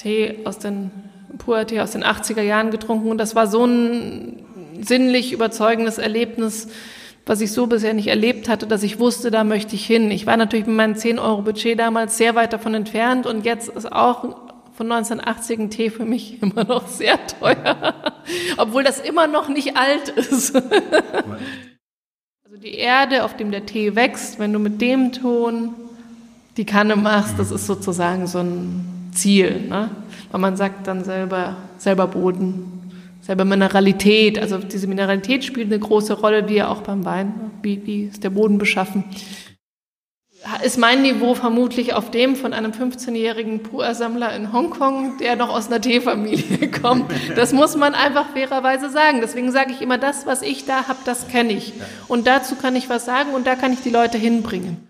[0.00, 0.90] Tee aus den,
[1.36, 4.44] Puer-Tee aus den 80er Jahren getrunken und das war so ein
[4.80, 6.68] sinnlich überzeugendes Erlebnis,
[7.26, 10.10] was ich so bisher nicht erlebt hatte, dass ich wusste, da möchte ich hin.
[10.10, 13.68] Ich war natürlich mit meinem 10 Euro Budget damals sehr weit davon entfernt und jetzt
[13.68, 14.22] ist auch
[14.72, 17.94] von 1980 ein Tee für mich immer noch sehr teuer,
[18.56, 20.56] obwohl das immer noch nicht alt ist.
[20.56, 25.74] also die Erde, auf dem der Tee wächst, wenn du mit dem Ton
[26.56, 29.90] die Kanne machst, das ist sozusagen so ein Ziel, ne?
[30.30, 32.80] weil man sagt dann selber, selber Boden,
[33.20, 37.32] selber Mineralität, also diese Mineralität spielt eine große Rolle, wie ja auch beim Wein.
[37.62, 39.04] Wie, wie ist der Boden beschaffen?
[40.64, 45.66] Ist mein Niveau vermutlich auf dem von einem 15-jährigen Puer-Sammler in Hongkong, der noch aus
[45.66, 47.12] einer Teefamilie kommt.
[47.36, 49.20] Das muss man einfach fairerweise sagen.
[49.20, 51.74] Deswegen sage ich immer, das, was ich da habe, das kenne ich.
[52.08, 54.89] Und dazu kann ich was sagen und da kann ich die Leute hinbringen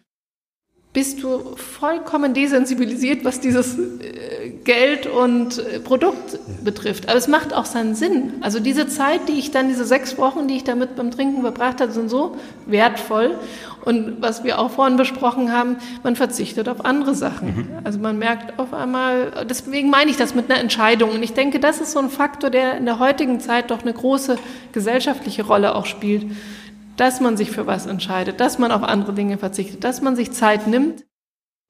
[0.93, 7.09] bist du vollkommen desensibilisiert, was dieses äh, Geld und äh, Produkt betrifft.
[7.09, 8.33] Aber es macht auch seinen Sinn.
[8.41, 11.80] Also diese Zeit, die ich dann, diese sechs Wochen, die ich damit beim Trinken verbracht
[11.80, 13.38] habe, sind so wertvoll.
[13.85, 17.49] Und was wir auch vorhin besprochen haben, man verzichtet auf andere Sachen.
[17.49, 17.69] Mhm.
[17.85, 21.10] Also man merkt auf einmal, deswegen meine ich das mit einer Entscheidung.
[21.10, 23.93] Und ich denke, das ist so ein Faktor, der in der heutigen Zeit doch eine
[23.93, 24.38] große
[24.73, 26.27] gesellschaftliche Rolle auch spielt
[27.01, 30.32] dass man sich für was entscheidet, dass man auf andere Dinge verzichtet, dass man sich
[30.32, 31.04] Zeit nimmt.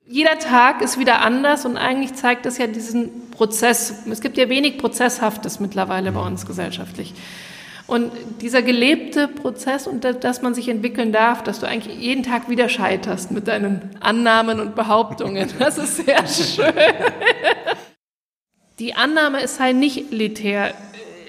[0.04, 4.02] Jeder Tag ist wieder anders und eigentlich zeigt das ja diesen Prozess.
[4.10, 7.14] Es gibt ja wenig Prozesshaftes mittlerweile bei uns gesellschaftlich.
[7.86, 12.48] Und dieser gelebte Prozess und dass man sich entwickeln darf, dass du eigentlich jeden Tag
[12.48, 16.74] wieder scheiterst mit deinen Annahmen und Behauptungen, das ist sehr schön.
[18.80, 20.74] Die Annahme, es sei nicht elitär,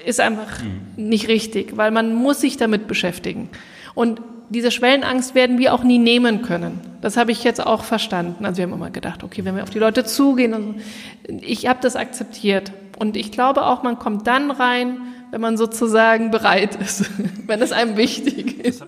[0.04, 0.80] ist einfach mhm.
[0.96, 3.48] nicht richtig, weil man muss sich damit beschäftigen.
[3.94, 6.80] Und diese Schwellenangst werden wir auch nie nehmen können.
[7.00, 8.44] Das habe ich jetzt auch verstanden.
[8.44, 11.36] Also wir haben immer gedacht, okay, wenn wir auf die Leute zugehen, und so.
[11.40, 12.72] ich habe das akzeptiert.
[12.98, 17.10] Und ich glaube auch, man kommt dann rein, wenn man sozusagen bereit ist,
[17.46, 18.84] wenn es einem wichtig ist.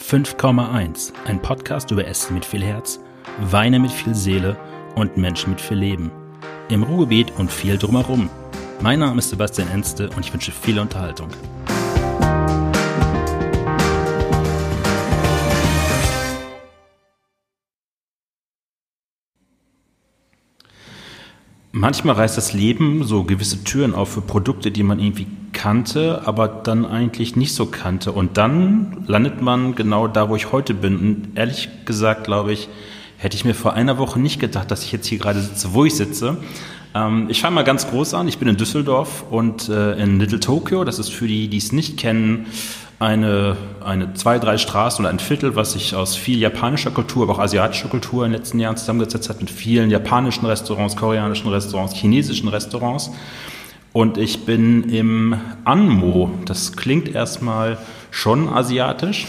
[0.00, 2.98] 5,1, ein Podcast über Essen mit viel Herz,
[3.38, 4.56] Weine mit viel Seele
[4.96, 6.10] und Menschen mit viel Leben.
[6.70, 8.30] Im Ruhrgebiet und viel drumherum.
[8.80, 11.28] Mein Name ist Sebastian Enste und ich wünsche viel Unterhaltung.
[21.74, 26.46] Manchmal reißt das Leben so gewisse Türen auf für Produkte, die man irgendwie kannte, aber
[26.46, 28.12] dann eigentlich nicht so kannte.
[28.12, 30.98] Und dann landet man genau da, wo ich heute bin.
[30.98, 32.68] Und ehrlich gesagt, glaube ich,
[33.16, 35.86] hätte ich mir vor einer Woche nicht gedacht, dass ich jetzt hier gerade sitze, wo
[35.86, 36.36] ich sitze.
[36.94, 38.28] Ähm, ich fange mal ganz groß an.
[38.28, 40.84] Ich bin in Düsseldorf und äh, in Little Tokyo.
[40.84, 42.48] Das ist für die, die es nicht kennen,
[43.02, 47.32] eine, eine zwei, drei Straßen oder ein Viertel, was sich aus viel japanischer Kultur, aber
[47.32, 51.94] auch asiatischer Kultur in den letzten Jahren zusammengesetzt hat, mit vielen japanischen Restaurants, koreanischen Restaurants,
[51.94, 53.10] chinesischen Restaurants.
[53.92, 56.30] Und ich bin im Anmo.
[56.46, 57.76] Das klingt erstmal
[58.12, 59.26] schon asiatisch.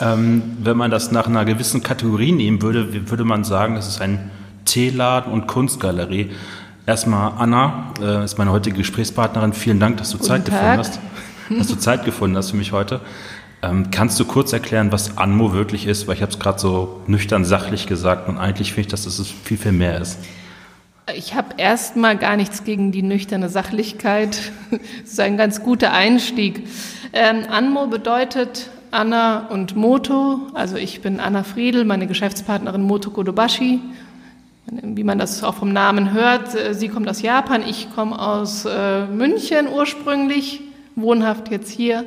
[0.00, 4.00] Ähm, wenn man das nach einer gewissen Kategorie nehmen würde, würde man sagen, das ist
[4.00, 4.32] ein
[4.64, 6.30] Teeladen und Kunstgalerie.
[6.84, 9.52] Erstmal Anna, äh, ist meine heutige Gesprächspartnerin.
[9.52, 10.54] Vielen Dank, dass du Guten Zeit Tag.
[10.54, 11.00] gefunden hast
[11.50, 13.00] dass du Zeit gefunden hast für mich heute.
[13.62, 16.08] Ähm, kannst du kurz erklären, was Anmo wirklich ist?
[16.08, 19.30] Weil ich habe es gerade so nüchtern sachlich gesagt und eigentlich finde ich, dass es
[19.44, 20.18] viel, viel mehr ist.
[21.14, 24.52] Ich habe erstmal gar nichts gegen die nüchterne Sachlichkeit.
[24.70, 24.80] Das
[25.12, 26.66] ist ein ganz guter Einstieg.
[27.12, 30.40] Ähm, Anmo bedeutet Anna und Moto.
[30.54, 33.80] Also ich bin Anna Friedel, meine Geschäftspartnerin Moto Kodobashi.
[34.66, 38.64] Wie man das auch vom Namen hört, äh, sie kommt aus Japan, ich komme aus
[38.64, 40.60] äh, München ursprünglich
[40.96, 42.06] wohnhaft jetzt hier,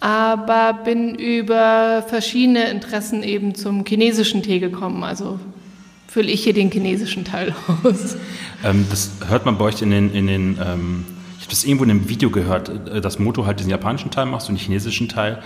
[0.00, 5.04] aber bin über verschiedene Interessen eben zum chinesischen Tee gekommen.
[5.04, 5.38] Also
[6.08, 8.16] fülle ich hier den chinesischen Teil aus.
[8.64, 11.04] Ähm, das hört man bei euch in den, in den ähm,
[11.44, 14.24] ich habe das irgendwo in einem Video gehört, äh, dass Moto halt diesen japanischen Teil
[14.24, 15.42] machst und den chinesischen Teil.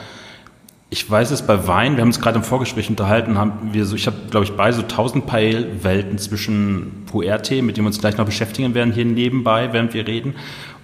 [0.91, 3.97] Ich weiß es bei Wein, wir haben uns gerade im Vorgespräch unterhalten, haben wir so,
[3.97, 8.17] ich habe, glaube ich, beide so tausend Parallelwelten zwischen Puer-Tee, mit dem wir uns gleich
[8.17, 10.35] noch beschäftigen werden, hier nebenbei, während wir reden,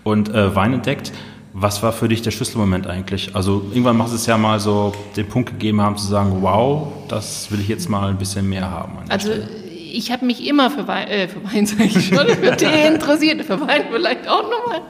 [0.03, 1.13] und äh, Wein entdeckt.
[1.57, 3.37] Was war für dich der Schlüsselmoment eigentlich?
[3.37, 6.89] Also irgendwann machst du es ja mal so den Punkt gegeben haben zu sagen, wow,
[7.07, 8.99] das will ich jetzt mal ein bisschen mehr haben.
[9.09, 9.49] Also Stelle.
[9.93, 13.45] ich habe mich immer für Wein, äh, für Wein sage ich schon, für Tee interessiert,
[13.45, 14.81] für Wein vielleicht auch nochmal.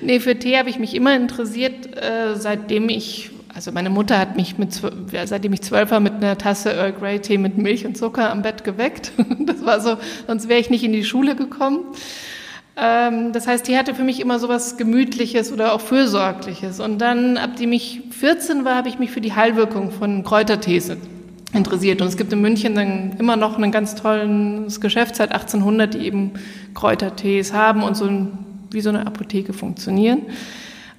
[0.00, 4.36] Nee, für Tee habe ich mich immer interessiert, äh, seitdem ich, also meine Mutter hat
[4.36, 4.80] mich mit,
[5.24, 8.42] seitdem ich zwölf war mit einer Tasse Earl Grey Tee mit Milch und Zucker am
[8.42, 9.10] Bett geweckt.
[9.40, 9.96] Das war so,
[10.28, 11.80] sonst wäre ich nicht in die Schule gekommen.
[12.76, 16.80] Ähm, das heißt, die hatte für mich immer so was Gemütliches oder auch Fürsorgliches.
[16.80, 20.92] Und dann, ab dem ich 14 war, habe ich mich für die Heilwirkung von Kräutertees
[21.52, 22.02] interessiert.
[22.02, 26.06] Und es gibt in München dann immer noch ein ganz tolles Geschäft seit 1800, die
[26.06, 26.32] eben
[26.74, 28.10] Kräutertees haben und so
[28.70, 30.22] wie so eine Apotheke funktionieren.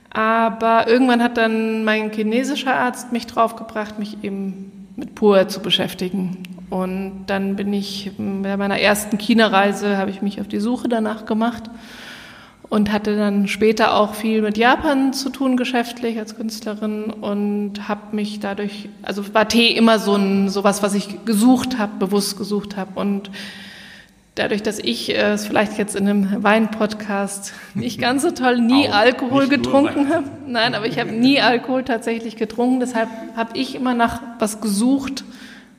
[0.10, 6.44] Aber irgendwann hat dann mein chinesischer Arzt mich draufgebracht, mich eben mit Pur zu beschäftigen.
[6.70, 11.26] Und dann bin ich bei meiner ersten China-Reise, habe ich mich auf die Suche danach
[11.26, 11.64] gemacht
[12.70, 18.14] und hatte dann später auch viel mit Japan zu tun geschäftlich als Künstlerin und habe
[18.16, 22.76] mich dadurch, also war Tee immer so ein sowas, was ich gesucht habe, bewusst gesucht
[22.76, 23.32] habe und
[24.40, 28.88] dadurch, dass ich äh, es vielleicht jetzt in einem Wein-Podcast nicht ganz so toll nie
[28.90, 33.76] Au, Alkohol getrunken habe, nein, aber ich habe nie Alkohol tatsächlich getrunken, deshalb habe ich
[33.76, 35.24] immer nach was gesucht,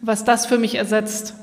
[0.00, 1.34] was das für mich ersetzt.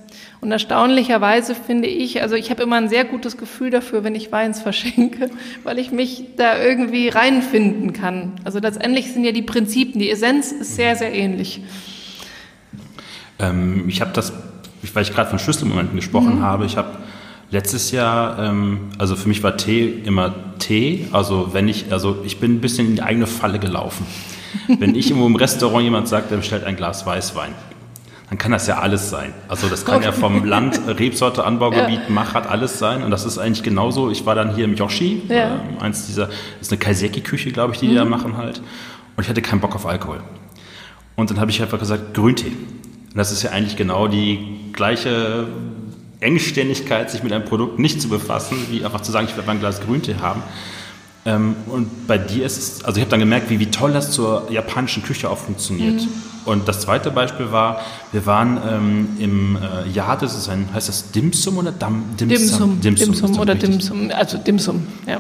[0.41, 4.31] Und erstaunlicherweise finde ich, also ich habe immer ein sehr gutes Gefühl dafür, wenn ich
[4.31, 5.29] Weins verschenke,
[5.63, 8.33] weil ich mich da irgendwie reinfinden kann.
[8.43, 11.61] Also letztendlich sind ja die Prinzipien, die Essenz ist sehr, sehr ähnlich.
[13.39, 14.33] Ähm, ich habe das,
[14.93, 16.41] weil ich gerade von Schlüsselmomenten gesprochen mhm.
[16.41, 16.89] habe, ich habe
[17.51, 21.07] letztes Jahr, ähm, also für mich war Tee immer Tee.
[21.11, 24.05] Also wenn ich, also ich bin ein bisschen in die eigene Falle gelaufen.
[24.79, 27.53] wenn ich irgendwo im Restaurant jemand sagt, der bestellt ein Glas Weißwein
[28.29, 29.33] dann kann das ja alles sein.
[29.47, 32.09] Also das kann ja vom Land, Rebsorte, Anbaugebiet, ja.
[32.09, 33.03] Mach hat alles sein.
[33.03, 34.09] Und das ist eigentlich genauso.
[34.09, 35.55] Ich war dann hier im Yoshi, ja.
[35.55, 37.91] äh, eins dieser, das ist eine Kaiseki-Küche, glaube ich, die mhm.
[37.91, 38.61] die da machen halt.
[39.15, 40.21] Und ich hatte keinen Bock auf Alkohol.
[41.15, 42.51] Und dann habe ich einfach gesagt, Grüntee.
[43.15, 44.39] Und das ist ja eigentlich genau die
[44.73, 45.47] gleiche
[46.19, 49.53] Engständigkeit, sich mit einem Produkt nicht zu befassen, wie einfach zu sagen, ich werde mal
[49.53, 50.43] ein Glas Grüntee haben.
[51.25, 54.11] Ähm, und bei dir ist es, also ich habe dann gemerkt, wie, wie toll das
[54.11, 56.01] zur japanischen Küche auch funktioniert.
[56.01, 56.09] Mhm.
[56.43, 57.79] Und das zweite Beispiel war,
[58.11, 62.81] wir waren ähm, im äh, Jahr, das ist ein, heißt das Dimsum oder Dam, Dimsum?
[62.81, 65.19] Dimsum, Dimsum, Dimsum oder Dimsum, also Dimsum, ja.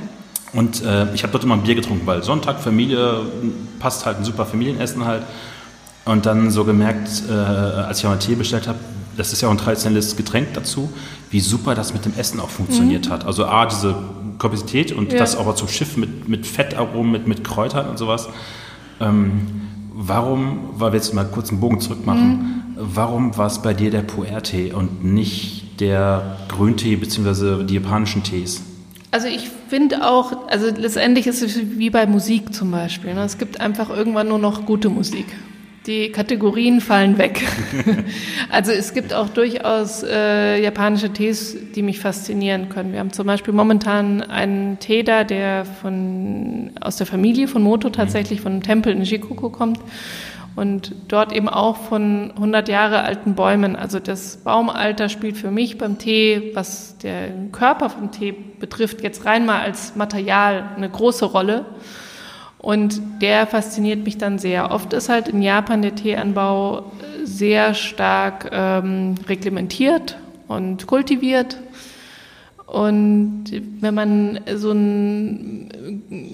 [0.51, 3.21] Und äh, ich habe dort immer ein Bier getrunken, weil Sonntag, Familie,
[3.79, 5.23] passt halt ein super Familienessen halt.
[6.05, 8.79] Und dann so gemerkt, äh, als ich auch mal Tee bestellt habe,
[9.17, 10.89] das ist ja auch ein traditionelles Getränk dazu,
[11.31, 13.11] wie super das mit dem Essen auch funktioniert mhm.
[13.11, 13.25] hat.
[13.25, 13.95] Also A, diese
[14.37, 15.19] Komplexität und ja.
[15.19, 18.27] das aber zum Schiff mit, mit Fettaromen, mit, mit Kräutern und sowas.
[18.99, 19.61] Ähm,
[19.93, 22.61] warum, weil wir jetzt mal kurz einen Bogen zurück machen, mhm.
[22.75, 27.63] warum war es bei dir der Puer-Tee und nicht der Grüntee bzw.
[27.63, 28.61] die japanischen Tees?
[29.11, 33.13] Also ich finde auch, also letztendlich ist es wie bei Musik zum Beispiel.
[33.13, 33.23] Ne?
[33.23, 35.25] Es gibt einfach irgendwann nur noch gute Musik.
[35.85, 37.47] Die Kategorien fallen weg.
[38.49, 42.91] also es gibt auch durchaus äh, japanische Tees, die mich faszinieren können.
[42.91, 47.91] Wir haben zum Beispiel momentan einen Tee da, der von, aus der Familie von Moto
[47.91, 49.79] tatsächlich von einem Tempel in Shikoku kommt
[50.55, 53.75] und dort eben auch von 100 Jahre alten Bäumen.
[53.75, 59.25] Also das Baumalter spielt für mich beim Tee, was den Körper vom Tee betrifft, jetzt
[59.25, 61.65] rein mal als Material eine große Rolle.
[62.65, 64.71] Und der fasziniert mich dann sehr.
[64.71, 66.91] Oft ist halt in Japan der Teeanbau
[67.23, 70.17] sehr stark ähm, reglementiert
[70.47, 71.57] und kultiviert.
[72.65, 73.43] Und
[73.81, 75.67] wenn man so eine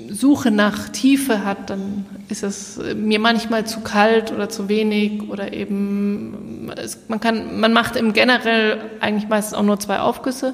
[0.09, 5.51] Suche nach Tiefe hat, dann ist es mir manchmal zu kalt oder zu wenig oder
[5.51, 10.53] eben es, man kann man macht im generell eigentlich meistens auch nur zwei Aufgüsse.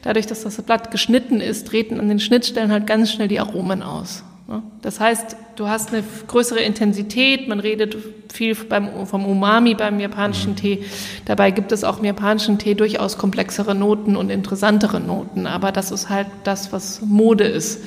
[0.00, 3.82] Dadurch, dass das Blatt geschnitten ist, treten an den Schnittstellen halt ganz schnell die Aromen
[3.82, 4.24] aus.
[4.48, 4.62] Ne?
[4.80, 7.96] Das heißt, du hast eine größere Intensität, man redet
[8.32, 10.56] viel beim, vom Umami beim japanischen mhm.
[10.56, 10.84] Tee.
[11.26, 15.90] Dabei gibt es auch im japanischen Tee durchaus komplexere Noten und interessantere Noten, aber das
[15.90, 17.82] ist halt das, was Mode ist.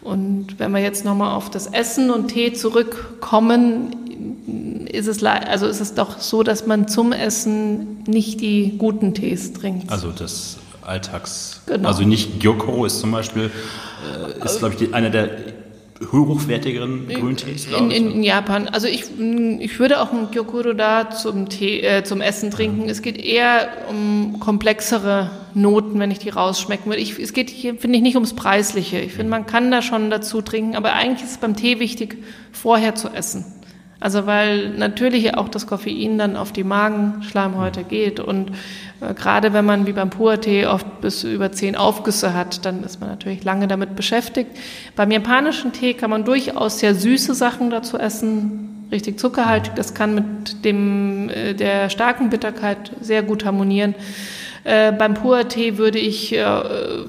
[0.00, 5.80] Und wenn wir jetzt nochmal auf das Essen und Tee zurückkommen, ist es, also ist
[5.80, 9.92] es doch so, dass man zum Essen nicht die guten Tees trinkt.
[9.92, 11.60] Also das Alltags.
[11.66, 11.88] Genau.
[11.88, 13.50] Also nicht Gyokoro ist zum Beispiel,
[14.04, 15.51] äh, ist glaube ich einer der
[16.12, 18.68] hochwertigeren Grüntees, in, in, in, Japan.
[18.68, 19.04] Also ich,
[19.60, 22.88] ich würde auch ein Gyokuro da zum, Tee, äh, zum Essen trinken.
[22.88, 27.00] Es geht eher um komplexere Noten, wenn ich die rausschmecken würde.
[27.00, 28.98] Ich, es geht hier, finde ich, nicht ums Preisliche.
[28.98, 32.18] Ich finde, man kann da schon dazu trinken, aber eigentlich ist es beim Tee wichtig,
[32.52, 33.44] vorher zu essen.
[33.98, 38.50] Also weil natürlich auch das Koffein dann auf die Magenschleimhäute geht und
[39.14, 43.10] gerade wenn man wie beim Pur-Tee oft bis über zehn Aufgüsse hat, dann ist man
[43.10, 44.50] natürlich lange damit beschäftigt.
[44.96, 49.74] Beim japanischen Tee kann man durchaus sehr süße Sachen dazu essen, richtig zuckerhaltig.
[49.74, 53.94] Das kann mit dem äh, der starken Bitterkeit sehr gut harmonieren.
[54.64, 56.44] Äh, beim Pur-Tee würde ich, äh,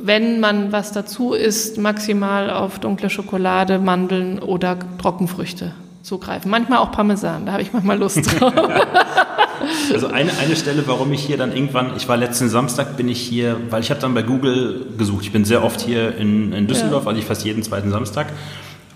[0.01, 5.73] wenn man was dazu isst, maximal auf dunkle Schokolade, Mandeln oder Trockenfrüchte
[6.03, 6.51] zugreifen.
[6.51, 8.53] Manchmal auch Parmesan, da habe ich manchmal Lust drauf.
[9.93, 13.19] also eine, eine Stelle, warum ich hier dann irgendwann, ich war letzten Samstag, bin ich
[13.19, 15.24] hier, weil ich habe dann bei Google gesucht.
[15.24, 17.10] Ich bin sehr oft hier in, in Düsseldorf, ja.
[17.10, 18.27] also ich fast jeden zweiten Samstag.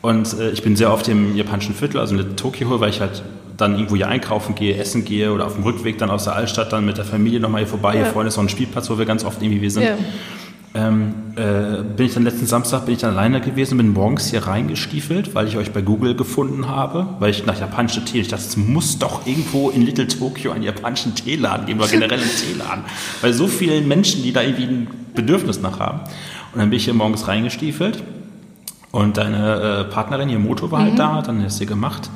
[0.01, 3.23] Und äh, ich bin sehr oft im japanischen Viertel, also in Tokio, weil ich halt
[3.55, 6.71] dann irgendwo hier einkaufen gehe, essen gehe oder auf dem Rückweg dann aus der Altstadt
[6.71, 7.95] dann mit der Familie nochmal hier vorbei.
[7.95, 8.03] Ja.
[8.03, 9.83] Hier vorne ist so ein Spielplatz, wo wir ganz oft irgendwie wir sind.
[9.83, 9.97] Ja.
[10.73, 14.45] Ähm, äh, bin ich dann letzten Samstag bin ich dann alleine gewesen, bin morgens hier
[14.45, 18.43] reingestiefelt, weil ich euch bei Google gefunden habe, weil ich nach japanische Tee, ich dachte,
[18.43, 22.83] es muss doch irgendwo in Little Tokyo einen japanischen Teeladen geben oder generell einen Teeladen,
[23.21, 26.01] weil so viele Menschen, die da irgendwie ein Bedürfnis nach haben.
[26.53, 28.03] Und dann bin ich hier morgens reingestiefelt
[28.91, 30.99] und deine äh, Partnerin, ihr Motor war halt mhm.
[30.99, 32.09] halt da, dann ist sie gemacht.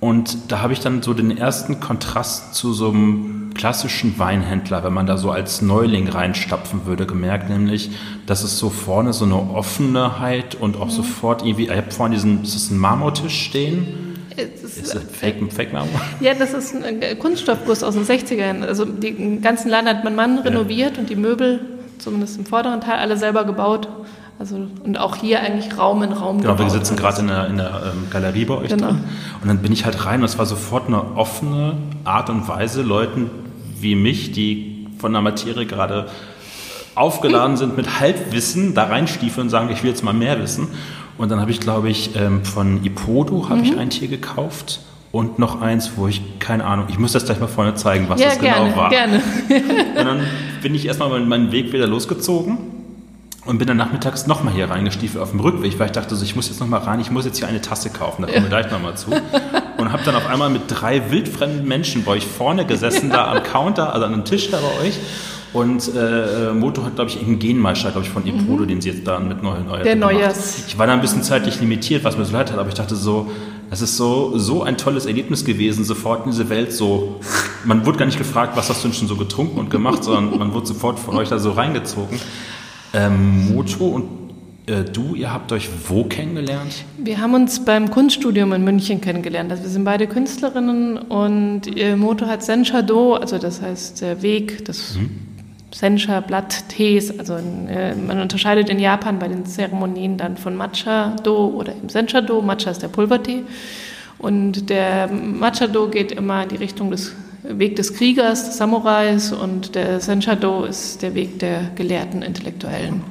[0.00, 4.92] Und da habe ich dann so den ersten Kontrast zu so einem klassischen Weinhändler, wenn
[4.92, 7.90] man da so als Neuling reinstapfen würde, gemerkt, nämlich,
[8.26, 10.90] dass es so vorne so eine Offenheit und auch mhm.
[10.90, 14.16] sofort irgendwie, ich habe vorne diesen, ist das ein Marmortisch stehen?
[14.36, 16.00] Ist, ist das Fake, Fake Marmor?
[16.20, 18.62] Ja, das ist ein Kunststoffguss aus den 60ern.
[18.62, 21.00] Also den ganzen Laden hat mein Mann renoviert ja.
[21.00, 21.60] und die Möbel,
[21.98, 23.88] zumindest im vorderen Teil, alle selber gebaut.
[24.38, 26.42] Also, und auch hier eigentlich Raum in Raum.
[26.42, 28.88] Genau, wir sitzen gerade in der, in der ähm, Galerie bei euch genau.
[28.88, 29.04] drin.
[29.40, 32.82] Und dann bin ich halt rein und es war sofort eine offene Art und Weise,
[32.82, 33.30] Leuten
[33.80, 36.08] wie mich, die von der Materie gerade
[36.94, 40.68] aufgeladen sind mit Halbwissen, da reinstiefeln und sagen, ich will jetzt mal mehr wissen.
[41.18, 43.64] Und dann habe ich, glaube ich, ähm, von Ipodo habe mhm.
[43.64, 44.80] ich ein Tier gekauft
[45.12, 48.20] und noch eins, wo ich keine Ahnung, ich muss das gleich mal vorne zeigen, was
[48.20, 48.90] ja, das genau gerne, genau war.
[48.90, 49.22] Gerne.
[49.98, 50.20] und dann
[50.62, 52.58] bin ich erstmal meinen Weg wieder losgezogen
[53.46, 56.36] und bin dann nachmittags nochmal hier reingestiefelt auf dem Rückweg, weil ich dachte, so, ich
[56.36, 58.70] muss jetzt nochmal rein, ich muss jetzt hier eine Tasse kaufen, da kommen wir gleich
[58.70, 59.10] nochmal zu.
[59.78, 63.42] Und habe dann auf einmal mit drei wildfremden Menschen bei euch vorne gesessen, da am
[63.42, 64.98] Counter, also an einem Tisch da bei euch.
[65.52, 68.68] Und äh, Moto hat, glaube ich, einen Genmeister, glaube ich, von Ipodo, mhm.
[68.68, 70.64] den sie jetzt da mit neu, neu Der Neujahrs.
[70.66, 72.94] Ich war da ein bisschen zeitlich limitiert, was mir so leid hat, aber ich dachte
[72.94, 73.30] so,
[73.70, 77.20] es ist so, so ein tolles Erlebnis gewesen, sofort in diese Welt so.
[77.64, 80.38] Man wurde gar nicht gefragt, was hast du denn schon so getrunken und gemacht, sondern
[80.38, 82.20] man wurde sofort von euch da so reingezogen.
[82.92, 84.25] Ähm, Moto und
[84.66, 86.84] äh, du, ihr habt euch wo kennengelernt?
[86.98, 89.50] Wir haben uns beim Kunststudium in München kennengelernt.
[89.50, 94.64] Also wir sind beide Künstlerinnen und äh, Moto hat Sencha-Do, also das heißt der Weg
[94.64, 95.10] des mhm.
[95.72, 97.18] Sencha-Blatt-Tees.
[97.18, 102.42] Also äh, man unterscheidet in Japan bei den Zeremonien dann von Matcha-Do oder im Sencha-Do.
[102.42, 103.44] Matcha ist der Pulvertee.
[104.18, 107.14] Und der Matcha-Do geht immer in die Richtung des
[107.48, 113.02] Weg des Kriegers, des Samurais und der Senshado ist der Weg der gelehrten Intellektuellen.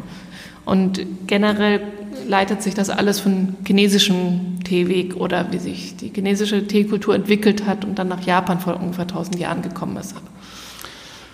[0.65, 1.81] Und generell
[2.27, 7.85] leitet sich das alles von chinesischem Teeweg oder wie sich die chinesische Teekultur entwickelt hat
[7.85, 10.15] und dann nach Japan vor ungefähr 1000 Jahren gekommen ist.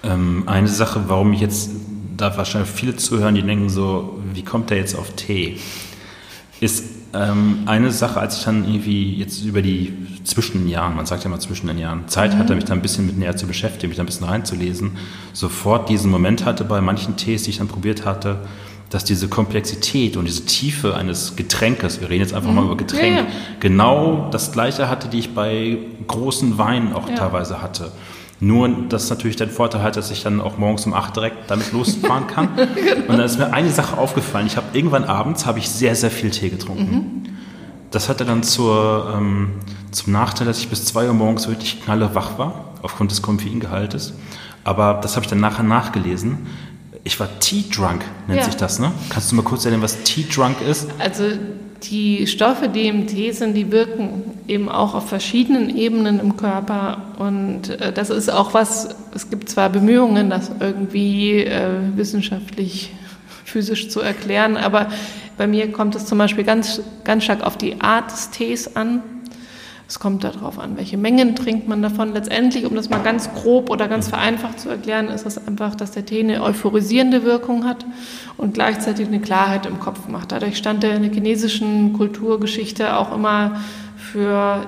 [0.04, 1.72] Ähm, eine Sache, warum ich jetzt
[2.18, 5.58] da wahrscheinlich viele zuhören, die denken so, wie kommt der jetzt auf Tee?
[6.60, 6.84] Ist
[7.14, 11.24] ähm, eine Sache, als ich dann irgendwie jetzt über die zwischen den Jahren, man sagt
[11.24, 12.40] ja mal zwischen den Jahren, Zeit mhm.
[12.40, 14.98] hatte, mich da ein bisschen mit näher zu beschäftigen, mich da ein bisschen reinzulesen,
[15.34, 18.42] sofort diesen Moment hatte bei manchen Tees, die ich dann probiert hatte,
[18.92, 22.58] dass diese Komplexität und diese Tiefe eines Getränkes, wir reden jetzt einfach mhm.
[22.58, 23.28] mal über Getränk, ja, ja.
[23.60, 27.16] genau das gleiche hatte, die ich bei großen Weinen auch ja.
[27.16, 27.92] teilweise hatte.
[28.42, 31.72] Nur, dass natürlich den Vorteil hat, dass ich dann auch morgens um acht direkt damit
[31.72, 32.50] losfahren kann.
[32.56, 32.68] genau.
[33.08, 34.48] Und dann ist mir eine Sache aufgefallen.
[34.48, 36.92] Ich habe irgendwann abends habe ich sehr, sehr viel Tee getrunken.
[36.92, 37.30] Mhm.
[37.92, 39.52] Das hatte dann zur, ähm,
[39.92, 44.14] zum Nachteil, dass ich bis zwei Uhr morgens wirklich knalle wach war, aufgrund des Koffeingehaltes.
[44.64, 46.48] Aber das habe ich dann nachher nachgelesen.
[47.04, 48.46] Ich war Tea-Drunk, nennt ja.
[48.46, 48.92] sich das, ne?
[49.10, 50.88] Kannst du mal kurz erklären, was Tea-Drunk ist?
[51.00, 51.24] Also
[51.84, 57.02] die Stoffe, die im Tee sind, die wirken eben auch auf verschiedenen Ebenen im Körper.
[57.18, 62.94] Und äh, das ist auch was, es gibt zwar Bemühungen, das irgendwie äh, wissenschaftlich,
[63.46, 64.88] physisch zu erklären, aber
[65.38, 69.02] bei mir kommt es zum Beispiel ganz, ganz stark auf die Art des Tees an.
[69.92, 72.14] Es kommt darauf an, welche Mengen trinkt man davon.
[72.14, 75.92] Letztendlich, um das mal ganz grob oder ganz vereinfacht zu erklären, ist es einfach, dass
[75.92, 77.86] der Tee eine euphorisierende Wirkung hat
[78.38, 80.32] und gleichzeitig eine Klarheit im Kopf macht.
[80.32, 83.60] Dadurch stand er in der chinesischen Kulturgeschichte auch immer
[83.98, 84.66] für,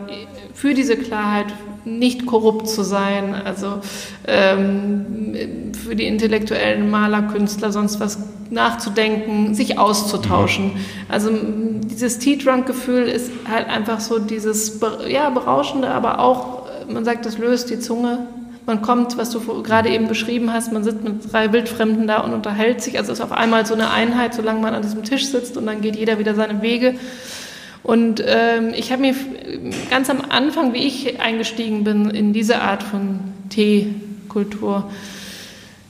[0.54, 1.48] für diese Klarheit,
[1.86, 3.82] nicht korrupt zu sein, also
[4.28, 10.72] ähm, für die intellektuellen Maler, Künstler, sonst was nachzudenken, sich auszutauschen.
[11.10, 17.38] Also dieses Tea-Drunk-Gefühl ist halt einfach so dieses ja, berauschende, aber auch, man sagt, das
[17.38, 18.28] löst die Zunge.
[18.66, 22.34] Man kommt, was du gerade eben beschrieben hast, man sitzt mit drei Wildfremden da und
[22.34, 22.98] unterhält sich.
[22.98, 25.66] Also es ist auf einmal so eine Einheit, solange man an diesem Tisch sitzt und
[25.66, 26.96] dann geht jeder wieder seine Wege.
[27.84, 29.14] Und ähm, ich habe mir
[29.90, 34.90] ganz am Anfang, wie ich eingestiegen bin in diese Art von Teekultur,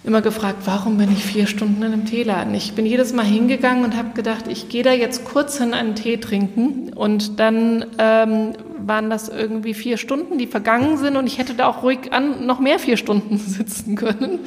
[0.03, 2.53] immer gefragt, warum bin ich vier Stunden in einem Teeladen?
[2.55, 5.95] Ich bin jedes Mal hingegangen und habe gedacht, ich gehe da jetzt kurz hin einen
[5.95, 11.37] Tee trinken und dann ähm, waren das irgendwie vier Stunden, die vergangen sind und ich
[11.37, 14.39] hätte da auch ruhig an noch mehr vier Stunden sitzen können.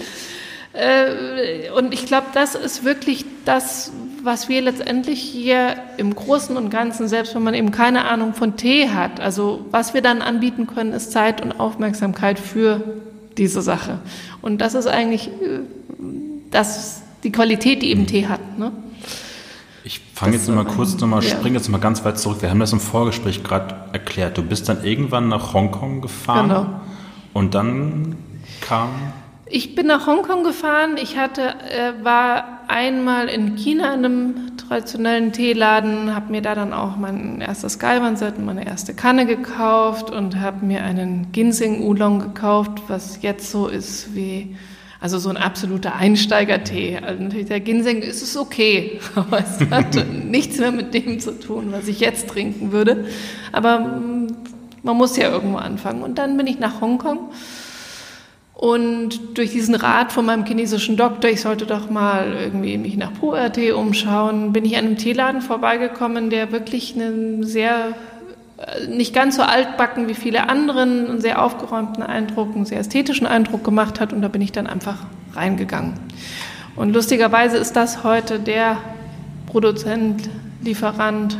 [0.75, 3.93] Äh, und ich glaube, das ist wirklich das,
[4.26, 8.56] was wir letztendlich hier im Großen und Ganzen, selbst wenn man eben keine Ahnung von
[8.56, 12.83] Tee hat, also was wir dann anbieten können, ist Zeit und Aufmerksamkeit für
[13.38, 14.00] diese Sache.
[14.42, 15.61] Und das ist eigentlich äh,
[16.50, 18.59] das, die Qualität, die eben Tee hat.
[18.59, 18.73] Ne?
[19.85, 21.30] Ich fange jetzt nochmal kurz, nochmal, ja.
[21.30, 22.42] springe jetzt mal ganz weit zurück.
[22.42, 24.37] Wir haben das im Vorgespräch gerade erklärt.
[24.37, 26.49] Du bist dann irgendwann nach Hongkong gefahren.
[26.49, 26.66] Genau.
[27.33, 28.16] Und dann
[28.61, 28.88] kam.
[29.49, 30.97] Ich bin nach Hongkong gefahren.
[31.00, 36.73] Ich hatte, äh, war einmal in China in einem traditionellen Teeladen, habe mir da dann
[36.73, 42.19] auch mein erstes Galvanset und meine erste Kanne gekauft und habe mir einen Ginseng Oolong
[42.19, 44.57] gekauft, was jetzt so ist wie
[44.99, 46.99] also so ein absoluter Einsteigertee.
[46.99, 51.38] Also natürlich der Ginseng ist es okay, aber es hat nichts mehr mit dem zu
[51.38, 53.05] tun, was ich jetzt trinken würde.
[53.53, 54.37] Aber mm,
[54.83, 56.03] man muss ja irgendwo anfangen.
[56.03, 57.31] Und dann bin ich nach Hongkong
[58.57, 63.13] und durch diesen Rat von meinem chinesischen Doktor, ich sollte doch mal irgendwie mich nach
[63.13, 67.95] Pu'er-Tee umschauen, bin ich an einem Teeladen vorbeigekommen, der wirklich einen sehr
[68.89, 73.63] nicht ganz so altbacken wie viele anderen, einen sehr aufgeräumten Eindruck, einen sehr ästhetischen Eindruck
[73.63, 74.97] gemacht hat und da bin ich dann einfach
[75.35, 75.93] reingegangen.
[76.75, 78.79] Und lustigerweise ist das heute der
[79.47, 80.31] Produzent,
[80.63, 81.37] Lieferant,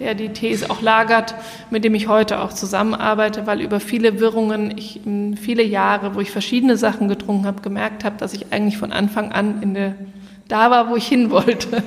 [0.00, 1.34] der die Tees auch lagert,
[1.70, 5.00] mit dem ich heute auch zusammenarbeite, weil über viele Wirrungen, ich
[5.40, 9.30] viele Jahre, wo ich verschiedene Sachen getrunken habe, gemerkt habe, dass ich eigentlich von Anfang
[9.30, 9.94] an in der,
[10.48, 11.68] da war, wo ich hin wollte.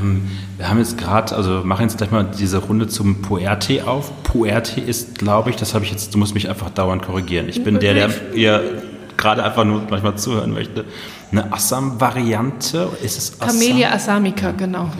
[0.00, 0.28] ähm
[0.62, 4.12] wir haben jetzt gerade, also machen jetzt gleich mal diese Runde zum Puerte auf.
[4.22, 7.48] Puerte ist, glaube ich, das habe ich jetzt, du musst mich einfach dauernd korrigieren.
[7.48, 8.80] Ich bin der, der ihr
[9.16, 10.84] gerade einfach nur manchmal zuhören möchte.
[11.32, 13.58] Eine Assam-Variante, ist es Assam?
[13.58, 14.82] Camellia assamica, genau.
[14.82, 14.98] Okay.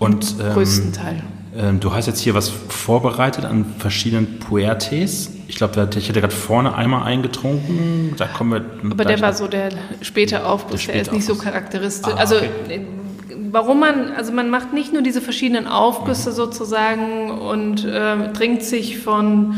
[0.00, 1.22] Und, ähm, größten Teil.
[1.56, 5.30] Ähm, du hast jetzt hier was vorbereitet an verschiedenen Puertes.
[5.46, 8.14] Ich glaube, ich hätte gerade vorne einmal eingetrunken.
[8.16, 8.52] Da kommen
[8.82, 8.90] wir.
[8.90, 12.12] Aber der war so der späte Aufguss, der, der ist nicht so charakteristisch.
[12.12, 12.86] Ah, also okay
[13.52, 18.98] warum man, also man macht nicht nur diese verschiedenen Aufgüsse sozusagen und äh, trinkt sich
[18.98, 19.54] von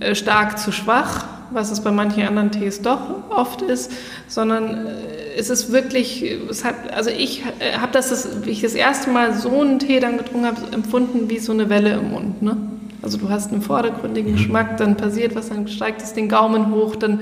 [0.00, 3.92] äh, stark zu schwach, was es bei manchen anderen Tees doch oft ist,
[4.28, 4.90] sondern äh,
[5.36, 9.10] es ist wirklich, es hat, also ich äh, habe das, das, wie ich das erste
[9.10, 12.42] Mal so einen Tee dann getrunken habe, empfunden wie so eine Welle im Mund.
[12.42, 12.56] Ne?
[13.02, 14.36] Also du hast einen vordergründigen mhm.
[14.36, 17.20] Geschmack, dann passiert was, dann steigt es den Gaumen hoch, dann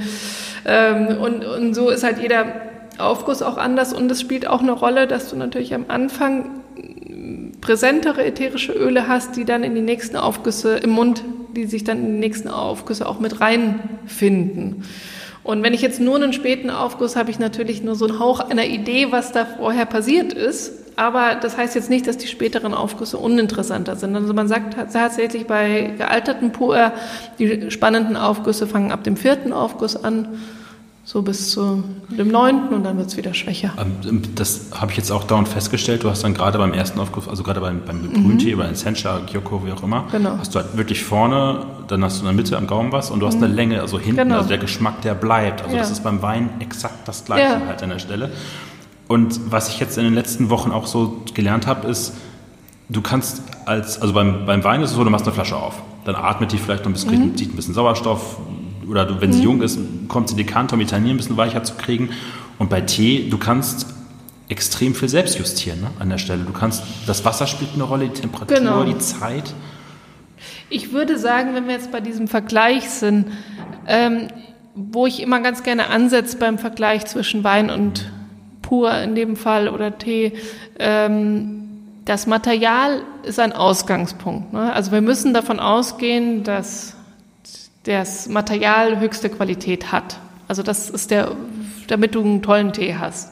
[0.65, 2.47] ähm, und, und so ist halt jeder
[2.99, 6.51] Aufguss auch anders und es spielt auch eine Rolle, dass du natürlich am Anfang
[7.61, 11.25] präsentere ätherische Öle hast, die dann in die nächsten Aufgüsse im Mund,
[11.57, 14.85] die sich dann in die nächsten Aufgüsse auch mit reinfinden.
[15.45, 18.41] Und wenn ich jetzt nur einen späten Aufguss habe, ich natürlich nur so einen Hauch
[18.41, 20.73] einer Idee, was da vorher passiert ist.
[20.97, 24.17] Aber das heißt jetzt nicht, dass die späteren Aufgüsse uninteressanter sind.
[24.17, 26.93] Also man sagt tatsächlich bei gealterten Puer,
[27.39, 30.29] die spannenden Aufgüsse fangen ab dem vierten Aufguss an
[31.07, 33.73] so bis zu dem neunten und dann wird es wieder schwächer.
[33.79, 36.03] Ähm, das habe ich jetzt auch dauernd festgestellt.
[36.03, 38.61] Du hast dann gerade beim ersten Aufguss, also gerade beim, beim Grüntee mhm.
[38.61, 40.39] oder Essentia, Kyoko, wie auch immer, genau.
[40.39, 43.21] hast du halt wirklich vorne, dann hast du in der Mitte am Gaumen was und
[43.21, 43.45] du hast mhm.
[43.45, 44.37] eine Länge, also hinten, genau.
[44.37, 45.63] also der Geschmack, der bleibt.
[45.63, 45.83] Also ja.
[45.83, 47.67] das ist beim Wein exakt das Gleiche ja.
[47.67, 48.31] halt an der Stelle.
[49.07, 52.15] Und was ich jetzt in den letzten Wochen auch so gelernt habe, ist,
[52.89, 55.83] du kannst als, also beim, beim Wein ist es so, du machst eine Flasche auf.
[56.07, 57.37] Dann atmet die vielleicht noch ein bisschen, mhm.
[57.37, 58.39] zieht ein bisschen Sauerstoff,
[58.89, 59.45] oder wenn sie mhm.
[59.45, 62.11] jung ist, kommt sie die Kante, um die Tannier ein bisschen weicher zu kriegen.
[62.59, 63.87] Und bei Tee, du kannst
[64.49, 66.45] extrem viel selbst justieren ne, an der Stelle.
[66.45, 68.85] Du kannst, das Wasser spielt eine Rolle, die Temperatur, genau.
[68.85, 69.55] die Zeit.
[70.71, 73.27] Ich würde sagen, wenn wir jetzt bei diesem Vergleich sind,
[73.87, 74.29] ähm,
[74.75, 78.11] wo ich immer ganz gerne ansetze beim Vergleich zwischen Wein und
[78.61, 80.33] Pur in dem Fall oder Tee,
[80.79, 81.65] ähm,
[82.05, 84.53] das Material ist ein Ausgangspunkt.
[84.53, 84.73] Ne?
[84.73, 86.94] Also wir müssen davon ausgehen, dass
[87.85, 90.19] das Material höchste Qualität hat.
[90.49, 91.33] Also das ist der,
[91.87, 93.31] damit du einen tollen Tee hast.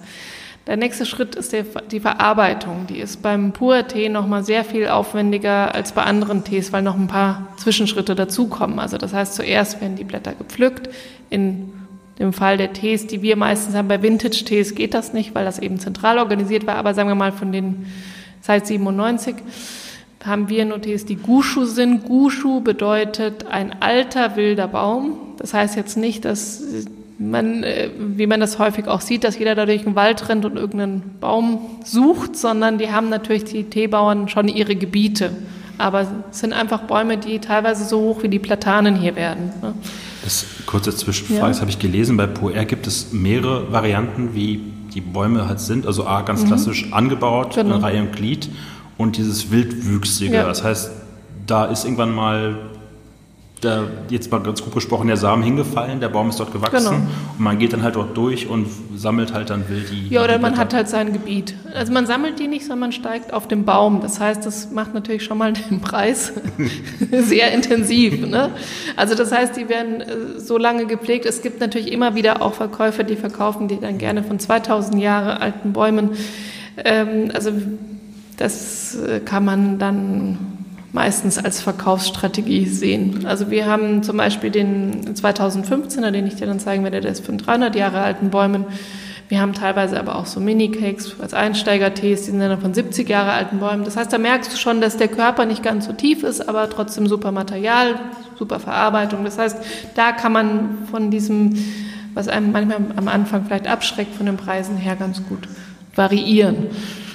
[0.67, 2.87] Der nächste Schritt ist der, die Verarbeitung.
[2.87, 7.09] Die ist beim Pur-Tee nochmal sehr viel aufwendiger als bei anderen Tees, weil noch ein
[7.09, 8.79] paar Zwischenschritte dazukommen.
[8.79, 10.89] Also das heißt, zuerst werden die Blätter gepflückt.
[11.31, 11.73] In
[12.21, 15.59] dem Fall der Tees, die wir meistens haben, bei Vintage-Tees geht das nicht, weil das
[15.59, 16.77] eben zentral organisiert war.
[16.77, 17.87] Aber sagen wir mal von den
[18.41, 19.35] seit 97
[20.25, 22.05] haben wir Notiz, die Gushu sind.
[22.05, 25.19] Gushu bedeutet ein alter wilder Baum.
[25.39, 26.63] Das heißt jetzt nicht, dass
[27.19, 30.45] man, äh, wie man das häufig auch sieht, dass jeder da durch den Wald rennt
[30.45, 35.31] und irgendeinen Baum sucht, sondern die haben natürlich die Teebauern schon ihre Gebiete.
[35.79, 39.53] Aber es sind einfach Bäume, die teilweise so hoch wie die Platanen hier werden.
[39.63, 39.75] Ne?
[40.23, 41.49] Das kurze Zwischenfrage, ja.
[41.49, 42.17] das habe ich gelesen.
[42.17, 44.61] Bei Poer gibt es mehrere Varianten, wie
[44.95, 45.87] die Bäume halt sind.
[45.87, 46.49] Also A, ganz mhm.
[46.49, 46.95] klassisch mhm.
[46.95, 47.75] angebaut, genau.
[47.75, 48.49] eine Reihe im Glied
[48.99, 50.35] und dieses Wildwüchsige.
[50.35, 50.47] Ja.
[50.47, 50.91] Das heißt,
[51.47, 52.57] da ist irgendwann mal
[53.63, 57.03] da jetzt mal ganz gut gesprochen, der Samen hingefallen, der Baum ist dort gewachsen genau.
[57.39, 60.09] und man geht dann halt dort durch und sammelt halt dann wild die.
[60.09, 61.55] Ja, oder man hat halt sein Gebiet.
[61.73, 64.01] Also man sammelt die nicht, sondern man steigt auf den Baum.
[64.01, 66.33] Das heißt, das macht natürlich schon mal den Preis
[67.11, 68.27] sehr intensiv.
[68.27, 68.51] Ne?
[68.97, 71.25] Also das heißt, die werden äh, so lange gepflegt.
[71.25, 75.41] Es gibt natürlich immer wieder auch Verkäufer, die verkaufen die dann gerne von 2000 Jahre
[75.41, 76.11] alten Bäumen.
[76.85, 77.53] Ähm, also
[78.37, 80.39] das äh, kann man dann
[80.93, 83.25] meistens als Verkaufsstrategie sehen.
[83.27, 87.25] Also wir haben zum Beispiel den 2015er, den ich dir dann zeigen werde, der ist
[87.25, 88.67] von 300 Jahre alten Bäumen.
[89.29, 93.33] Wir haben teilweise aber auch so Mini-Cakes als Einsteiger-Tees, die sind dann von 70 Jahre
[93.33, 93.85] alten Bäumen.
[93.85, 96.69] Das heißt, da merkst du schon, dass der Körper nicht ganz so tief ist, aber
[96.69, 97.99] trotzdem super Material,
[98.39, 99.25] super Verarbeitung.
[99.25, 99.57] Das heißt,
[99.95, 101.57] da kann man von diesem,
[102.13, 105.49] was einem manchmal am Anfang vielleicht abschreckt, von den Preisen her ganz gut
[105.95, 106.67] variieren.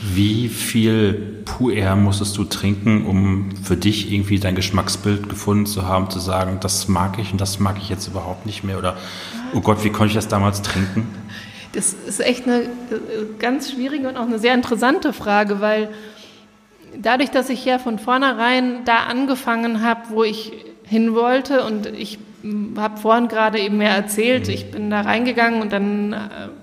[0.01, 6.09] Wie viel Puer musstest du trinken, um für dich irgendwie dein Geschmacksbild gefunden zu haben,
[6.09, 8.77] zu sagen, das mag ich und das mag ich jetzt überhaupt nicht mehr?
[8.77, 8.97] Oder,
[9.53, 11.07] oh Gott, wie konnte ich das damals trinken?
[11.73, 12.69] Das ist echt eine
[13.39, 15.89] ganz schwierige und auch eine sehr interessante Frage, weil
[16.95, 20.51] dadurch, dass ich ja von vornherein da angefangen habe, wo ich
[20.83, 22.19] hin wollte und ich
[22.77, 26.17] habe vorhin gerade eben mehr erzählt, ich bin da reingegangen und dann äh,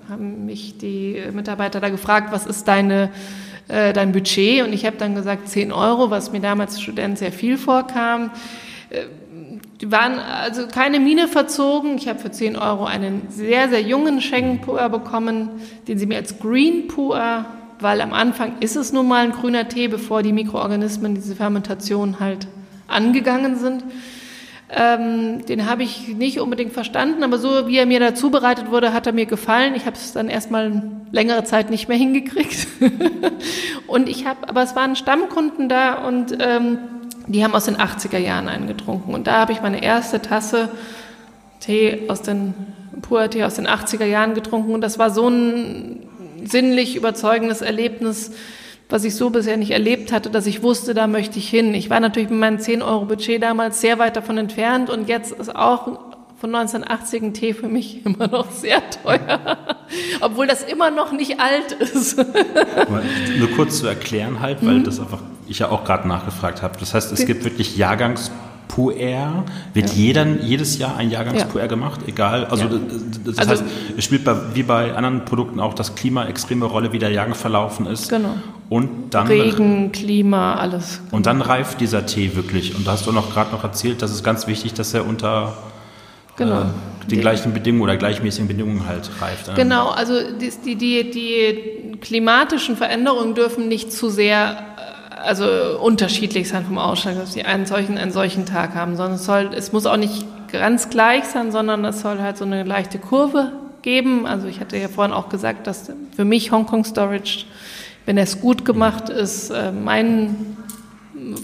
[0.09, 3.11] haben mich die Mitarbeiter da gefragt, was ist deine,
[3.67, 4.63] äh, dein Budget?
[4.65, 8.31] Und ich habe dann gesagt 10 Euro, was mir damals als Student sehr viel vorkam.
[8.89, 9.01] Äh,
[9.81, 11.97] die waren also keine Mine verzogen.
[11.97, 15.49] Ich habe für 10 Euro einen sehr, sehr jungen Schengen-Puer bekommen,
[15.87, 17.45] den sie mir als Green Puer,
[17.79, 22.21] weil am Anfang ist es nun mal ein grüner Tee, bevor die Mikroorganismen diese Fermentation
[22.21, 22.47] halt
[22.87, 23.83] angegangen sind.
[24.67, 28.93] Ähm, den habe ich nicht unbedingt verstanden, aber so wie er mir da zubereitet wurde,
[28.93, 29.75] hat er mir gefallen.
[29.75, 32.67] Ich habe es dann erstmal längere Zeit nicht mehr hingekriegt.
[33.87, 36.79] und ich habe, aber es waren Stammkunden da und ähm,
[37.27, 39.13] die haben aus den 80er Jahren eingetrunken.
[39.13, 40.69] Und da habe ich meine erste Tasse
[41.59, 42.53] Tee aus den
[43.01, 46.03] Puer-Tee aus den 80er Jahren getrunken und das war so ein
[46.43, 48.31] sinnlich überzeugendes Erlebnis
[48.89, 51.73] was ich so bisher nicht erlebt hatte, dass ich wusste, da möchte ich hin.
[51.73, 55.87] Ich war natürlich mit meinem 10-Euro-Budget damals sehr weit davon entfernt und jetzt ist auch
[56.37, 59.57] von 1980 ein Tee für mich immer noch sehr teuer,
[60.21, 62.17] obwohl das immer noch nicht alt ist.
[62.17, 64.83] Nur kurz zu erklären halt, weil mhm.
[64.83, 66.77] das einfach ich ja auch gerade nachgefragt habe.
[66.79, 68.31] Das heißt, es gibt wirklich Jahrgangs
[68.67, 69.43] Puer.
[69.73, 69.95] Wird ja.
[69.95, 71.67] jeder, jedes Jahr ein Jahrgangspuer ja.
[71.67, 72.45] gemacht, egal.
[72.45, 72.69] Also, ja.
[72.69, 73.63] das, das also, heißt,
[73.97, 77.35] es spielt bei, wie bei anderen Produkten auch das Klima extreme Rolle, wie der Jahrgang
[77.35, 78.09] verlaufen ist.
[78.09, 78.35] Genau.
[78.69, 81.01] Und dann, Regen, Klima, alles.
[81.11, 82.75] Und dann reift dieser Tee wirklich.
[82.75, 85.53] Und da hast du noch gerade noch erzählt, dass es ganz wichtig, dass er unter
[86.35, 86.61] genau.
[86.61, 86.63] äh,
[87.01, 89.53] den, den gleichen Bedingungen oder gleichmäßigen Bedingungen halt reift.
[89.55, 94.74] Genau, also die, die, die klimatischen Veränderungen dürfen nicht zu sehr
[95.25, 99.25] also unterschiedlich sein vom Ausschlag, dass sie einen solchen, einen solchen Tag haben, sondern es
[99.25, 102.99] soll, es muss auch nicht ganz gleich sein, sondern es soll halt so eine leichte
[102.99, 104.25] Kurve geben.
[104.25, 107.45] Also ich hatte ja vorhin auch gesagt, dass für mich Hongkong Storage,
[108.05, 110.57] wenn es gut gemacht ist, äh, mein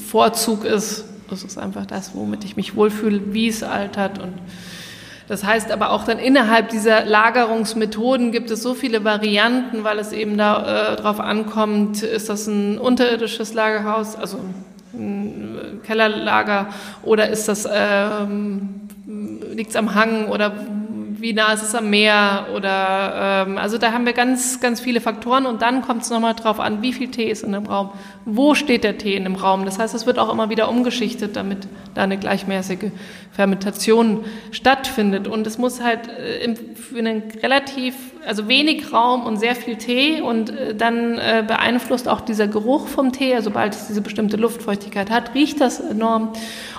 [0.10, 1.06] Vorzug ist.
[1.30, 4.34] Das ist einfach das, womit ich mich wohlfühle, wie es altert und
[5.32, 10.12] das heißt aber auch dann innerhalb dieser Lagerungsmethoden gibt es so viele Varianten, weil es
[10.12, 14.40] eben darauf äh, ankommt, ist das ein unterirdisches Lagerhaus, also
[14.94, 16.68] ein Kellerlager,
[17.04, 18.90] oder ist das ähm,
[19.54, 20.52] liegt es am Hang oder
[21.22, 25.02] wie nah ist es am Meer oder ähm, also da haben wir ganz, ganz viele
[25.02, 27.92] Faktoren und dann kommt es nochmal drauf an, wie viel Tee ist in dem Raum,
[28.26, 29.64] wo steht der Tee in dem Raum.
[29.66, 32.92] Das heißt, es wird auch immer wieder umgeschichtet, damit da eine gleichmäßige
[33.32, 35.28] Fermentation stattfindet.
[35.28, 40.22] Und es muss halt äh, für einen relativ, also wenig Raum und sehr viel Tee
[40.22, 44.38] und äh, dann äh, beeinflusst auch dieser Geruch vom Tee, also sobald es diese bestimmte
[44.38, 46.34] Luftfeuchtigkeit hat, riecht das enorm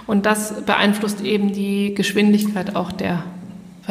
[0.06, 3.22] und das beeinflusst eben die Geschwindigkeit auch der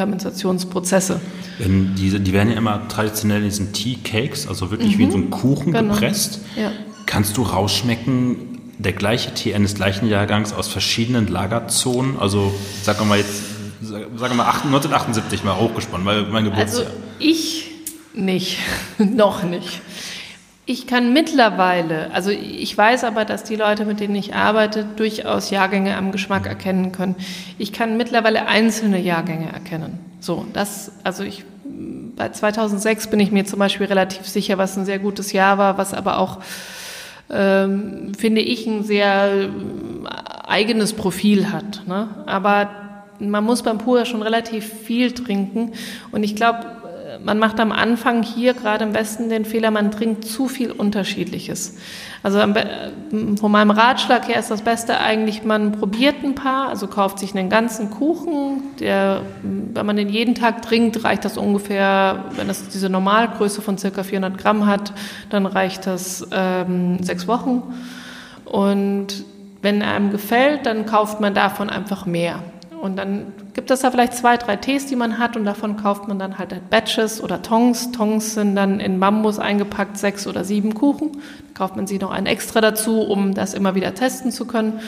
[0.02, 1.20] Fermentationsprozesse.
[1.58, 4.98] In diese, die werden ja immer traditionell in diesen Tea Cakes, also wirklich mhm.
[4.98, 5.94] wie so ein Kuchen genau.
[5.94, 6.40] gepresst.
[6.56, 6.72] Ja.
[7.06, 12.18] Kannst du rausschmecken, der gleiche Tee eines gleichen Jahrgangs aus verschiedenen Lagerzonen?
[12.18, 13.42] Also sagen wir mal jetzt,
[13.82, 16.86] sagen wir mal 1978 mal hochgesponnen, weil mein Geburtsjahr.
[16.86, 17.70] Also ich
[18.12, 18.58] nicht,
[18.98, 19.80] noch nicht.
[20.72, 25.50] Ich kann mittlerweile, also ich weiß aber, dass die Leute, mit denen ich arbeite, durchaus
[25.50, 27.14] Jahrgänge am Geschmack erkennen können.
[27.58, 29.98] Ich kann mittlerweile einzelne Jahrgänge erkennen.
[30.18, 31.44] So, das, also ich,
[32.16, 35.76] bei 2006 bin ich mir zum Beispiel relativ sicher, was ein sehr gutes Jahr war,
[35.76, 36.38] was aber auch,
[37.28, 39.50] ähm, finde ich, ein sehr
[40.46, 41.82] eigenes Profil hat.
[41.86, 42.08] Ne?
[42.24, 42.70] Aber
[43.18, 45.72] man muss beim Pur schon relativ viel trinken
[46.12, 46.81] und ich glaube,
[47.24, 51.76] man macht am Anfang hier gerade im Westen den Fehler, man trinkt zu viel Unterschiedliches.
[52.22, 57.18] Also von meinem Ratschlag her ist das Beste eigentlich, man probiert ein paar, also kauft
[57.18, 62.48] sich einen ganzen Kuchen, der, wenn man den jeden Tag trinkt, reicht das ungefähr, wenn
[62.48, 64.92] es diese Normalgröße von circa 400 Gramm hat,
[65.30, 67.62] dann reicht das ähm, sechs Wochen.
[68.44, 69.24] Und
[69.62, 72.40] wenn einem gefällt, dann kauft man davon einfach mehr.
[72.82, 76.08] Und dann gibt es da vielleicht zwei, drei Tees, die man hat und davon kauft
[76.08, 77.92] man dann halt Batches oder Tongs.
[77.92, 81.12] Tongs sind dann in Bambus eingepackt, sechs oder sieben Kuchen.
[81.12, 84.80] Da kauft man sie noch einen extra dazu, um das immer wieder testen zu können.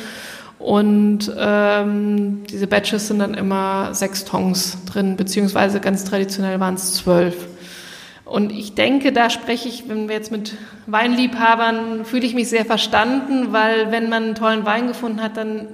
[0.59, 6.95] Und ähm, diese Batches sind dann immer sechs Tongs drin, beziehungsweise ganz traditionell waren es
[6.95, 7.47] zwölf.
[8.25, 10.55] Und ich denke, da spreche ich, wenn wir jetzt mit
[10.89, 15.69] Weinliebhabern, fühle ich mich sehr verstanden, weil wenn man einen tollen Wein gefunden hat, dann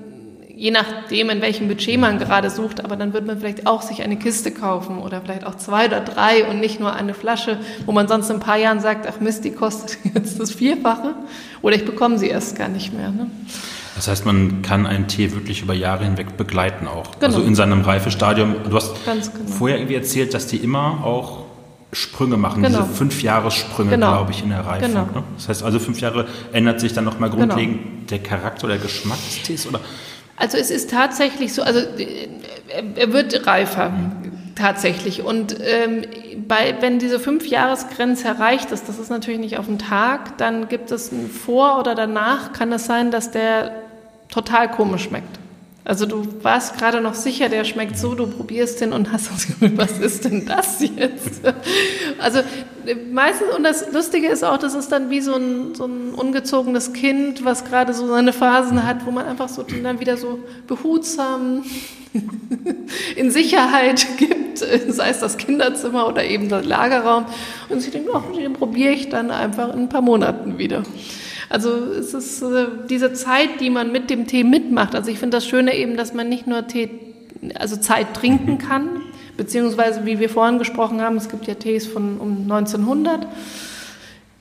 [0.61, 4.03] je nachdem, in welchem Budget man gerade sucht, aber dann wird man vielleicht auch sich
[4.03, 7.92] eine Kiste kaufen oder vielleicht auch zwei oder drei und nicht nur eine Flasche, wo
[7.92, 11.14] man sonst in ein paar Jahren sagt, ach Mist, die kostet jetzt das Vierfache
[11.62, 13.09] oder ich bekomme sie erst gar nicht mehr.
[13.11, 13.31] Ne?
[13.94, 17.12] Das heißt, man kann einen Tee wirklich über Jahre hinweg begleiten auch.
[17.12, 17.25] Genau.
[17.25, 18.57] Also in seinem Reifestadium.
[18.68, 19.25] Du hast genau.
[19.46, 21.44] vorher irgendwie erzählt, dass die immer auch
[21.92, 22.83] Sprünge machen, genau.
[22.83, 24.11] diese fünf Jahressprünge, genau.
[24.11, 24.88] glaube ich, in der Reifung.
[24.88, 25.05] Genau.
[25.07, 25.25] Ne?
[25.37, 27.46] Das heißt also, fünf Jahre ändert sich dann nochmal genau.
[27.46, 29.81] grundlegend der Charakter oder der Geschmack des Tees, oder?
[30.40, 31.81] Also es ist tatsächlich so, also
[32.96, 33.92] er wird reifer
[34.57, 35.22] tatsächlich.
[35.22, 36.03] Und ähm,
[36.48, 40.90] bei, wenn diese Fünfjahresgrenze erreicht ist, das ist natürlich nicht auf den Tag, dann gibt
[40.90, 43.72] es ein Vor oder danach kann es sein, dass der
[44.31, 45.38] total komisch schmeckt.
[45.83, 49.47] Also du warst gerade noch sicher, der schmeckt so, du probierst den und hast das
[49.47, 51.40] Gefühl, was ist denn das jetzt?
[52.19, 52.40] Also
[53.11, 56.93] meistens, und das Lustige ist auch, das ist dann wie so ein, so ein ungezogenes
[56.93, 61.64] Kind, was gerade so seine Phasen hat, wo man einfach so dann wieder so behutsam
[63.16, 67.25] in Sicherheit gibt, sei es das Kinderzimmer oder eben der Lagerraum.
[67.69, 70.83] Und sie denken, oh, den probiere ich dann einfach in ein paar Monaten wieder.
[71.51, 74.95] Also es ist äh, diese Zeit, die man mit dem Tee mitmacht.
[74.95, 76.89] Also ich finde das Schöne eben, dass man nicht nur Tee,
[77.57, 79.03] also Zeit trinken kann,
[79.37, 83.27] beziehungsweise wie wir vorhin gesprochen haben, es gibt ja Tees von um 1900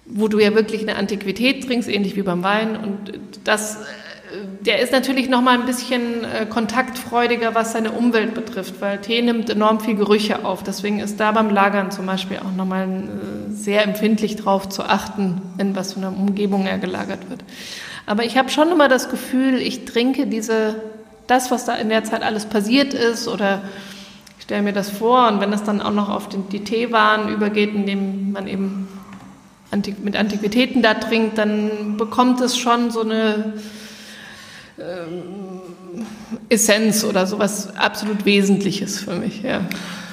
[0.10, 2.76] wo du ja wirklich eine Antiquität trinkst, ähnlich wie beim Wein.
[2.76, 3.78] Und das
[4.62, 9.22] der ist natürlich noch mal ein bisschen äh, kontaktfreudiger, was seine Umwelt betrifft, weil Tee
[9.22, 10.63] nimmt enorm viel Gerüche auf.
[10.63, 14.84] Deswegen ist da beim Lagern zum Beispiel auch noch mal äh, sehr empfindlich darauf zu
[14.84, 17.44] achten, in was für einer Umgebung er gelagert wird.
[18.06, 20.76] Aber ich habe schon immer das Gefühl, ich trinke diese,
[21.28, 23.62] das, was da in der Zeit alles passiert ist, oder
[24.38, 27.30] ich stelle mir das vor, und wenn das dann auch noch auf den, die Teewaren
[27.30, 28.88] übergeht, indem man eben
[30.04, 33.54] mit Antiquitäten da trinkt, dann bekommt es schon so eine
[34.80, 36.04] ähm,
[36.50, 39.62] Essenz oder sowas absolut Wesentliches für mich, ja.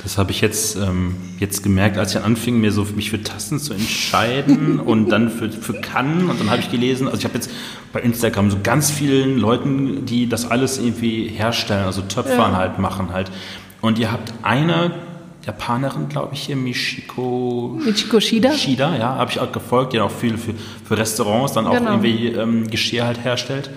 [0.03, 3.59] Das habe ich jetzt, ähm, jetzt gemerkt, als ich anfing, mir so mich für Tassen
[3.59, 6.31] zu entscheiden und dann für, für Kannen.
[6.31, 7.51] Und dann habe ich gelesen, also ich habe jetzt
[7.93, 12.57] bei Instagram so ganz vielen Leuten, die das alles irgendwie herstellen, also Töpfern ja.
[12.57, 13.33] halt machen halt.
[13.81, 14.93] Und ihr habt eine
[15.45, 18.53] Japanerin, glaube ich, hier, Michiko, Michiko Shida.
[18.53, 21.93] Shida, ja, habe ich auch gefolgt, die auch viel für, für Restaurants dann auch genau.
[21.93, 23.71] irgendwie ähm, Geschirr halt herstellt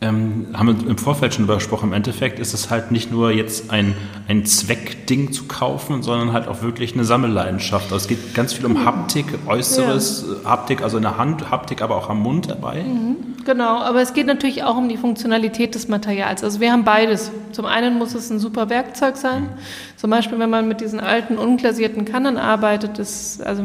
[0.00, 3.32] ähm, haben wir im Vorfeld schon darüber gesprochen, im Endeffekt ist es halt nicht nur
[3.32, 3.94] jetzt ein,
[4.28, 7.86] ein Zweckding zu kaufen, sondern halt auch wirklich eine Sammelleidenschaft.
[7.86, 10.50] Also es geht ganz viel um Haptik, Äußeres, ja.
[10.50, 12.82] Haptik, also in der Hand, Haptik aber auch am Mund dabei.
[12.84, 16.44] Mhm, genau, aber es geht natürlich auch um die Funktionalität des Materials.
[16.44, 17.32] Also wir haben beides.
[17.50, 19.42] Zum einen muss es ein super Werkzeug sein.
[19.42, 19.48] Mhm.
[19.96, 23.64] Zum Beispiel, wenn man mit diesen alten, unglasierten Kannen arbeitet, ist also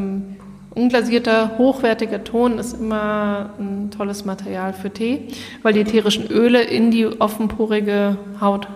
[0.76, 5.28] Unglasierter, hochwertiger Ton ist immer ein tolles Material für Tee,
[5.62, 8.68] weil die ätherischen Öle in die offenporige Haut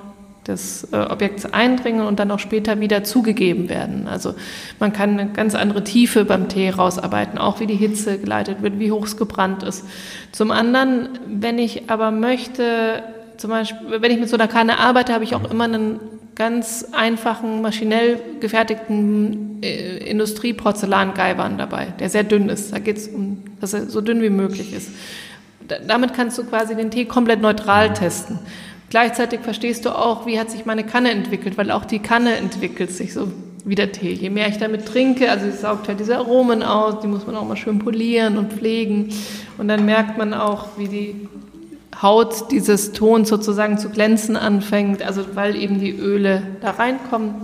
[0.47, 4.07] des äh, Objekts eindringen und dann auch später wieder zugegeben werden.
[4.07, 4.35] Also
[4.79, 8.79] man kann eine ganz andere Tiefe beim Tee rausarbeiten, auch wie die Hitze geleitet wird,
[8.79, 9.85] wie hoch es gebrannt ist.
[10.31, 13.03] Zum anderen, wenn ich aber möchte,
[13.37, 15.99] zum Beispiel, wenn ich mit so einer Kanne arbeite, habe ich auch immer einen
[16.35, 22.73] ganz einfachen, maschinell gefertigten äh, Industrieporzellangeibern dabei, der sehr dünn ist.
[22.73, 24.91] Da geht es um, dass er so dünn wie möglich ist.
[25.67, 28.39] Da, damit kannst du quasi den Tee komplett neutral testen.
[28.89, 32.91] Gleichzeitig verstehst du auch, wie hat sich meine Kanne entwickelt, weil auch die Kanne entwickelt
[32.91, 33.31] sich so
[33.65, 34.13] wie der Tee.
[34.13, 37.35] Je mehr ich damit trinke, also es saugt halt diese Aromen aus, die muss man
[37.35, 39.09] auch mal schön polieren und pflegen.
[39.57, 41.27] Und dann merkt man auch, wie die
[42.01, 47.35] Haut dieses Ton sozusagen zu glänzen anfängt, also weil eben die Öle da reinkommen.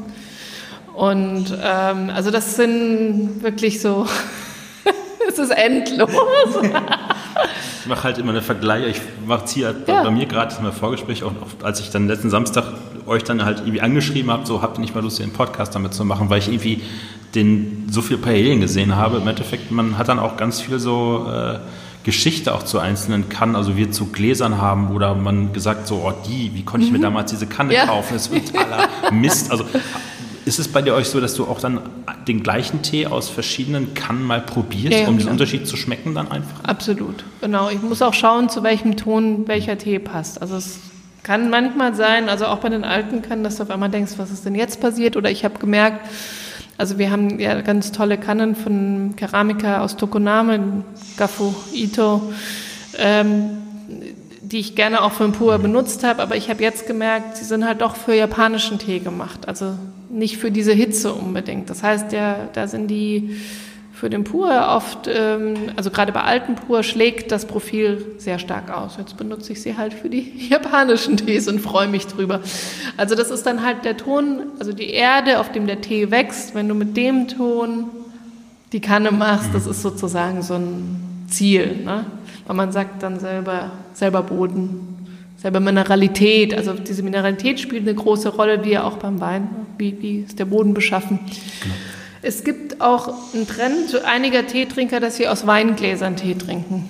[0.94, 4.06] Und ähm, also das sind wirklich so,
[5.28, 6.12] es ist endlos.
[7.82, 8.90] ich mache halt immer eine Vergleiche.
[8.90, 10.04] Ich mache hier halt ja.
[10.04, 11.32] bei mir gerade im Vorgespräch, auch
[11.64, 12.66] als ich dann letzten Samstag
[13.08, 15.94] euch dann halt irgendwie angeschrieben habe, so habt ihr nicht mal Lust, den Podcast damit
[15.94, 16.82] zu machen, weil ich irgendwie
[17.36, 19.18] den so viele Parallelen gesehen habe.
[19.18, 21.58] Im Endeffekt, man hat dann auch ganz viel so äh,
[22.04, 26.14] Geschichte auch zu einzelnen Kannen, also wir zu Gläsern haben oder man gesagt so, oh
[26.28, 27.04] die, wie konnte ich mir mhm.
[27.04, 27.86] damals diese Kanne ja.
[27.86, 28.14] kaufen?
[28.14, 29.52] Das wird totaler Mist.
[29.52, 29.66] Also
[30.46, 31.80] ist es bei dir euch so, dass du auch dann
[32.28, 36.30] den gleichen Tee aus verschiedenen Kannen mal probierst, ja, um den Unterschied zu schmecken dann
[36.30, 36.64] einfach?
[36.64, 37.70] Absolut, genau.
[37.70, 40.42] Ich muss auch schauen, zu welchem Ton welcher Tee passt.
[40.42, 40.80] Also es
[41.24, 44.32] kann manchmal sein, also auch bei den alten Kannen, dass du auf einmal denkst, was
[44.32, 45.16] ist denn jetzt passiert?
[45.16, 46.06] Oder ich habe gemerkt,
[46.78, 50.84] also wir haben ja ganz tolle Kannen von Keramiker aus Tokoname,
[51.18, 52.34] Gafu Ito,
[52.98, 53.50] ähm,
[54.42, 57.46] die ich gerne auch für den Pur benutzt habe, aber ich habe jetzt gemerkt, sie
[57.46, 59.74] sind halt doch für japanischen Tee gemacht, also
[60.10, 61.70] nicht für diese Hitze unbedingt.
[61.70, 63.38] Das heißt, ja, da sind die
[64.04, 68.70] für den Pur oft, ähm, also gerade bei alten Pur schlägt das Profil sehr stark
[68.70, 68.98] aus.
[68.98, 72.42] Jetzt benutze ich sie halt für die japanischen Tees und freue mich drüber.
[72.98, 76.54] Also das ist dann halt der Ton, also die Erde, auf dem der Tee wächst.
[76.54, 77.92] Wenn du mit dem Ton
[78.74, 81.84] die Kanne machst, das ist sozusagen so ein Ziel.
[81.86, 82.06] Ne?
[82.46, 84.98] Weil man sagt dann selber, selber Boden,
[85.38, 86.54] selber Mineralität.
[86.54, 89.48] Also diese Mineralität spielt eine große Rolle, wie ja auch beim Wein.
[89.78, 91.20] Wie, wie ist der Boden beschaffen?
[91.62, 91.76] Genau.
[92.26, 96.86] Es gibt auch einen Trend einiger Teetrinker, dass sie aus Weingläsern Tee trinken,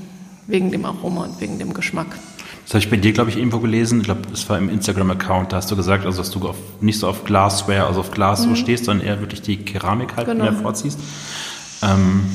[0.46, 2.08] wegen dem Aroma und wegen dem Geschmack.
[2.66, 4.00] Das habe ich bei dir, glaube ich, irgendwo gelesen.
[4.00, 5.52] Ich glaube, das war im Instagram-Account.
[5.52, 8.46] Da hast du gesagt, also dass du auf, nicht so auf Glassware, also auf Glas
[8.46, 8.50] mhm.
[8.50, 10.44] so stehst, sondern eher wirklich die Keramik halt genau.
[10.44, 11.00] mehr vorziehst.
[11.82, 12.26] Ähm,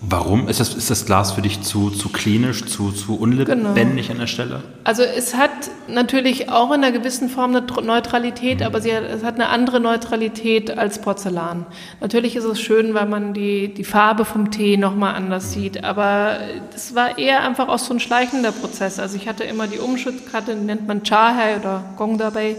[0.00, 0.48] Warum?
[0.48, 4.12] Ist das, ist das Glas für dich zu, zu klinisch, zu, zu unlebendig genau.
[4.12, 4.62] an der Stelle?
[4.84, 5.50] Also es hat
[5.88, 8.66] natürlich auch in einer gewissen Form eine Neutralität, mhm.
[8.66, 11.66] aber sie hat, es hat eine andere Neutralität als Porzellan.
[12.00, 15.60] Natürlich ist es schön, weil man die, die Farbe vom Tee nochmal anders mhm.
[15.60, 16.38] sieht, aber
[16.74, 19.00] es war eher einfach auch so ein schleichender Prozess.
[19.00, 22.56] Also ich hatte immer die Umschuttkarte, die nennt man Chahai oder Gong dabei.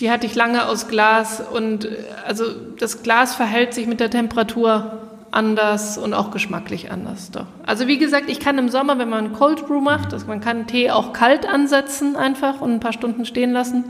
[0.00, 1.88] Die hatte ich lange aus Glas und
[2.26, 2.44] also
[2.78, 7.30] das Glas verhält sich mit der Temperatur anders und auch geschmacklich anders.
[7.30, 7.46] Doch.
[7.66, 10.40] Also wie gesagt, ich kann im Sommer, wenn man einen Cold Brew macht, also man
[10.40, 13.84] kann Tee auch kalt ansetzen einfach und ein paar Stunden stehen lassen.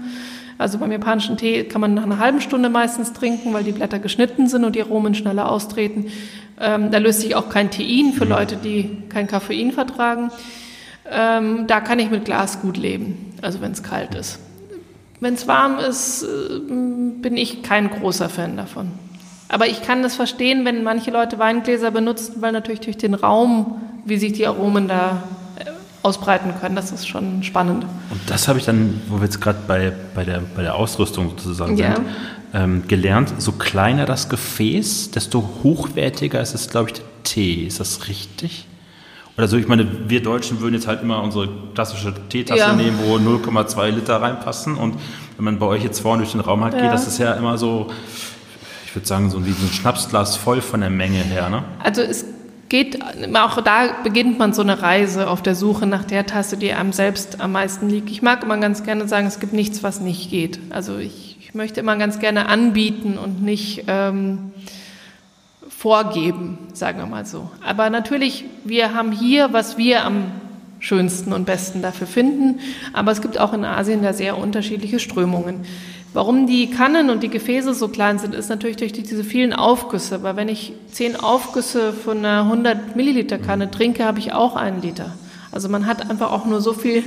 [0.58, 4.00] Also beim japanischen Tee kann man nach einer halben Stunde meistens trinken, weil die Blätter
[4.00, 6.06] geschnitten sind und die Aromen schneller austreten.
[6.60, 10.32] Ähm, da löst sich auch kein Tein für Leute, die kein Koffein vertragen.
[11.10, 14.40] Ähm, da kann ich mit Glas gut leben, also wenn es kalt ist.
[15.20, 18.90] Wenn es warm ist, äh, bin ich kein großer Fan davon.
[19.48, 23.80] Aber ich kann das verstehen, wenn manche Leute Weingläser benutzen, weil natürlich durch den Raum,
[24.04, 25.22] wie sich die Aromen da
[25.56, 25.64] äh,
[26.02, 27.84] ausbreiten können, das ist schon spannend.
[28.10, 31.30] Und das habe ich dann, wo wir jetzt gerade bei, bei, der, bei der Ausrüstung
[31.30, 31.94] sozusagen ja.
[31.94, 32.06] sind,
[32.52, 37.66] ähm, gelernt, so kleiner das Gefäß, desto hochwertiger ist es, glaube ich, der Tee.
[37.66, 38.66] Ist das richtig?
[39.38, 42.72] Oder so, ich meine, wir Deutschen würden jetzt halt immer unsere klassische Teetasse ja.
[42.72, 44.76] nehmen, wo 0,2 Liter reinpassen.
[44.76, 44.96] Und
[45.36, 46.82] wenn man bei euch jetzt vorne durch den Raum halt ja.
[46.82, 47.88] geht, das ist ja immer so
[48.88, 51.50] ich würde sagen, so wie so ein Schnapsglas voll von der Menge her.
[51.50, 51.62] Ne?
[51.84, 52.24] Also es
[52.70, 52.98] geht,
[53.34, 56.94] auch da beginnt man so eine Reise auf der Suche nach der Tasse, die einem
[56.94, 58.08] selbst am meisten liegt.
[58.08, 60.58] Ich mag immer ganz gerne sagen, es gibt nichts, was nicht geht.
[60.70, 64.52] Also ich, ich möchte immer ganz gerne anbieten und nicht ähm,
[65.68, 67.50] vorgeben, sagen wir mal so.
[67.62, 70.32] Aber natürlich, wir haben hier, was wir am
[70.80, 72.60] schönsten und besten dafür finden.
[72.94, 75.66] Aber es gibt auch in Asien da sehr unterschiedliche Strömungen.
[76.14, 80.22] Warum die Kannen und die Gefäße so klein sind, ist natürlich durch diese vielen Aufgüsse.
[80.22, 84.80] Weil wenn ich zehn Aufgüsse von einer 100 Milliliter Kanne trinke, habe ich auch einen
[84.80, 85.12] Liter.
[85.52, 87.02] Also man hat einfach auch nur so viel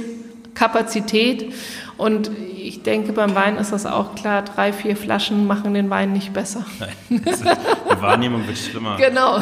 [0.62, 1.54] Kapazität.
[1.97, 6.13] Und ich denke, beim Wein ist das auch klar, drei, vier Flaschen machen den Wein
[6.13, 6.65] nicht besser.
[6.80, 8.95] Nein, die Wahrnehmung wird schlimmer.
[8.97, 9.39] Genau.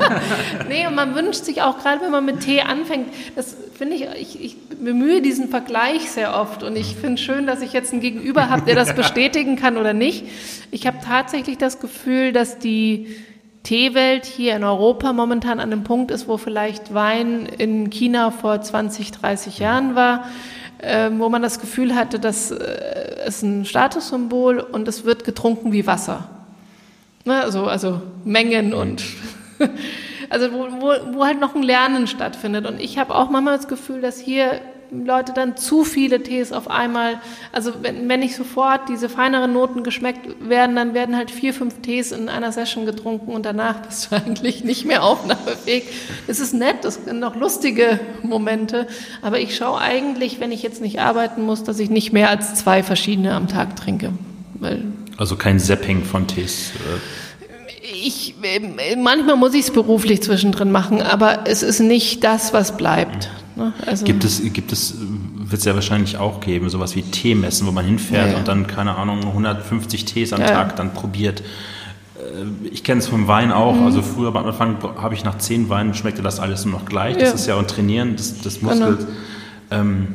[0.68, 4.06] nee, und man wünscht sich auch, gerade wenn man mit Tee anfängt, das finde ich,
[4.20, 8.00] ich, ich bemühe diesen Vergleich sehr oft und ich finde schön, dass ich jetzt einen
[8.00, 10.24] Gegenüber habe, der das bestätigen kann oder nicht.
[10.70, 13.08] Ich habe tatsächlich das Gefühl, dass die
[13.64, 18.60] Teewelt hier in Europa momentan an dem Punkt ist, wo vielleicht Wein in China vor
[18.60, 20.26] 20, 30 Jahren war,
[20.78, 25.72] äh, wo man das Gefühl hatte, das äh, ist ein Statussymbol und es wird getrunken
[25.72, 26.28] wie Wasser.
[27.24, 27.40] Ne?
[27.40, 29.02] Also, also Mengen und
[30.28, 32.66] also wo, wo, wo halt noch ein Lernen stattfindet.
[32.66, 36.70] Und ich habe auch manchmal das Gefühl, dass hier Leute dann zu viele Tees auf
[36.70, 37.20] einmal,
[37.52, 41.80] also wenn, wenn nicht sofort diese feineren Noten geschmeckt werden, dann werden halt vier, fünf
[41.80, 45.84] Tees in einer Session getrunken und danach bist du eigentlich nicht mehr aufnahmefähig.
[46.26, 48.86] Es ist nett, es sind noch lustige Momente,
[49.22, 52.54] aber ich schaue eigentlich, wenn ich jetzt nicht arbeiten muss, dass ich nicht mehr als
[52.54, 54.12] zwei verschiedene am Tag trinke.
[55.16, 56.72] also kein Zapping von Tees.
[56.74, 57.24] Äh
[57.84, 62.76] ich, äh, manchmal muss ich es beruflich zwischendrin machen, aber es ist nicht das, was
[62.76, 63.30] bleibt.
[63.56, 63.72] Ne?
[63.86, 67.72] Also gibt es, gibt es, wird es ja wahrscheinlich auch geben, sowas wie Teemessen, wo
[67.72, 71.42] man hinfährt ja, und dann, keine Ahnung, 150 Tees am ja, Tag dann probiert.
[72.70, 73.76] ich kenne es vom Wein auch.
[73.76, 73.84] Mhm.
[73.84, 77.16] Also früher am Anfang habe ich nach zehn Weinen schmeckte das alles nur noch gleich.
[77.16, 77.34] Das ja.
[77.34, 78.98] ist ja ein Trainieren des, des Muskels.
[78.98, 79.82] Genau.
[79.82, 80.08] Ähm,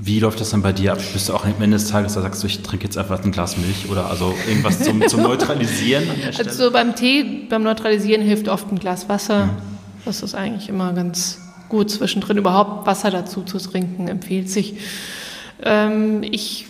[0.00, 1.00] wie läuft das dann bei dir ab?
[1.12, 3.30] Bist du auch am Ende des Tages, da sagst du, ich trinke jetzt einfach ein
[3.30, 6.04] Glas Milch oder also irgendwas zum, zum Neutralisieren?
[6.38, 9.50] Also beim Tee, beim Neutralisieren hilft oft ein Glas Wasser.
[10.04, 12.38] Das ist eigentlich immer ganz gut zwischendrin.
[12.38, 14.74] Überhaupt Wasser dazu zu trinken empfiehlt sich.
[15.62, 16.66] Ähm, ich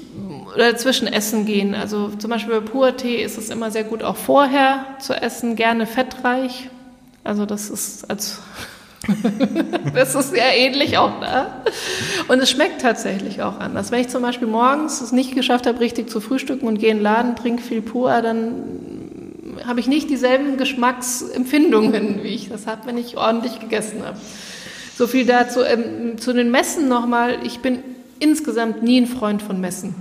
[0.55, 1.75] oder zwischen Essen gehen.
[1.75, 5.87] Also zum Beispiel bei Pur-Tee ist es immer sehr gut, auch vorher zu essen, gerne
[5.87, 6.69] fettreich.
[7.25, 8.41] Also das ist als
[9.95, 11.63] das ist sehr ähnlich auch da.
[12.27, 13.91] Und es schmeckt tatsächlich auch anders.
[13.91, 16.99] Wenn ich zum Beispiel morgens es nicht geschafft habe, richtig zu frühstücken und gehe in
[16.99, 18.55] den Laden, trinke viel pur, dann
[19.67, 24.19] habe ich nicht dieselben Geschmacksempfindungen, wie ich das habe, wenn ich ordentlich gegessen habe.
[24.99, 25.63] So viel dazu.
[25.63, 27.37] Ähm, zu den Messen nochmal.
[27.45, 27.85] Ich bin
[28.19, 29.95] insgesamt nie ein Freund von Messen.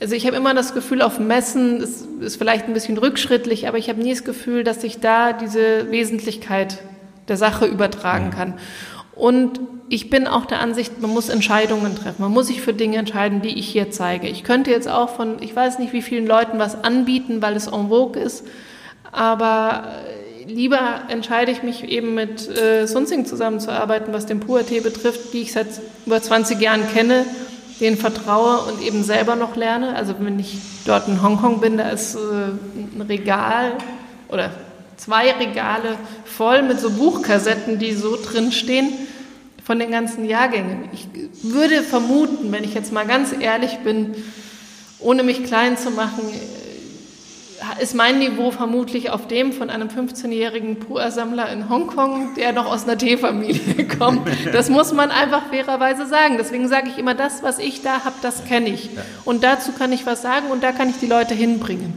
[0.00, 3.76] Also ich habe immer das Gefühl, auf Messen ist, ist vielleicht ein bisschen rückschrittlich, aber
[3.76, 6.78] ich habe nie das Gefühl, dass ich da diese Wesentlichkeit
[7.26, 8.54] der Sache übertragen kann.
[9.16, 9.58] Und
[9.88, 12.22] ich bin auch der Ansicht, man muss Entscheidungen treffen.
[12.22, 14.28] Man muss sich für Dinge entscheiden, die ich hier zeige.
[14.28, 17.66] Ich könnte jetzt auch von, ich weiß nicht, wie vielen Leuten was anbieten, weil es
[17.66, 18.46] en vogue ist,
[19.10, 19.88] aber
[20.54, 25.52] lieber entscheide ich mich eben mit äh, Sunsing zusammenzuarbeiten, was den Puer-Tee betrifft, die ich
[25.52, 25.68] seit
[26.06, 27.24] über 20 Jahren kenne
[27.80, 29.96] denen vertraue und eben selber noch lerne.
[29.96, 33.72] Also wenn ich dort in Hongkong bin, da ist äh, ein Regal
[34.28, 34.50] oder
[34.96, 38.92] zwei Regale voll mit so Buchkassetten, die so drin stehen
[39.64, 40.88] von den ganzen Jahrgängen.
[40.92, 41.08] Ich
[41.42, 44.14] würde vermuten, wenn ich jetzt mal ganz ehrlich bin,
[44.98, 46.22] ohne mich klein zu machen,
[47.80, 52.84] ist mein Niveau vermutlich auf dem von einem 15-jährigen Pur-Sammler in Hongkong, der noch aus
[52.84, 54.28] einer Teefamilie kommt.
[54.52, 56.36] Das muss man einfach fairerweise sagen.
[56.38, 58.90] Deswegen sage ich immer, das, was ich da habe, das kenne ich.
[59.24, 61.92] Und dazu kann ich was sagen und da kann ich die Leute hinbringen.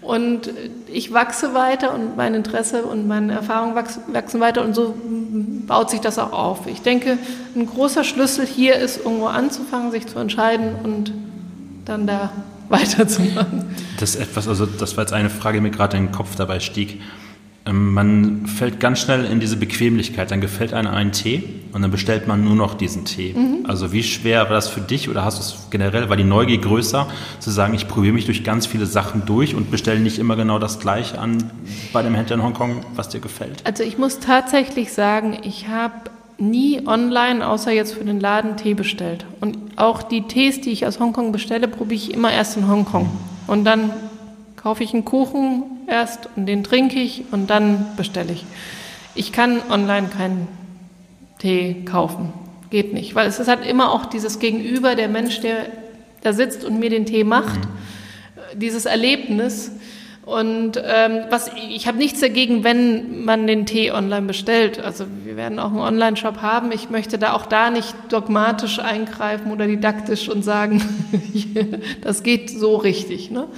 [0.00, 0.50] Und
[0.86, 4.94] ich wachse weiter und mein Interesse und meine Erfahrungen wachsen weiter und so
[5.66, 6.66] baut sich das auch auf.
[6.66, 7.18] Ich denke,
[7.54, 11.12] ein großer Schlüssel hier ist, irgendwo anzufangen, sich zu entscheiden und
[11.84, 12.32] dann da
[12.70, 13.64] weiterzumachen.
[13.98, 16.36] Das ist etwas, also das war jetzt eine Frage, die mir gerade in den Kopf
[16.36, 17.00] dabei stieg.
[17.66, 20.30] Ähm, man fällt ganz schnell in diese Bequemlichkeit.
[20.30, 21.42] Dann gefällt einem ein Tee
[21.72, 23.34] und dann bestellt man nur noch diesen Tee.
[23.34, 23.66] Mhm.
[23.66, 26.58] Also wie schwer war das für dich oder hast du es generell, war die Neugier
[26.58, 27.06] größer,
[27.38, 30.58] zu sagen, ich probiere mich durch ganz viele Sachen durch und bestelle nicht immer genau
[30.58, 31.50] das Gleiche an
[31.92, 33.62] bei dem Händler in Hongkong, was dir gefällt?
[33.64, 35.94] Also ich muss tatsächlich sagen, ich habe
[36.40, 39.26] nie online, außer jetzt für den Laden, Tee bestellt.
[39.40, 43.10] Und auch die Tees, die ich aus Hongkong bestelle, probiere ich immer erst in Hongkong.
[43.46, 43.90] Und dann
[44.56, 48.44] kaufe ich einen Kuchen erst und den trinke ich und dann bestelle ich.
[49.14, 50.48] Ich kann online keinen
[51.38, 52.32] Tee kaufen.
[52.70, 53.14] Geht nicht.
[53.14, 55.66] Weil es ist halt immer auch dieses Gegenüber, der Mensch, der
[56.22, 58.60] da sitzt und mir den Tee macht, mhm.
[58.60, 59.72] dieses Erlebnis.
[60.30, 64.78] Und ähm, was ich habe nichts dagegen, wenn man den Tee online bestellt.
[64.78, 66.70] Also wir werden auch einen Online-Shop haben.
[66.70, 70.80] Ich möchte da auch da nicht dogmatisch eingreifen oder didaktisch und sagen,
[72.02, 73.32] das geht so richtig.
[73.32, 73.48] Ne?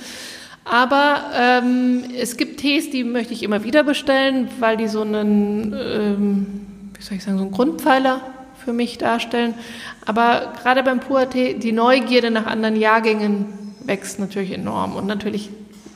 [0.65, 5.75] Aber ähm, es gibt Tees, die möchte ich immer wieder bestellen, weil die so einen,
[5.75, 6.47] ähm,
[6.97, 8.23] wie soll ich sagen, so einen Grundpfeiler
[8.65, 9.53] für mich darstellen.
[10.07, 15.51] Aber gerade beim Pur-Tee, die Neugierde nach anderen Jahrgängen wächst natürlich enorm und natürlich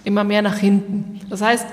[0.07, 1.21] immer mehr nach hinten.
[1.29, 1.67] Das heißt,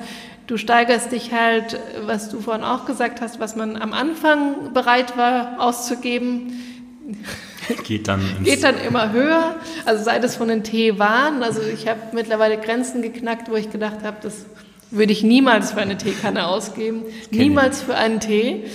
[0.48, 5.16] du steigerst dich halt, was du vorhin auch gesagt hast, was man am Anfang bereit
[5.18, 6.60] war auszugeben,
[7.84, 9.56] geht dann, geht dann immer höher.
[9.86, 11.44] Also sei das von den Teewaren.
[11.44, 14.46] Also ich habe mittlerweile Grenzen geknackt, wo ich gedacht habe, das
[14.92, 18.66] würde ich niemals für eine Teekanne ausgeben, niemals für einen Tee.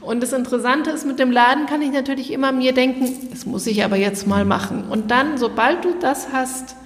[0.00, 3.66] Und das Interessante ist, mit dem Laden kann ich natürlich immer mir denken, das muss
[3.66, 4.84] ich aber jetzt mal machen.
[4.88, 6.76] Und dann, sobald du das hast,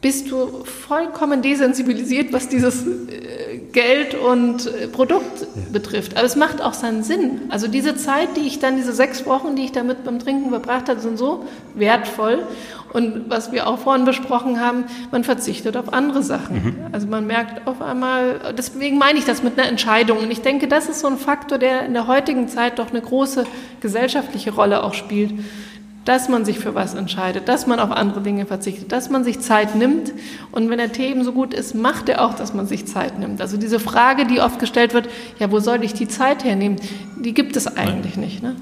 [0.00, 6.16] bist du vollkommen desensibilisiert, was dieses äh, Geld und äh, Produkt betrifft.
[6.16, 7.40] Aber es macht auch seinen Sinn.
[7.48, 10.88] Also diese Zeit, die ich dann, diese sechs Wochen, die ich damit beim Trinken verbracht
[10.88, 11.44] habe, sind so
[11.74, 12.46] wertvoll.
[12.92, 16.56] Und was wir auch vorhin besprochen haben, man verzichtet auf andere Sachen.
[16.56, 16.76] Mhm.
[16.92, 20.18] Also man merkt auf einmal, deswegen meine ich das mit einer Entscheidung.
[20.18, 23.02] Und ich denke, das ist so ein Faktor, der in der heutigen Zeit doch eine
[23.02, 23.44] große
[23.80, 25.32] gesellschaftliche Rolle auch spielt
[26.08, 29.40] dass man sich für was entscheidet, dass man auf andere Dinge verzichtet, dass man sich
[29.40, 30.12] Zeit nimmt.
[30.52, 33.18] Und wenn der Tee eben so gut ist, macht er auch, dass man sich Zeit
[33.18, 33.42] nimmt.
[33.42, 35.06] Also diese Frage, die oft gestellt wird,
[35.38, 36.80] ja, wo soll ich die Zeit hernehmen,
[37.22, 38.24] die gibt es eigentlich Nein.
[38.24, 38.42] nicht.
[38.42, 38.56] Ne?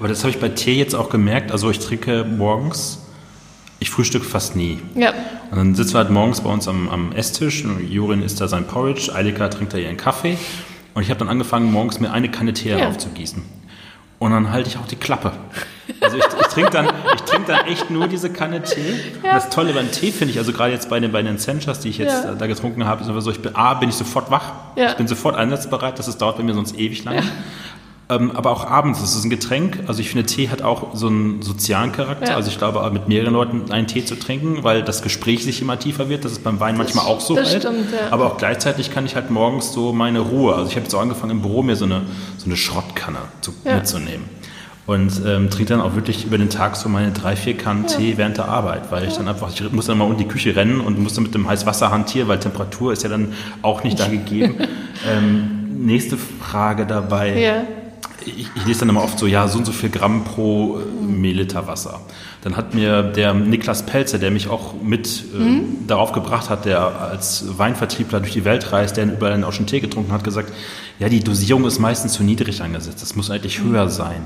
[0.00, 1.52] Aber das habe ich bei Tee jetzt auch gemerkt.
[1.52, 2.98] Also ich trinke morgens,
[3.78, 4.78] ich frühstücke fast nie.
[4.96, 5.10] Ja.
[5.52, 7.64] Und dann sitzen wir halt morgens bei uns am, am Esstisch.
[7.88, 10.36] Jurin isst da sein Porridge, Eilika trinkt da ihren Kaffee.
[10.94, 12.88] Und ich habe dann angefangen, morgens mir eine Kanne Tee ja.
[12.88, 13.61] aufzugießen.
[14.22, 15.32] Und dann halte ich auch die Klappe.
[16.00, 16.86] Also ich, ich trinke dann,
[17.26, 19.00] trink dann echt nur diese Kanne Tee.
[19.24, 19.34] Ja.
[19.34, 21.88] das Tolle beim Tee finde ich, also gerade jetzt bei den, bei den Essentials, die
[21.88, 22.34] ich jetzt ja.
[22.36, 24.52] da getrunken habe, ist so, ich bin, A, bin ich sofort wach.
[24.76, 24.90] Ja.
[24.90, 25.98] Ich bin sofort einsatzbereit.
[25.98, 27.16] Das ist, dauert bei mir sonst ewig lang.
[28.12, 29.80] Ähm, aber auch abends, das ist ein Getränk.
[29.86, 32.30] Also ich finde, Tee hat auch so einen sozialen Charakter.
[32.30, 32.36] Ja.
[32.36, 35.78] Also ich glaube, mit mehreren Leuten einen Tee zu trinken, weil das Gespräch sich immer
[35.78, 36.24] tiefer wird.
[36.24, 37.36] Das ist beim Wein manchmal auch so.
[37.36, 37.48] Halt.
[37.48, 38.12] stimmt, ja.
[38.12, 40.54] Aber auch gleichzeitig kann ich halt morgens so meine Ruhe.
[40.54, 42.02] Also ich habe jetzt auch angefangen im Büro mir so eine,
[42.36, 43.76] so eine Schrottkanne zu, ja.
[43.76, 44.42] mitzunehmen.
[44.84, 48.14] Und ähm, trinke dann auch wirklich über den Tag so meine drei, vier Kannen Tee
[48.16, 50.80] während der Arbeit, weil ich dann einfach, ich muss dann mal um die Küche rennen
[50.80, 53.32] und muss dann mit dem Heißwasser hantieren, weil Temperatur ist ja dann
[53.62, 54.56] auch nicht da gegeben.
[55.08, 57.34] ähm, nächste Frage dabei.
[58.24, 61.04] Ich, ich, lese dann immer oft so, ja, so und so viel Gramm pro äh,
[61.04, 62.00] Milliliter Wasser.
[62.42, 65.86] Dann hat mir der Niklas Pelzer, der mich auch mit äh, mhm.
[65.86, 69.80] darauf gebracht hat, der als Weinvertriebler durch die Welt reist, der überall auch schon Tee
[69.80, 70.52] getrunken hat, gesagt,
[70.98, 73.70] ja, die Dosierung ist meistens zu niedrig angesetzt, das muss eigentlich mhm.
[73.70, 74.22] höher sein.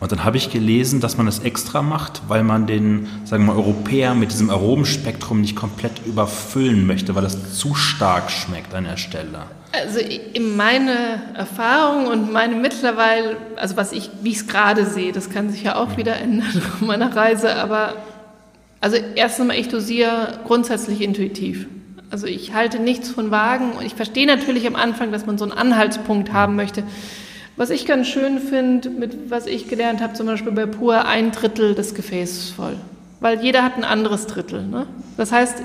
[0.00, 3.52] Und dann habe ich gelesen, dass man das extra macht, weil man den, sagen wir
[3.52, 8.84] mal, Europäer mit diesem Aromenspektrum nicht komplett überfüllen möchte, weil das zu stark schmeckt an
[8.84, 9.42] der Stelle.
[9.72, 10.00] Also
[10.40, 15.50] meine Erfahrung und meine mittlerweile, also was ich, wie ich es gerade sehe, das kann
[15.50, 17.94] sich ja auch wieder ändern auf meiner Reise, aber
[18.80, 21.66] also erst einmal, ich dosiere grundsätzlich intuitiv.
[22.10, 25.44] Also ich halte nichts von Wagen und ich verstehe natürlich am Anfang, dass man so
[25.44, 26.82] einen Anhaltspunkt haben möchte.
[27.56, 31.30] Was ich ganz schön finde, mit was ich gelernt habe, zum Beispiel bei Pur, ein
[31.30, 32.76] Drittel des Gefäßes voll.
[33.20, 34.66] Weil jeder hat ein anderes Drittel.
[34.66, 34.86] Ne?
[35.18, 35.62] Das heißt,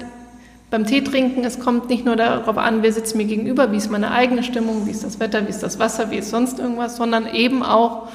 [0.70, 3.92] beim Tee trinken, es kommt nicht nur darauf an, wer sitzt mir gegenüber, wie ist
[3.92, 6.98] meine eigene Stimmung, wie ist das Wetter, wie ist das Wasser, wie ist sonst irgendwas,
[6.98, 8.08] sondern eben auch,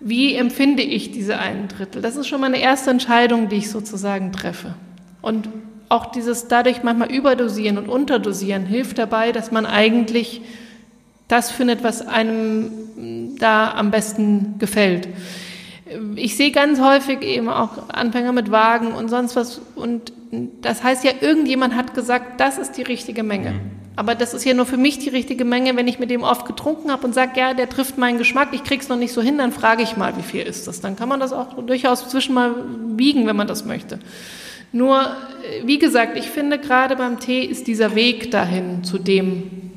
[0.00, 2.02] wie empfinde ich diese einen Drittel.
[2.02, 4.74] Das ist schon meine erste Entscheidung, die ich sozusagen treffe.
[5.22, 5.48] Und
[5.88, 10.42] auch dieses dadurch manchmal überdosieren und unterdosieren hilft dabei, dass man eigentlich
[11.28, 15.08] das findet, was einem da am besten gefällt.
[16.16, 20.12] Ich sehe ganz häufig eben auch Anfänger mit Wagen und sonst was und
[20.62, 23.50] das heißt ja, irgendjemand hat gesagt, das ist die richtige Menge.
[23.52, 23.84] Mhm.
[23.96, 26.46] Aber das ist ja nur für mich die richtige Menge, wenn ich mit dem oft
[26.46, 29.38] getrunken habe und sage, ja, der trifft meinen Geschmack, ich krieg's noch nicht so hin,
[29.38, 30.80] dann frage ich mal, wie viel ist das?
[30.80, 32.54] Dann kann man das auch durchaus zwischen mal
[32.96, 34.00] wiegen, wenn man das möchte.
[34.72, 39.73] Nur, äh, wie gesagt, ich finde gerade beim Tee ist dieser Weg dahin zu dem,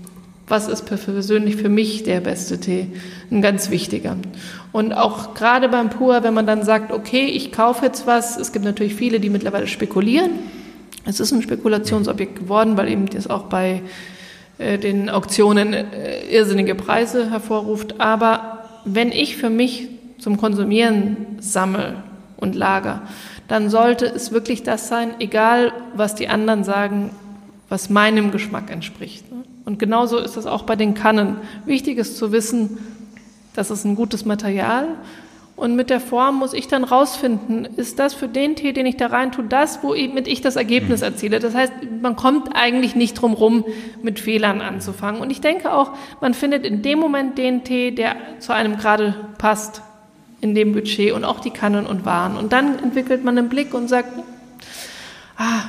[0.48, 2.88] was ist persönlich für mich der beste Tee,
[3.30, 4.16] ein ganz wichtiger.
[4.72, 8.54] Und auch gerade beim Pur, wenn man dann sagt, okay, ich kaufe jetzt was, es
[8.54, 10.32] gibt natürlich viele, die mittlerweile spekulieren.
[11.06, 13.82] Es ist ein Spekulationsobjekt geworden, weil eben das auch bei
[14.58, 15.86] äh, den Auktionen äh,
[16.30, 18.00] irrsinnige Preise hervorruft.
[18.00, 22.04] Aber wenn ich für mich zum Konsumieren sammle
[22.38, 23.02] und lager,
[23.48, 27.12] dann sollte es wirklich das sein, egal was die anderen sagen,
[27.70, 29.32] was meinem Geschmack entspricht.
[29.32, 29.44] Ne?
[29.66, 31.38] Und genauso ist es auch bei den Kannen.
[31.66, 32.78] Wichtig ist zu wissen,
[33.54, 34.88] das ist ein gutes Material.
[35.58, 38.96] Und mit der Form muss ich dann rausfinden, ist das für den Tee, den ich
[38.96, 41.08] da rein tue, das, womit ich das Ergebnis mhm.
[41.08, 41.40] erziele.
[41.40, 43.66] Das heißt, man kommt eigentlich nicht drum rum,
[44.04, 45.20] mit Fehlern anzufangen.
[45.20, 45.92] Und ich denke auch,
[46.22, 49.82] man findet in dem Moment den Tee, der zu einem gerade passt,
[50.42, 52.38] in dem Budget und auch die Kannen und Waren.
[52.38, 54.10] Und dann entwickelt man einen Blick und sagt,
[55.38, 55.64] ah,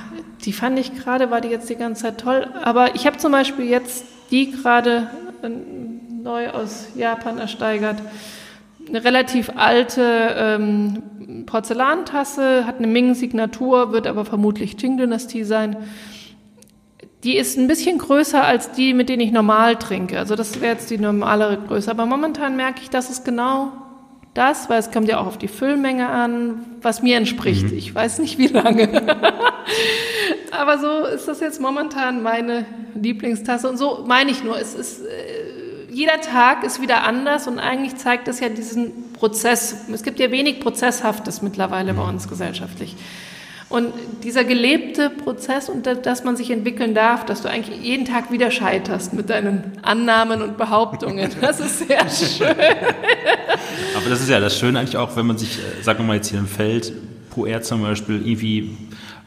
[0.44, 2.48] die fand ich gerade, war die jetzt die ganze Zeit toll.
[2.62, 5.10] Aber ich habe zum Beispiel jetzt die gerade
[5.42, 7.96] äh, neu aus Japan ersteigert.
[8.88, 10.02] Eine relativ alte
[10.36, 15.76] ähm, Porzellantasse, hat eine Ming-Signatur, wird aber vermutlich Qing-Dynastie sein.
[17.24, 20.18] Die ist ein bisschen größer als die, mit denen ich normal trinke.
[20.18, 21.90] Also das wäre jetzt die normalere Größe.
[21.90, 23.72] Aber momentan merke ich, dass es genau
[24.38, 27.72] das, weil es kommt ja auch auf die Füllmenge an, was mir entspricht.
[27.72, 27.76] Mhm.
[27.76, 28.88] Ich weiß nicht wie lange.
[30.52, 32.64] Aber so ist das jetzt momentan meine
[32.94, 33.68] Lieblingstasse.
[33.68, 37.96] Und so meine ich nur, es ist, äh, jeder Tag ist wieder anders und eigentlich
[37.96, 39.74] zeigt es ja diesen Prozess.
[39.92, 42.10] Es gibt ja wenig Prozesshaftes mittlerweile bei mhm.
[42.10, 42.94] uns gesellschaftlich.
[43.68, 43.92] Und
[44.24, 48.50] dieser gelebte Prozess, und dass man sich entwickeln darf, dass du eigentlich jeden Tag wieder
[48.50, 52.56] scheiterst mit deinen Annahmen und Behauptungen, das ist sehr schön.
[53.96, 56.16] Aber das ist ja das Schöne eigentlich auch, wenn man sich, äh, sagen wir mal
[56.16, 56.92] jetzt hier im Feld,
[57.30, 58.74] Poer zum Beispiel, irgendwie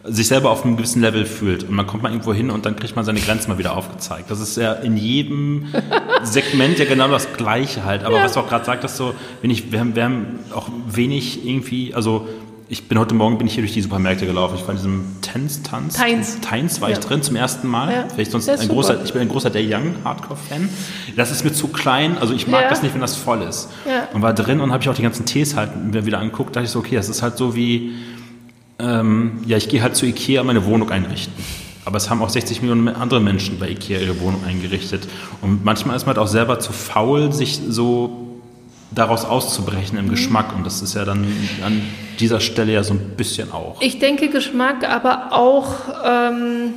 [0.04, 2.76] sich selber auf einem gewissen Level fühlt und man kommt mal irgendwo hin und dann
[2.76, 4.32] kriegt man seine Grenzen mal wieder aufgezeigt.
[4.32, 5.68] Das ist ja in jedem
[6.24, 8.04] Segment ja genau das Gleiche halt.
[8.04, 8.24] Aber ja.
[8.24, 11.94] was du auch gerade sagtest, so, wenn ich, wir haben, wir haben auch wenig irgendwie,
[11.94, 12.28] also
[12.72, 14.56] ich bin heute Morgen bin ich hier durch die Supermärkte gelaufen.
[14.56, 16.98] Ich war in diesem Tens, Tanz, Teins, Teins war ja.
[16.98, 17.92] ich drin zum ersten Mal.
[17.92, 18.08] Ja.
[18.16, 20.70] Ich, sonst ein großer, ich bin ein großer Day Young Hardcore-Fan.
[21.18, 22.70] Das ist mir zu klein, also ich mag ja.
[22.70, 23.68] das nicht, wenn das voll ist.
[24.14, 26.56] Und war drin und habe ich auch die ganzen Tees halt mir wieder angeguckt.
[26.56, 27.92] Da dachte ich so, okay, das ist halt so wie,
[28.80, 31.34] ähm, ja, ich gehe halt zu Ikea meine Wohnung einrichten.
[31.84, 35.10] Aber es haben auch 60 Millionen andere Menschen bei Ikea ihre Wohnung eingerichtet.
[35.42, 38.31] Und manchmal ist man halt auch selber zu faul, sich so
[38.92, 40.12] daraus auszubrechen im mhm.
[40.12, 40.56] Geschmack.
[40.56, 41.26] Und das ist ja dann
[41.66, 41.82] an
[42.20, 43.82] dieser Stelle ja so ein bisschen auch.
[43.82, 45.74] Ich denke Geschmack, aber auch,
[46.06, 46.74] ähm,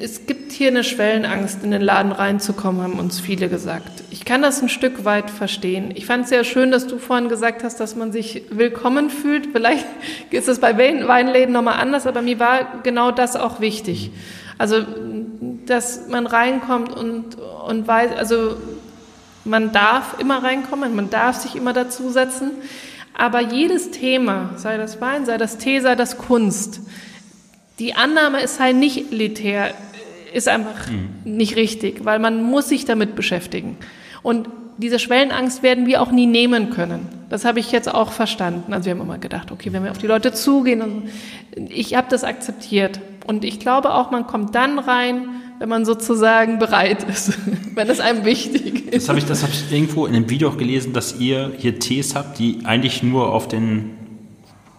[0.00, 4.04] es gibt hier eine Schwellenangst, in den Laden reinzukommen, haben uns viele gesagt.
[4.10, 5.92] Ich kann das ein Stück weit verstehen.
[5.94, 9.48] Ich fand es sehr schön, dass du vorhin gesagt hast, dass man sich willkommen fühlt.
[9.52, 9.84] Vielleicht
[10.30, 14.12] ist es bei Weinläden nochmal anders, aber mir war genau das auch wichtig.
[14.58, 14.76] Also,
[15.66, 17.36] dass man reinkommt und,
[17.66, 18.56] und weiß, also
[19.46, 22.52] man darf immer reinkommen, man darf sich immer dazusetzen.
[23.14, 26.80] Aber jedes Thema, sei das Wein, sei das Tee, sei das Kunst,
[27.78, 29.74] die Annahme, es sei nicht elitär,
[30.32, 31.08] ist einfach mhm.
[31.24, 33.78] nicht richtig, weil man muss sich damit beschäftigen.
[34.22, 37.08] Und diese Schwellenangst werden wir auch nie nehmen können.
[37.30, 38.72] Das habe ich jetzt auch verstanden.
[38.72, 41.04] Also wir haben immer gedacht, okay, wenn wir auf die Leute zugehen,
[41.68, 43.00] ich habe das akzeptiert.
[43.26, 45.28] Und ich glaube auch, man kommt dann rein,
[45.58, 47.32] wenn man sozusagen bereit ist,
[47.74, 49.08] wenn es einem wichtig ist.
[49.08, 52.14] Das habe ich, hab ich irgendwo in einem Video auch gelesen, dass ihr hier Tees
[52.14, 53.96] habt, die eigentlich nur auf den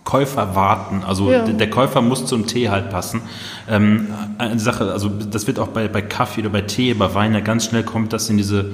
[0.03, 1.03] Käufer warten.
[1.05, 1.43] Also ja.
[1.45, 3.21] der, Käufer muss zum Tee halt passen.
[3.69, 4.07] Ähm,
[4.37, 7.41] eine Sache, also das wird auch bei, bei Kaffee oder bei Tee, bei Wein ja
[7.41, 8.71] ganz schnell kommt, das in diese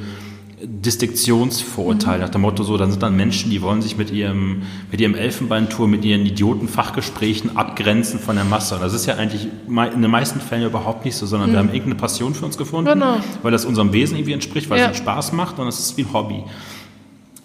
[0.66, 5.02] Distinktionsvorurteil, nach dem Motto so, dann sind dann Menschen, die wollen sich mit ihrem, mit
[5.02, 8.76] ihrem Elfenbeintour, mit ihren Idiotenfachgesprächen abgrenzen von der Masse.
[8.76, 11.54] Und das ist ja eigentlich in den meisten Fällen überhaupt nicht so, sondern mhm.
[11.54, 13.18] wir haben irgendeine Passion für uns gefunden, genau.
[13.42, 14.86] weil das unserem Wesen irgendwie entspricht, weil ja.
[14.86, 16.44] es uns Spaß macht und es ist wie ein Hobby.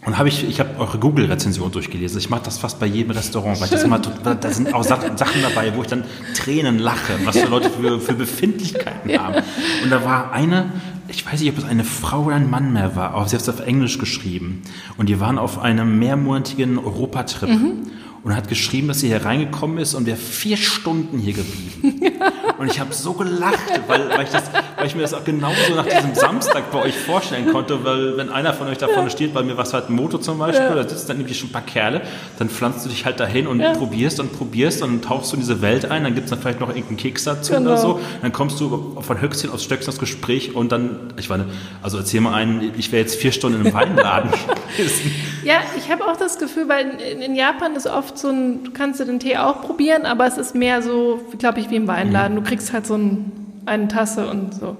[0.09, 2.19] Und habe ich, ich habe eure Google-Rezension durchgelesen.
[2.19, 5.77] Ich mache das fast bei jedem Restaurant, weil das immer, da sind auch Sachen dabei,
[5.77, 6.03] wo ich dann
[6.35, 9.23] Tränen lache, was für Leute für, für Befindlichkeiten ja.
[9.23, 9.45] haben.
[9.85, 10.73] Und da war eine,
[11.09, 13.43] ich weiß nicht, ob es eine Frau oder ein Mann mehr war, aber sie hat
[13.43, 14.63] es auf Englisch geschrieben.
[14.97, 17.51] Und die waren auf einem mehrmonatigen Europatrip.
[17.51, 17.91] Mhm
[18.23, 22.13] und hat geschrieben, dass sie hier reingekommen ist und wäre vier Stunden hier geblieben.
[22.59, 24.45] und ich habe so gelacht, weil, weil, ich das,
[24.77, 28.31] weil ich mir das auch genauso nach diesem Samstag bei euch vorstellen konnte, weil wenn
[28.31, 30.75] einer von euch da vorne steht, bei mir was halt ein Motor zum Beispiel, ja.
[30.75, 32.03] da sitzen dann irgendwie schon ein paar Kerle,
[32.39, 33.73] dann pflanzt du dich halt dahin und ja.
[33.75, 36.61] probierst und probierst und tauchst du in diese Welt ein, dann gibt es dann vielleicht
[36.61, 37.71] noch irgendeinen Keks dazu genau.
[37.71, 41.47] oder so, dann kommst du von Höchstchen aus Stöckchen ins Gespräch und dann, ich meine,
[41.83, 44.31] also erzähl mal einen, ich wäre jetzt vier Stunden in einem Weinladen
[44.77, 45.13] gewesen.
[45.45, 48.71] Ja, ich habe auch das Gefühl, weil in, in Japan ist oft so ein, du
[48.71, 52.37] kannst den Tee auch probieren, aber es ist mehr so, glaube ich, wie im Weinladen.
[52.37, 53.33] Du kriegst halt so ein,
[53.67, 54.77] eine Tasse und so.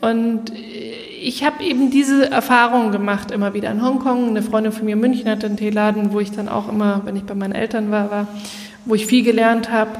[0.00, 0.52] Und
[1.20, 4.28] ich habe eben diese Erfahrung gemacht, immer wieder in Hongkong.
[4.28, 7.16] Eine Freundin von mir in München hatte einen Teeladen, wo ich dann auch immer, wenn
[7.16, 8.28] ich bei meinen Eltern war, war
[8.88, 9.90] wo ich viel gelernt habe.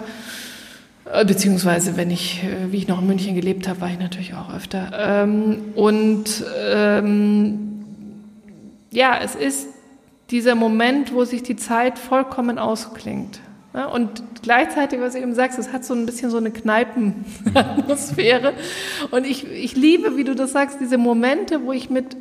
[1.13, 4.35] Äh, beziehungsweise, wenn ich, äh, wie ich noch in München gelebt habe, war ich natürlich
[4.35, 4.91] auch öfter.
[4.99, 7.85] Ähm, und ähm,
[8.91, 9.69] ja, es ist
[10.31, 13.41] dieser Moment, wo sich die Zeit vollkommen ausklingt.
[13.95, 18.55] Und gleichzeitig, was du eben sagst, es hat so ein bisschen so eine Kneipenatmosphäre.
[19.11, 22.17] Und ich, ich liebe, wie du das sagst, diese Momente, wo ich mit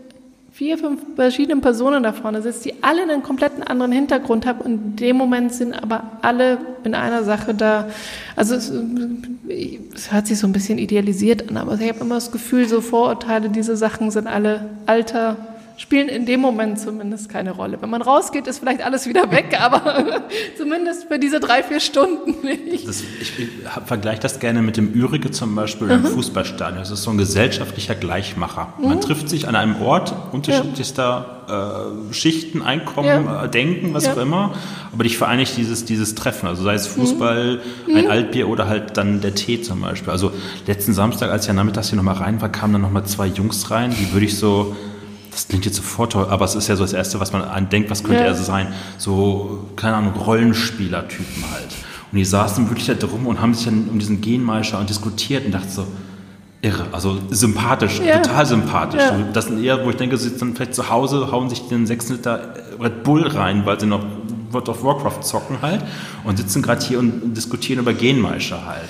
[0.52, 4.72] vier, fünf verschiedenen Personen da vorne sitze, die alle einen kompletten anderen Hintergrund haben und
[4.72, 7.90] in dem Moment sind aber alle in einer Sache da.
[8.36, 8.74] Also es,
[9.94, 12.82] es hört sich so ein bisschen idealisiert an, aber ich habe immer das Gefühl, so
[12.82, 15.38] Vorurteile, diese Sachen sind alle alter,
[15.78, 17.82] spielen in dem Moment zumindest keine Rolle.
[17.82, 20.24] Wenn man rausgeht, ist vielleicht alles wieder weg, aber
[20.58, 22.88] zumindest für diese drei, vier Stunden nicht.
[22.88, 23.50] Das, ich, ich
[23.86, 26.08] vergleiche das gerne mit dem Ürige zum Beispiel im mhm.
[26.08, 26.80] Fußballstadion.
[26.80, 28.74] Das ist so ein gesellschaftlicher Gleichmacher.
[28.80, 28.90] Mhm.
[28.90, 31.82] Man trifft sich an einem Ort unterschiedlichster ja.
[32.10, 33.46] äh, Schichten, Einkommen, ja.
[33.46, 34.14] äh, Denken, was ja.
[34.14, 34.56] auch immer,
[34.92, 36.48] aber dich vereinigt dieses, dieses Treffen.
[36.48, 37.96] Also sei es Fußball, mhm.
[37.96, 38.12] ein mhm.
[38.12, 40.12] Altbier oder halt dann der Tee zum Beispiel.
[40.12, 40.32] Also
[40.66, 43.70] letzten Samstag, als ich ja nachmittags hier nochmal rein war, kamen dann nochmal zwei Jungs
[43.70, 44.76] rein, die würde ich so
[45.38, 47.92] das klingt jetzt sofort toll, aber es ist ja so das Erste, was man andenkt,
[47.92, 48.30] was könnte ja.
[48.30, 48.74] er so sein?
[48.98, 51.68] So, keine Ahnung, Rollenspieler-Typen halt.
[52.12, 55.46] Und die saßen wirklich da drum und haben sich dann um diesen Genmeischer und diskutiert
[55.46, 55.88] und dachte so,
[56.64, 58.18] irre, also sympathisch, ja.
[58.18, 59.00] total sympathisch.
[59.00, 59.16] Ja.
[59.32, 62.10] Das sind eher, wo ich denke, sie sitzen vielleicht zu Hause, hauen sich den 6
[62.10, 64.04] Liter Red Bull rein, weil sie noch
[64.50, 65.84] World of Warcraft zocken halt
[66.24, 68.90] und sitzen gerade hier und diskutieren über Genmeischer halt.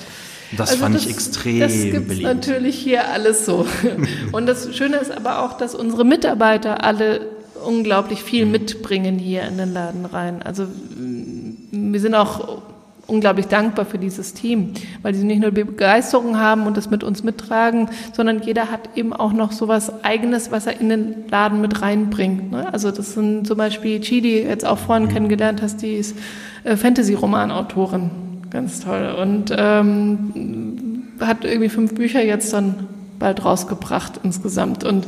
[0.56, 3.66] Das also fand das, ich extrem Das gibt natürlich hier alles so.
[4.32, 7.20] Und das Schöne ist aber auch, dass unsere Mitarbeiter alle
[7.66, 8.52] unglaublich viel mhm.
[8.52, 10.42] mitbringen hier in den Laden rein.
[10.42, 12.62] Also mm, wir sind auch
[13.06, 17.24] unglaublich dankbar für dieses Team, weil sie nicht nur Begeisterung haben und das mit uns
[17.24, 21.60] mittragen, sondern jeder hat eben auch noch so was Eigenes, was er in den Laden
[21.62, 22.52] mit reinbringt.
[22.52, 22.72] Ne?
[22.72, 25.12] Also das sind zum Beispiel Chidi, jetzt auch vorhin mhm.
[25.12, 26.16] kennengelernt hast, die ist
[26.64, 29.14] äh, Fantasy-Roman-Autorin ganz toll.
[29.20, 32.88] Und ähm, hat irgendwie fünf Bücher jetzt dann
[33.18, 34.84] bald rausgebracht insgesamt.
[34.84, 35.06] Und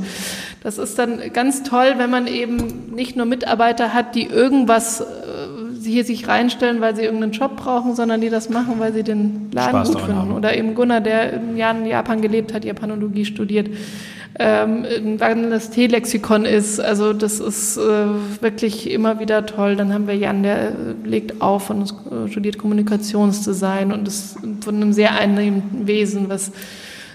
[0.63, 5.05] das ist dann ganz toll, wenn man eben nicht nur Mitarbeiter hat, die irgendwas
[5.83, 9.51] hier sich reinstellen, weil sie irgendeinen Job brauchen, sondern die das machen, weil sie den
[9.53, 10.17] Laden Spaß gut finden.
[10.17, 10.33] Haben.
[10.33, 13.69] Oder eben Gunnar, der im Jahr in Japan gelebt hat, Japanologie studiert.
[14.39, 16.81] ähm, irgendwann das Teelexikon ist.
[16.81, 19.77] Also das ist äh, wirklich immer wieder toll.
[19.77, 20.73] Dann haben wir Jan, der
[21.05, 21.93] legt auf und
[22.31, 26.53] studiert Kommunikationsdesign und ist von einem sehr einnehmenden Wesen, was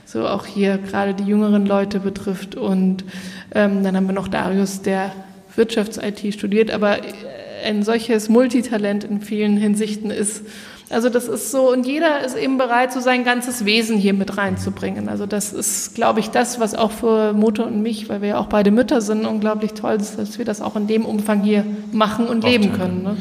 [0.05, 2.55] so auch hier gerade die jüngeren Leute betrifft.
[2.55, 3.03] Und
[3.53, 5.11] ähm, dann haben wir noch Darius, der
[5.55, 6.97] Wirtschafts-IT studiert, aber
[7.65, 10.43] ein solches Multitalent in vielen Hinsichten ist.
[10.89, 14.37] Also das ist so, und jeder ist eben bereit, so sein ganzes Wesen hier mit
[14.37, 15.09] reinzubringen.
[15.09, 18.37] Also das ist, glaube ich, das, was auch für Mutter und mich, weil wir ja
[18.37, 21.65] auch beide Mütter sind, unglaublich toll ist, dass wir das auch in dem Umfang hier
[21.91, 23.01] machen und leben können.
[23.01, 23.17] Ne?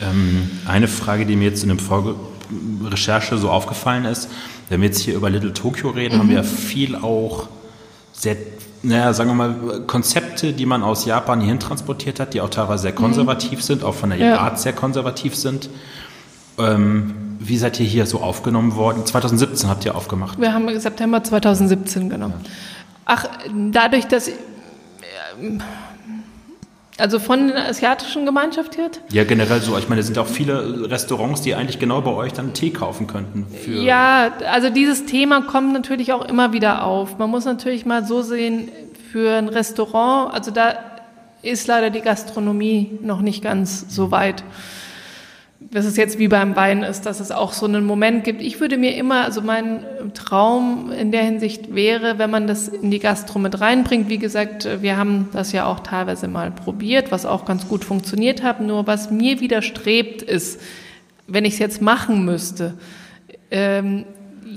[0.00, 1.78] Ähm, eine Frage, die mir jetzt in der
[2.90, 4.30] Recherche so aufgefallen ist,
[4.70, 6.18] wenn wir jetzt hier über Little Tokyo reden, mhm.
[6.20, 7.48] haben wir viel auch
[8.12, 8.36] sehr
[8.82, 12.82] naja, sagen wir mal, Konzepte, die man aus Japan hierhin transportiert hat, die auch teilweise
[12.82, 13.62] sehr konservativ mhm.
[13.62, 14.38] sind, auch von der ja.
[14.38, 15.70] Art sehr konservativ sind.
[16.58, 19.06] Ähm, wie seid ihr hier so aufgenommen worden?
[19.06, 20.40] 2017 habt ihr aufgemacht.
[20.40, 22.34] Wir haben September 2017 genommen.
[22.44, 22.50] Ja.
[23.04, 23.28] Ach,
[23.70, 24.30] dadurch, dass
[26.98, 29.00] also von der asiatischen Gemeinschaft jetzt?
[29.10, 29.76] Ja, generell so.
[29.78, 33.06] Ich meine, es sind auch viele Restaurants, die eigentlich genau bei euch dann Tee kaufen
[33.06, 33.46] könnten.
[33.66, 37.18] ja, also dieses Thema kommt natürlich auch immer wieder auf.
[37.18, 38.68] Man muss natürlich mal so sehen,
[39.12, 40.74] für ein Restaurant, also da
[41.42, 44.42] ist leider die Gastronomie noch nicht ganz so weit
[45.72, 48.42] dass es jetzt wie beim Wein ist, dass es auch so einen Moment gibt.
[48.42, 52.90] Ich würde mir immer, also mein Traum in der Hinsicht wäre, wenn man das in
[52.90, 54.10] die Gastro mit reinbringt.
[54.10, 58.42] Wie gesagt, wir haben das ja auch teilweise mal probiert, was auch ganz gut funktioniert
[58.42, 58.60] hat.
[58.60, 60.60] Nur was mir widerstrebt ist,
[61.26, 62.74] wenn ich es jetzt machen müsste,
[63.50, 64.04] ähm,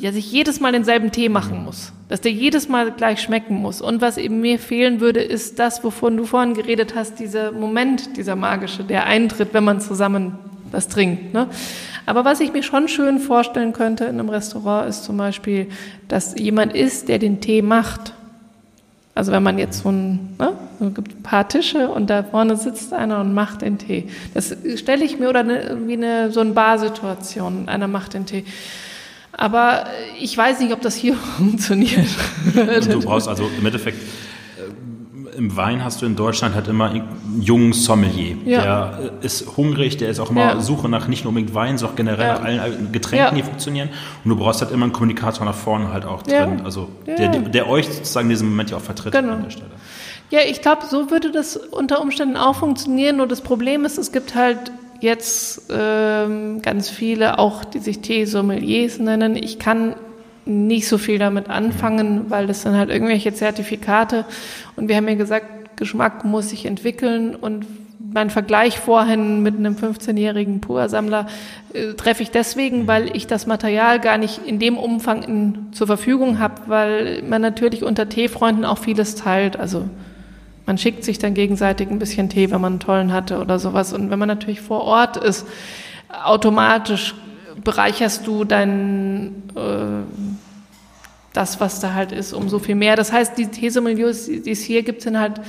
[0.01, 3.79] dass ich jedes Mal denselben Tee machen muss, dass der jedes Mal gleich schmecken muss.
[3.79, 8.17] Und was eben mir fehlen würde, ist das, wovon du vorhin geredet hast, dieser Moment,
[8.17, 10.37] dieser magische, der eintritt, wenn man zusammen
[10.75, 11.33] das trinkt.
[11.33, 11.47] Ne?
[12.05, 15.67] Aber was ich mir schon schön vorstellen könnte in einem Restaurant ist zum Beispiel,
[16.07, 18.13] dass jemand ist, der den Tee macht.
[19.15, 22.57] Also wenn man jetzt so ein, ne, es gibt ein paar Tische und da vorne
[22.57, 24.09] sitzt einer und macht den Tee.
[24.33, 28.43] Das stelle ich mir oder eine, wie eine so eine Barsituation, einer macht den Tee.
[29.31, 29.85] Aber
[30.19, 32.07] ich weiß nicht, ob das hier funktioniert.
[32.55, 33.99] Und du brauchst also im Endeffekt
[35.37, 38.37] im Wein hast du in Deutschland halt immer einen jungen Sommelier.
[38.45, 38.61] Ja.
[38.61, 40.59] Der ist hungrig, der ist auch immer ja.
[40.59, 42.33] Suche nach nicht nur unbedingt Wein, sondern auch generell ja.
[42.35, 43.89] nach allen Getränken, die funktionieren.
[44.23, 46.61] Und du brauchst halt immer einen Kommunikator nach vorne halt auch drin.
[46.63, 49.33] Also der, der, euch sozusagen in diesem Moment ja auch vertritt genau.
[49.33, 49.71] an der Stelle.
[50.31, 53.17] Ja, ich glaube, so würde das unter Umständen auch funktionieren.
[53.17, 58.99] Nur das Problem ist, es gibt halt jetzt ähm, ganz viele, auch die sich Tee-Sommeliers
[58.99, 59.35] nennen.
[59.35, 59.95] Ich kann
[60.45, 64.25] nicht so viel damit anfangen, weil das sind halt irgendwelche Zertifikate.
[64.75, 67.65] Und wir haben ja gesagt, Geschmack muss sich entwickeln und
[68.13, 71.27] mein Vergleich vorhin mit einem 15-jährigen Pur-Sammler
[71.73, 75.87] äh, treffe ich deswegen, weil ich das Material gar nicht in dem Umfang in, zur
[75.87, 79.57] Verfügung habe, weil man natürlich unter Teefreunden auch vieles teilt.
[79.59, 79.89] Also
[80.65, 83.91] man schickt sich dann gegenseitig ein bisschen Tee, wenn man einen tollen hatte oder sowas.
[83.91, 85.45] Und wenn man natürlich vor Ort ist,
[86.23, 87.15] automatisch
[87.63, 90.03] bereicherst du dein, äh,
[91.33, 92.95] das, was da halt ist, umso viel mehr.
[92.95, 95.41] Das heißt, die These-Milieus, die es hier gibt, sind halt,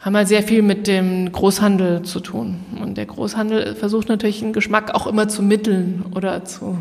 [0.00, 2.60] haben halt sehr viel mit dem Großhandel zu tun.
[2.80, 6.78] Und der Großhandel versucht natürlich den Geschmack auch immer zu mitteln oder zu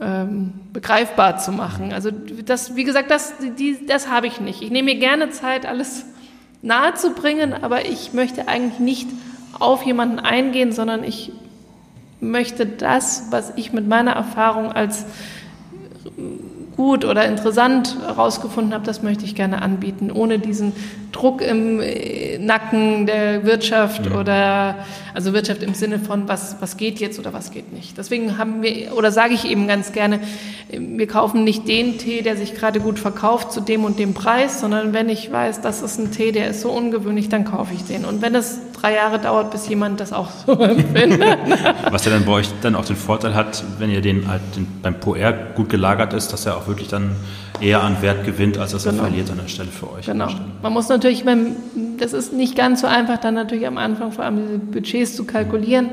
[0.00, 1.92] ähm, begreifbar zu machen.
[1.92, 4.62] Also das, wie gesagt, das, die, das habe ich nicht.
[4.62, 6.06] Ich nehme mir gerne Zeit, alles
[6.62, 9.08] nahe zu bringen, aber ich möchte eigentlich nicht
[9.58, 11.32] auf jemanden eingehen, sondern ich
[12.20, 15.06] möchte das, was ich mit meiner Erfahrung als
[16.80, 20.72] gut oder interessant herausgefunden habe, das möchte ich gerne anbieten, ohne diesen
[21.12, 24.18] Druck im äh, Nacken der Wirtschaft ja.
[24.18, 24.76] oder
[25.12, 27.98] also Wirtschaft im Sinne von was was geht jetzt oder was geht nicht.
[27.98, 30.20] Deswegen haben wir oder sage ich eben ganz gerne,
[30.70, 34.60] wir kaufen nicht den Tee, der sich gerade gut verkauft zu dem und dem Preis,
[34.60, 37.84] sondern wenn ich weiß, das ist ein Tee, der ist so ungewöhnlich, dann kaufe ich
[37.84, 38.06] den.
[38.06, 41.38] Und wenn es drei Jahre dauert, bis jemand das auch so empfindet.
[41.90, 44.66] was ja dann bei euch dann auch den Vorteil hat, wenn ihr den halt den,
[44.82, 47.16] beim PR gut gelagert ist, dass er auch wirklich dann
[47.60, 48.96] eher an Wert gewinnt, als dass genau.
[48.96, 50.06] er verliert an der Stelle für euch.
[50.06, 50.28] Genau.
[50.62, 51.24] Man muss natürlich,
[51.98, 55.24] das ist nicht ganz so einfach, dann natürlich am Anfang vor allem diese Budgets zu
[55.24, 55.90] kalkulieren,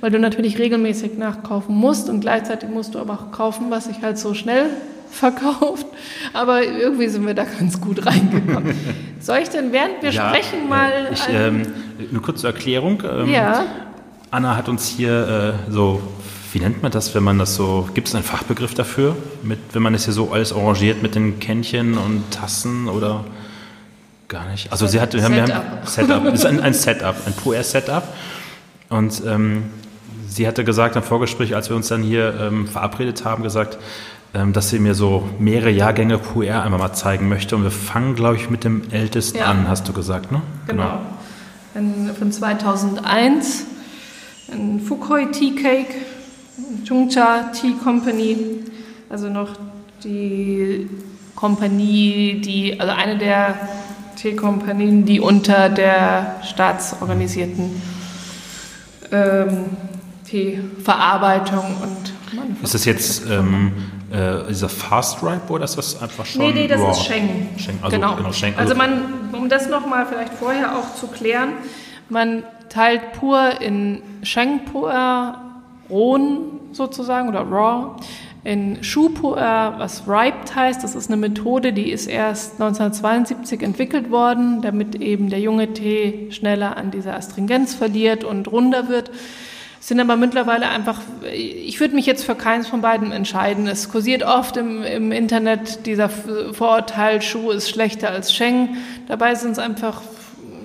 [0.00, 4.02] weil du natürlich regelmäßig nachkaufen musst und gleichzeitig musst du aber auch kaufen, was sich
[4.02, 4.66] halt so schnell
[5.10, 5.86] verkauft.
[6.32, 8.74] Aber irgendwie sind wir da ganz gut reingekommen.
[9.20, 10.90] Soll ich denn, während wir ja, sprechen, mal.
[10.90, 11.62] Äh, ich, ähm,
[12.10, 13.02] eine kurze Erklärung.
[13.08, 13.64] Ähm, ja.
[14.30, 16.02] Anna hat uns hier äh, so
[16.56, 19.82] wie nennt man das, wenn man das so, gibt es einen Fachbegriff dafür, mit, wenn
[19.82, 23.26] man das hier so alles arrangiert mit den Kännchen und Tassen oder
[24.26, 24.72] gar nicht?
[24.72, 28.04] Also sie hat, wir haben, wir haben Setup, das ist ein, ein Setup, ein PR-Setup
[28.88, 29.64] und ähm,
[30.28, 33.76] sie hatte gesagt im Vorgespräch, als wir uns dann hier ähm, verabredet haben, gesagt,
[34.32, 37.56] dass sie mir so mehrere Jahrgänge Puer einmal mal zeigen möchte.
[37.56, 39.46] Und wir fangen, glaube ich, mit dem ältesten ja.
[39.46, 40.42] an, hast du gesagt, ne?
[40.66, 41.00] Genau.
[41.74, 42.14] genau.
[42.14, 43.64] von 2001,
[44.52, 45.94] ein Fukhoi Tea Cake,
[46.86, 48.36] Chungcha Tea Company,
[49.08, 49.50] also noch
[50.04, 50.88] die
[51.34, 53.54] Kompanie, die, also eine der
[54.16, 57.82] Teekompanien, die unter der staatsorganisierten
[59.12, 59.64] ähm,
[60.24, 63.72] Teeverarbeitung und Ist das jetzt ähm,
[64.10, 66.42] äh, dieser Fast Ripe oder ist das einfach schon?
[66.42, 66.90] Nee, nee, das Raw?
[66.90, 67.48] ist Sheng.
[67.58, 68.16] Sheng also, genau.
[68.16, 68.54] genau Sheng.
[68.56, 71.52] Also, also man, um das nochmal vielleicht vorher auch zu klären,
[72.08, 75.34] man teilt pur in Sheng pur,
[75.90, 77.96] rohen sozusagen oder raw,
[78.46, 80.84] in Schuhpuer, was Riped heißt.
[80.84, 86.30] Das ist eine Methode, die ist erst 1972 entwickelt worden, damit eben der junge Tee
[86.30, 89.10] schneller an dieser Astringenz verliert und runder wird.
[89.86, 91.00] Sind aber mittlerweile einfach,
[91.32, 93.68] ich würde mich jetzt für keins von beiden entscheiden.
[93.68, 98.78] Es kursiert oft im, im Internet dieser Vorurteil, Schuh ist schlechter als Sheng.
[99.06, 100.02] Dabei sind es einfach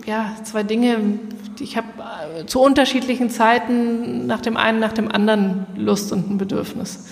[0.08, 1.20] ja, zwei Dinge,
[1.60, 1.88] ich habe
[2.40, 7.08] äh, zu unterschiedlichen Zeiten nach dem einen, nach dem anderen Lust und ein Bedürfnis.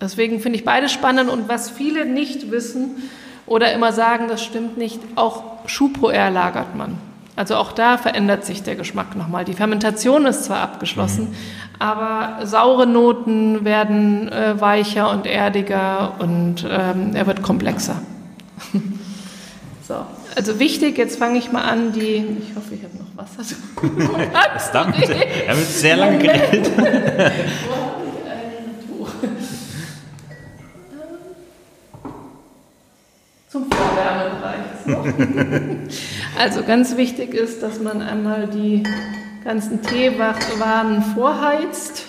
[0.00, 3.02] Deswegen finde ich beides spannend und was viele nicht wissen
[3.46, 7.09] oder immer sagen, das stimmt nicht, auch Schuhpoer lagert man.
[7.36, 9.44] Also auch da verändert sich der Geschmack nochmal.
[9.44, 11.34] Die Fermentation ist zwar abgeschlossen, mhm.
[11.78, 18.02] aber saure Noten werden äh, weicher und erdiger und ähm, er wird komplexer.
[19.88, 19.94] so,
[20.36, 23.42] also wichtig, jetzt fange ich mal an, die, ich hoffe, ich habe noch Wasser.
[24.58, 24.96] Verdammt,
[25.46, 26.70] er wird sehr lange geredet.
[33.50, 34.86] Zum Vorwärmebereich.
[36.38, 38.84] also ganz wichtig ist, dass man einmal die
[39.42, 42.04] ganzen Teewannen vorheizt,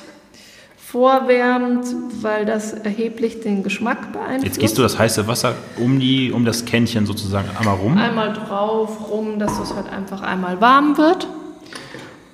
[0.78, 1.88] vorwärmt,
[2.22, 4.46] weil das erheblich den Geschmack beeinflusst.
[4.46, 7.98] Jetzt gießt du das heiße Wasser um, die, um das Kännchen sozusagen einmal rum?
[7.98, 11.28] Einmal drauf, rum, dass es halt einfach einmal warm wird.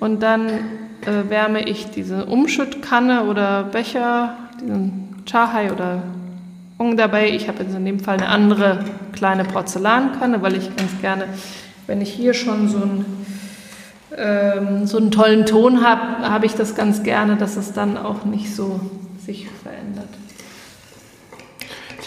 [0.00, 6.02] Und dann äh, wärme ich diese Umschüttkanne oder Becher, diesen Chahai oder
[6.96, 11.24] dabei, ich habe jetzt in dem Fall eine andere kleine Porzellankanne, weil ich ganz gerne,
[11.86, 13.26] wenn ich hier schon so einen,
[14.16, 18.24] ähm, so einen tollen Ton habe, habe ich das ganz gerne, dass es dann auch
[18.24, 18.80] nicht so
[19.18, 20.08] sich verändert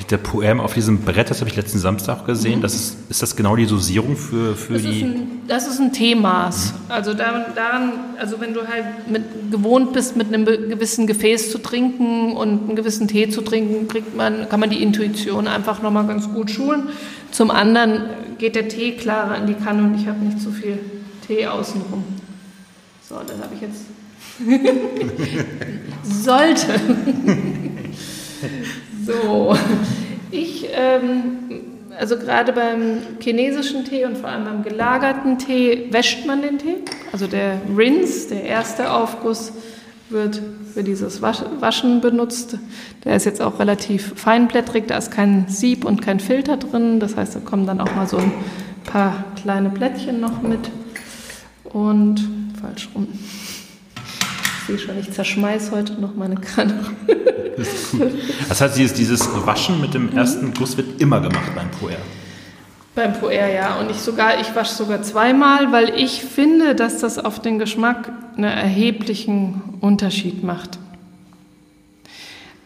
[0.06, 2.60] der Poem auf diesem Brett, das habe ich letzten Samstag gesehen.
[2.60, 2.62] Mhm.
[2.62, 5.00] Das ist, ist das genau die Dosierung für, für das die.
[5.00, 6.74] Ist ein, das ist ein Teemaß.
[6.74, 6.92] Mhm.
[6.92, 11.58] Also daran, daran, also wenn du halt mit, gewohnt bist, mit einem gewissen Gefäß zu
[11.58, 16.08] trinken und einen gewissen Tee zu trinken, kriegt man, kann man die Intuition einfach nochmal
[16.08, 16.90] ganz gut schulen.
[17.32, 18.04] Zum anderen
[18.38, 20.80] geht der Tee klarer in die Kanne und ich habe nicht so viel
[21.28, 22.04] Tee außenrum.
[23.08, 23.86] So, das habe ich jetzt.
[26.24, 26.80] Sollte.
[29.06, 29.56] so,
[30.32, 31.62] ich, ähm,
[31.98, 36.78] also gerade beim chinesischen Tee und vor allem beim gelagerten Tee wäscht man den Tee.
[37.12, 39.54] Also der Rinse, der erste Aufguss,
[40.10, 40.42] wird
[40.74, 42.58] für dieses Waschen benutzt.
[43.04, 47.00] Der ist jetzt auch relativ feinblättrig, da ist kein Sieb und kein Filter drin.
[47.00, 48.32] Das heißt, da kommen dann auch mal so ein
[48.84, 50.70] paar kleine Blättchen noch mit.
[51.64, 52.28] Und
[52.62, 53.08] falsch rum.
[54.74, 56.80] Ich sehe schon, ich zerschmeiß heute noch meine Kanne.
[58.48, 61.98] Das heißt, dieses, dieses Waschen mit dem ersten Guss wird immer gemacht beim Puer.
[62.96, 63.80] Beim Puer, ja.
[63.80, 68.12] Und ich sogar, ich wasche sogar zweimal, weil ich finde, dass das auf den Geschmack
[68.36, 70.80] einen erheblichen Unterschied macht.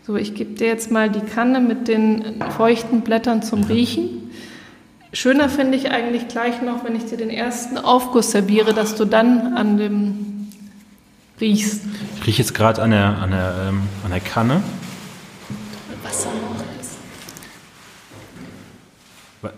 [0.08, 4.32] So, ich gebe dir jetzt mal die Kanne mit den feuchten Blättern zum Riechen.
[5.12, 9.06] Schöner finde ich eigentlich gleich noch, wenn ich dir den ersten Aufguss serviere, dass du
[9.06, 10.35] dann an dem
[11.40, 11.82] riechst.
[12.18, 14.62] Ich rieche jetzt gerade an der, an, der, ähm, an der Kanne.
[16.04, 16.98] Wasser noch ist.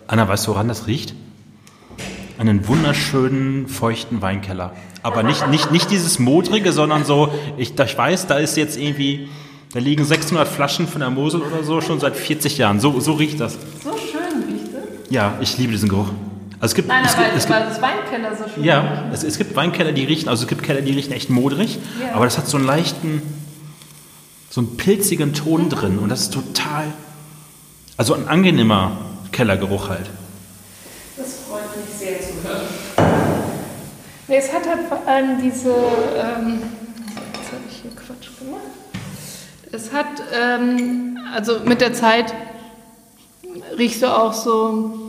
[0.07, 1.13] Anna, weißt du, woran das riecht?
[2.37, 4.73] Einen wunderschönen, feuchten Weinkeller.
[5.01, 9.29] Aber nicht, nicht, nicht dieses modrige, sondern so, ich, ich weiß, da ist jetzt irgendwie,
[9.73, 12.79] da liegen 600 Flaschen von der Mosel oder so schon seit 40 Jahren.
[12.79, 13.53] So, so riecht das.
[13.53, 15.11] So schön riecht es?
[15.11, 16.09] Ja, ich liebe diesen Geruch.
[16.59, 18.63] Also es gibt, Nein, es aber, gibt, es gibt, das Weinkeller so schön.
[18.63, 21.77] Ja, es, es, gibt Weinkeller, die riechen, also es gibt Keller, die riechen echt modrig,
[22.01, 22.15] ja.
[22.15, 23.21] aber das hat so einen leichten,
[24.49, 25.69] so einen pilzigen Ton mhm.
[25.69, 26.85] drin und das ist total,
[27.95, 28.97] also ein angenehmer
[29.31, 30.09] Kellergeruch halt.
[31.15, 32.65] Das freut mich sehr zu hören.
[34.27, 36.63] Nee, es hat halt vor allem diese, ähm,
[37.33, 38.61] jetzt habe ich hier Quatsch gemacht.
[39.71, 42.33] Es hat, ähm, also mit der Zeit
[43.77, 45.06] riechst du auch so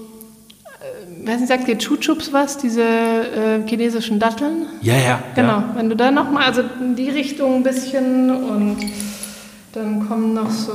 [1.29, 4.67] weiß nicht, sagt dir Chuchups was, diese äh, chinesischen Datteln?
[4.81, 5.23] Ja, ja.
[5.35, 5.75] Genau, ja.
[5.75, 8.79] wenn du da nochmal, also in die Richtung ein bisschen und
[9.73, 10.73] dann kommen noch so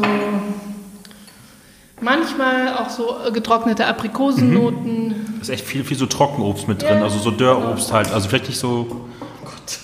[2.03, 5.07] Manchmal auch so getrocknete Aprikosennoten.
[5.07, 5.25] Mhm.
[5.35, 7.03] Da ist echt viel, viel so Trockenobst mit drin, ja.
[7.03, 8.11] also so Dörrobst halt.
[8.11, 8.87] Also vielleicht nicht so.
[9.21, 9.79] Oh Gott.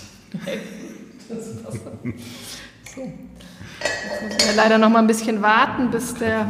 [1.30, 2.10] so.
[3.82, 6.48] Jetzt müssen wir leider noch mal ein bisschen warten, bis, der,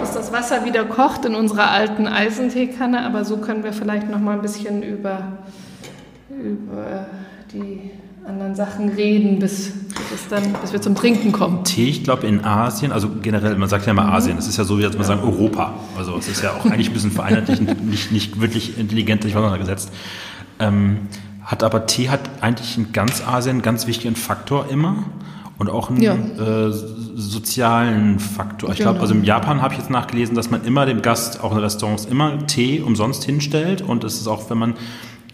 [0.00, 3.04] bis das Wasser wieder kocht in unserer alten Eisenteekanne.
[3.04, 5.38] Aber so können wir vielleicht noch mal ein bisschen über,
[6.28, 7.06] über
[7.52, 7.90] die
[8.26, 9.72] anderen Sachen reden, bis,
[10.10, 11.64] bis, dann, bis wir zum Trinken kommen.
[11.64, 14.12] Tee, ich glaube in Asien, also generell, man sagt ja immer mhm.
[14.12, 15.08] Asien, das ist ja so, wie als man ja.
[15.08, 15.74] sagen Europa.
[15.96, 19.90] Also es ist ja auch eigentlich ein bisschen vereinheitlichend, nicht, nicht wirklich intelligent durcheinander gesetzt.
[20.58, 21.08] Ähm,
[21.44, 25.04] hat aber Tee hat eigentlich in ganz Asien einen ganz wichtigen Faktor immer
[25.60, 26.14] und auch einen ja.
[26.14, 28.70] äh, sozialen Faktor.
[28.70, 28.92] Ich genau.
[28.92, 31.58] glaube, also im Japan habe ich jetzt nachgelesen, dass man immer dem Gast, auch in
[31.58, 34.74] Restaurants, immer Tee umsonst hinstellt und es ist auch, wenn man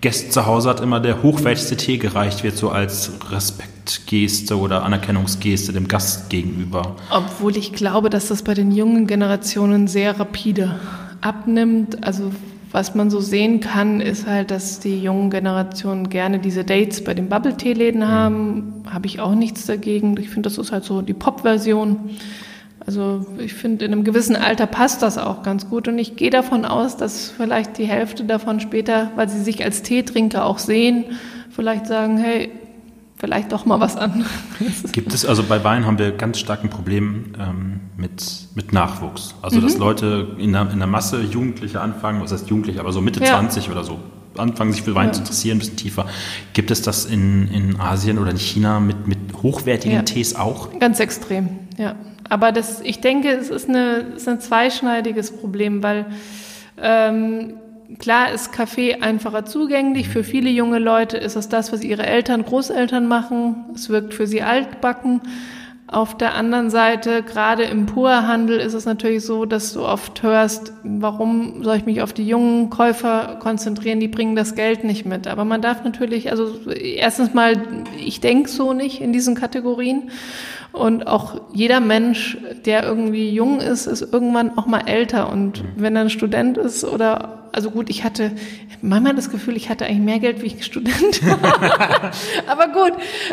[0.00, 5.72] Gäste zu Hause hat, immer der hochwertigste Tee gereicht wird, so als Respektgeste oder Anerkennungsgeste
[5.72, 6.96] dem Gast gegenüber.
[7.10, 10.80] Obwohl ich glaube, dass das bei den jungen Generationen sehr rapide
[11.20, 12.04] abnimmt.
[12.04, 12.32] Also
[12.72, 17.14] was man so sehen kann, ist halt, dass die jungen Generationen gerne diese Dates bei
[17.14, 18.08] den Bubble-Tee-Läden mhm.
[18.08, 18.82] haben.
[18.90, 20.16] Habe ich auch nichts dagegen.
[20.18, 22.10] Ich finde, das ist halt so die Pop-Version.
[22.84, 25.88] Also ich finde, in einem gewissen Alter passt das auch ganz gut.
[25.88, 29.82] Und ich gehe davon aus, dass vielleicht die Hälfte davon später, weil sie sich als
[29.82, 31.04] Teetrinker auch sehen,
[31.50, 32.50] vielleicht sagen, hey,
[33.16, 34.30] vielleicht doch mal was anderes.
[34.92, 39.34] Gibt es, also bei Wein haben wir ganz stark ein Problem ähm, mit, mit Nachwuchs.
[39.42, 39.62] Also, mhm.
[39.62, 43.20] dass Leute in der, in der Masse Jugendliche anfangen, was heißt Jugendliche, aber so Mitte
[43.20, 43.30] ja.
[43.30, 43.98] 20 oder so,
[44.36, 45.12] anfangen sich für Wein ja.
[45.14, 46.06] zu interessieren, ein bisschen tiefer.
[46.52, 50.02] Gibt es das in, in Asien oder in China mit, mit hochwertigen ja.
[50.02, 50.78] Tees auch?
[50.78, 51.48] Ganz extrem,
[51.78, 51.94] ja.
[52.28, 56.06] Aber das, ich denke, es ist, eine, es ist ein zweischneidiges Problem, weil
[56.82, 57.54] ähm,
[57.98, 60.08] Klar ist Kaffee einfacher zugänglich.
[60.08, 63.64] Für viele junge Leute ist es das, was ihre Eltern, Großeltern machen.
[63.74, 65.20] Es wirkt für sie altbacken.
[65.88, 70.72] Auf der anderen Seite, gerade im Purhandel ist es natürlich so, dass du oft hörst,
[70.82, 75.28] warum soll ich mich auf die jungen Käufer konzentrieren, die bringen das Geld nicht mit.
[75.28, 77.54] Aber man darf natürlich, also erstens mal,
[78.04, 80.10] ich denke so nicht in diesen Kategorien.
[80.72, 85.30] Und auch jeder Mensch, der irgendwie jung ist, ist irgendwann auch mal älter.
[85.32, 88.32] Und wenn er ein Student ist oder, also gut, ich hatte
[88.82, 92.10] manchmal das Gefühl, ich hatte eigentlich mehr Geld, wie ich Student war.
[92.46, 92.92] Aber gut,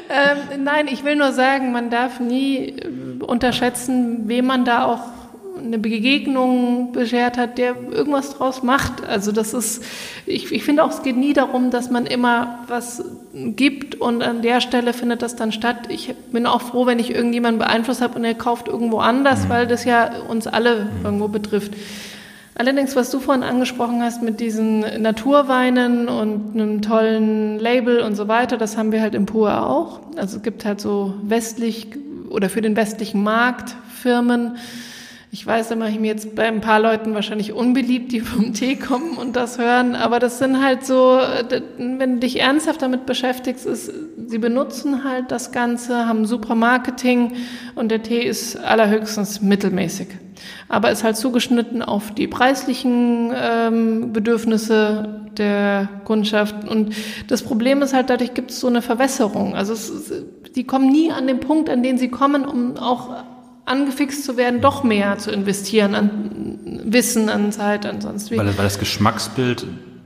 [0.09, 2.75] ähm, nein, ich will nur sagen, man darf nie
[3.19, 5.22] unterschätzen, wem man da auch
[5.57, 9.05] eine Begegnung beschert hat, der irgendwas draus macht.
[9.05, 9.83] Also das ist,
[10.25, 14.41] ich, ich finde auch, es geht nie darum, dass man immer was gibt und an
[14.41, 15.77] der Stelle findet das dann statt.
[15.89, 19.49] Ich bin auch froh, wenn ich irgendjemanden beeinflusst habe und er kauft irgendwo anders, mhm.
[19.49, 21.73] weil das ja uns alle irgendwo betrifft.
[22.55, 28.27] Allerdings, was du vorhin angesprochen hast mit diesen Naturweinen und einem tollen Label und so
[28.27, 30.01] weiter, das haben wir halt im Pur auch.
[30.17, 31.87] Also es gibt halt so westlich
[32.29, 34.57] oder für den westlichen Markt Firmen,
[35.33, 38.53] ich weiß, da mache ich mir jetzt bei ein paar Leuten wahrscheinlich unbeliebt, die vom
[38.53, 41.19] Tee kommen und das hören, aber das sind halt so,
[41.79, 43.91] wenn du dich ernsthaft damit beschäftigst, ist,
[44.27, 47.33] sie benutzen halt das Ganze, haben super Marketing
[47.73, 50.09] und der Tee ist allerhöchstens mittelmäßig.
[50.69, 56.67] Aber ist halt zugeschnitten auf die preislichen ähm, Bedürfnisse der Kundschaft.
[56.67, 56.93] Und
[57.27, 59.55] das Problem ist halt, dadurch gibt es so eine Verwässerung.
[59.55, 60.11] Also es,
[60.55, 63.09] die kommen nie an den Punkt, an den sie kommen, um auch
[63.65, 68.37] angefixt zu werden, doch mehr zu investieren an Wissen, an Zeit, an sonst wie.
[68.37, 69.65] Weil, weil das Geschmacksbild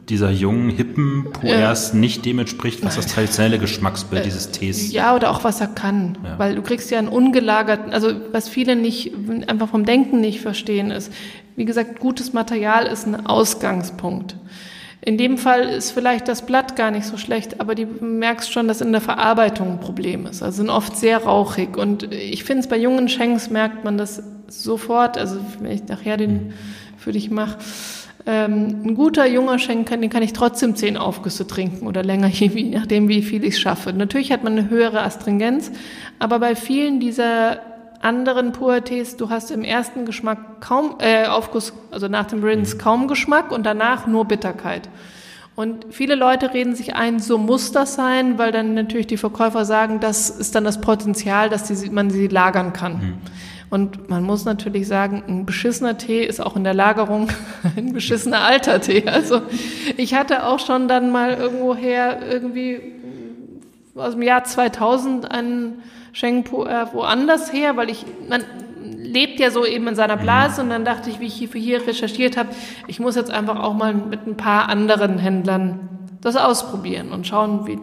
[0.09, 1.99] dieser jungen, hippen Puers ja.
[1.99, 4.93] nicht dem entspricht, was das traditionelle Geschmacksbild äh, dieses Tees.
[4.93, 6.17] Ja, oder auch was er kann.
[6.23, 6.39] Ja.
[6.39, 9.13] Weil du kriegst ja einen ungelagerten, also was viele nicht,
[9.47, 11.11] einfach vom Denken nicht verstehen ist.
[11.57, 14.37] Wie gesagt, gutes Material ist ein Ausgangspunkt.
[15.07, 18.67] In dem Fall ist vielleicht das Blatt gar nicht so schlecht, aber du merkst schon,
[18.67, 20.43] dass in der Verarbeitung ein Problem ist.
[20.43, 21.77] Also sind oft sehr rauchig.
[21.77, 25.17] Und ich finde es bei jungen Schenks merkt man das sofort.
[25.17, 26.51] Also wenn ich nachher den
[26.97, 27.57] für dich mache.
[28.25, 32.49] Ähm, ein guter junger Schenk, den kann ich trotzdem zehn Aufgüsse trinken oder länger, je
[32.63, 33.93] nachdem, wie viel ich schaffe.
[33.93, 35.71] Natürlich hat man eine höhere Astringenz,
[36.19, 37.61] aber bei vielen dieser
[38.01, 42.79] anderen Puertés, du hast im ersten Geschmack kaum, äh, Aufguss, also nach dem Rinse mhm.
[42.79, 44.89] kaum Geschmack und danach nur Bitterkeit.
[45.55, 49.65] Und viele Leute reden sich ein, so muss das sein, weil dann natürlich die Verkäufer
[49.65, 52.93] sagen, das ist dann das Potenzial, dass die, man sie lagern kann.
[52.93, 53.17] Mhm.
[53.69, 57.29] Und man muss natürlich sagen, ein beschissener Tee ist auch in der Lagerung
[57.75, 59.07] ein beschissener alter Tee.
[59.07, 59.41] Also
[59.97, 62.79] ich hatte auch schon dann mal irgendwoher irgendwie
[63.95, 65.81] aus dem Jahr 2000 einen
[66.17, 68.43] Shengpo äh, woanders her, weil ich, man
[68.81, 71.59] lebt ja so eben in seiner Blase und dann dachte ich, wie ich hier für
[71.59, 72.49] hier recherchiert habe,
[72.87, 75.89] ich muss jetzt einfach auch mal mit ein paar anderen Händlern
[76.21, 77.77] das ausprobieren und schauen, wie.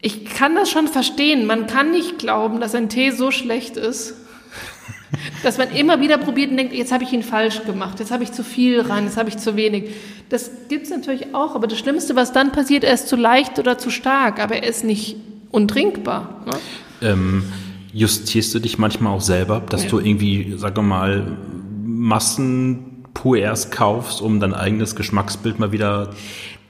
[0.00, 1.46] Ich kann das schon verstehen.
[1.46, 4.14] Man kann nicht glauben, dass ein Tee so schlecht ist,
[5.42, 8.24] Dass man immer wieder probiert und denkt, jetzt habe ich ihn falsch gemacht, jetzt habe
[8.24, 9.90] ich zu viel rein, jetzt habe ich zu wenig.
[10.30, 13.58] Das gibt es natürlich auch, aber das Schlimmste, was dann passiert, er ist zu leicht
[13.58, 15.16] oder zu stark, aber er ist nicht
[15.50, 16.42] untrinkbar.
[16.46, 17.08] Ne?
[17.08, 17.44] Ähm,
[17.92, 19.90] justierst du dich manchmal auch selber, dass ja.
[19.90, 21.36] du irgendwie, sag mal,
[21.84, 26.10] Massen Puers kaufst, um dein eigenes Geschmacksbild mal wieder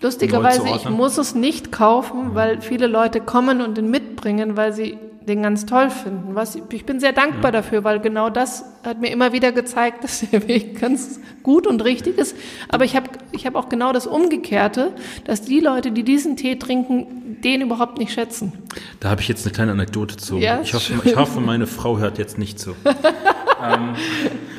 [0.03, 4.99] Lustigerweise, ich muss es nicht kaufen, weil viele Leute kommen und den mitbringen, weil sie
[5.27, 6.35] den ganz toll finden.
[6.35, 7.61] Was, ich bin sehr dankbar ja.
[7.61, 11.85] dafür, weil genau das hat mir immer wieder gezeigt, dass der Weg ganz gut und
[11.85, 12.37] richtig ist.
[12.69, 14.93] Aber ich habe ich hab auch genau das Umgekehrte,
[15.25, 18.53] dass die Leute, die diesen Tee trinken, den überhaupt nicht schätzen.
[19.01, 20.39] Da habe ich jetzt eine kleine Anekdote zu.
[20.39, 22.71] Ja, ich, hoffe, ich hoffe, meine Frau hört jetzt nicht zu.
[22.85, 23.95] ähm,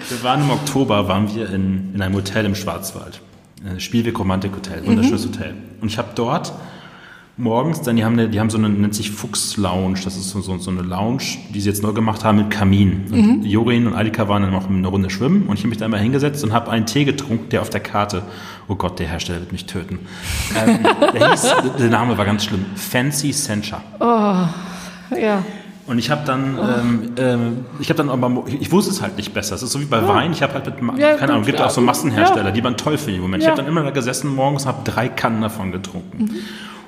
[0.10, 3.22] wir waren im Oktober, waren wir in, in einem Hotel im Schwarzwald.
[3.80, 5.34] Spielweg Romantik Hotel, wunderschönes mhm.
[5.34, 5.54] Hotel.
[5.82, 6.54] Und ich habe dort
[7.38, 10.00] morgens, dann die haben, eine, die haben so eine, nennt sich Fuchs Lounge.
[10.04, 11.24] Das ist so, so, so eine Lounge,
[11.54, 13.06] die sie jetzt neu gemacht haben mit Kamin.
[13.12, 13.44] Und mhm.
[13.44, 16.00] Jorin und Alika waren dann noch eine Runde schwimmen und ich habe mich da einmal
[16.00, 18.24] hingesetzt und habe einen Tee getrunken, der auf der Karte,
[18.68, 20.00] oh Gott, der Hersteller wird mich töten.
[20.58, 20.80] ähm,
[21.14, 22.66] der, hieß, der Name war ganz schlimm.
[22.76, 23.82] Fancy Sencha.
[24.00, 25.44] Oh, ja.
[25.86, 26.64] Und ich habe dann, oh.
[26.64, 29.56] ähm, ähm, ich habe dann aber, ich wusste es halt nicht besser.
[29.56, 30.08] Es ist so wie bei ja.
[30.08, 30.34] Wein.
[30.34, 32.52] Ich habe halt mit, ja, keine Ahnung, gibt auch so Massenhersteller, ja.
[32.52, 33.44] die waren toll für den Moment.
[33.44, 36.24] Ich habe dann immer da gesessen morgens und habe drei Kannen davon getrunken.
[36.24, 36.36] Mhm.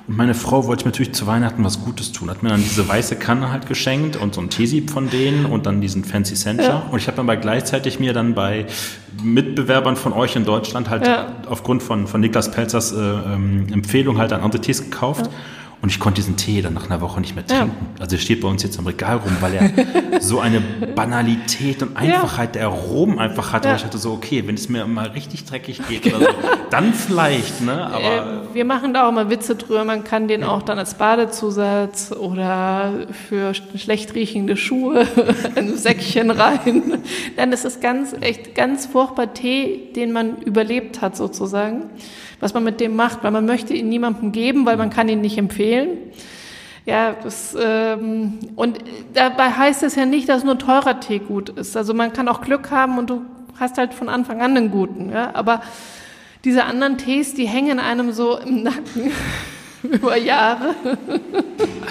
[0.09, 2.31] Und meine Frau wollte mir natürlich zu Weihnachten was Gutes tun.
[2.31, 5.67] Hat mir dann diese weiße Kanne halt geschenkt und so ein Teesieb von denen und
[5.67, 6.63] dann diesen Fancy Sencha.
[6.63, 6.83] Ja.
[6.89, 8.65] Und ich habe dann bei gleichzeitig mir dann bei
[9.21, 11.27] Mitbewerbern von euch in Deutschland halt ja.
[11.47, 15.27] aufgrund von, von Niklas Pelzers äh, ähm, Empfehlung halt an andere Tees gekauft.
[15.27, 15.31] Ja.
[15.81, 17.71] Und ich konnte diesen Tee dann nach einer Woche nicht mehr trinken.
[17.95, 18.01] Ja.
[18.01, 21.95] Also er steht bei uns jetzt am Regal rum, weil er so eine Banalität und
[21.95, 23.69] Einfachheit der Aromen einfach hatte.
[23.69, 23.75] Ja.
[23.75, 26.27] Ich hatte so, okay, wenn es mir mal richtig dreckig geht oder so,
[26.69, 27.85] dann vielleicht, ne?
[27.85, 29.85] Aber äh, wir machen da auch mal Witze drüber.
[29.85, 35.07] Man kann den auch dann als Badezusatz oder für schlecht riechende Schuhe
[35.55, 37.03] ein Säckchen rein.
[37.37, 41.89] Dann ist es ganz, echt ganz furchtbar Tee, den man überlebt hat sozusagen
[42.39, 45.21] was man mit dem macht, weil man möchte ihn niemandem geben, weil man kann ihn
[45.21, 45.89] nicht empfehlen.
[46.85, 48.79] Ja, das, ähm, und
[49.13, 51.77] dabei heißt es ja nicht, dass nur teurer Tee gut ist.
[51.77, 53.21] Also man kann auch Glück haben und du
[53.59, 55.11] hast halt von Anfang an einen guten.
[55.11, 55.35] Ja?
[55.35, 55.61] Aber
[56.45, 59.11] diese anderen Tees, die hängen einem so im Nacken
[59.83, 60.75] über Jahre.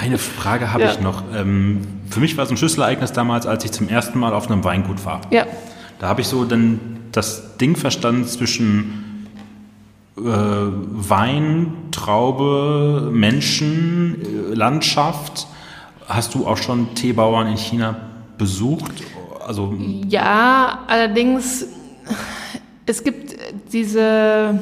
[0.01, 0.91] Eine Frage habe ja.
[0.91, 1.23] ich noch.
[1.35, 4.65] Ähm, für mich war es ein Schlüsselereignis damals, als ich zum ersten Mal auf einem
[4.65, 5.21] Weingut war.
[5.31, 5.47] Ja.
[5.99, 6.81] Da habe ich so dann
[7.13, 9.08] das Ding verstanden zwischen
[10.19, 15.47] äh, Wein, Traube, Menschen, äh, Landschaft.
[16.07, 17.97] Hast du auch schon Teebauern in China
[18.37, 19.03] besucht?
[19.47, 19.75] Also
[20.09, 21.67] ja, allerdings
[22.87, 23.37] es gibt
[23.73, 24.59] diese,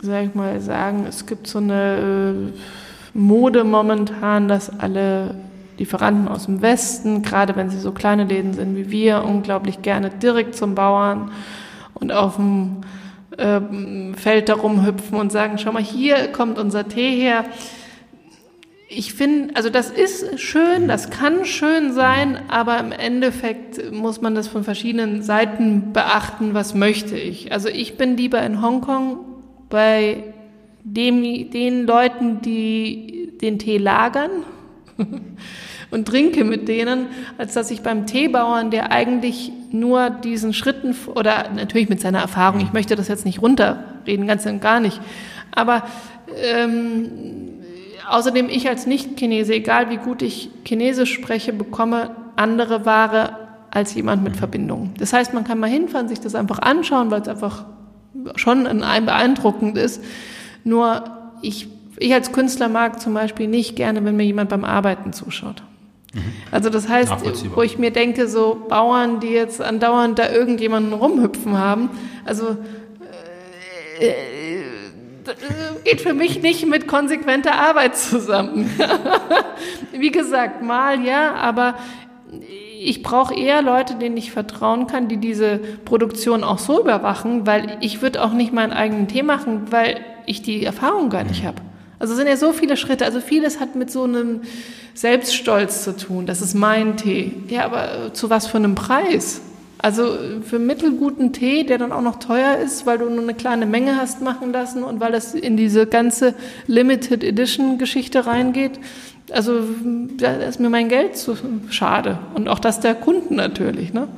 [0.00, 5.34] sag ich mal sagen, es gibt so eine äh, Mode momentan, dass alle
[5.78, 10.10] Lieferanten aus dem Westen, gerade wenn sie so kleine Läden sind wie wir, unglaublich gerne
[10.10, 11.32] direkt zum Bauern
[11.94, 12.82] und auf dem
[13.38, 17.44] ähm, Feld darum hüpfen und sagen, schau mal, hier kommt unser Tee her.
[18.88, 24.34] Ich finde, also das ist schön, das kann schön sein, aber im Endeffekt muss man
[24.34, 27.52] das von verschiedenen Seiten beachten, was möchte ich.
[27.52, 29.18] Also ich bin lieber in Hongkong
[29.70, 30.24] bei
[30.84, 34.30] dem, den Leuten, die den Tee lagern
[35.92, 37.06] und trinke mit denen,
[37.38, 42.60] als dass ich beim Teebauern, der eigentlich nur diesen Schritten oder natürlich mit seiner Erfahrung,
[42.60, 45.00] ich möchte das jetzt nicht runterreden, ganz und gar nicht,
[45.52, 45.84] aber
[46.42, 47.10] ähm,
[48.08, 53.36] außerdem ich als Nicht-Chinese, egal wie gut ich Chinesisch spreche, bekomme andere Ware
[53.70, 54.92] als jemand mit Verbindung.
[54.98, 57.64] Das heißt, man kann mal hinfahren, sich das einfach anschauen, weil es einfach
[58.36, 60.02] schon ein beeindruckend ist.
[60.64, 61.04] Nur
[61.40, 61.68] ich,
[61.98, 65.62] ich als Künstler mag zum Beispiel nicht gerne, wenn mir jemand beim Arbeiten zuschaut.
[66.50, 67.12] Also das heißt,
[67.54, 71.90] wo ich mir denke, so Bauern, die jetzt andauernd da irgendjemanden rumhüpfen haben,
[72.24, 72.56] also
[73.98, 74.62] äh, äh,
[75.84, 78.70] geht für mich nicht mit konsequenter Arbeit zusammen.
[79.92, 81.76] Wie gesagt, mal ja, aber
[82.84, 87.78] ich brauche eher Leute, denen ich vertrauen kann, die diese Produktion auch so überwachen, weil
[87.80, 91.48] ich würde auch nicht meinen eigenen Tee machen, weil ich die Erfahrung gar nicht mhm.
[91.48, 91.62] habe.
[92.02, 94.40] Also es sind ja so viele Schritte, also vieles hat mit so einem
[94.92, 96.26] Selbststolz zu tun.
[96.26, 97.32] Das ist mein Tee.
[97.46, 99.40] Ja, aber äh, zu was für einem Preis?
[99.78, 103.66] Also für mittelguten Tee, der dann auch noch teuer ist, weil du nur eine kleine
[103.66, 106.34] Menge hast machen lassen und weil das in diese ganze
[106.66, 108.80] Limited Edition Geschichte reingeht.
[109.30, 109.60] Also
[110.16, 111.36] da ist mir mein Geld zu
[111.70, 112.18] schade.
[112.34, 113.92] Und auch das der Kunden natürlich.
[113.92, 114.08] Ne?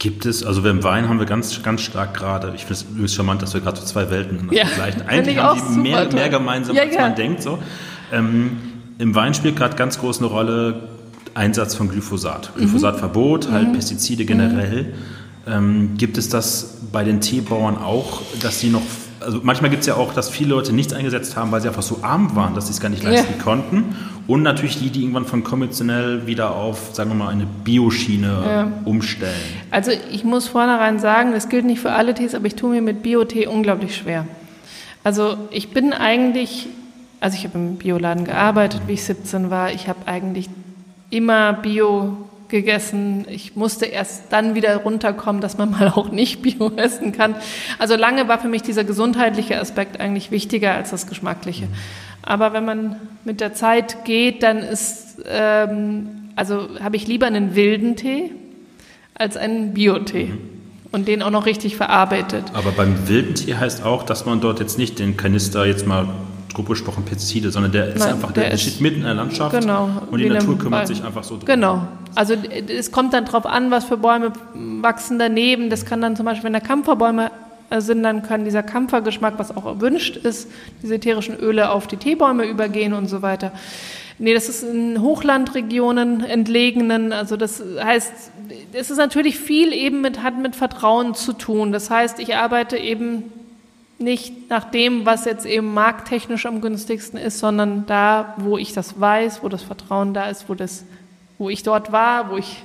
[0.00, 3.14] Gibt es, also beim Wein haben wir ganz, ganz stark gerade, ich finde es übrigens
[3.14, 5.02] charmant, dass wir gerade so zwei Welten ja, vergleichen.
[5.06, 7.02] Eigentlich haben die mehr, mehr gemeinsam, ja, als ja.
[7.02, 7.42] man denkt.
[7.42, 7.58] So.
[8.10, 8.56] Ähm,
[8.96, 10.88] Im Wein spielt gerade ganz groß eine Rolle
[11.34, 12.50] Einsatz von Glyphosat.
[12.56, 14.94] Glyphosatverbot, halt Pestizide generell.
[15.46, 18.82] Ähm, gibt es das bei den Teebauern auch, dass sie noch,
[19.20, 21.82] also manchmal gibt es ja auch, dass viele Leute nichts eingesetzt haben, weil sie einfach
[21.82, 23.42] so arm waren, dass sie es gar nicht leisten Ja.
[23.42, 23.96] konnten.
[24.26, 28.72] Und natürlich die, die irgendwann von konventionell wieder auf, sagen wir mal, eine Bioschiene Ja.
[28.84, 29.34] umstellen.
[29.70, 32.82] Also ich muss vornherein sagen, das gilt nicht für alle Tees, aber ich tue mir
[32.82, 34.26] mit Bio-Tee unglaublich schwer.
[35.04, 36.66] Also ich bin eigentlich,
[37.20, 39.72] also ich habe im Bioladen gearbeitet, wie ich 17 war.
[39.72, 40.48] Ich habe eigentlich
[41.10, 42.16] immer Bio
[42.50, 43.26] gegessen.
[43.28, 47.34] Ich musste erst dann wieder runterkommen, dass man mal auch nicht Bio essen kann.
[47.78, 51.68] Also lange war für mich dieser gesundheitliche Aspekt eigentlich wichtiger als das Geschmackliche.
[52.22, 57.54] Aber wenn man mit der Zeit geht, dann ist, ähm, also habe ich lieber einen
[57.54, 58.32] wilden Tee
[59.14, 60.32] als einen Biotee.
[60.92, 62.46] Und den auch noch richtig verarbeitet.
[62.52, 66.08] Aber beim wilden Tee heißt auch, dass man dort jetzt nicht den Kanister jetzt mal
[66.54, 69.14] grob gesprochen Pestizide, sondern der ist Nein, einfach, der der, ist- steht mitten in der
[69.14, 69.88] Landschaft Genau.
[70.10, 70.88] und die Natur kümmert Wald.
[70.88, 71.46] sich einfach so drum.
[71.46, 71.86] Genau.
[72.14, 72.34] Also
[72.68, 75.70] es kommt dann drauf an, was für Bäume wachsen daneben.
[75.70, 77.30] Das kann dann zum Beispiel, wenn da Kampferbäume
[77.70, 80.48] äh, sind, dann kann dieser Kampfergeschmack, was auch erwünscht ist,
[80.82, 83.52] diese ätherischen Öle auf die Teebäume übergehen und so weiter.
[84.18, 87.12] Nee, das ist in Hochlandregionen, entlegenen.
[87.12, 88.12] Also das heißt,
[88.72, 91.72] es ist natürlich viel eben mit, hat mit Vertrauen zu tun.
[91.72, 93.24] Das heißt, ich arbeite eben
[94.00, 99.00] nicht nach dem, was jetzt eben markttechnisch am günstigsten ist, sondern da, wo ich das
[99.00, 100.84] weiß, wo das Vertrauen da ist, wo das,
[101.38, 102.62] wo ich dort war, wo ich,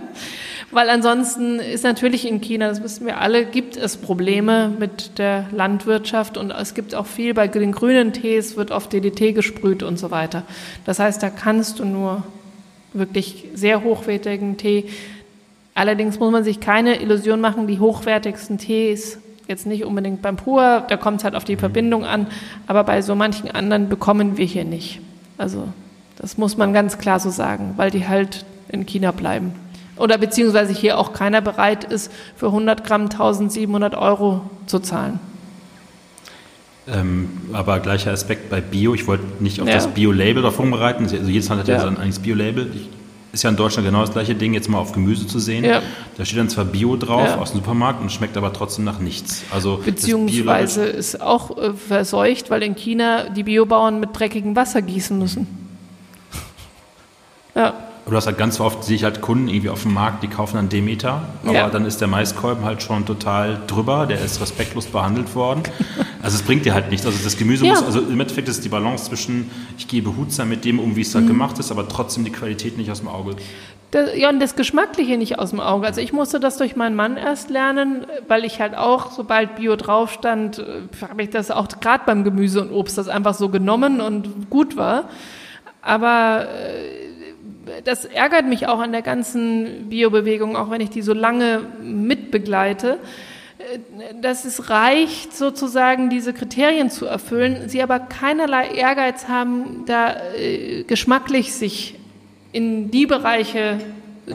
[0.70, 5.46] weil ansonsten ist natürlich in China, das wissen wir alle, gibt es Probleme mit der
[5.52, 9.98] Landwirtschaft und es gibt auch viel bei den grünen Tees wird oft DDT gesprüht und
[9.98, 10.42] so weiter.
[10.84, 12.22] Das heißt, da kannst du nur
[12.94, 14.88] wirklich sehr hochwertigen Tee
[15.74, 19.18] Allerdings muss man sich keine Illusion machen, die hochwertigsten Tees,
[19.52, 22.26] jetzt nicht unbedingt beim Pur, da kommt es halt auf die Verbindung an,
[22.66, 25.00] aber bei so manchen anderen bekommen wir hier nicht.
[25.38, 25.68] Also
[26.16, 29.52] das muss man ganz klar so sagen, weil die halt in China bleiben.
[29.96, 35.20] Oder beziehungsweise hier auch keiner bereit ist, für 100 Gramm 1700 Euro zu zahlen.
[36.88, 39.74] Ähm, aber gleicher Aspekt bei Bio, ich wollte nicht auf Ja.
[39.74, 41.80] das Bio-Label davon bereiten, also jedes Land hat ja, Ja.
[41.82, 42.70] sein eigenes Bio-Label.
[42.74, 42.88] Ich-
[43.32, 45.64] Ist ja in Deutschland genau das gleiche Ding, jetzt mal auf Gemüse zu sehen.
[45.64, 45.80] Ja.
[46.18, 47.38] Da steht dann zwar Bio drauf Ja.
[47.38, 49.42] aus dem Supermarkt und schmeckt aber trotzdem nach nichts.
[49.50, 55.18] Also Beziehungsweise ist auch äh, verseucht, weil in China die Biobauern mit dreckigem Wasser gießen
[55.18, 55.46] müssen.
[57.54, 60.28] Ja, Du hast halt ganz oft, sehe ich halt Kunden irgendwie auf dem Markt, die
[60.28, 61.70] kaufen dann Demeter, aber Ja.
[61.70, 65.62] dann ist der Maiskolben halt schon total drüber, der ist respektlos behandelt worden.
[66.20, 67.06] Also es bringt dir halt nichts.
[67.06, 67.70] Also das Gemüse Ja.
[67.74, 71.00] muss, also im Endeffekt ist die Balance zwischen, ich gehe behutsam mit dem um, wie
[71.00, 71.06] Mhm.
[71.06, 73.36] es halt gemacht ist, aber trotzdem die Qualität nicht aus dem Auge.
[73.92, 75.86] Das, ja, und das Geschmackliche nicht aus dem Auge.
[75.86, 79.76] Also ich musste das durch meinen Mann erst lernen, weil ich halt auch, sobald Bio
[79.76, 80.64] drauf stand, äh,
[81.08, 84.76] habe ich das auch gerade beim Gemüse und Obst das einfach so genommen und gut
[84.76, 85.04] war.
[85.82, 87.11] Aber äh,
[87.84, 92.98] das ärgert mich auch an der ganzen Biobewegung, auch wenn ich die so lange mitbegleite,
[93.58, 100.16] äh, dass es reicht, sozusagen diese Kriterien zu erfüllen, sie aber keinerlei Ehrgeiz haben, da
[100.36, 101.98] äh, geschmacklich sich
[102.52, 103.78] in die Bereiche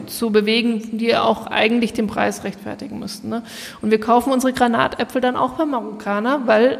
[0.06, 3.28] zu bewegen, die auch eigentlich den Preis rechtfertigen müssten.
[3.28, 3.42] Ne?
[3.80, 6.78] Und wir kaufen unsere Granatäpfel dann auch beim Marokkaner, weil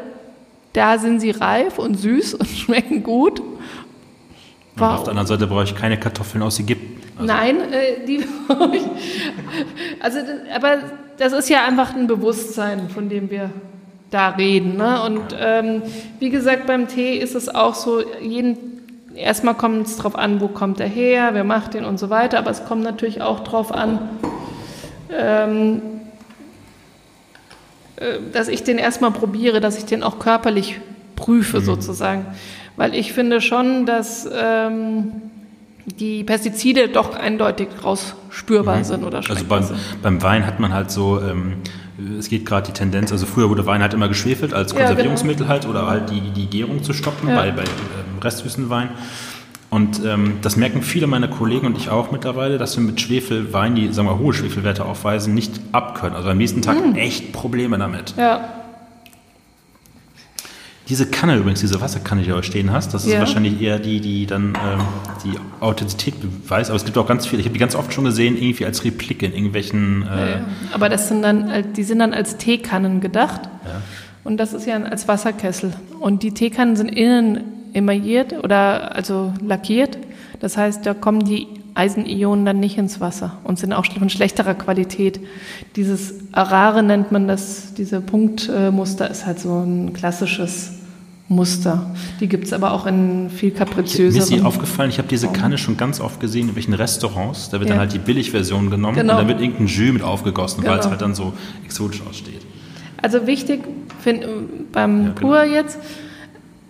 [0.73, 3.41] da sind sie reif und süß und schmecken gut.
[4.87, 7.01] Und auf der anderen Seite brauche ich keine Kartoffeln aus Ägypten.
[7.17, 8.23] Also, Nein, äh, die
[9.99, 10.77] also das- aber
[11.17, 13.49] das ist ja einfach ein Bewusstsein, von dem wir
[14.09, 14.77] da reden.
[14.77, 15.01] Ne?
[15.03, 15.81] Und ähm,
[16.19, 18.57] wie gesagt, beim Tee ist es auch so, jeden,
[19.15, 22.39] erstmal kommt es darauf an, wo kommt er her, wer macht den und so weiter,
[22.39, 23.99] aber es kommt natürlich auch darauf an,
[25.15, 25.81] ähm,
[27.97, 30.79] äh, dass ich den erstmal probiere, dass ich den auch körperlich
[31.15, 32.25] prüfe sozusagen.
[32.79, 35.11] Weil ich finde schon, dass ähm,
[35.99, 39.77] die Pestizide doch eindeutig rausspürbar sind oder Also beim, sind.
[40.01, 41.55] beim Wein hat man halt so, ähm,
[42.17, 44.87] es geht gerade die Tendenz, also früher wurde Wein halt immer geschwefelt als Ja, genau.
[44.87, 47.35] Konservierungsmittel halt oder halt die, die Gärung zu stoppen Ja.
[47.35, 48.91] bei, bei ähm, Resthüstenwein.
[49.69, 53.75] Und ähm, das merken viele meiner Kollegen und ich auch mittlerweile, dass wir mit Schwefelwein,
[53.75, 56.15] die sagen wir hohe Schwefelwerte aufweisen, nicht abkönnen.
[56.15, 56.95] Also am nächsten Tag Mm.
[56.95, 58.13] echt Probleme damit.
[58.17, 58.58] Ja,
[60.89, 63.19] Diese Kanne übrigens, diese Wasserkanne, die du da stehen hast, das ist Ja.
[63.19, 64.81] wahrscheinlich eher die, die dann ähm,
[65.23, 66.71] die Authentizität beweist.
[66.71, 68.83] Aber es gibt auch ganz viele, ich habe die ganz oft schon gesehen, irgendwie als
[68.83, 70.41] Replike in irgendwelchen äh, ja.
[70.73, 73.41] aber das sind dann, die sind dann als Teekannen gedacht.
[73.65, 73.81] Ja.
[74.23, 75.73] Und das ist ja als Wasserkessel.
[75.99, 77.41] Und die Teekannen sind innen
[77.73, 79.97] emailliert oder also lackiert.
[80.39, 84.55] Das heißt, da kommen die Eisenionen dann nicht ins Wasser und sind auch von schlechterer
[84.55, 85.19] Qualität.
[85.75, 90.78] Dieses Arare nennt man das, diese Punktmuster ist halt so ein klassisches
[91.29, 91.95] Muster.
[92.19, 94.13] Die gibt es aber auch in viel kapriziöseren.
[94.13, 97.49] Mir ist sie aufgefallen, ich habe diese Kanne schon ganz oft gesehen in welchen Restaurants.
[97.49, 97.75] Da wird Ja.
[97.75, 99.13] dann halt die Billigversion genommen Genau.
[99.13, 100.91] und dann wird irgendein Jus mit aufgegossen, weil es Genau.
[100.91, 101.33] halt dann so
[101.63, 102.41] exotisch aussteht.
[103.01, 103.61] Also wichtig
[103.99, 104.25] find,
[104.71, 105.19] beim Ja, genau.
[105.27, 105.77] Pur jetzt,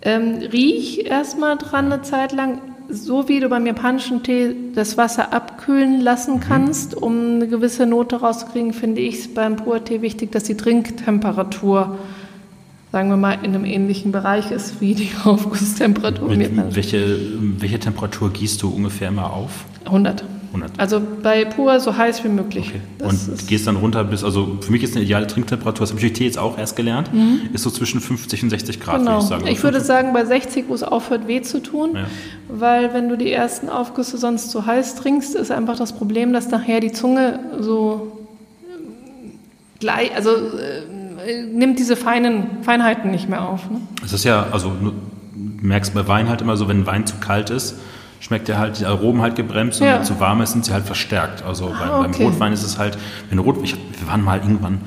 [0.02, 2.60] ähm, riech erstmal dran eine Zeit lang,
[2.90, 6.40] so wie du beim japanischen Tee das Wasser abkühlen lassen Mhm.
[6.40, 11.98] kannst, um eine gewisse Note rauszukriegen, finde ich es beim Pur-Tee wichtig, dass die Trinktemperatur,
[12.92, 16.28] sagen wir mal, in einem ähnlichen Bereich ist wie die Aufgusstemperatur.
[16.34, 17.18] Mit, welche,
[17.58, 19.64] welche Temperatur gießt du ungefähr immer auf?
[19.84, 20.24] 100.
[20.52, 20.72] 100.
[20.80, 22.72] Also bei Pur so heiß wie möglich.
[22.98, 23.06] Okay.
[23.08, 26.06] Und gehst dann runter bis, also für mich ist eine ideale Trinktemperatur, das habe ich
[26.06, 27.08] durch Tee jetzt auch erst gelernt,
[27.52, 29.04] ist so zwischen 50 und 60 Grad, Mhm.
[29.06, 29.12] Genau.
[29.14, 29.46] würde ich sagen.
[29.46, 32.06] Ich würde sagen, bei 60, wo es aufhört, weh zu tun, Ja.
[32.48, 36.50] weil wenn du die ersten Aufgüsse sonst zu heiß trinkst, ist einfach das Problem, dass
[36.50, 38.18] nachher die Zunge so
[38.68, 39.30] ähm,
[39.78, 40.82] gleich, also äh,
[41.52, 43.70] nimmt diese feinen Feinheiten nicht mehr auf.
[43.70, 43.80] Ne?
[44.04, 44.92] Es ist ja, also du
[45.62, 47.76] merkst bei Wein halt immer so, wenn Wein zu kalt ist,
[48.20, 49.96] schmeckt der halt, die Aromen halt gebremst und Ja.
[49.96, 51.42] wenn zu warm ist, sind sie halt verstärkt.
[51.42, 52.10] Also beim, Ah, okay.
[52.18, 52.98] beim Rotwein ist es halt,
[53.30, 54.80] wenn Rot, ich, wir waren mal irgendwann,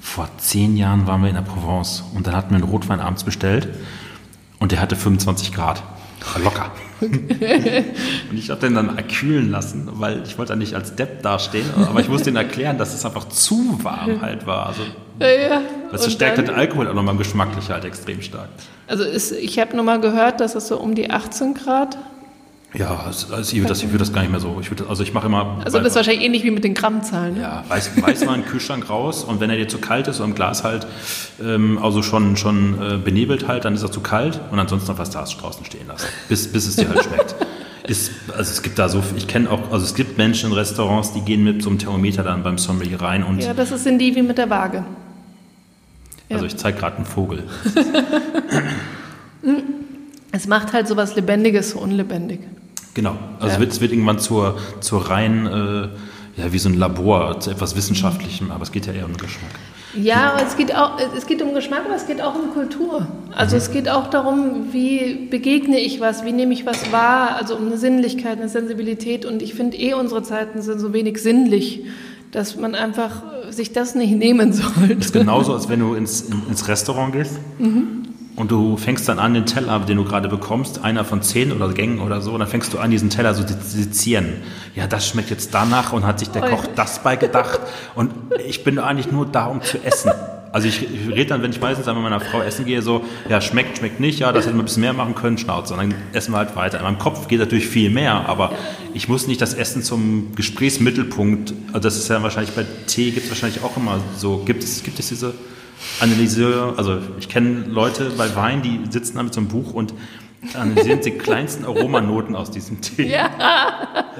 [0.00, 3.22] vor zehn Jahren waren wir in der Provence und dann hatten wir einen Rotwein abends
[3.24, 3.68] bestellt
[4.58, 5.82] und der hatte 25 Grad.
[6.42, 6.70] Locker.
[7.00, 11.66] und ich habe den dann kühlen lassen, weil ich wollte dann nicht als Depp dastehen,
[11.88, 14.66] aber ich musste ihnen erklären, dass es einfach zu warm halt war.
[14.66, 14.82] Also
[15.18, 15.62] Ja, ja.
[15.90, 18.48] das verstärkt den Alkohol auch nochmal geschmacklich halt extrem stark.
[18.86, 21.98] Also ist, ich habe nur mal gehört, dass es so um die 18 Grad,
[22.74, 24.56] Ja, also also ich würde das, ich würde das gar nicht mehr so.
[24.60, 25.60] Ich würde, also ich mache immer.
[25.64, 27.34] also das ist wahrscheinlich ähnlich wie mit den Grammzahlen.
[27.34, 27.42] Ne?
[27.42, 30.30] ja, weiß, Weißwein in den Kühlschrank raus und wenn er dir zu kalt ist und
[30.30, 30.86] im Glas halt,
[31.42, 34.98] ähm, also schon, schon äh, benebelt halt, dann ist er zu kalt und ansonsten auf
[34.98, 37.34] was draußen stehen lassen, bis, bis es dir halt schmeckt.
[37.84, 41.14] Ist, also es gibt da so, ich kenne auch, also es gibt Menschen in Restaurants,
[41.14, 43.98] die gehen mit so einem Thermometer dann beim Sommelier rein und Ja, das ist in
[43.98, 44.84] die wie mit der Waage.
[46.28, 46.36] ja.
[46.36, 47.42] also ich zeige gerade einen Vogel.
[50.34, 52.40] Es macht halt sowas Lebendiges so unlebendig.
[52.94, 53.16] Genau.
[53.38, 53.52] Also Ja.
[53.54, 57.50] es, wird, es wird irgendwann zur, zur rein, äh, ja, wie so ein Labor, zu
[57.50, 59.50] etwas Wissenschaftlichem, aber es geht ja eher um Geschmack.
[59.94, 63.06] Ja, aber es geht auch, es geht um Geschmack, aber es geht auch um Kultur.
[63.36, 67.56] Also es geht auch darum, wie begegne ich was, wie nehme ich was wahr, also
[67.56, 69.26] um eine Sinnlichkeit, eine Sensibilität.
[69.26, 71.84] Und ich finde eh, unsere Zeiten sind so wenig sinnlich,
[72.30, 74.96] dass man einfach äh, sich das nicht nehmen sollte.
[74.96, 77.38] Das ist genauso, als wenn du ins, in, ins Restaurant gehst
[78.34, 81.68] und du fängst dann an, den Teller, den du gerade bekommst, einer von zehn oder
[81.72, 84.42] Gängen oder so, und dann fängst du an, diesen Teller so zu sezieren.
[84.74, 86.42] Ja, das schmeckt jetzt danach und hat sich der.
[86.42, 87.60] Koch das bei gedacht.
[87.94, 88.12] Und
[88.46, 90.10] ich bin eigentlich nur da, um zu essen.
[90.50, 93.04] Also ich, ich rede dann, wenn ich meistens einmal mit meiner Frau essen gehe, so,
[93.28, 95.72] ja, schmeckt, schmeckt nicht, ja, das hätten wir ein bisschen mehr machen können, Schnauze.
[95.72, 96.78] Und dann essen wir halt weiter.
[96.78, 98.52] In meinem Kopf geht natürlich viel mehr, aber
[98.92, 103.24] ich muss nicht das Essen zum Gesprächsmittelpunkt, also das ist ja wahrscheinlich bei Tee, gibt
[103.24, 105.32] es wahrscheinlich auch immer so, gibt es, gibt es diese
[106.00, 109.94] Analyseur, also ich kenne Leute bei Wein, die sitzen da mit so einem Buch und
[110.54, 113.08] analysieren die kleinsten Aromanoten aus diesem Tee.
[113.08, 113.26] Ja.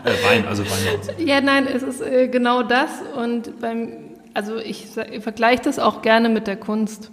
[0.05, 1.27] Äh, Wein, also Wein.
[1.27, 2.91] Ja, nein, es ist äh, genau das.
[3.17, 3.93] Und beim,
[4.35, 7.11] also ich, ich vergleiche das auch gerne mit der Kunst.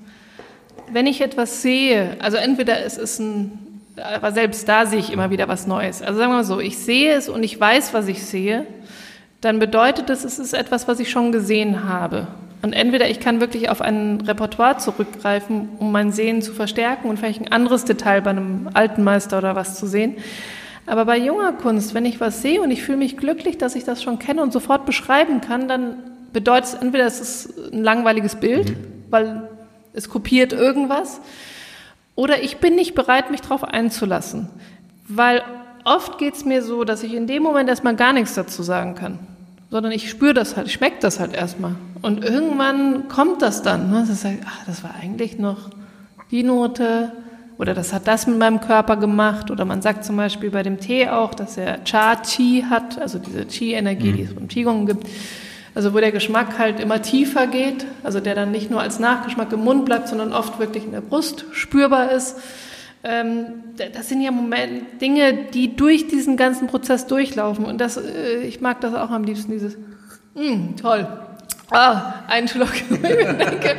[0.91, 5.30] Wenn ich etwas sehe, also entweder es ist ein, aber selbst da sehe ich immer
[5.30, 6.01] wieder was Neues.
[6.01, 8.65] Also sagen wir mal so, ich sehe es und ich weiß, was ich sehe,
[9.41, 12.27] dann bedeutet das, es ist etwas, was ich schon gesehen habe.
[12.61, 17.18] Und entweder ich kann wirklich auf ein Repertoire zurückgreifen, um mein Sehen zu verstärken und
[17.18, 20.18] vielleicht ein anderes Detail bei einem alten Meister oder was zu sehen.
[20.86, 23.86] Aber bei junger Kunst, wenn ich was sehe und ich fühle mich glücklich, dass ich
[23.86, 25.98] das schon kenne und sofort beschreiben kann, dann
[26.34, 28.76] bedeutet es entweder, es ist ein langweiliges Bild,
[29.10, 29.48] weil
[29.94, 31.22] es kopiert irgendwas,
[32.15, 34.49] oder ich bin nicht bereit, mich darauf einzulassen.
[35.07, 35.41] Weil
[35.86, 38.95] oft geht es mir so, dass ich in dem Moment erstmal gar nichts dazu sagen
[38.95, 39.19] kann.
[39.72, 41.76] Sondern ich spüre das halt, ich schmecke das halt erstmal.
[42.02, 43.91] Und irgendwann kommt das dann.
[43.91, 44.06] Ne?
[44.08, 45.70] Das heißt, ach, das war eigentlich noch
[46.32, 47.12] die Note
[47.60, 49.52] oder das hat das mit meinem Körper gemacht.
[49.52, 53.46] Oder man sagt zum Beispiel bei dem Tee auch, dass er Cha-Chi hat, also diese
[53.46, 55.06] Chi-Energie, die es beim Qigong gibt.
[55.76, 59.52] Also wo der Geschmack halt immer tiefer geht, also der dann nicht nur als Nachgeschmack
[59.52, 62.38] im Mund bleibt, sondern oft wirklich in der Brust spürbar ist.
[63.03, 63.63] Ähm,
[63.93, 67.65] das sind ja Moment, Dinge, die durch diesen ganzen Prozess durchlaufen.
[67.65, 69.77] Und das, äh, ich mag das auch am liebsten, dieses,
[70.35, 71.07] mm, toll.
[71.71, 72.73] Ah, ein Schluck.
[72.89, 73.76] ich denke,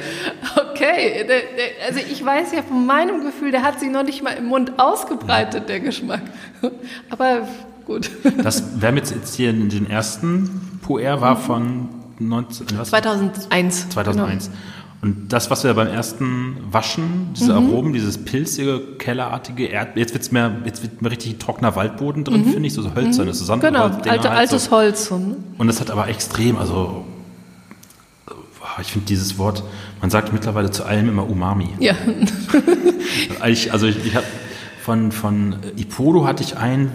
[0.57, 4.23] okay, der, der, also ich weiß ja von meinem Gefühl, der hat sich noch nicht
[4.23, 6.23] mal im Mund ausgebreitet, der Geschmack.
[7.11, 7.49] Aber
[7.85, 8.11] gut.
[8.43, 11.89] Das, wir haben jetzt, jetzt hier den ersten Puer war von
[12.21, 12.91] 19, was?
[12.91, 13.89] 2001.
[13.91, 14.51] 2001.
[15.03, 20.31] Und das, was wir beim ersten Waschen, diese Aromen, dieses pilzige, kellerartige Erd, jetzt wird's
[20.31, 23.85] mehr, jetzt wird mehr richtig trockener Waldboden drin, finde ich, so, so hölzerne, so Genau,
[23.89, 24.71] Sandholz, Dinger alte, halt altes so.
[24.73, 25.11] Holz.
[25.11, 25.37] Ne?
[25.57, 27.07] Und das hat aber extrem, also
[28.81, 29.63] ich finde dieses Wort,
[30.01, 31.69] man sagt mittlerweile zu allem immer Umami.
[31.79, 31.95] Ja.
[33.47, 34.27] ich, also ich, ich habe
[34.83, 36.91] von, von Iporo hatte ich einen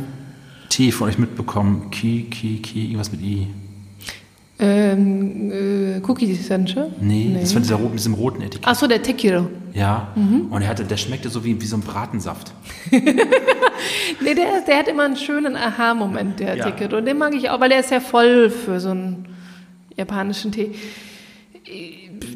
[0.69, 1.90] Tee von euch mitbekommen.
[1.91, 3.48] Ki, Ki, Ki, irgendwas mit I.
[4.57, 6.90] Ähm, äh, Cookie Essential?
[7.02, 8.68] Nee, nee, das war dieser, mit diesem roten Etikett.
[8.68, 9.49] Achso, der Tekiro.
[9.73, 10.48] Ja, mhm.
[10.49, 12.53] und er hatte, der schmeckte so wie, wie so ein Bratensaft.
[12.91, 16.72] nee, der, der hat immer einen schönen Aha-Moment, der ja.
[16.72, 16.98] Tekiro.
[16.98, 19.26] Und den mag ich auch, weil der ist ja voll für so einen
[19.98, 20.72] japanischen Tee.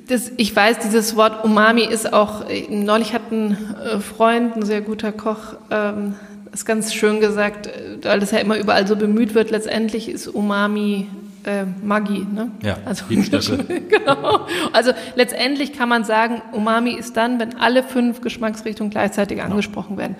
[0.09, 4.81] Das, ich weiß, dieses Wort Umami ist auch, neulich hat ein äh, Freund, ein sehr
[4.81, 6.15] guter Koch, ähm,
[6.51, 10.27] das ganz schön gesagt, äh, weil das ja immer überall so bemüht wird, letztendlich ist
[10.27, 11.07] Umami
[11.45, 12.51] äh, Maggi, ne?
[12.61, 14.47] Ja, also, genau.
[14.73, 19.51] Also letztendlich kann man sagen, Umami ist dann, wenn alle fünf Geschmacksrichtungen gleichzeitig genau.
[19.51, 20.15] angesprochen werden.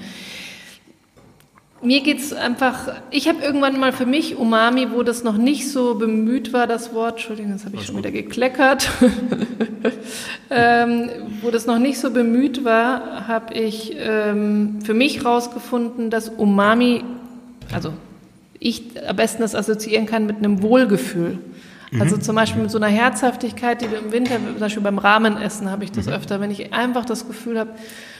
[1.81, 5.95] Mir geht's einfach, ich habe irgendwann mal für mich Umami, wo das noch nicht so
[5.95, 8.89] bemüht war, das Wort, Entschuldigung, das habe ich schon wieder gekleckert,
[10.49, 11.09] ähm,
[11.41, 17.05] wo das noch nicht so bemüht war, habe ich ähm, für mich rausgefunden, dass Umami,
[17.73, 17.93] also
[18.59, 21.39] ich am besten das assoziieren kann mit einem Wohlgefühl.
[21.99, 22.21] Also mhm.
[22.21, 25.83] zum Beispiel mit so einer Herzhaftigkeit, die du im Winter, zum Beispiel beim Rahmenessen habe
[25.83, 26.13] ich das mhm.
[26.13, 27.71] öfter, wenn ich einfach das Gefühl habe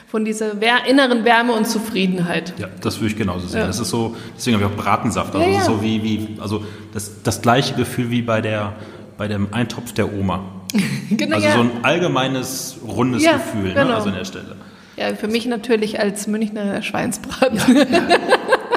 [0.08, 0.52] von dieser
[0.88, 2.54] inneren Wärme und Zufriedenheit.
[2.58, 3.60] Ja, das würde ich genauso sehen.
[3.60, 3.66] Ja.
[3.68, 5.36] Das ist so, deswegen habe ich auch Bratensaft.
[5.36, 5.60] Also ja, ja.
[5.60, 8.72] so wie, wie, also das, das gleiche Gefühl wie bei der,
[9.16, 10.42] bei dem Eintopf der Oma.
[11.10, 13.88] genau, also so ein allgemeines, rundes Gefühl, ne, genau.
[13.88, 13.94] ne?
[13.94, 14.56] also an der Stelle.
[14.96, 17.60] Ja, für mich natürlich als Münchner Schweinsbraten.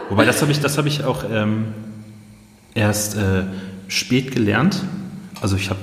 [0.09, 1.65] Wobei das habe ich, das habe ich auch ähm,
[2.73, 3.43] erst äh,
[3.87, 4.83] spät gelernt.
[5.41, 5.79] Also ich habe,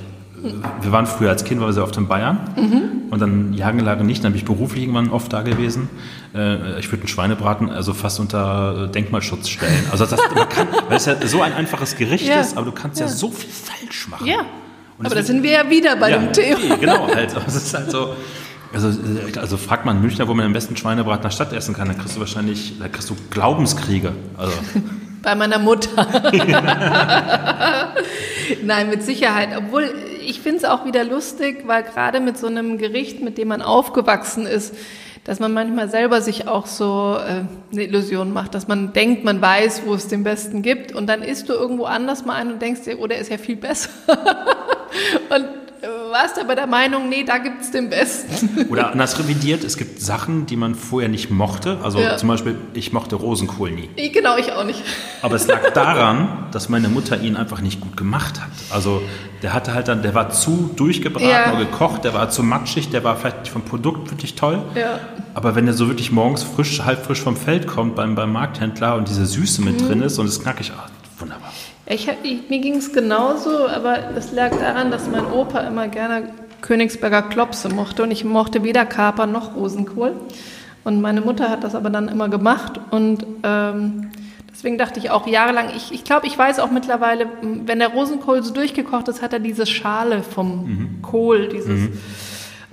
[0.81, 3.11] wir waren früher als Kind, waren wir sehr oft in Bayern mhm.
[3.11, 4.23] und dann jahrelang nicht.
[4.23, 5.89] Dann bin ich beruflich irgendwann oft da gewesen.
[6.33, 9.85] Äh, ich würde einen Schweinebraten also fast unter äh, Denkmalschutz stellen.
[9.91, 12.41] Also das, man kann, weil es ja so ein einfaches Gericht ja.
[12.41, 13.05] ist, aber du kannst ja.
[13.05, 13.11] ja.
[13.11, 14.27] so viel falsch machen.
[14.27, 14.39] Ja.
[14.99, 16.77] aber da sind wir ja wieder bei ja, dem Thema.
[16.77, 17.35] Genau, halt.
[17.35, 18.15] Also es ist halt so.
[18.73, 21.87] Also, äh, also fragt man Münchner, wo man am besten Schweinebraten nach Stadt essen kann,
[21.87, 24.13] dann kriegst du wahrscheinlich, da kriegst du Glaubenskriege.
[24.37, 24.53] Also.
[25.21, 26.07] Bei meiner Mutter.
[28.63, 29.49] Nein, mit Sicherheit.
[29.55, 29.93] Obwohl,
[30.25, 33.61] ich finde es auch wieder lustig, weil gerade mit so einem Gericht, mit dem man
[33.61, 34.73] aufgewachsen ist,
[35.23, 39.39] dass man manchmal selber sich auch so äh, eine Illusion macht, dass man denkt, man
[39.39, 42.61] weiß, wo es den Besten gibt und dann isst du irgendwo anders mal ein und
[42.61, 43.89] denkst dir, oh, der ist ja viel besser.
[45.29, 45.45] und
[46.11, 48.65] warst aber der Meinung, nee, da gibt es den Besten.
[48.69, 51.77] Oder anders revidiert, es gibt Sachen, die man vorher nicht mochte.
[51.83, 52.17] Also ja.
[52.17, 53.89] zum Beispiel, ich mochte Rosenkohl nie.
[54.11, 54.81] Genau, ich auch nicht.
[55.21, 58.49] Aber es lag daran, dass meine Mutter ihn einfach nicht gut gemacht hat.
[58.69, 59.01] Also
[59.41, 61.53] der hatte halt dann, der war zu durchgebraten ja.
[61.53, 64.61] oder gekocht, der war zu matschig, der war vielleicht vom Produkt wirklich toll.
[64.75, 64.99] Ja.
[65.33, 68.95] Aber wenn der so wirklich morgens frisch, halb frisch vom Feld kommt beim, beim Markthändler
[68.95, 69.87] und diese Süße mit mhm.
[69.87, 71.51] drin ist und es knackig, ah, wunderbar.
[71.87, 76.29] Ich, ich, mir ging es genauso, aber das lag daran, dass mein Opa immer gerne
[76.61, 80.13] Königsberger Klopse mochte und ich mochte weder Kaper noch Rosenkohl.
[80.83, 84.11] Und meine Mutter hat das aber dann immer gemacht und ähm,
[84.51, 88.43] deswegen dachte ich auch jahrelang, ich, ich glaube, ich weiß auch mittlerweile, wenn der Rosenkohl
[88.43, 91.01] so durchgekocht ist, hat er diese Schale vom mhm.
[91.01, 91.67] Kohl, dieses.
[91.67, 91.99] Mhm.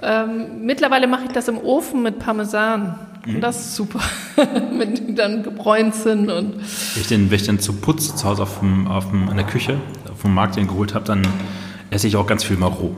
[0.00, 2.98] Ähm, mittlerweile mache ich das im Ofen mit Parmesan.
[3.26, 3.40] Und mhm.
[3.40, 4.00] das ist super,
[4.78, 6.30] wenn die dann gebräunt sind.
[6.30, 9.28] Und wenn, ich den, wenn ich den zu Putz zu Hause auf dem, auf dem,
[9.28, 9.78] in der Küche
[10.16, 11.26] vom Markt den geholt habe, dann
[11.90, 12.94] esse ich auch ganz viel mal roh.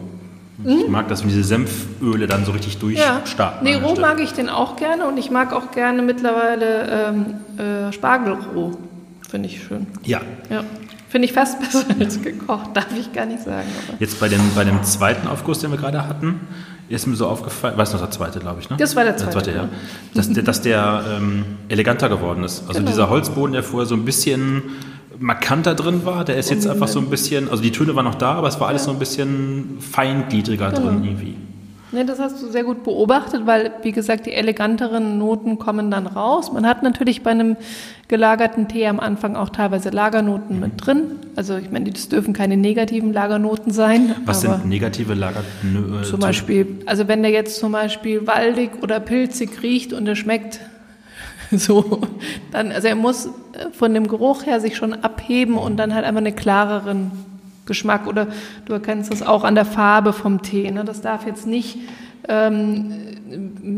[0.64, 0.92] Ich mhm.
[0.92, 3.66] mag das, wenn diese Senföle dann so richtig durchstarten.
[3.66, 3.78] Ja.
[3.78, 7.14] Nee, roh mag ich den auch gerne und ich mag auch gerne mittlerweile
[7.58, 8.72] ähm, äh, Spargel roh.
[9.28, 9.86] Finde ich schön.
[10.04, 10.20] Ja.
[10.50, 10.64] Ja.
[11.08, 13.68] Finde ich fast besser als gekocht, darf ich gar nicht sagen.
[13.88, 13.96] Aber.
[14.00, 16.40] Jetzt bei dem, bei dem zweiten Aufguss, den wir gerade hatten,
[16.96, 18.76] ist mir so aufgefallen, weiß noch der zweite, glaube ich, ne?
[18.76, 19.32] Das war der zweite.
[19.32, 19.68] Der zweite ja.
[20.14, 22.64] Dass der, dass der ähm, eleganter geworden ist.
[22.66, 22.90] Also genau.
[22.90, 24.62] dieser Holzboden, der vorher so ein bisschen
[25.18, 28.14] markanter drin war, der ist jetzt einfach so ein bisschen, also die Töne waren noch
[28.16, 30.88] da, aber es war alles so ein bisschen feingliedriger genau.
[30.88, 31.36] drin irgendwie.
[31.92, 36.06] Ne, das hast du sehr gut beobachtet, weil, wie gesagt, die eleganteren Noten kommen dann
[36.06, 36.52] raus.
[36.52, 37.56] Man hat natürlich bei einem
[38.06, 41.16] gelagerten Tee am Anfang auch teilweise Lagernoten mit drin.
[41.34, 44.14] Also ich meine, das dürfen keine negativen Lagernoten sein.
[44.24, 46.04] Was sind negative Lagernoten?
[46.04, 50.60] Zum Beispiel, also wenn der jetzt zum Beispiel waldig oder pilzig riecht und er schmeckt
[51.50, 52.02] so,
[52.52, 53.30] dann, also er muss äh,
[53.72, 57.10] von dem Geruch her sich schon abheben und dann halt einfach einen klareren
[57.70, 58.26] Geschmack oder
[58.66, 60.68] du erkennst das auch an der Farbe vom Tee.
[60.72, 60.84] Ne?
[60.84, 61.78] Das darf jetzt nicht
[62.28, 62.92] ähm,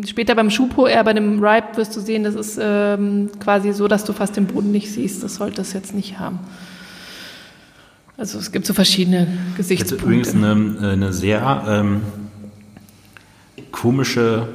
[0.07, 3.89] später beim Schupo eher bei dem Ripe wirst du sehen, das ist ähm, quasi so,
[3.89, 5.23] dass du fast den Boden nicht siehst.
[5.23, 6.41] Das sollte es jetzt nicht haben.
[8.17, 10.07] Also es gibt so verschiedene Gesichtspunkte.
[10.17, 12.01] Jetzt übrigens eine, eine sehr ähm,
[13.71, 14.49] komische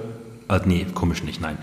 [0.49, 1.57] Äh, nee, komisch nicht, nein.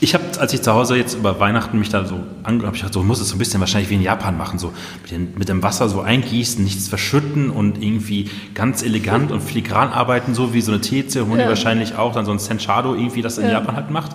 [0.00, 2.82] Ich habe, als ich zu Hause jetzt über Weihnachten mich da so angehört habe, ich
[2.82, 5.34] dachte, so muss es so ein bisschen wahrscheinlich wie in Japan machen, so mit, den,
[5.38, 10.52] mit dem Wasser so eingießen, nichts verschütten und irgendwie ganz elegant und filigran arbeiten, so
[10.52, 11.48] wie so eine Teezeremonie ja.
[11.48, 13.52] wahrscheinlich auch, dann so ein Senchado irgendwie das in ja.
[13.52, 14.12] Japan halt macht.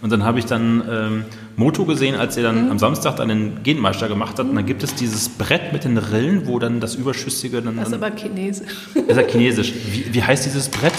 [0.00, 1.24] Und dann habe ich dann ähm,
[1.56, 2.70] Moto gesehen, als er dann mhm.
[2.70, 4.46] am Samstag dann den Genmeister gemacht hat.
[4.46, 7.76] Und dann gibt es dieses Brett mit den Rillen, wo dann das Überschüssige dann.
[7.76, 8.88] Das ist aber chinesisch.
[8.94, 9.72] Das ist ja chinesisch.
[9.90, 10.94] Wie, wie heißt dieses Brett?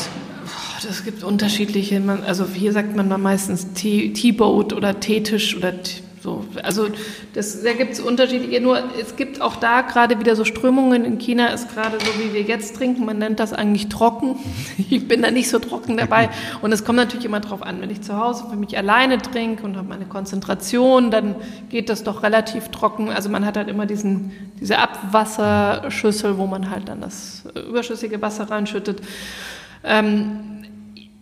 [0.88, 5.74] Es gibt unterschiedliche, also hier sagt man meistens T-Boat oder T-Tisch oder
[6.22, 6.46] so.
[6.64, 6.88] Also
[7.34, 11.06] das, da gibt es unterschiedliche, nur es gibt auch da gerade wieder so Strömungen.
[11.06, 14.36] In China ist gerade so, wie wir jetzt trinken, man nennt das eigentlich trocken.
[14.90, 16.30] Ich bin da nicht so trocken dabei.
[16.62, 19.64] Und es kommt natürlich immer drauf an, wenn ich zu Hause für mich alleine trinke
[19.64, 21.36] und habe meine Konzentration, dann
[21.70, 23.10] geht das doch relativ trocken.
[23.10, 28.50] Also man hat halt immer diesen, diese Abwasserschüssel, wo man halt dann das überschüssige Wasser
[28.50, 29.02] reinschüttet.
[29.84, 30.59] Ähm,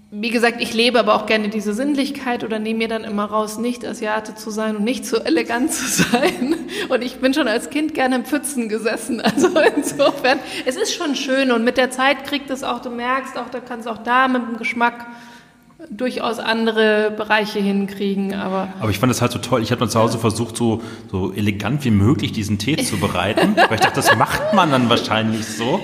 [0.09, 3.57] wie gesagt, ich lebe aber auch gerne diese Sinnlichkeit oder nehme mir dann immer raus,
[3.57, 6.55] nicht Asiate zu sein und nicht so elegant zu sein.
[6.87, 9.19] Und ich bin schon als Kind gerne im Pfützen gesessen.
[9.19, 13.37] Also insofern, es ist schon schön und mit der Zeit kriegt es auch, du merkst
[13.37, 15.07] auch, da kannst auch da mit dem Geschmack
[15.89, 18.69] durchaus andere Bereiche hinkriegen, aber...
[18.79, 19.61] Aber ich fand das halt so toll.
[19.61, 20.81] Ich habe dann zu Hause versucht, so,
[21.11, 24.89] so elegant wie möglich diesen Tee zu bereiten, weil ich dachte, das macht man dann
[24.89, 25.79] wahrscheinlich so.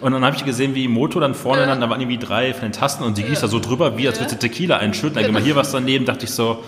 [0.00, 1.66] Und dann habe ich gesehen, wie Moto dann vorne, ja.
[1.66, 4.08] dann, da waren irgendwie drei von den Tasten und sie gießt da so drüber, wie
[4.08, 5.14] als würde sie Tequila einschütten.
[5.14, 5.38] Dann genau.
[5.38, 6.64] mal hier was daneben, dachte ich so,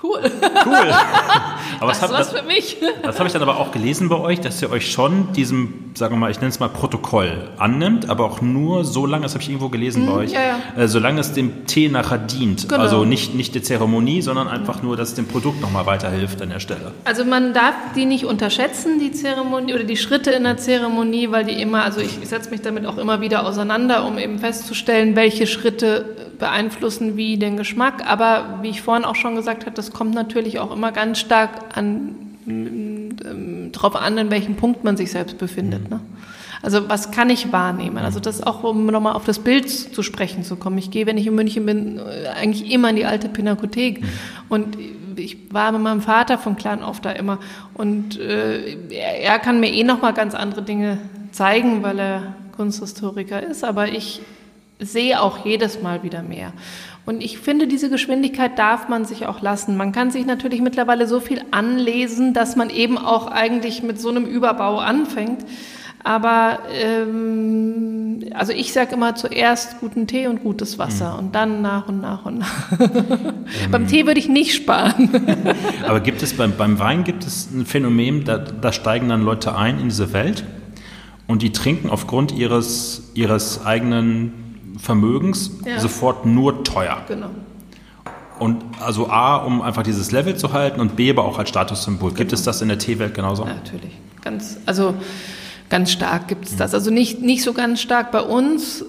[0.00, 0.20] Cool.
[0.64, 0.92] Cool.
[1.80, 2.76] aber das ist was für mich.
[3.02, 6.14] Das habe ich dann aber auch gelesen bei euch, dass ihr euch schon diesem, sagen
[6.14, 9.42] wir mal, ich nenne es mal Protokoll annimmt, aber auch nur so lange, das habe
[9.42, 10.82] ich irgendwo gelesen bei mhm, euch, ja, ja.
[10.82, 12.68] Äh, solange es dem Tee nachher dient.
[12.68, 12.82] Genau.
[12.82, 16.50] Also nicht, nicht der Zeremonie, sondern einfach nur, dass es dem Produkt nochmal weiterhilft an
[16.50, 16.92] der Stelle.
[17.04, 21.44] Also man darf die nicht unterschätzen, die Zeremonie oder die Schritte in der Zeremonie, weil
[21.44, 25.46] die immer, also ich setze mich damit auch immer wieder auseinander, um eben festzustellen, welche
[25.46, 28.04] Schritte beeinflussen wie den Geschmack.
[28.06, 31.76] Aber wie ich vorhin auch schon gesagt habe, das kommt natürlich auch immer ganz stark
[31.76, 32.14] an,
[32.46, 35.90] ähm, darauf an, in welchem Punkt man sich selbst befindet.
[35.90, 36.00] Ne?
[36.62, 37.98] Also was kann ich wahrnehmen?
[37.98, 40.78] Also das auch, um nochmal auf das Bild zu sprechen zu kommen.
[40.78, 44.02] Ich gehe, wenn ich in München bin, eigentlich immer in die alte Pinakothek.
[44.02, 44.08] Mhm.
[44.48, 44.78] Und
[45.16, 47.38] ich war mit meinem Vater von klein auf da immer.
[47.74, 50.98] Und äh, er, er kann mir eh nochmal ganz andere Dinge
[51.32, 53.64] zeigen, weil er Kunsthistoriker ist.
[53.64, 54.20] Aber ich
[54.78, 56.52] sehe auch jedes Mal wieder mehr.
[57.06, 59.76] Und ich finde, diese Geschwindigkeit darf man sich auch lassen.
[59.76, 64.10] Man kann sich natürlich mittlerweile so viel anlesen, dass man eben auch eigentlich mit so
[64.10, 65.42] einem Überbau anfängt.
[66.04, 71.18] Aber ähm, also ich sage immer zuerst guten Tee und gutes Wasser mhm.
[71.18, 72.72] und dann nach und nach und nach.
[73.64, 73.70] Ähm.
[73.70, 75.08] beim Tee würde ich nicht sparen.
[75.86, 79.56] Aber gibt es beim, beim Wein gibt es ein Phänomen, da, da steigen dann Leute
[79.56, 80.44] ein in diese Welt
[81.26, 84.47] und die trinken aufgrund ihres, ihres eigenen
[84.78, 85.80] Vermögens ja.
[85.80, 87.02] sofort nur teuer.
[87.08, 87.30] Genau.
[88.38, 92.10] Und also A, um einfach dieses Level zu halten und B, aber auch als Statussymbol.
[92.10, 92.18] Genau.
[92.18, 93.44] Gibt es das in der Teewelt genauso?
[93.44, 93.90] Ja, natürlich.
[94.22, 94.94] Ganz, also
[95.68, 96.74] ganz stark gibt es das.
[96.74, 98.84] Also nicht, nicht so ganz stark bei uns.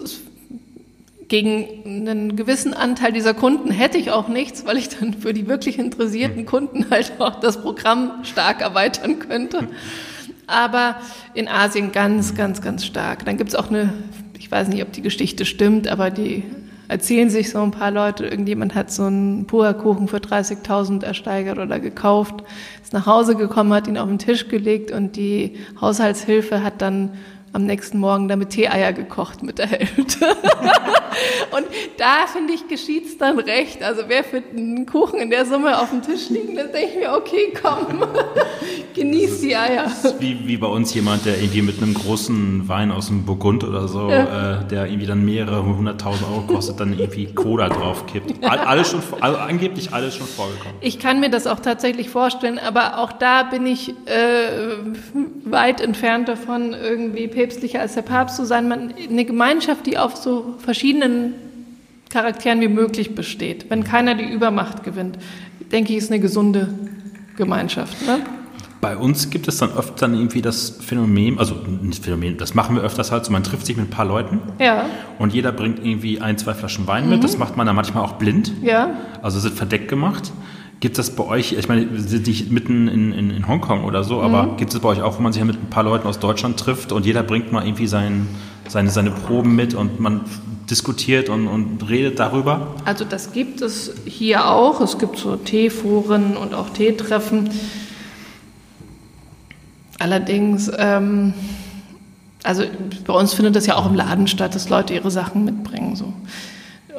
[1.28, 5.48] Gegen einen gewissen Anteil dieser Kunden hätte ich auch nichts, weil ich dann für die
[5.48, 9.68] wirklich interessierten Kunden halt auch das Programm stark erweitern könnte.
[10.48, 10.96] Aber
[11.36, 13.26] in Asien ganz, ganz, ganz stark.
[13.26, 13.94] Dann gibt es auch eine
[14.40, 16.44] ich weiß nicht, ob die Geschichte stimmt, aber die
[16.88, 21.80] erzählen sich so ein paar Leute, irgendjemand hat so einen Puerkuchen für 30.000 ersteigert oder
[21.80, 22.44] gekauft,
[22.82, 27.12] ist nach Hause gekommen, hat ihn auf den Tisch gelegt und die Haushaltshilfe hat dann
[27.54, 30.26] am nächsten Morgen damit Tee-Eier gekocht mit der Hälfte.
[31.52, 31.66] und
[31.98, 33.84] da, finde ich, geschieht es dann recht.
[33.84, 36.96] Also wer für einen Kuchen in der Summe auf dem Tisch liegt, dann denke ich
[37.00, 38.04] mir, okay, komm,
[38.94, 39.92] genieß die Eier.
[40.20, 43.88] Wie, wie bei uns jemand, der irgendwie mit einem großen Wein aus dem Burgund oder
[43.88, 44.62] so, ja.
[44.62, 48.44] äh, der irgendwie dann mehrere hunderttausend Euro kostet, dann irgendwie Cola draufkippt.
[48.44, 50.76] All, alles schon, also angeblich alles schon vorgekommen.
[50.82, 54.78] Ich kann mir das auch tatsächlich vorstellen, aber auch da bin ich äh,
[55.46, 58.68] weit entfernt davon, irgendwie päpstlicher als der Papst zu sein.
[58.68, 61.36] Man, eine Gemeinschaft, die auf so verschiedenen
[62.10, 63.70] Charakteren wie möglich besteht.
[63.70, 65.18] Wenn keiner die Übermacht gewinnt,
[65.72, 66.74] denke ich, ist eine gesunde
[67.38, 67.96] Gemeinschaft.
[68.06, 68.20] Ne?
[68.82, 72.76] Bei uns gibt es dann oft dann irgendwie das Phänomen, also nicht Phänomen, das machen
[72.76, 74.86] wir öfters halt so, man trifft sich mit ein paar Leuten ja.
[75.18, 77.12] und jeder bringt irgendwie ein, zwei Flaschen Wein mhm.
[77.12, 77.24] mit.
[77.24, 78.52] Das macht man dann manchmal auch blind.
[78.62, 78.98] Ja.
[79.22, 80.34] Also sind verdeckt gemacht.
[80.80, 83.84] Gibt es das bei euch, ich meine, wir sind nicht mitten in, in, in Hongkong
[83.84, 84.58] oder so, aber mhm.
[84.58, 86.58] gibt es bei euch auch, wo man sich ja mit ein paar Leuten aus Deutschland
[86.58, 88.28] trifft und jeder bringt mal irgendwie sein,
[88.68, 90.22] seine, seine Proben mit und man
[90.70, 92.76] diskutiert und, und redet darüber?
[92.86, 94.80] Also das gibt es hier auch.
[94.82, 97.50] Es gibt so Teeforen und auch Teetreffen.
[99.98, 101.34] Allerdings, ähm,
[102.44, 102.64] also
[103.06, 105.96] bei uns findet das ja auch im Laden statt, dass Leute ihre Sachen mitbringen.
[105.96, 106.14] So.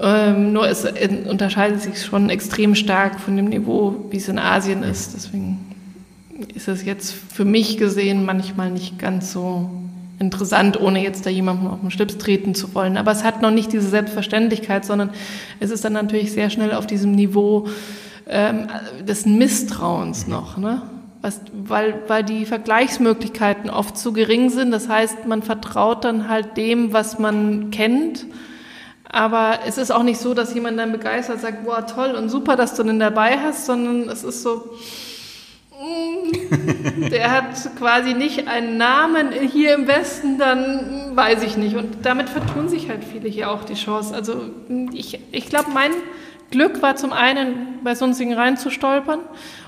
[0.02, 4.82] Ähm, nur es unterscheidet sich schon extrem stark von dem Niveau, wie es in Asien
[4.82, 5.14] ist.
[5.14, 5.58] Deswegen
[6.54, 9.70] ist es jetzt für mich gesehen manchmal nicht ganz so
[10.18, 12.96] interessant, ohne jetzt da jemandem auf den Schlips treten zu wollen.
[12.96, 15.10] Aber es hat noch nicht diese Selbstverständlichkeit, sondern
[15.60, 17.68] es ist dann natürlich sehr schnell auf diesem Niveau
[18.26, 18.68] ähm,
[19.06, 20.56] des Misstrauens noch.
[20.56, 20.82] Ne?
[21.20, 24.70] Was, weil, weil die Vergleichsmöglichkeiten oft zu gering sind.
[24.70, 28.26] Das heißt, man vertraut dann halt dem, was man kennt.
[29.12, 32.54] Aber es ist auch nicht so, dass jemand dann begeistert sagt, boah, toll und super,
[32.54, 34.70] dass du den dabei hast, sondern es ist so,
[35.80, 41.74] mm, der hat quasi nicht einen Namen hier im Westen, dann weiß ich nicht.
[41.74, 44.14] Und damit vertun sich halt viele hier auch die Chance.
[44.14, 44.42] Also
[44.92, 45.90] ich, ich glaube, mein
[46.52, 49.20] Glück war zum einen, bei Sunsingen reinzustolpern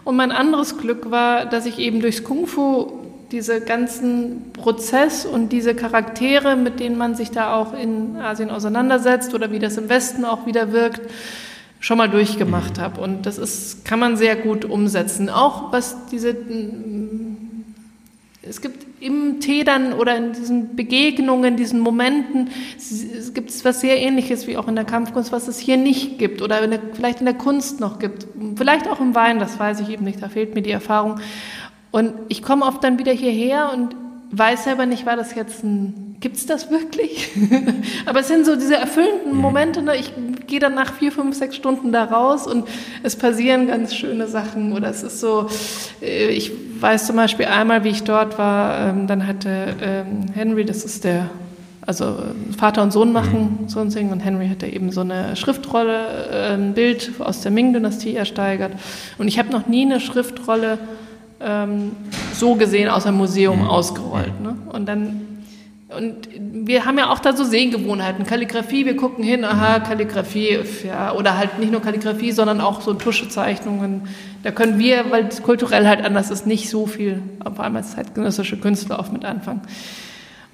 [0.04, 3.00] und mein anderes Glück war, dass ich eben durchs Kung Fu
[3.32, 9.34] diese ganzen Prozess und diese Charaktere, mit denen man sich da auch in Asien auseinandersetzt
[9.34, 11.00] oder wie das im Westen auch wieder wirkt,
[11.80, 13.00] schon mal durchgemacht habe.
[13.00, 15.30] Und das ist, kann man sehr gut umsetzen.
[15.30, 16.36] Auch was diese
[18.44, 24.00] es gibt im Tee dann oder in diesen Begegnungen, diesen Momenten, es gibt was sehr
[24.00, 27.20] ähnliches wie auch in der Kampfkunst, was es hier nicht gibt oder in der, vielleicht
[27.20, 28.26] in der Kunst noch gibt.
[28.56, 31.20] Vielleicht auch im Wein, das weiß ich eben nicht, da fehlt mir die Erfahrung.
[31.92, 33.94] Und ich komme oft dann wieder hierher und
[34.32, 37.30] weiß selber nicht, war das jetzt ein, gibt's das wirklich?
[38.06, 39.40] Aber es sind so diese erfüllenden mhm.
[39.40, 39.94] Momente, ne?
[39.96, 40.12] ich
[40.46, 42.66] gehe dann nach vier, fünf, sechs Stunden da raus und
[43.02, 45.48] es passieren ganz schöne Sachen oder es ist so,
[46.00, 46.50] äh, ich
[46.80, 51.04] weiß zum Beispiel einmal, wie ich dort war, ähm, dann hatte ähm, Henry, das ist
[51.04, 51.28] der,
[51.84, 52.22] also
[52.56, 53.68] Vater und Sohn machen mhm.
[53.68, 57.50] so ein Ding und Henry hatte eben so eine Schriftrolle, äh, ein Bild aus der
[57.52, 58.72] Ming-Dynastie ersteigert
[59.18, 60.78] und ich habe noch nie eine Schriftrolle
[61.44, 61.92] ähm,
[62.32, 63.68] so gesehen aus einem Museum mhm.
[63.68, 64.40] ausgerollt.
[64.40, 64.56] Ne?
[64.72, 65.32] Und dann
[65.96, 66.28] und
[66.66, 68.24] wir haben ja auch da so Sehgewohnheiten.
[68.24, 72.94] Kalligrafie, wir gucken hin, aha, Kalligrafie, ja, oder halt nicht nur Kalligrafie, sondern auch so
[72.94, 74.08] Tuschezeichnungen.
[74.42, 77.92] Da können wir, weil es kulturell halt anders ist, nicht so viel, vor allem als
[77.92, 79.62] zeitgenössische Künstler, oft mit anfangen.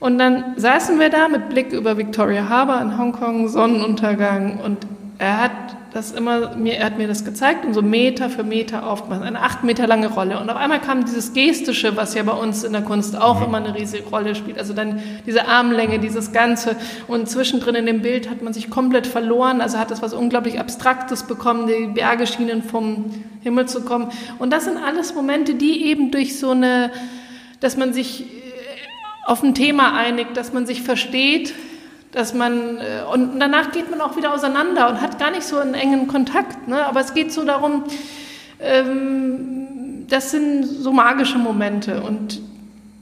[0.01, 4.79] Und dann saßen wir da mit Blick über Victoria Harbour in Hongkong, Sonnenuntergang und
[5.19, 5.53] er hat
[5.93, 9.41] das immer, mir, er hat mir das gezeigt und so Meter für Meter aufgemacht, eine
[9.41, 10.39] acht Meter lange Rolle.
[10.39, 13.47] Und auf einmal kam dieses Gestische, was ja bei uns in der Kunst auch mhm.
[13.47, 14.59] immer eine riesige Rolle spielt.
[14.59, 16.77] Also dann diese Armlänge, dieses Ganze.
[17.07, 19.63] Und zwischendrin in dem Bild hat man sich komplett verloren.
[19.63, 23.07] Also hat es was unglaublich Abstraktes bekommen, die Berge schienen vom
[23.41, 24.11] Himmel zu kommen.
[24.39, 26.91] Und das sind alles Momente, die eben durch so eine,
[27.61, 28.27] dass man sich äh,
[29.25, 31.55] auf ein Thema einigt, dass man sich versteht,
[32.13, 35.59] dass man äh, und danach geht man auch wieder auseinander und hat gar nicht so
[35.59, 36.69] einen engen Kontakt.
[36.69, 36.85] Ne?
[36.87, 37.85] Aber es geht so darum,
[38.61, 42.41] ähm, das sind so magische Momente und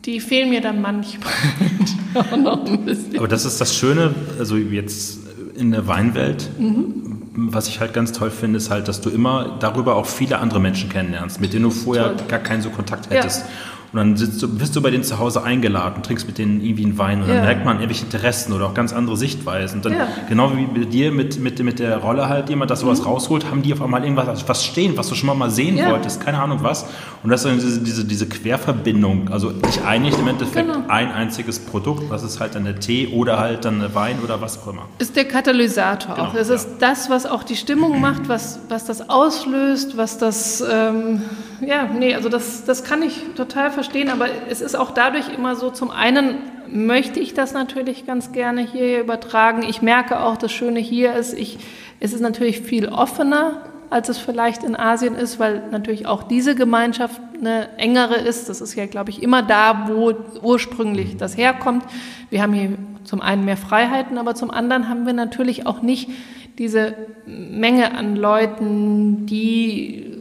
[0.04, 1.32] die fehlen mir dann manchmal
[2.14, 3.18] auch noch ein bisschen.
[3.18, 5.18] Aber das ist das Schöne, also jetzt
[5.56, 6.48] in der Weinwelt.
[6.58, 7.22] Mhm.
[7.38, 10.58] Was ich halt ganz toll finde, ist halt, dass du immer darüber auch viele andere
[10.58, 12.26] Menschen kennenlernst, mit denen du vorher toll.
[12.28, 13.42] gar keinen so Kontakt hättest.
[13.42, 13.46] Ja.
[13.92, 16.84] Und dann sitzt du, bist du bei denen zu Hause eingeladen, trinkst mit denen irgendwie
[16.84, 17.42] einen Wein und dann ja.
[17.42, 19.78] merkt man irgendwelche Interessen oder auch ganz andere Sichtweisen.
[19.78, 20.08] Und dann, ja.
[20.28, 23.06] genau wie bei dir mit, mit, mit der Rolle halt jemand, dass sowas mhm.
[23.06, 25.90] rausholt, haben die auf einmal irgendwas was stehen, was du schon mal sehen ja.
[25.90, 26.86] wolltest, keine Ahnung was.
[27.22, 30.86] Und das ist dann diese, diese, diese Querverbindung, also nicht einigt im Endeffekt genau.
[30.88, 34.40] ein einziges Produkt, was ist halt dann der Tee oder halt dann der Wein oder
[34.40, 34.82] was auch immer.
[34.98, 36.34] Ist der Katalysator genau, auch.
[36.34, 41.22] Es ist das, was auch die Stimmung macht, was, was das auslöst, was das, ähm,
[41.60, 45.54] ja, nee, also das, das kann ich total verstehen aber es ist auch dadurch immer
[45.54, 46.38] so, zum einen
[46.68, 49.62] möchte ich das natürlich ganz gerne hier übertragen.
[49.62, 51.58] Ich merke auch, das Schöne hier ist, ich,
[52.00, 56.54] es ist natürlich viel offener, als es vielleicht in Asien ist, weil natürlich auch diese
[56.54, 58.48] Gemeinschaft eine engere ist.
[58.48, 60.12] Das ist ja, glaube ich, immer da, wo
[60.42, 61.84] ursprünglich das herkommt.
[62.30, 62.70] Wir haben hier
[63.04, 66.10] zum einen mehr Freiheiten, aber zum anderen haben wir natürlich auch nicht
[66.58, 66.94] diese
[67.26, 70.16] Menge an Leuten, die,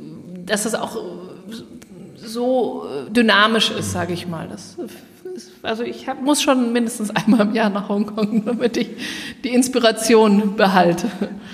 [0.45, 1.14] dass es auch
[2.35, 4.47] so äh, dynamisch ist, sage ich mal.
[4.47, 4.77] Das
[5.63, 8.87] also ich hab, muss schon mindestens einmal im Jahr nach Hongkong, damit ich
[9.43, 11.09] die Inspiration behalte.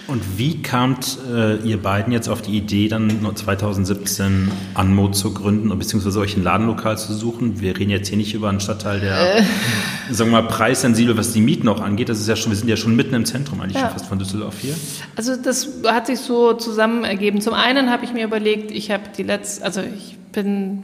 [0.07, 5.77] Und wie kamt äh, ihr beiden jetzt auf die Idee, dann 2017 Anmo zu gründen,
[5.77, 7.61] beziehungsweise euch ein Ladenlokal zu suchen?
[7.61, 9.43] Wir reden jetzt hier nicht über einen Stadtteil, der, äh.
[10.11, 12.09] sagen wir mal, preissensibel, was die Mieten auch angeht.
[12.09, 13.87] Das ist ja schon, wir sind ja schon mitten im Zentrum eigentlich ja.
[13.87, 14.75] schon fast von Düsseldorf hier.
[15.15, 17.41] Also das hat sich so zusammen ergeben.
[17.41, 20.83] Zum einen habe ich mir überlegt, ich habe die letzte, also ich bin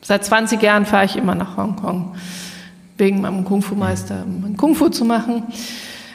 [0.00, 2.14] seit 20 Jahren fahre ich immer nach Hongkong
[2.96, 5.44] wegen meinem Kung-Fu-Meister, um Kung-Fu zu machen.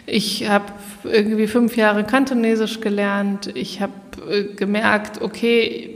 [0.06, 0.66] Ich habe
[1.04, 3.52] irgendwie fünf Jahre Kantonesisch gelernt.
[3.56, 3.94] Ich habe
[4.30, 5.96] äh, gemerkt, okay,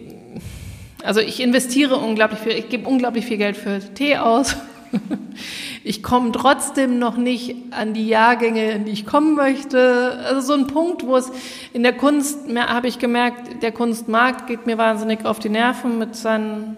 [1.04, 4.56] also ich investiere unglaublich viel, ich gebe unglaublich viel Geld für Tee aus.
[5.84, 10.20] ich komme trotzdem noch nicht an die Jahrgänge, in die ich kommen möchte.
[10.26, 11.32] Also so ein Punkt, wo es
[11.74, 16.15] in der Kunst, habe ich gemerkt, der Kunstmarkt geht mir wahnsinnig auf die Nerven mit
[16.15, 16.78] seinen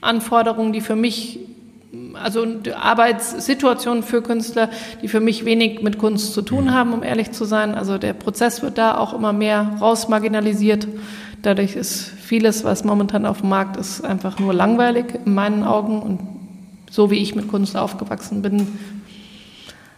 [0.00, 1.40] Anforderungen, die für mich
[2.14, 2.46] also
[2.76, 4.68] Arbeitssituationen für Künstler,
[5.02, 7.74] die für mich wenig mit Kunst zu tun haben, um ehrlich zu sein.
[7.74, 10.88] Also der Prozess wird da auch immer mehr rausmarginalisiert.
[11.42, 16.00] Dadurch ist vieles, was momentan auf dem Markt ist, einfach nur langweilig in meinen Augen
[16.02, 16.33] und
[16.94, 18.78] so wie ich mit Kunst aufgewachsen bin,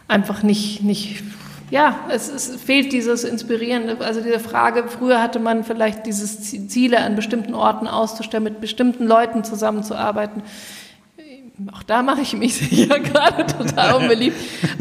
[0.07, 1.23] einfach nicht, nicht
[1.69, 6.99] ja, es, es fehlt dieses Inspirierende, also diese Frage, früher hatte man vielleicht dieses Ziele
[7.01, 10.41] an bestimmten Orten auszustellen, mit bestimmten Leuten zusammenzuarbeiten.
[11.71, 14.37] Auch da mache ich mich sicher gerade total unbeliebt.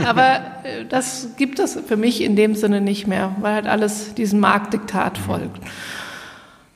[0.07, 4.15] Aber äh, das gibt es für mich in dem Sinne nicht mehr, weil halt alles
[4.15, 5.61] diesem Marktdiktat folgt.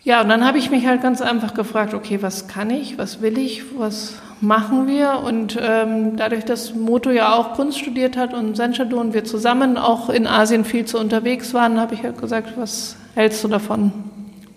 [0.03, 3.23] Ja, und dann habe ich mich halt ganz einfach gefragt, okay, was kann ich, was
[3.23, 5.21] will ich, was machen wir?
[5.25, 9.77] Und ähm, dadurch, dass Moto ja auch Kunst studiert hat und Senchado und wir zusammen
[9.77, 13.93] auch in Asien viel zu unterwegs waren, habe ich halt gesagt, was hältst du davon,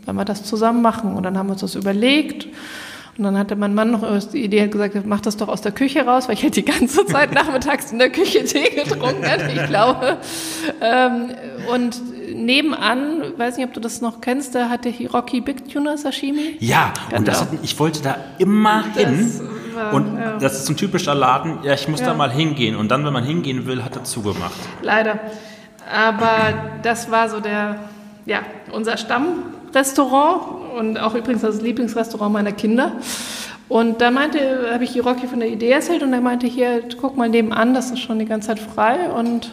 [0.05, 1.15] wenn wir das zusammen machen?
[1.15, 2.47] Und dann haben wir uns das überlegt
[3.17, 4.01] und dann hatte mein Mann noch
[4.31, 7.05] die Idee gesagt, mach das doch aus der Küche raus, weil ich halt die ganze
[7.05, 10.17] Zeit nachmittags in der Küche Tee getrunken hatte, ich glaube.
[10.81, 11.29] Ähm,
[11.71, 12.01] und
[12.33, 16.57] nebenan, weiß nicht, ob du das noch kennst, da hatte Hiroki Big Tuna Sashimi.
[16.59, 17.19] Ja, genau.
[17.19, 19.41] und das hat, ich wollte da immer das hin.
[19.75, 20.37] War, und ja.
[20.37, 22.07] das ist ein typischer Laden, ja, ich muss ja.
[22.07, 22.75] da mal hingehen.
[22.75, 24.59] Und dann, wenn man hingehen will, hat er zugemacht.
[24.81, 25.19] Leider.
[25.91, 27.75] Aber das war so der,
[28.25, 28.39] ja,
[28.71, 30.41] unser Stammrestaurant
[30.77, 32.93] und auch übrigens das Lieblingsrestaurant meiner Kinder.
[33.69, 37.17] Und da meinte, habe ich Hiroki von der Idee erzählt und er meinte, hier, guck
[37.17, 39.09] mal nebenan, das ist schon die ganze Zeit frei.
[39.09, 39.51] Und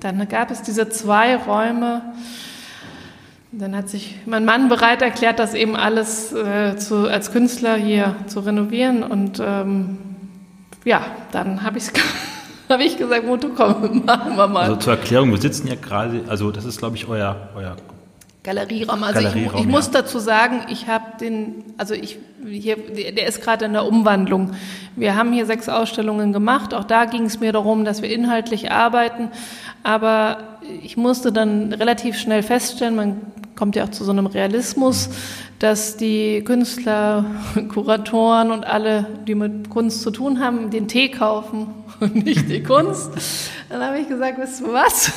[0.00, 2.02] dann gab es diese zwei Räume.
[3.54, 8.16] Dann hat sich mein Mann bereit erklärt, das eben alles äh, zu, als Künstler hier
[8.26, 9.02] zu renovieren.
[9.02, 9.98] Und ähm,
[10.86, 11.78] ja, dann habe
[12.70, 14.62] hab ich gesagt, Moto, komm, machen wir mal.
[14.62, 17.76] Also zur Erklärung, wir sitzen ja gerade, also das ist, glaube ich, euer, euer
[18.42, 19.02] Galerieraum.
[19.02, 19.70] Also Galerieraum, ich, ich ja.
[19.70, 22.18] muss dazu sagen, ich habe den, also ich
[22.48, 24.52] hier, der ist gerade in der Umwandlung.
[24.96, 26.74] Wir haben hier sechs Ausstellungen gemacht.
[26.74, 29.30] Auch da ging es mir darum, dass wir inhaltlich arbeiten.
[29.82, 30.38] Aber
[30.82, 33.20] ich musste dann relativ schnell feststellen, man
[33.56, 35.10] kommt ja auch zu so einem Realismus,
[35.58, 37.24] dass die Künstler,
[37.68, 41.68] Kuratoren und alle, die mit Kunst zu tun haben, den Tee kaufen
[42.00, 43.10] und nicht die Kunst.
[43.68, 45.12] Dann habe ich gesagt, wisst ihr was?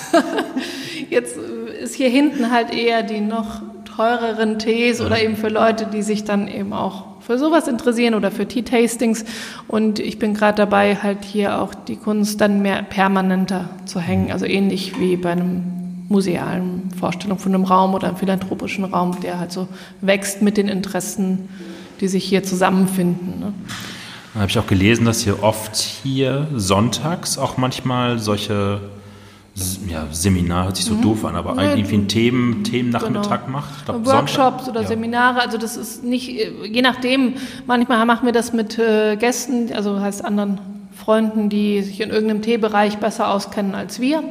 [1.10, 3.62] Jetzt ist hier hinten halt eher die noch
[3.96, 8.30] teureren Tees oder eben für Leute, die sich dann eben auch für sowas interessieren oder
[8.30, 9.26] für Tea-Tastings.
[9.68, 14.32] Und ich bin gerade dabei, halt hier auch die Kunst dann mehr permanenter zu hängen,
[14.32, 19.40] also ähnlich wie bei einem musealen Vorstellung von einem Raum oder einem philanthropischen Raum, der
[19.40, 19.68] halt so
[20.02, 21.50] wächst mit den Interessen,
[22.00, 23.40] die sich hier zusammenfinden.
[23.40, 23.54] Ne?
[24.34, 28.82] Dann habe ich auch gelesen, dass ihr oft hier sonntags auch manchmal solche
[29.88, 31.02] ja, Seminar hört sich so mhm.
[31.02, 33.60] doof an, aber ja, irgendwie einen Themen, Themennachmittag genau.
[33.60, 33.86] macht.
[33.86, 34.88] Glaub, Workshops Sonntag, oder ja.
[34.88, 40.02] Seminare, also das ist nicht, je nachdem, manchmal machen wir das mit äh, Gästen, also
[40.02, 40.60] heißt anderen
[40.94, 44.24] Freunden, die sich in irgendeinem Teebereich besser auskennen als wir.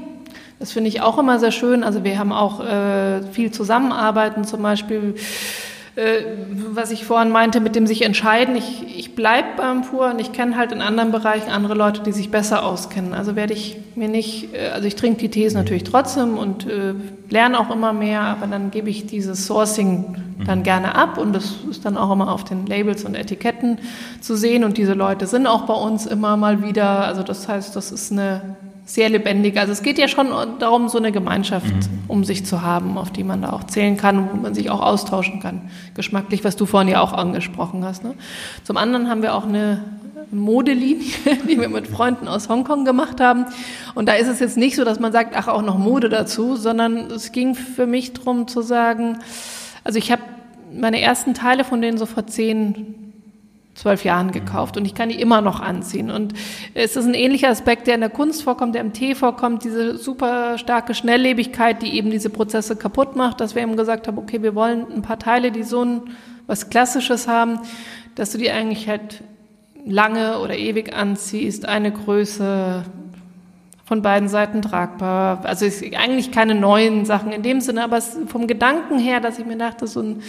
[0.64, 1.84] Das finde ich auch immer sehr schön.
[1.84, 5.14] Also wir haben auch äh, viel Zusammenarbeiten, zum Beispiel
[5.94, 6.22] äh,
[6.70, 8.56] was ich vorhin meinte, mit dem sich entscheiden.
[8.56, 12.12] Ich, ich bleibe beim Pur und ich kenne halt in anderen Bereichen andere Leute, die
[12.12, 13.12] sich besser auskennen.
[13.12, 16.94] Also werde ich mir nicht, äh, also ich trinke die Tees natürlich trotzdem und äh,
[17.28, 20.16] lerne auch immer mehr, aber dann gebe ich dieses Sourcing
[20.46, 20.62] dann mhm.
[20.62, 23.80] gerne ab und das ist dann auch immer auf den Labels und Etiketten
[24.22, 27.76] zu sehen und diese Leute sind auch bei uns immer mal wieder, also das heißt,
[27.76, 29.58] das ist eine sehr lebendig.
[29.58, 30.28] Also es geht ja schon
[30.58, 32.04] darum, so eine Gemeinschaft mhm.
[32.06, 34.80] um sich zu haben, auf die man da auch zählen kann, wo man sich auch
[34.80, 35.70] austauschen kann.
[35.94, 38.04] Geschmacklich, was du vorhin ja auch angesprochen hast.
[38.04, 38.14] Ne?
[38.62, 39.82] Zum anderen haben wir auch eine
[40.30, 41.06] Modelinie,
[41.48, 43.46] die wir mit Freunden aus Hongkong gemacht haben.
[43.94, 46.56] Und da ist es jetzt nicht so, dass man sagt, ach, auch noch Mode dazu,
[46.56, 49.18] sondern es ging für mich darum zu sagen,
[49.82, 50.22] also ich habe
[50.72, 53.03] meine ersten Teile von denen so vor zehn
[53.74, 56.10] zwölf Jahren gekauft und ich kann die immer noch anziehen.
[56.10, 56.32] Und
[56.74, 59.98] es ist ein ähnlicher Aspekt, der in der Kunst vorkommt, der im Tee vorkommt, diese
[59.98, 64.42] super starke Schnelllebigkeit, die eben diese Prozesse kaputt macht, dass wir eben gesagt haben, okay,
[64.42, 66.02] wir wollen ein paar Teile, die so ein,
[66.46, 67.58] was Klassisches haben,
[68.14, 69.22] dass du die eigentlich halt
[69.84, 72.84] lange oder ewig anziehst, eine Größe,
[73.84, 75.44] von beiden Seiten tragbar.
[75.44, 79.58] Also eigentlich keine neuen Sachen in dem Sinne, aber vom Gedanken her, dass ich mir
[79.58, 80.22] dachte, so ein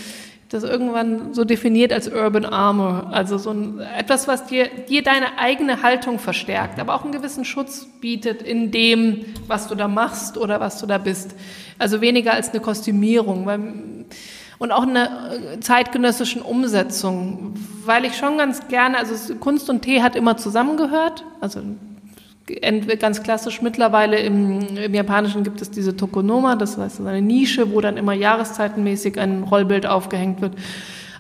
[0.56, 5.38] das irgendwann so definiert als Urban Armor, also so ein, etwas, was dir, dir deine
[5.38, 10.38] eigene Haltung verstärkt, aber auch einen gewissen Schutz bietet in dem, was du da machst
[10.38, 11.36] oder was du da bist.
[11.78, 13.60] Also weniger als eine Kostümierung, weil
[14.58, 20.02] und auch einer äh, zeitgenössischen Umsetzung, weil ich schon ganz gerne, also Kunst und Tee
[20.02, 21.60] hat immer zusammengehört, also
[22.48, 27.82] ganz klassisch mittlerweile im, im Japanischen gibt es diese Tokonoma, das heißt eine Nische, wo
[27.82, 30.54] dann immer jahreszeitenmäßig ein Rollbild aufgehängt wird.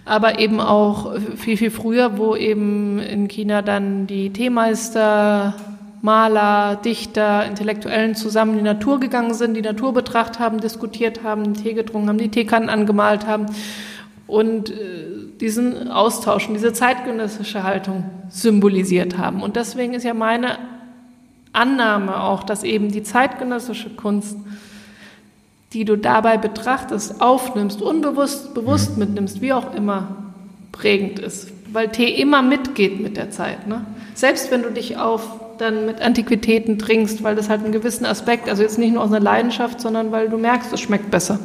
[0.05, 5.55] Aber eben auch viel, viel früher, wo eben in China dann die Teemeister,
[6.03, 11.55] Maler, Dichter, Intellektuellen zusammen in die Natur gegangen sind, die Natur betrachtet haben, diskutiert haben,
[11.55, 13.47] Tee getrunken haben, die Teekannen angemalt haben
[14.27, 14.75] und äh,
[15.41, 19.41] diesen Austausch und diese zeitgenössische Haltung symbolisiert haben.
[19.41, 20.59] Und deswegen ist ja meine
[21.55, 24.37] Annahme auch, dass eben die zeitgenössische Kunst,
[25.73, 28.99] die du dabei betrachtest, aufnimmst, unbewusst, bewusst mhm.
[28.99, 30.07] mitnimmst, wie auch immer,
[30.71, 31.51] prägend ist.
[31.71, 33.67] Weil Tee immer mitgeht mit der Zeit.
[33.67, 33.85] Ne?
[34.13, 35.21] Selbst wenn du dich auf
[35.57, 39.09] dann mit Antiquitäten trinkst, weil das halt einen gewissen Aspekt, also jetzt nicht nur aus
[39.09, 41.39] einer Leidenschaft, sondern weil du merkst, es schmeckt besser.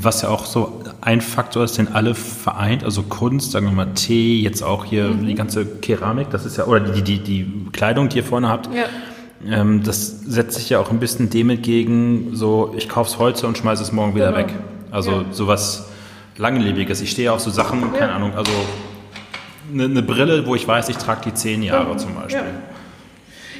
[0.00, 3.94] Was ja auch so ein Faktor ist, den alle vereint, also Kunst, sagen wir mal
[3.94, 5.26] Tee, jetzt auch hier mhm.
[5.26, 8.68] die ganze Keramik, das ist ja, oder die, die, die Kleidung, die ihr vorne habt,
[8.74, 8.84] ja.
[9.48, 13.46] ähm, das setzt sich ja auch ein bisschen dem entgegen, so ich kaufe es heute
[13.46, 14.38] und schmeiße es morgen wieder genau.
[14.38, 14.54] weg.
[14.90, 15.24] Also ja.
[15.30, 15.88] sowas
[16.38, 17.00] Langlebiges.
[17.00, 17.98] Ich stehe auf so Sachen, ja.
[17.98, 18.52] keine Ahnung, also
[19.72, 22.42] eine, eine, Brille, wo ich weiß, ich trage die zehn Jahre zum Beispiel.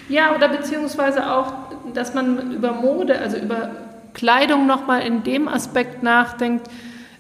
[0.08, 1.52] Ja, oder beziehungsweise auch,
[1.94, 3.70] dass man über Mode, also über
[4.14, 6.68] Kleidung nochmal in dem Aspekt nachdenkt,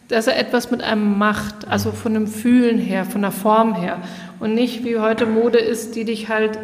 [0.08, 3.98] dass er etwas mit einem macht, also von dem Fühlen her, von der Form her.
[4.40, 6.58] Und nicht wie heute Mode ist, die dich halt,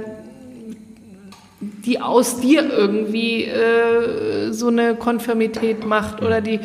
[1.60, 6.60] die aus dir irgendwie äh, so eine Konfirmität macht oder die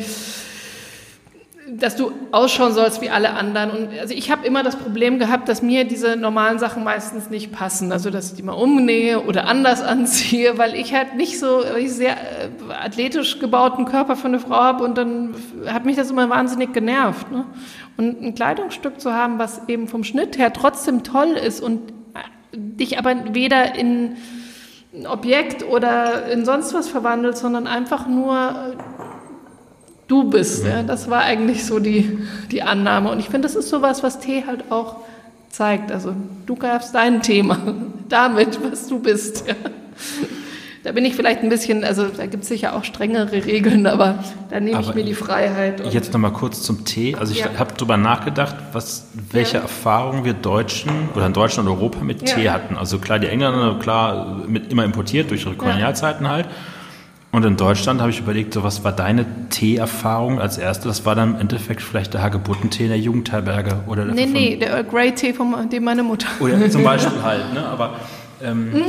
[1.80, 3.70] dass du ausschauen sollst wie alle anderen.
[3.70, 7.52] Und also ich habe immer das Problem gehabt, dass mir diese normalen Sachen meistens nicht
[7.52, 7.90] passen.
[7.90, 11.92] Also dass ich die mal umnähe oder anders anziehe, weil ich halt nicht so ich
[11.92, 15.34] sehr äh, athletisch gebauten Körper für eine Frau habe und dann
[15.66, 17.30] hat mich das immer wahnsinnig genervt.
[17.30, 17.44] Ne?
[17.96, 22.22] Und ein Kleidungsstück zu haben, was eben vom Schnitt her trotzdem toll ist und äh,
[22.52, 24.16] dich aber weder in
[24.94, 28.93] ein Objekt oder in sonst was verwandelt, sondern einfach nur äh,
[30.08, 30.64] du bist.
[30.64, 30.82] Ja.
[30.82, 32.18] Das war eigentlich so die,
[32.50, 33.10] die Annahme.
[33.10, 34.96] Und ich finde, das ist sowas, was Tee halt auch
[35.50, 35.92] zeigt.
[35.92, 36.14] Also
[36.46, 37.58] du gabst dein Thema
[38.08, 39.46] damit, was du bist.
[39.46, 39.54] Ja.
[40.82, 44.18] Da bin ich vielleicht ein bisschen, also da gibt es sicher auch strengere Regeln, aber
[44.50, 45.82] da nehme ich mir die Freiheit.
[45.94, 47.14] Jetzt nochmal kurz zum Tee.
[47.14, 47.46] Also ich ja.
[47.58, 49.62] habe darüber nachgedacht, was, welche ja.
[49.62, 52.26] Erfahrungen wir Deutschen oder in Deutschland und Europa mit.
[52.26, 52.76] Tee hatten.
[52.76, 56.46] Also klar, die Engländer, klar, mit, immer importiert durch ihre Kolonialzeiten halt.
[57.34, 60.86] Und in Deutschland habe ich überlegt, so was war deine Tee-Erfahrung als erste?
[60.86, 64.56] Das war dann im Endeffekt vielleicht der Hagebuttentee in der Jugendherberge oder der Nee, nee,
[64.56, 66.28] der Earl Grey Tee von dem meine Mutter.
[66.38, 67.66] Oder zum Beispiel halt, ne?
[67.66, 67.94] Aber
[68.40, 68.80] ähm, mhm.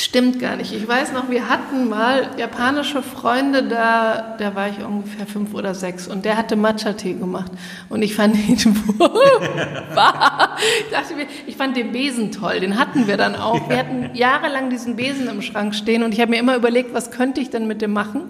[0.00, 0.72] Stimmt gar nicht.
[0.72, 5.74] Ich weiß noch, wir hatten mal japanische Freunde da, da war ich ungefähr fünf oder
[5.74, 7.50] sechs und der hatte Matcha-Tee gemacht
[7.88, 8.58] und ich fand ihn
[8.96, 10.56] wunderbar.
[10.84, 13.68] ich dachte mir, ich fand den Besen toll, den hatten wir dann auch.
[13.68, 17.10] Wir hatten jahrelang diesen Besen im Schrank stehen und ich habe mir immer überlegt, was
[17.10, 18.22] könnte ich denn mit dem machen?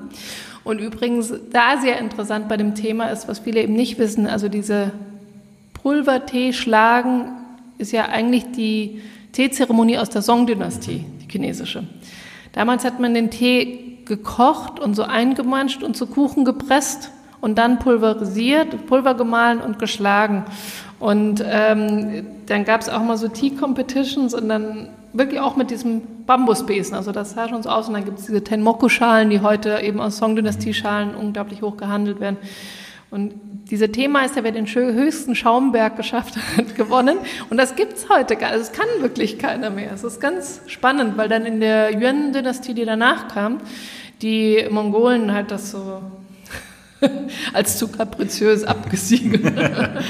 [0.64, 4.48] Und übrigens, da sehr interessant bei dem Thema ist, was viele eben nicht wissen, also
[4.48, 4.92] diese
[5.74, 7.28] Pulvertee schlagen
[7.76, 11.84] ist ja eigentlich die Teezeremonie aus der Song-Dynastie chinesische.
[12.52, 17.10] Damals hat man den Tee gekocht und so eingemanscht und zu Kuchen gepresst
[17.40, 20.44] und dann pulverisiert, Pulver gemahlen und geschlagen.
[20.98, 26.24] Und ähm, dann gab es auch mal so Tea-Competitions und dann wirklich auch mit diesem
[26.26, 26.94] Bambusbesen.
[26.94, 27.88] Also das sah schon so aus.
[27.88, 32.38] Und dann gibt es diese Tenmoku-Schalen, die heute eben aus Song-Dynastie-Schalen unglaublich hoch gehandelt werden.
[33.10, 33.34] Und
[33.70, 37.18] dieser Teemeister, wer den höchsten Schaumberg geschafft hat, gewonnen.
[37.50, 38.62] Und das gibt's heute gar nicht.
[38.62, 39.92] Es kann wirklich keiner mehr.
[39.92, 43.58] Es ist ganz spannend, weil dann in der Yuan-Dynastie, die danach kam,
[44.22, 46.02] die Mongolen halt das so
[47.52, 49.44] als zu kapriziös abgesiegelt.
[49.44, 50.04] das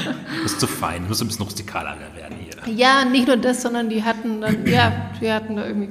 [0.53, 2.75] ist zu fein, muss ein bisschen rustikaler werden hier.
[2.75, 5.91] Ja, nicht nur das, sondern die hatten dann, ja, die hatten da irgendwie.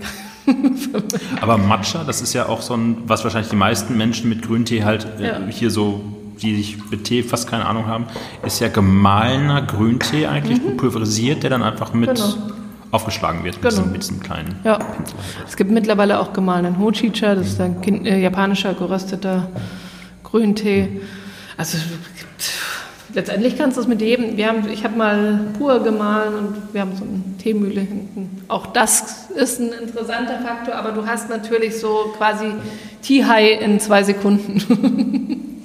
[1.41, 4.83] Aber Matcha, das ist ja auch so ein, was wahrscheinlich die meisten Menschen mit Grüntee
[4.83, 5.39] halt äh, ja.
[5.49, 6.01] hier so
[6.41, 8.05] die sich mit Tee fast keine Ahnung haben,
[8.45, 10.77] ist ja gemahlener Grüntee eigentlich, mhm.
[10.77, 12.33] pulverisiert, der dann einfach mit genau.
[12.91, 13.85] aufgeschlagen wird genau.
[13.85, 14.79] mit, diesem, kleinen ja.
[15.47, 19.49] Es gibt mittlerweile auch gemahlenen Hochicha, das ist ein äh, japanischer gerösteter
[20.23, 21.01] Grüntee.
[21.57, 21.77] Also
[23.13, 24.37] letztendlich kannst du es mit jedem.
[24.37, 28.43] Wir haben, ich habe mal pur gemahlen und wir haben so eine Teemühle hinten.
[28.47, 32.45] Auch das ist ein interessanter Faktor, aber du hast natürlich so quasi
[33.01, 35.53] Tea-High in zwei Sekunden.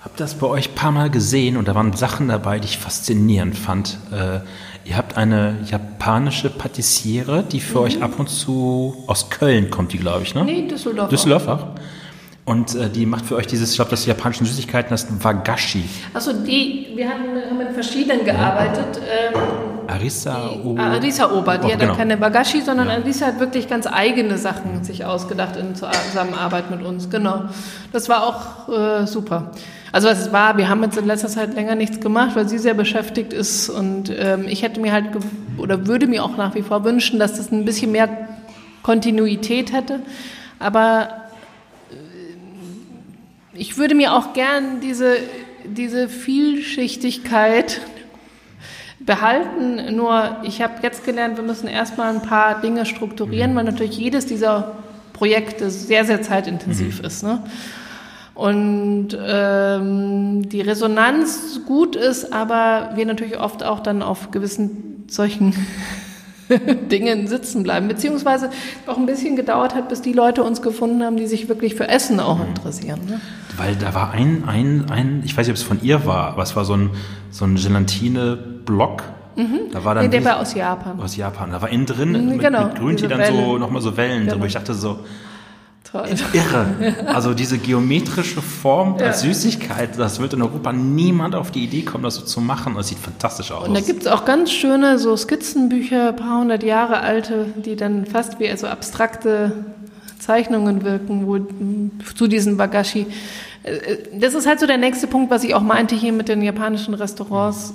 [0.00, 2.78] habe das bei euch ein paar Mal gesehen und da waren Sachen dabei, die ich
[2.78, 3.98] faszinierend fand.
[4.10, 4.40] Äh,
[4.88, 7.84] ihr habt eine japanische Patissiere, die für mhm.
[7.84, 10.44] euch ab und zu aus Köln kommt, die glaube ich, ne?
[10.44, 11.10] Nee, Düsseldorf.
[11.10, 11.66] Düsseldorf auch.
[12.44, 15.84] Und äh, die macht für euch dieses, ich glaube, das japanischen Süßigkeiten, das Wagashi.
[16.14, 18.98] Achso, die, wir haben, haben mit verschiedenen gearbeitet.
[18.98, 19.40] Ähm,
[19.86, 21.94] Arisa die, Arisa Ober, die Oh, hat genau.
[21.94, 27.10] keine Wagashi, sondern Arisa hat wirklich ganz eigene Sachen sich ausgedacht in Zusammenarbeit mit uns.
[27.10, 27.44] Genau.
[27.92, 29.50] Das war auch äh, super.
[29.92, 32.74] Also es war, wir haben jetzt in letzter Zeit länger nichts gemacht, weil sie sehr
[32.74, 35.06] beschäftigt ist und ähm, ich hätte mir halt
[35.56, 38.08] oder würde mir auch nach wie vor wünschen, dass das ein bisschen mehr
[38.82, 40.00] Kontinuität hätte.
[40.60, 41.08] Aber
[43.52, 45.16] ich würde mir auch gern diese,
[45.64, 47.80] diese Vielschichtigkeit
[49.00, 49.96] behalten.
[49.96, 54.26] Nur ich habe jetzt gelernt, wir müssen erstmal ein paar Dinge strukturieren, weil natürlich jedes
[54.26, 54.76] dieser
[55.12, 57.22] Projekte sehr, sehr zeitintensiv ist.
[57.22, 57.42] Ne?
[58.34, 65.54] Und ähm, die Resonanz gut ist, aber wir natürlich oft auch dann auf gewissen solchen
[66.90, 68.50] Dingen sitzen bleiben, beziehungsweise
[68.86, 71.88] auch ein bisschen gedauert hat, bis die Leute uns gefunden haben, die sich wirklich für
[71.88, 73.00] Essen auch interessieren.
[73.08, 73.20] Ne?
[73.56, 76.42] Weil da war ein, ein, ein, ich weiß nicht, ob es von ihr war, aber
[76.42, 76.90] es war so ein,
[77.30, 79.02] so ein Gelatine-Block.
[79.72, 81.00] Da war dann Nee, der war aus Japan.
[81.00, 81.50] aus Japan.
[81.52, 84.32] Da war innen drin Mhm, mit, genau, mit Grüntee dann so nochmal so Wellen Genau.
[84.34, 84.46] drüber.
[84.46, 84.98] Ich dachte so,
[85.92, 86.06] Toll.
[86.32, 86.66] irre.
[87.06, 89.06] Also diese geometrische Form Ja.
[89.06, 92.74] als Süßigkeit, das wird in Europa niemand auf die Idee kommen, das so zu machen.
[92.76, 93.66] Das sieht fantastisch aus.
[93.66, 98.06] Und da gibt's auch ganz schöne so Skizzenbücher, ein paar hundert Jahre alte, die dann
[98.06, 99.64] fast wie also abstrakte
[100.20, 101.38] Zeichnungen wirken, wo
[102.14, 103.06] zu diesen Wagashi.
[103.64, 106.42] Äh, Das ist halt so der nächste Punkt, was ich auch meinte hier mit den
[106.42, 107.74] japanischen Restaurants.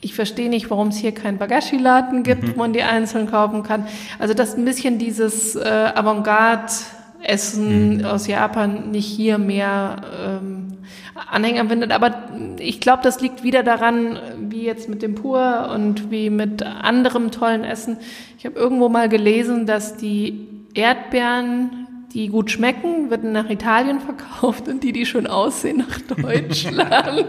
[0.00, 3.86] Ich verstehe nicht, warum es hier keinen Wagashi-Laden gibt, wo man die einzeln kaufen kann.
[4.20, 5.90] Also dass ein bisschen dieses äh,
[7.18, 10.78] Avantgarde-Essen aus Japan nicht hier mehr ähm,
[11.30, 11.92] Anhänger findet.
[11.92, 12.28] Aber
[12.58, 17.30] ich glaube, das liegt wieder daran, wie jetzt mit dem Pur und wie mit anderem
[17.30, 17.98] tollen Essen.
[18.38, 24.68] Ich habe irgendwo mal gelesen, dass die Erdbeeren, die gut schmecken, werden nach Italien verkauft
[24.68, 27.26] und die, die schön aussehen, nach Deutschland.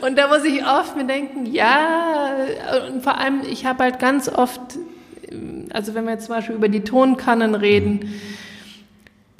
[0.00, 2.36] und da muss ich oft mir denken, ja,
[2.88, 4.60] und vor allem, ich habe halt ganz oft,
[5.72, 8.12] also wenn wir jetzt zum Beispiel über die Tonkannen reden,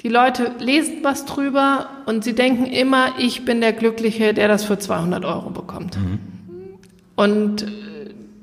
[0.03, 4.63] die Leute lesen was drüber und sie denken immer, ich bin der Glückliche, der das
[4.63, 5.97] für 200 Euro bekommt.
[7.15, 7.65] Und äh,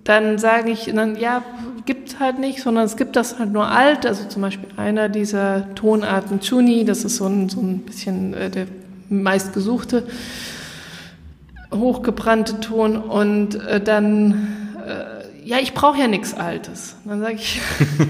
[0.05, 1.43] dann sage ich, dann, ja,
[1.89, 4.05] gibt halt nicht, sondern es gibt das halt nur alt.
[4.05, 8.51] Also zum Beispiel einer dieser Tonarten Chuni, das ist so ein, so ein bisschen äh,
[8.51, 8.66] der
[9.09, 10.05] meistgesuchte
[11.74, 12.97] hochgebrannte Ton.
[12.97, 14.48] Und äh, dann,
[14.86, 15.18] äh,
[15.49, 16.95] ja, ich brauche ja nichts Altes.
[17.07, 17.59] Dann sage ich,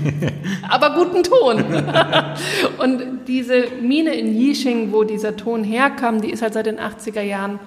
[0.68, 1.62] aber guten Ton.
[2.78, 7.20] Und diese Mine in Yixing, wo dieser Ton herkam, die ist halt seit den 80er
[7.20, 7.60] Jahren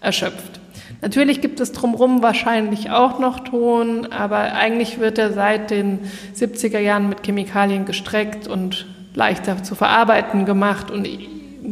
[0.00, 0.60] erschöpft.
[1.02, 5.98] Natürlich gibt es drumherum wahrscheinlich auch noch Ton, aber eigentlich wird er seit den
[6.36, 10.92] 70er Jahren mit Chemikalien gestreckt und leichter zu verarbeiten gemacht.
[10.92, 11.08] Und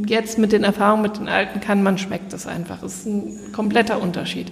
[0.08, 2.82] jetzt mit den Erfahrungen mit den Alten kann man schmeckt es einfach.
[2.82, 4.50] Es ist ein kompletter Unterschied.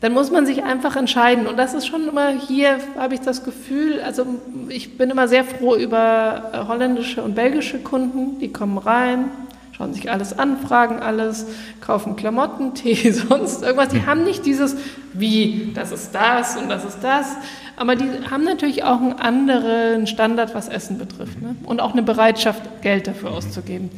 [0.00, 1.46] Dann muss man sich einfach entscheiden.
[1.46, 4.26] Und das ist schon immer hier, habe ich das Gefühl, also
[4.68, 9.26] ich bin immer sehr froh über äh, holländische und belgische Kunden, die kommen rein,
[9.72, 11.46] schauen sich alles an, fragen alles,
[11.82, 13.88] kaufen Klamotten, Tee, sonst irgendwas.
[13.88, 14.76] Die haben nicht dieses,
[15.12, 17.36] wie, das ist das und das ist das.
[17.76, 21.40] Aber die haben natürlich auch einen anderen Standard, was Essen betrifft.
[21.40, 21.56] Ne?
[21.64, 23.90] Und auch eine Bereitschaft, Geld dafür auszugeben.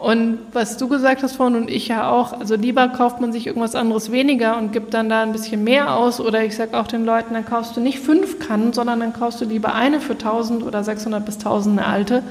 [0.00, 3.46] Und was du gesagt hast vorhin und ich ja auch, also lieber kauft man sich
[3.46, 6.20] irgendwas anderes weniger und gibt dann da ein bisschen mehr aus.
[6.20, 9.42] Oder ich sage auch den Leuten, dann kaufst du nicht fünf Kannen, sondern dann kaufst
[9.42, 12.22] du lieber eine für 1000 oder 600 bis 1000 eine alte.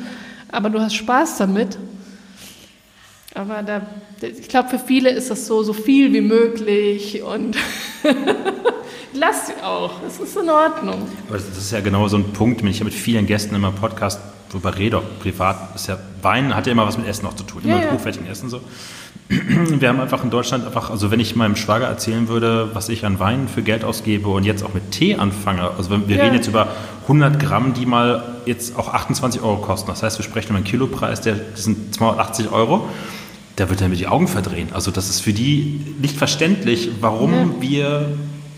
[0.52, 1.78] Aber du hast Spaß damit.
[3.36, 3.82] Aber da,
[4.20, 7.56] ich glaube, für viele ist das so, so viel wie möglich und
[9.14, 10.02] lass sie auch.
[10.08, 11.08] Es ist in Ordnung.
[11.28, 13.76] Aber das ist ja genau so ein Punkt, wenn ich mit vielen Gästen immer im
[13.76, 14.20] Podcast
[14.52, 17.44] drüber rede, auch privat, ist ja Wein hat ja immer was mit Essen noch zu
[17.44, 17.94] tun, immer Ja, mit ja.
[17.94, 18.62] hochwertigem Essen so.
[19.30, 23.06] Wir haben einfach in Deutschland einfach, also wenn ich meinem Schwager erzählen würde, was ich
[23.06, 26.24] an Wein für Geld ausgebe und jetzt auch mit Tee anfange, also wenn, wir Ja.
[26.24, 26.68] reden jetzt über
[27.04, 29.88] 100 Gramm, die mal jetzt auch 28 Euro kosten.
[29.90, 32.90] Das heißt, wir sprechen über einen Kilopreis, der das sind 280 Euro.
[33.56, 34.70] Da wird er mir die Augen verdrehen.
[34.74, 38.08] Also das ist für die nicht verständlich, warum wir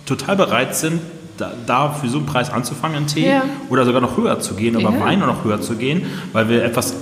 [0.05, 1.01] total bereit sind,
[1.41, 3.43] da, da für so einen Preis anzufangen, einen Tee, Ja.
[3.69, 5.03] oder sogar noch höher zu gehen, aber Ja.
[5.03, 6.95] Wein noch höher zu gehen, weil wir etwas,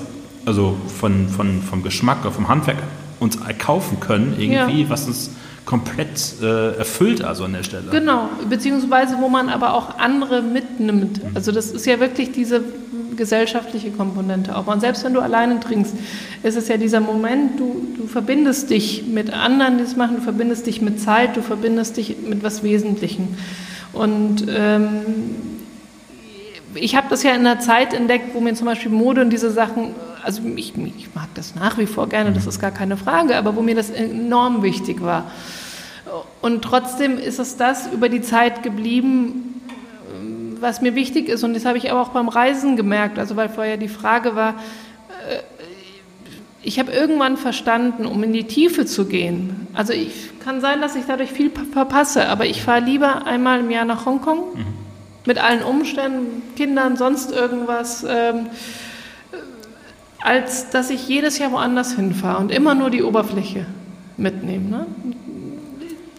[0.45, 2.77] also von, von, vom Geschmack oder vom Handwerk
[3.19, 5.31] uns erkaufen können, irgendwie, was uns
[5.65, 7.91] komplett äh, erfüllt, also an der Stelle.
[7.91, 11.21] Genau, beziehungsweise wo man aber auch andere mitnimmt.
[11.35, 12.61] Also das ist ja wirklich diese
[13.15, 14.65] gesellschaftliche Komponente auch.
[14.65, 15.93] Und selbst wenn du alleine trinkst,
[16.41, 20.21] ist es ja dieser Moment, du, du verbindest dich mit anderen, die es machen, du
[20.23, 23.27] verbindest dich mit Zeit, du verbindest dich mit was Wesentlichem.
[23.93, 25.01] Und ähm,
[26.75, 29.51] ich habe das ja in einer Zeit entdeckt, wo mir zum Beispiel Mode und diese
[29.51, 33.37] Sachen also ich, ich mag das nach wie vor gerne, das ist gar keine Frage,
[33.37, 35.31] aber wo mir das enorm wichtig war.
[36.41, 39.61] Und trotzdem ist es das über die Zeit geblieben,
[40.59, 41.43] was mir wichtig ist.
[41.43, 43.19] Und das habe ich aber auch beim Reisen gemerkt.
[43.19, 44.55] Also weil vorher die Frage war,
[45.29, 45.39] äh,
[46.61, 49.67] ich habe irgendwann verstanden, um in die Tiefe zu gehen.
[49.73, 53.71] Also ich kann sein, dass ich dadurch viel verpasse, aber ich fahre lieber einmal im
[53.71, 54.65] Jahr nach Hongkong mhm.
[55.25, 58.05] mit allen Umständen, Kindern, sonst irgendwas.
[58.07, 58.47] Ähm,
[60.21, 63.65] als dass ich jedes Jahr woanders hinfahre und immer nur die Oberfläche
[64.17, 64.69] mitnehme.
[64.69, 64.85] Ne?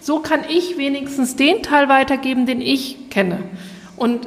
[0.01, 3.41] So kann ich wenigstens den Teil weitergeben, den ich kenne.
[3.97, 4.27] Und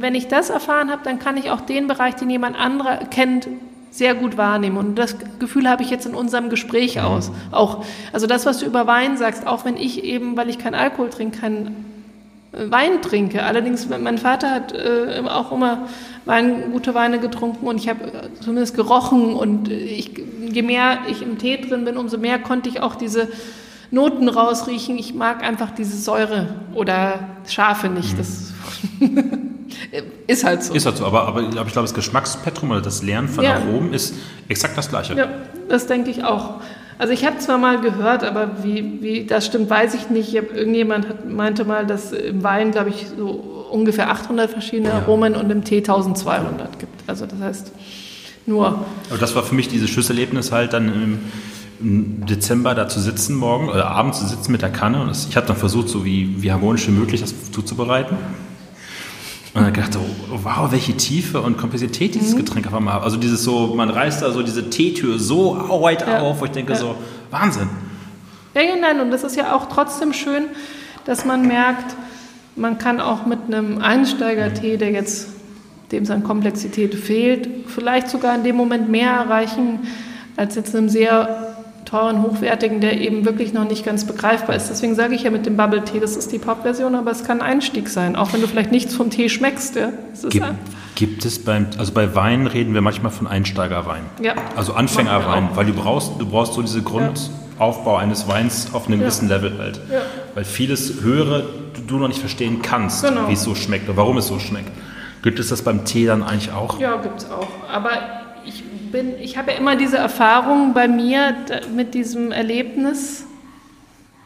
[0.00, 3.48] wenn ich das erfahren habe, dann kann ich auch den Bereich, den jemand anderer kennt,
[3.96, 4.76] sehr gut wahrnehmen.
[4.76, 7.30] Und das Gefühl habe ich jetzt in unserem Gespräch aus.
[7.50, 10.74] Auch, also das, was du über Wein sagst, auch wenn ich eben, weil ich keinen
[10.74, 11.84] Alkohol trinke, keinen
[12.52, 13.42] äh, Wein trinke.
[13.42, 15.88] Allerdings, mein Vater hat äh, auch immer
[16.24, 20.10] Wein, gute Weine getrunken und ich habe äh, zumindest gerochen und ich,
[20.50, 23.28] je mehr ich im Tee drin bin, umso mehr konnte ich auch diese
[23.90, 24.98] Noten rausriechen.
[24.98, 28.14] Ich mag einfach diese Säure oder Schafe nicht.
[28.14, 28.18] Mhm.
[28.18, 28.52] Das
[30.26, 30.74] ist halt so.
[30.74, 33.54] Ist halt so, aber, aber ich glaube, das Geschmacksspektrum oder das Lernen von ja.
[33.54, 34.14] Aromen ist
[34.48, 35.14] exakt das Gleiche.
[35.14, 35.28] Ja,
[35.68, 36.60] das denke ich auch.
[36.98, 40.28] Also ich habe zwar mal gehört, aber wie, wie das stimmt, weiß ich nicht.
[40.28, 44.94] Ich irgendjemand hat, meinte mal, dass im Wein, glaube ich, so ungefähr 800 verschiedene ja.
[44.96, 47.08] Aromen und im Tee 1200 gibt.
[47.08, 47.72] Also das heißt
[48.46, 48.86] nur.
[49.10, 51.18] Aber das war für mich dieses Schlüsselerlebnis halt dann im,
[51.80, 55.36] im Dezember da zu sitzen morgen oder abends zu sitzen mit der Kanne und ich
[55.36, 58.16] habe dann versucht, so wie, wie harmonisch wie möglich das zuzubereiten.
[59.56, 62.38] Und dann gedacht, oh, wow, welche Tiefe und Komplexität dieses mhm.
[62.38, 63.02] Getränk auf einmal hat.
[63.02, 66.20] Also dieses so, man reißt da so diese Teetür so weit ja.
[66.20, 66.78] auf, wo ich denke ja.
[66.78, 66.94] so,
[67.30, 67.68] Wahnsinn.
[68.54, 70.44] Ja, ja, nein, und das ist ja auch trotzdem schön,
[71.06, 71.96] dass man merkt,
[72.54, 75.28] man kann auch mit einem Einsteiger-Tee, der jetzt
[75.92, 79.80] dem es an Komplexität fehlt, vielleicht sogar in dem Moment mehr erreichen
[80.36, 81.55] als jetzt einem sehr
[81.96, 84.68] teuren, hochwertigen, der eben wirklich noch nicht ganz begreifbar ist.
[84.68, 87.40] Deswegen sage ich ja mit dem Bubble Tee, das ist die Pop-Version, aber es kann
[87.40, 89.76] ein Einstieg sein, auch wenn du vielleicht nichts vom Tee schmeckst.
[89.76, 89.92] Ja.
[90.28, 90.46] Gibt,
[90.94, 94.02] gibt, es beim, also bei Wein reden wir manchmal von Einsteigerwein.
[94.22, 94.34] Ja.
[94.56, 97.98] Also Anfängerwein, weil du brauchst, du brauchst so diese Grundaufbau ja.
[98.00, 99.80] eines Weins auf einem gewissen Level halt.
[100.34, 101.44] Weil vieles Höhere
[101.86, 103.28] du noch nicht verstehen kannst, genau.
[103.28, 104.70] wie es so schmeckt oder warum es so schmeckt.
[105.22, 106.78] Gibt es das beim Tee dann eigentlich auch?
[106.78, 107.48] Ja, gibt es auch.
[107.72, 107.90] Aber
[108.96, 111.36] bin, ich habe ja immer diese Erfahrung bei mir
[111.74, 113.26] mit diesem Erlebnis,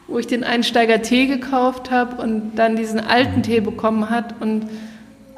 [0.07, 4.35] wo ich den Einsteiger Tee gekauft habe und dann diesen alten Tee bekommen hat.
[4.39, 4.67] Und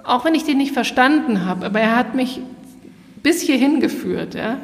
[0.04, 2.42] auch wenn ich den nicht verstanden habe, aber er hat mich
[3.24, 4.36] bis hierhin geführt.
[4.36, 4.58] Ja.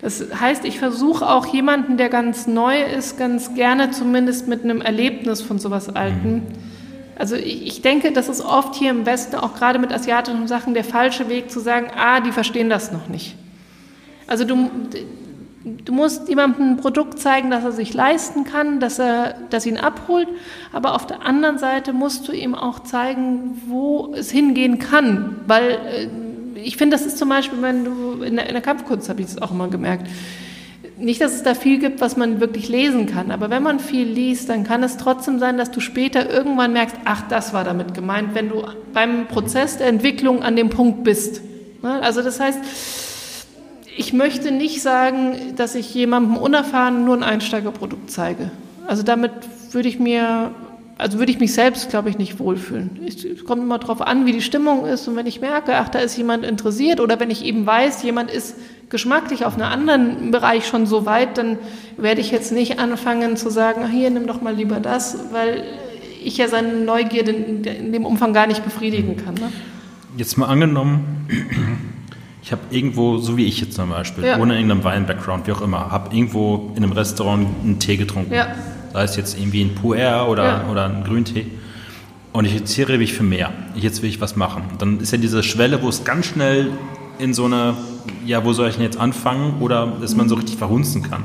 [0.00, 4.80] Das heißt, ich versuche auch jemanden, der ganz neu ist, ganz gerne zumindest mit einem
[4.80, 6.46] Erlebnis von sowas Alten.
[7.18, 10.72] Also ich, ich denke, das ist oft hier im Westen, auch gerade mit asiatischen Sachen,
[10.72, 13.36] der falsche Weg zu sagen, ah, die verstehen das noch nicht.
[14.32, 14.70] Also du,
[15.84, 19.76] du musst jemandem ein Produkt zeigen, das er sich leisten kann, dass er das ihn
[19.76, 20.26] abholt,
[20.72, 25.72] aber auf der anderen Seite musst du ihm auch zeigen, wo es hingehen kann, weil
[25.72, 26.08] äh,
[26.64, 29.26] ich finde, das ist zum Beispiel, wenn du in der, in der Kampfkunst habe ich
[29.26, 30.06] es auch immer gemerkt.
[30.96, 34.06] Nicht, dass es da viel gibt, was man wirklich lesen kann, aber wenn man viel
[34.06, 37.92] liest, dann kann es trotzdem sein, dass du später irgendwann merkst, ach, das war damit
[37.92, 38.64] gemeint, wenn du
[38.94, 41.42] beim Prozess der Entwicklung an dem Punkt bist.
[41.82, 42.00] Ne?
[42.00, 43.11] Also das heißt,
[43.96, 48.50] ich möchte nicht sagen, dass ich jemandem unerfahren nur ein Einsteigerprodukt zeige.
[48.86, 49.32] Also damit
[49.72, 50.50] würde ich mir,
[50.98, 53.00] also würde ich mich selbst, glaube ich, nicht wohlfühlen.
[53.06, 55.98] Es kommt immer darauf an, wie die Stimmung ist und wenn ich merke, ach, da
[55.98, 58.56] ist jemand interessiert oder wenn ich eben weiß, jemand ist
[58.88, 61.58] geschmacklich auf einem anderen Bereich schon so weit, dann
[61.96, 65.64] werde ich jetzt nicht anfangen zu sagen, ach, hier, nimm doch mal lieber das, weil
[66.24, 69.34] ich ja seine Neugierde in dem Umfang gar nicht befriedigen kann.
[69.34, 69.52] Ne?
[70.16, 71.26] Jetzt mal angenommen,
[72.42, 74.38] ich habe irgendwo, so wie ich jetzt zum Beispiel, ja.
[74.38, 78.34] ohne irgendeinen Wein-Background, wie auch immer, habe irgendwo in einem Restaurant einen Tee getrunken.
[78.34, 78.48] Ja.
[78.92, 80.68] Sei es jetzt irgendwie ein Puer oder, ja.
[80.70, 81.46] oder ein Grüntee.
[82.32, 83.52] Und ich interessiere mich für mehr.
[83.76, 84.64] Jetzt will ich was machen.
[84.78, 86.70] Dann ist ja diese Schwelle, wo es ganz schnell
[87.18, 87.74] in so eine,
[88.26, 89.60] ja, wo soll ich denn jetzt anfangen?
[89.60, 91.24] Oder dass man so richtig verhunzen kann.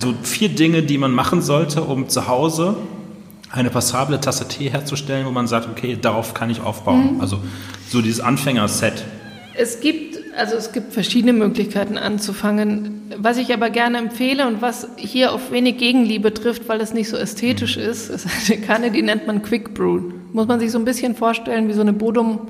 [0.00, 2.76] So vier Dinge, die man machen sollte, um zu Hause
[3.50, 7.16] eine passable Tasse Tee herzustellen, wo man sagt, okay, darauf kann ich aufbauen.
[7.16, 7.20] Mhm.
[7.20, 7.40] Also
[7.88, 9.04] so dieses Anfänger-Set.
[9.54, 10.09] Es gibt
[10.40, 13.12] also es gibt verschiedene Möglichkeiten anzufangen.
[13.18, 17.10] Was ich aber gerne empfehle und was hier auf wenig Gegenliebe trifft, weil es nicht
[17.10, 17.82] so ästhetisch mhm.
[17.82, 20.00] ist, ist eine Kanne, die nennt man Quick Brew.
[20.32, 22.48] Muss man sich so ein bisschen vorstellen wie so eine Bodum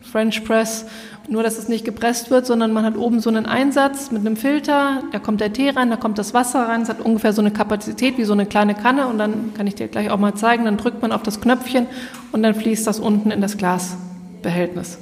[0.00, 0.86] French Press,
[1.28, 4.36] nur dass es nicht gepresst wird, sondern man hat oben so einen Einsatz mit einem
[4.36, 7.42] Filter, da kommt der Tee rein, da kommt das Wasser rein, es hat ungefähr so
[7.42, 10.34] eine Kapazität wie so eine kleine Kanne und dann kann ich dir gleich auch mal
[10.34, 11.86] zeigen, dann drückt man auf das Knöpfchen
[12.32, 14.98] und dann fließt das unten in das Glasbehältnis.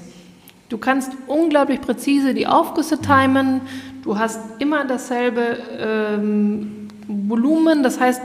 [0.69, 3.62] Du kannst unglaublich präzise die Aufgüsse timen.
[4.03, 7.82] Du hast immer dasselbe ähm, Volumen.
[7.82, 8.20] Das heißt,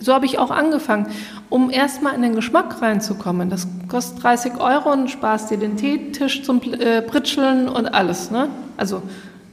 [0.00, 1.06] so habe ich auch angefangen,
[1.48, 3.50] um erstmal in den Geschmack reinzukommen.
[3.50, 8.30] Das kostet 30 Euro und sparst dir den Teetisch zum äh, Pritscheln und alles.
[8.30, 8.48] Ne?
[8.76, 9.02] Also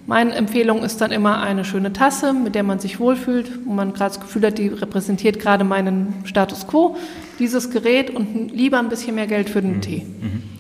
[0.06, 3.94] meine Empfehlung ist dann immer eine schöne Tasse, mit der man sich wohlfühlt, wo man
[3.94, 6.96] gerade das Gefühl hat, die repräsentiert gerade meinen Status quo.
[7.40, 9.82] Dieses Gerät und lieber ein bisschen mehr Geld für den mhm.
[9.82, 10.06] Tee.
[10.22, 10.55] Mhm.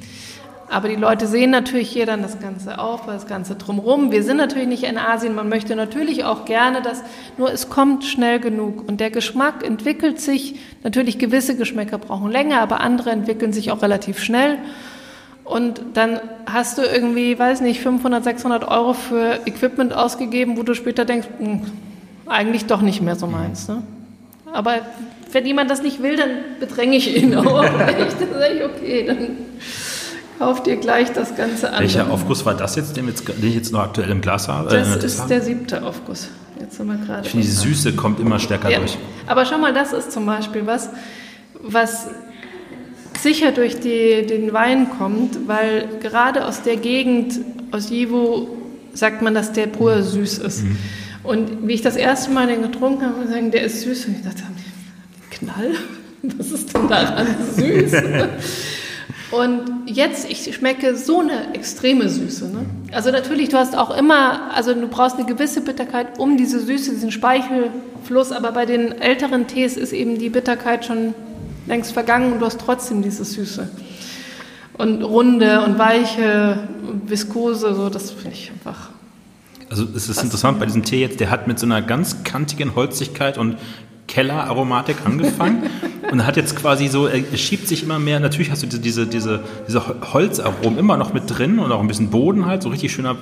[0.67, 4.11] Aber die Leute sehen natürlich hier dann das Ganze auf, das Ganze drumherum.
[4.11, 7.03] Wir sind natürlich nicht in Asien, man möchte natürlich auch gerne das,
[7.37, 8.87] nur es kommt schnell genug.
[8.87, 13.83] Und der Geschmack entwickelt sich, natürlich gewisse Geschmäcker brauchen länger, aber andere entwickeln sich auch
[13.83, 14.57] relativ schnell.
[15.43, 20.73] Und dann hast du irgendwie, weiß nicht, 500, 600 Euro für Equipment ausgegeben, wo du
[20.73, 21.61] später denkst, mh, hm,
[22.25, 23.67] eigentlich doch nicht mehr so meins.
[23.67, 23.83] Ne?
[24.51, 24.79] Aber
[25.31, 26.29] wenn jemand das nicht will, dann
[26.59, 27.63] bedränge ich ihn auch.
[27.63, 29.27] Dann sage ich, okay, dann
[30.39, 31.81] Kauf dir gleich das Ganze an.
[31.81, 34.69] Welcher Aufguss war das jetzt, den, ich jetzt noch aktuell im Glas habe?
[34.69, 35.29] Das äh, ist haben?
[35.29, 36.29] der siebte Aufguss.
[36.59, 37.25] Jetzt haben wir gerade.
[37.25, 38.79] Ich finde, die Süße kommt immer stärker ja.
[38.79, 38.97] durch.
[39.27, 40.89] Aber schau mal, das ist zum Beispiel was,
[41.61, 42.07] was
[43.21, 47.39] sicher durch die, den Wein kommt, weil gerade aus der Gegend,
[47.71, 48.49] aus Jivo,
[48.93, 50.63] sagt man, dass der pur süß ist.
[50.63, 50.77] Mhm.
[51.23, 54.05] Und wie ich das erste Mal den getrunken habe, sagen, der ist süß.
[54.05, 54.43] Und ich dachte,
[55.31, 55.71] Knall?
[56.37, 57.91] Was ist denn daran süß?
[59.35, 62.45] Und jetzt, ich schmecke so eine extreme Süße.
[62.45, 62.65] Ne?
[62.91, 66.91] Also natürlich, du hast auch immer, also du brauchst eine gewisse Bitterkeit um diese Süße,
[66.91, 71.13] diesen Speichelfluss, aber bei den älteren Tees ist eben die Bitterkeit schon
[71.67, 73.69] längst vergangen und du hast trotzdem diese Süße.
[74.77, 76.59] Und runde und weiche,
[77.05, 78.89] viskose, so, das finde ich einfach
[79.69, 82.75] also es ist interessant bei diesem Tee jetzt, der hat mit so einer ganz kantigen
[82.75, 83.57] Holzigkeit und
[84.07, 85.63] Kelleraromatik angefangen
[86.11, 89.07] und hat jetzt quasi so, er schiebt sich immer mehr, natürlich hast du diese, diese,
[89.07, 89.83] diese, diese
[90.13, 93.15] Holzaromen immer noch mit drin und auch ein bisschen Boden halt, so richtig schöner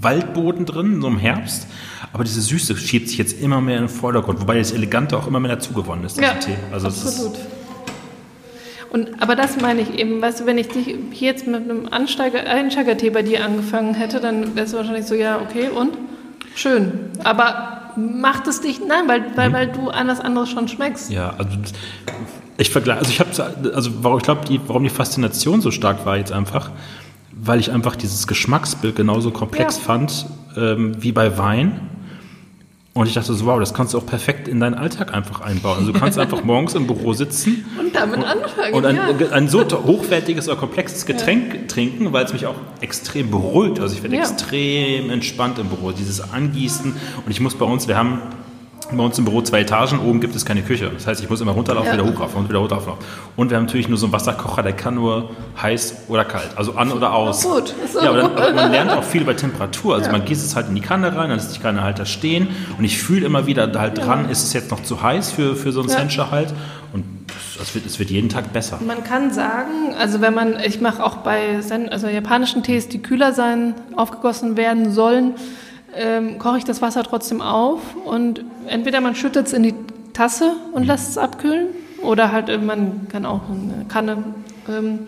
[0.00, 1.66] Waldboden drin, so im Herbst.
[2.12, 5.26] Aber diese Süße schiebt sich jetzt immer mehr in den Vordergrund, wobei das Elegante auch
[5.26, 6.54] immer mehr dazugewonnen ist, ja, Tee.
[6.72, 7.36] Also absolut.
[8.90, 11.88] Und, aber das meine ich eben, weißt du, wenn ich dich hier jetzt mit einem
[11.90, 15.90] Ansteiger, Einsteigertee bei dir angefangen hätte, dann wärst du wahrscheinlich so, ja, okay, und?
[16.54, 16.92] Schön.
[17.22, 19.52] Aber macht es dich, nein, weil, weil, mhm.
[19.52, 21.10] weil du an das andere schon schmeckst.
[21.10, 21.50] Ja, also
[22.56, 26.06] ich vergleiche, also ich habe, also warum, ich glaube, die, warum die Faszination so stark
[26.06, 26.70] war jetzt einfach,
[27.32, 29.82] weil ich einfach dieses Geschmacksbild genauso komplex ja.
[29.82, 30.26] fand
[30.56, 31.80] ähm, wie bei Wein
[32.98, 35.78] und ich dachte so, wow, das kannst du auch perfekt in deinen Alltag einfach einbauen.
[35.78, 38.74] Also du kannst einfach morgens im Büro sitzen und damit und, anfangen.
[38.74, 39.30] Und ein, ja.
[39.30, 41.60] ein, so hochwertiges oder komplexes Getränk ja.
[41.68, 43.78] trinken, weil es mich auch extrem beruhigt.
[43.78, 44.22] Also ich werde ja.
[44.22, 45.92] extrem entspannt im Büro.
[45.92, 46.92] Dieses Angießen.
[47.24, 48.20] Und ich muss bei uns, wir haben
[48.96, 50.90] bei uns im Büro zwei Etagen, oben gibt es keine Küche.
[50.90, 51.94] Das heißt, ich muss immer runterlaufen, ja.
[51.94, 52.94] wieder hochlaufen und wieder hochlaufen.
[53.36, 56.72] Und wir haben natürlich nur so einen Wasserkocher, der kann nur heiß oder kalt, also
[56.74, 57.42] an oder aus.
[57.42, 57.74] Gut.
[57.92, 58.00] So.
[58.00, 59.94] Ja, aber dann, man lernt auch viel bei Temperatur.
[59.94, 60.12] Also ja.
[60.12, 62.48] man gießt es halt in die Kanne rein, dann lässt die Kanne halt da stehen
[62.78, 64.30] und ich fühle immer wieder halt dran, ja.
[64.30, 65.96] ist es jetzt noch zu heiß für, für so einen ja.
[65.96, 66.54] Sencha halt.
[66.92, 67.04] Und
[67.60, 68.78] es wird, es wird jeden Tag besser.
[68.86, 71.60] Man kann sagen, also wenn man, ich mache auch bei
[71.90, 75.34] also japanischen Tees, die kühler sein, aufgegossen werden sollen,
[75.98, 79.74] ähm, koche ich das Wasser trotzdem auf und entweder man schüttet es in die
[80.12, 80.88] Tasse und mhm.
[80.88, 81.68] lässt es abkühlen
[82.02, 84.22] oder halt äh, man kann auch eine Kanne.
[84.68, 85.00] Ähm,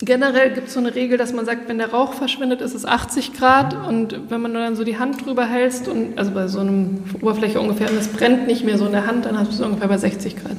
[0.00, 2.84] generell gibt es so eine Regel, dass man sagt, wenn der Rauch verschwindet, ist es
[2.84, 6.60] 80 Grad und wenn man dann so die Hand drüber hältst und also bei so
[6.60, 9.54] einem Oberfläche ungefähr und es brennt nicht mehr so in der Hand, dann hast du
[9.54, 10.56] es ungefähr bei 60 Grad.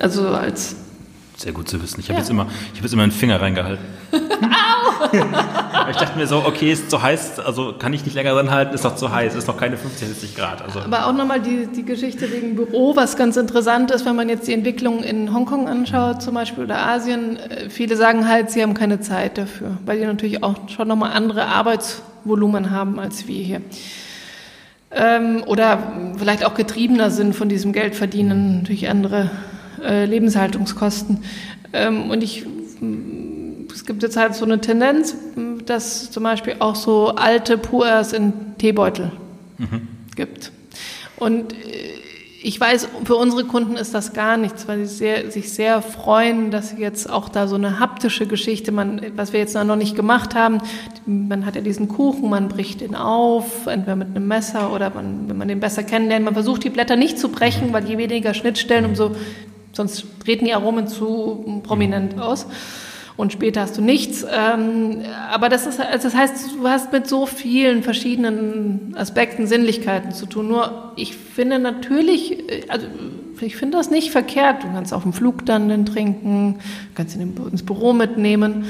[0.00, 0.76] Also als
[1.36, 2.00] sehr gut zu wissen.
[2.00, 2.20] Ich habe ja.
[2.20, 2.46] jetzt, immer,
[2.80, 3.84] jetzt immer einen Finger reingehalten.
[5.90, 8.74] Ich dachte mir so, okay, ist zu heiß, also kann ich nicht länger dran halten,
[8.74, 10.62] ist doch zu heiß, ist noch keine 50, 60 Grad.
[10.62, 10.80] Also.
[10.80, 14.48] Aber auch nochmal die, die Geschichte wegen Büro, was ganz interessant ist, wenn man jetzt
[14.48, 17.36] die Entwicklung in Hongkong anschaut zum Beispiel oder Asien.
[17.36, 21.12] Äh, viele sagen halt, sie haben keine Zeit dafür, weil die natürlich auch schon nochmal
[21.12, 23.60] andere Arbeitsvolumen haben als wir hier.
[24.90, 29.30] Ähm, oder vielleicht auch getriebener sind von diesem Geldverdienen, durch andere
[29.82, 31.24] äh, Lebenshaltungskosten.
[31.72, 32.46] Ähm, und ich,
[33.72, 35.16] es gibt jetzt halt so eine Tendenz,
[35.66, 39.12] dass zum Beispiel auch so alte Puers in Teebeutel
[39.58, 39.88] mhm.
[40.14, 40.52] gibt.
[41.18, 41.56] Und äh,
[42.46, 46.52] ich weiß, für unsere Kunden ist das gar nichts, weil sie sehr, sich sehr freuen,
[46.52, 50.36] dass jetzt auch da so eine haptische Geschichte, man, was wir jetzt noch nicht gemacht
[50.36, 50.58] haben,
[51.06, 55.28] man hat ja diesen Kuchen, man bricht ihn auf, entweder mit einem Messer oder man,
[55.28, 58.32] wenn man den besser kennenlernt, man versucht die Blätter nicht zu brechen, weil je weniger
[58.32, 59.16] Schnittstellen, umso
[59.76, 62.46] sonst treten die Aromen zu prominent aus.
[63.16, 64.26] Und später hast du nichts.
[64.30, 70.12] Ähm, aber das, ist, also das heißt, du hast mit so vielen verschiedenen Aspekten, Sinnlichkeiten
[70.12, 70.48] zu tun.
[70.48, 72.86] Nur ich finde natürlich, äh, also
[73.40, 74.64] ich finde das nicht verkehrt.
[74.64, 76.58] Du kannst auf dem Flug dann den trinken,
[76.94, 78.66] kannst ihn ins Büro mitnehmen.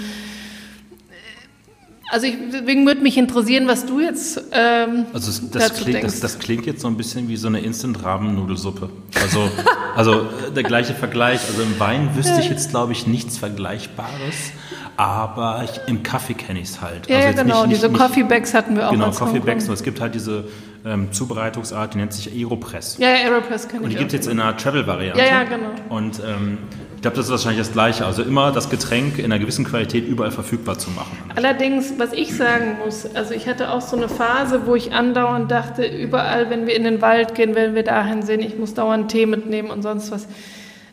[2.10, 6.02] Also ich, deswegen würde mich interessieren, was du jetzt ähm, also das, das dazu klingt,
[6.02, 6.20] denkst.
[6.20, 8.88] das, das klingt jetzt so ein bisschen wie so eine Instant-Ramen-Nudelsuppe.
[9.20, 9.50] Also,
[9.96, 11.40] also der gleiche Vergleich.
[11.48, 14.52] Also im Wein wüsste ich jetzt, glaube ich, nichts Vergleichbares,
[14.96, 17.08] aber ich, im Kaffee kenne ich es halt.
[17.08, 17.66] ja, also genau.
[17.66, 19.46] nicht- Diese nicht- Coffee Bags hatten wir auch Genau, als Coffee Hongkong.
[19.46, 19.68] Bags.
[19.68, 20.44] Und es gibt halt diese
[20.86, 22.98] ähm, Zubereitungsart, die nennt sich Aeropress.
[22.98, 25.20] Ja, ja, Aeropress kenne Und ich die gibt es jetzt in einer Travel-Variante.
[25.20, 25.70] Ja, ja, genau.
[25.88, 26.58] Und ähm,
[26.94, 28.06] ich glaube, das ist wahrscheinlich das Gleiche.
[28.06, 31.16] Also immer das Getränk in einer gewissen Qualität überall verfügbar zu machen.
[31.34, 35.50] Allerdings, was ich sagen muss, also ich hatte auch so eine Phase, wo ich andauernd
[35.50, 39.10] dachte, überall, wenn wir in den Wald gehen, wenn wir dahin sehen, ich muss dauernd
[39.10, 40.26] Tee mitnehmen und sonst was.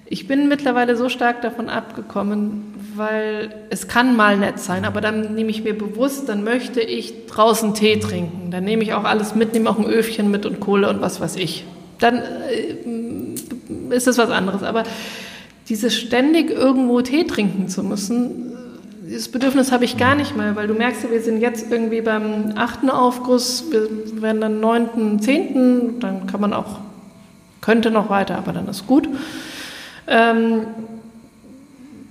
[0.06, 5.36] Ich bin mittlerweile so stark davon abgekommen, weil es kann mal nett sein, aber dann
[5.36, 8.52] nehme ich mir bewusst, dann möchte ich draußen Tee trinken.
[8.52, 11.20] Dann nehme ich auch alles mit, nehme auch ein Öfchen mit und Kohle und was
[11.20, 11.66] weiß ich.
[12.00, 14.64] Dann äh, ist es was anderes.
[14.64, 14.84] Aber
[15.70, 18.54] dieses ständig irgendwo Tee trinken zu müssen,
[19.06, 22.54] dieses Bedürfnis habe ich gar nicht mehr, weil du merkst wir sind jetzt irgendwie beim
[22.56, 26.80] achten Aufguss, wir werden dann neunten, zehnten, dann kann man auch,
[27.62, 29.08] könnte noch weiter, aber dann ist gut.
[30.08, 30.66] Ähm,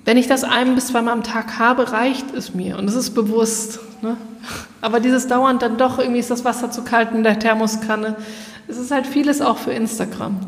[0.05, 3.11] wenn ich das ein bis zweimal am Tag habe, reicht es mir und es ist
[3.11, 3.81] bewusst.
[4.03, 4.17] Ne?
[4.81, 8.17] Aber dieses dauernd dann doch, irgendwie ist das Wasser zu kalt in der Thermoskanne.
[8.69, 10.39] Es ist halt vieles auch für Instagram.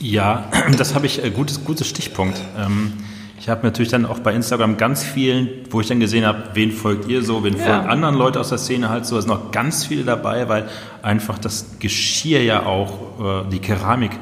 [0.00, 0.44] Ja,
[0.78, 2.40] das habe ich, äh, gutes, gutes Stichpunkt.
[2.58, 2.94] Ähm,
[3.38, 6.72] ich habe natürlich dann auch bei Instagram ganz vielen, wo ich dann gesehen habe, wen
[6.72, 7.64] folgt ihr so, wen Ja.
[7.64, 10.68] folgen anderen Leute aus der Szene halt so, da sind noch ganz viele dabei, weil
[11.00, 14.12] einfach das Geschirr ja auch, äh, die Keramik,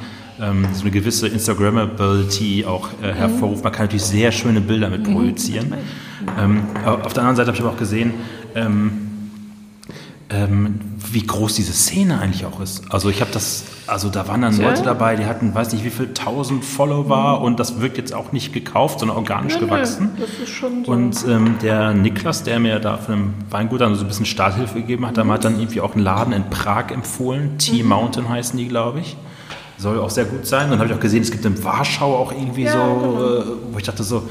[0.41, 3.65] ähm, so eine gewisse Instagrammability auch äh, hervorruft.
[3.65, 5.75] Man kann natürlich sehr schöne Bilder mit projizieren.
[6.39, 8.15] Ähm, auf der anderen Seite habe ich aber auch gesehen,
[8.55, 9.09] ähm,
[10.31, 12.93] ähm, wie groß diese Szene eigentlich auch ist.
[12.93, 14.69] Also ich habe das, also da waren dann Tja.
[14.69, 18.33] Leute dabei, die hatten, weiß nicht wie viel, tausend Follower und das wirkt jetzt auch
[18.33, 20.11] nicht gekauft, sondern organisch nö, gewachsen.
[20.19, 20.93] Das ist schon so.
[20.93, 24.75] Und ähm, der Niklas, der mir da von einem Weingut dann so ein bisschen Starthilfe
[24.75, 27.57] gegeben hat, der hat dann irgendwie auch einen Laden in Prag empfohlen.
[27.57, 29.17] T-Mountain heißen die, glaube ich.
[29.79, 30.71] Soll auch sehr gut sein.
[30.71, 33.25] Dann habe ich auch gesehen, es gibt in Warschau auch irgendwie Ja, so, genau.
[33.25, 34.29] äh, wo ich dachte so,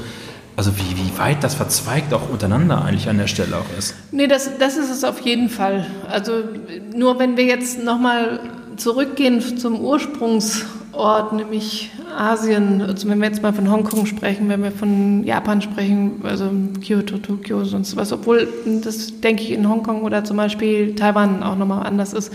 [0.56, 3.94] also wie, wie weit das verzweigt auch untereinander eigentlich an der Stelle auch ist.
[4.10, 5.86] Nee, das, das ist es auf jeden Fall.
[6.08, 6.32] Also
[6.94, 8.40] nur wenn wir jetzt nochmal
[8.76, 14.72] zurückgehen zum Ursprungsort, nämlich Asien, also wenn wir jetzt mal von Hongkong sprechen, wenn wir
[14.72, 16.50] von Japan sprechen, also
[16.84, 18.48] Kyoto, Tokio, sonst was, obwohl
[18.82, 22.32] das, denke ich, in Hongkong oder zum Beispiel Taiwan auch nochmal anders ist.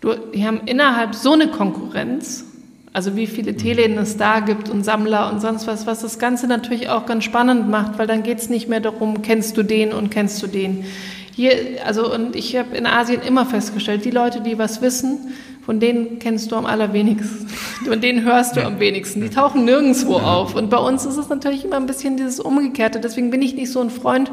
[0.00, 2.44] Du, die haben innerhalb so eine Konkurrenz,
[2.92, 6.46] also wie viele Teeläden es da gibt und Sammler und sonst was, was das Ganze
[6.46, 9.92] natürlich auch ganz spannend macht, weil dann geht es nicht mehr darum, kennst du den
[9.92, 10.84] und kennst du den.
[11.34, 11.52] Hier,
[11.84, 15.34] also und ich habe in Asien immer festgestellt, die Leute, die was wissen,
[15.66, 17.48] von denen kennst du am allerwenigsten.
[17.84, 19.20] Von denen hörst du am wenigsten.
[19.20, 20.54] Die tauchen nirgendwo auf.
[20.54, 23.00] Und bei uns ist es natürlich immer ein bisschen dieses Umgekehrte.
[23.00, 24.30] Deswegen bin ich nicht so ein Freund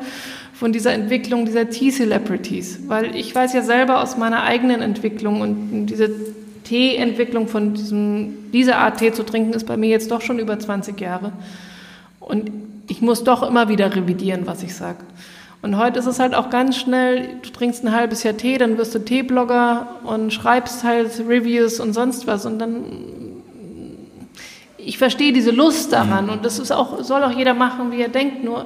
[0.63, 2.87] von dieser Entwicklung dieser Tea-Celebrities.
[2.87, 6.09] Weil ich weiß ja selber aus meiner eigenen Entwicklung und diese
[6.63, 10.57] Teeentwicklung von diesem, dieser Art Tee zu trinken, ist bei mir jetzt doch schon über
[10.57, 11.33] 20 Jahre.
[12.21, 12.49] Und
[12.87, 14.99] ich muss doch immer wieder revidieren, was ich sage.
[15.61, 18.77] Und heute ist es halt auch ganz schnell, du trinkst ein halbes Jahr Tee, dann
[18.77, 22.45] wirst du Teeblogger und schreibst halt Reviews und sonst was.
[22.45, 22.85] Und dann,
[24.77, 28.07] ich verstehe diese Lust daran und das ist auch, soll auch jeder machen, wie er
[28.07, 28.45] denkt.
[28.45, 28.65] Nur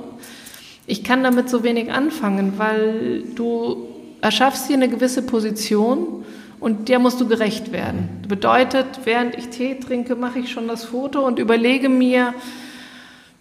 [0.87, 3.87] ich kann damit so wenig anfangen, weil du
[4.21, 6.23] erschaffst hier eine gewisse Position
[6.59, 8.09] und der musst du gerecht werden.
[8.21, 12.33] Das bedeutet, während ich Tee trinke, mache ich schon das Foto und überlege mir,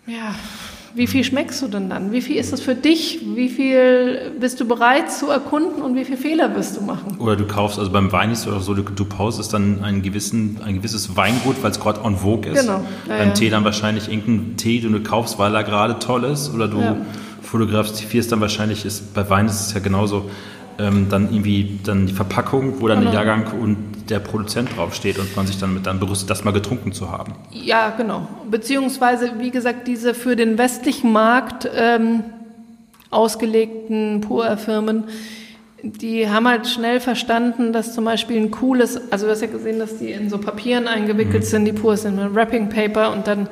[0.06, 0.35] ja,
[0.94, 2.10] wie viel schmeckst du denn dann?
[2.10, 3.20] Wie viel ist das für dich?
[3.35, 7.16] Wie viel bist du bereit zu erkunden und wie viel Fehler wirst du machen?
[7.18, 10.02] Oder du kaufst, also beim Wein ist es auch so, du, du pausest dann einen
[10.02, 12.62] gewissen, ein gewisses Weingut, weil es gerade en vogue ist.
[12.62, 13.35] Genau, ja, beim ja.
[13.35, 16.52] Tee dann wahrscheinlich irgendeinen Tee, den du kaufst, weil er gerade toll ist.
[16.52, 16.97] Oder du Ja.
[17.47, 20.31] Fotografierst dann wahrscheinlich, ist, bei Wein ist es ja genauso,
[20.78, 23.10] ähm, dann irgendwie dann die Verpackung, wo dann Genau.
[23.12, 23.77] der Jahrgang und
[24.10, 27.32] der Produzent draufsteht und man sich dann mit dann berüstet, das mal getrunken zu haben.
[27.51, 28.28] Ja, genau.
[28.51, 32.24] Beziehungsweise, wie gesagt, diese für den westlichen Markt ähm,
[33.10, 35.05] ausgelegten Pur-Firmen,
[35.82, 39.78] die haben halt schnell verstanden, dass zum Beispiel ein cooles, also du hast ja gesehen,
[39.78, 43.48] dass die in so Papieren eingewickelt sind, die Purs sind mit Wrapping Paper und dann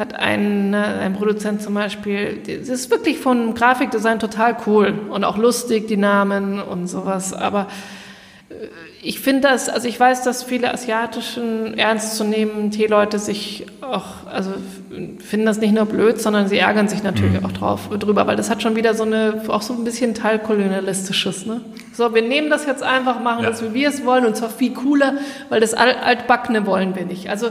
[0.00, 5.22] hat ein, ne, ein Produzent zum Beispiel, das ist wirklich von Grafikdesign total cool und
[5.24, 7.68] auch lustig, die Namen und sowas, aber
[9.02, 14.50] ich finde das, also ich weiß, dass viele asiatischen ernstzunehmenden Teeleute sich auch, also
[15.20, 18.50] finden das nicht nur blöd, sondern sie ärgern sich natürlich auch drauf, drüber, weil das
[18.50, 21.60] hat schon wieder so eine, auch so ein bisschen teilkolonialistisches, ne?
[21.94, 23.50] So, wir nehmen das jetzt einfach, machen Ja.
[23.50, 25.14] das, wie wir es wollen und zwar viel cooler,
[25.48, 27.30] weil das Al- Altbackene wollen wir nicht.
[27.30, 27.48] Also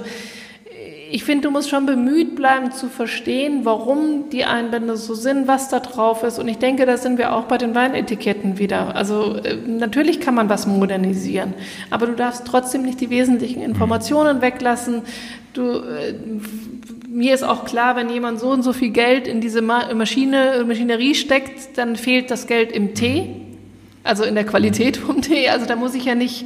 [1.12, 5.70] ich finde, du musst schon bemüht bleiben zu verstehen, warum die Einbände so sind, was
[5.70, 6.38] da drauf ist.
[6.40, 8.96] Und ich denke, da sind wir auch bei den Weinetiketten wieder.
[8.96, 11.54] Also äh, natürlich kann man was modernisieren,
[11.90, 15.02] aber du darfst trotzdem nicht die wesentlichen Informationen weglassen.
[15.54, 16.14] Du, äh,
[17.08, 20.64] mir ist auch klar, wenn jemand so und so viel Geld in diese Ma Maschine,
[20.68, 23.32] Maschinerie steckt, dann fehlt das Geld im Tee,
[24.04, 25.50] also in der Qualität vom Tee.
[25.50, 26.46] Also da muss ich ja nicht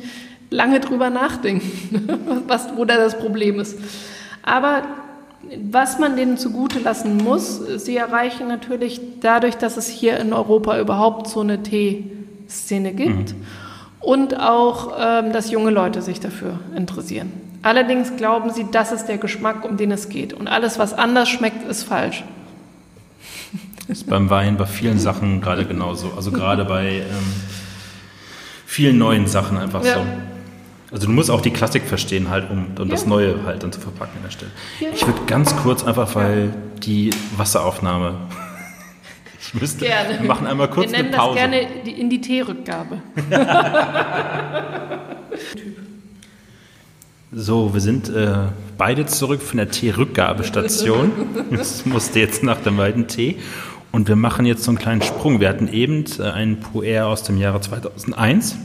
[0.49, 3.77] lange drüber nachdenken, was, wo da das Problem ist.
[4.43, 4.83] Aber
[5.71, 10.79] was man denen zugute lassen muss, sie erreichen natürlich dadurch, dass es hier in Europa
[10.79, 13.45] überhaupt so eine Teeszene gibt mhm.
[13.99, 17.31] und auch, ähm, dass junge Leute sich dafür interessieren.
[17.61, 20.33] Allerdings glauben sie, das ist der Geschmack, um den es geht.
[20.33, 22.23] Und alles, was anders schmeckt, ist falsch.
[23.87, 26.11] Ist beim Wein bei vielen Sachen gerade genauso.
[26.15, 27.33] Also gerade bei ähm,
[28.65, 29.95] vielen neuen Sachen einfach ja.
[29.95, 30.01] so.
[30.93, 32.91] Also du musst auch die Klassik verstehen, halt, um, um ja.
[32.91, 34.51] das Neue halt dann zu verpacken an der Stelle.
[34.79, 34.89] Ja.
[34.93, 36.53] Ich würde ganz kurz einfach, weil
[36.83, 38.15] die Wasseraufnahme.
[39.45, 40.21] Ich müsste, gerne.
[40.21, 41.37] Wir machen einmal kurz wir nennen eine Pause.
[41.37, 43.01] Das gerne die, in die Teerückgabe.
[47.33, 48.35] so, wir sind äh,
[48.77, 51.11] beide zurück von der Teerückgabestation.
[51.51, 53.35] das musste jetzt nach dem weiten Tee.
[53.91, 55.41] Und wir machen jetzt so einen kleinen Sprung.
[55.41, 58.55] Wir hatten eben äh, einen Puer aus dem Jahre 2001.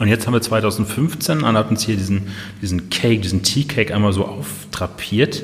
[0.00, 2.28] Und jetzt haben wir 2015 und hat uns hier diesen,
[2.62, 5.42] diesen Cake, diesen Tea Cake einmal so auftrapiert.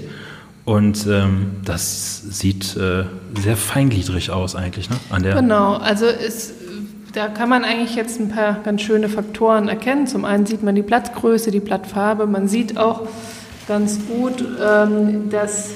[0.64, 3.04] Und ähm, das sieht äh,
[3.38, 4.96] sehr feingliedrig aus eigentlich, ne?
[5.10, 6.54] An der genau, also ist,
[7.12, 10.06] da kann man eigentlich jetzt ein paar ganz schöne Faktoren erkennen.
[10.06, 12.26] Zum einen sieht man die Blattgröße, die Blattfarbe.
[12.26, 13.06] Man sieht auch
[13.68, 15.72] ganz gut, ähm, dass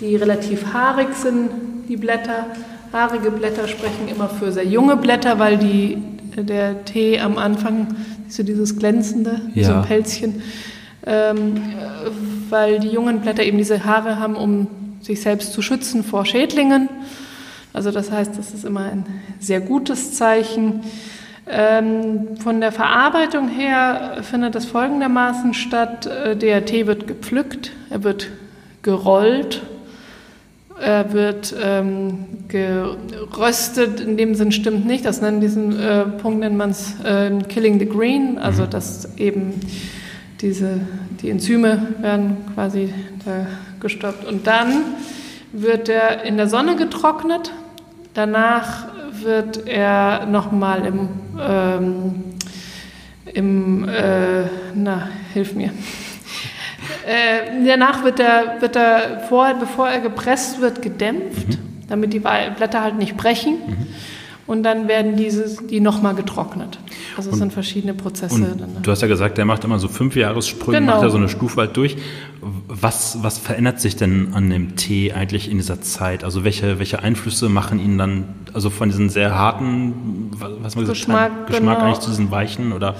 [0.00, 1.50] die relativ haarig sind,
[1.86, 2.46] die Blätter.
[2.94, 5.98] Haarige Blätter sprechen immer für sehr junge Blätter, weil die
[6.42, 7.88] der Tee am Anfang,
[8.28, 9.64] so dieses glänzende, ja.
[9.64, 10.42] so ein Pelzchen,
[11.06, 11.60] ähm,
[12.50, 14.66] weil die jungen Blätter eben diese Haare haben, um
[15.00, 16.88] sich selbst zu schützen vor Schädlingen.
[17.72, 19.04] Also das heißt, das ist immer ein
[19.38, 20.80] sehr gutes Zeichen.
[21.48, 26.06] Ähm, von der Verarbeitung her findet es folgendermaßen statt.
[26.06, 28.28] Äh, der Tee wird gepflückt, er wird
[28.82, 29.62] gerollt
[30.80, 35.04] er wird ähm, geröstet, in dem Sinn stimmt nicht.
[35.04, 38.70] Das nennen diesen äh, Punkt nennt man es äh, Killing the Green, also mhm.
[38.70, 39.54] dass eben
[40.40, 40.80] diese,
[41.22, 42.92] die Enzyme werden quasi
[43.24, 43.46] da
[43.80, 44.26] gestoppt.
[44.26, 44.84] Und dann
[45.52, 47.52] wird er in der Sonne getrocknet.
[48.14, 48.88] Danach
[49.22, 51.08] wird er nochmal im,
[51.40, 52.24] ähm,
[53.32, 54.44] im äh,
[54.74, 55.70] na, hilf mir.
[57.06, 61.58] Äh, danach wird er, wird er vor, bevor er gepresst wird, gedämpft, mhm.
[61.88, 63.54] damit die Blätter halt nicht brechen.
[63.66, 63.86] Mhm.
[64.48, 66.78] Und dann werden diese, die nochmal getrocknet.
[67.16, 68.56] Also es sind verschiedene Prozesse.
[68.82, 70.94] Du hast ja gesagt, der macht immer so fünf Jahressprünge, genau.
[70.94, 71.96] macht er so eine Stufe halt durch.
[72.68, 76.22] Was, was verändert sich denn an dem Tee eigentlich in dieser Zeit?
[76.22, 80.98] Also welche, welche Einflüsse machen ihn dann, also von diesen sehr harten, was man gesagt
[80.98, 81.86] Geschmack, Geschmack genau.
[81.86, 82.94] eigentlich zu diesen weichen oder?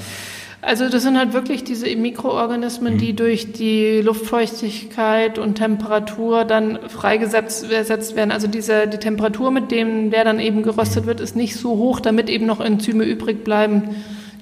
[0.66, 2.98] Also das sind halt wirklich diese Mikroorganismen, mhm.
[2.98, 8.32] die durch die Luftfeuchtigkeit und Temperatur dann freigesetzt werden.
[8.32, 12.00] Also diese, die Temperatur, mit dem der dann eben geröstet wird, ist nicht so hoch,
[12.00, 13.94] damit eben noch Enzyme übrig bleiben,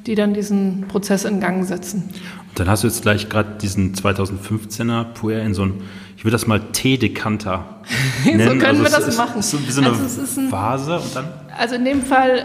[0.07, 2.05] die dann diesen Prozess in Gang setzen.
[2.49, 5.83] Und dann hast du jetzt gleich gerade diesen 2015er Puer in so einem,
[6.17, 7.83] ich würde das mal Teedekanter
[8.25, 8.41] nennen.
[8.41, 9.41] so können also wir das machen.
[9.41, 11.27] Ist so wie so eine also ein, Vase und dann?
[11.59, 12.45] Also in dem Fall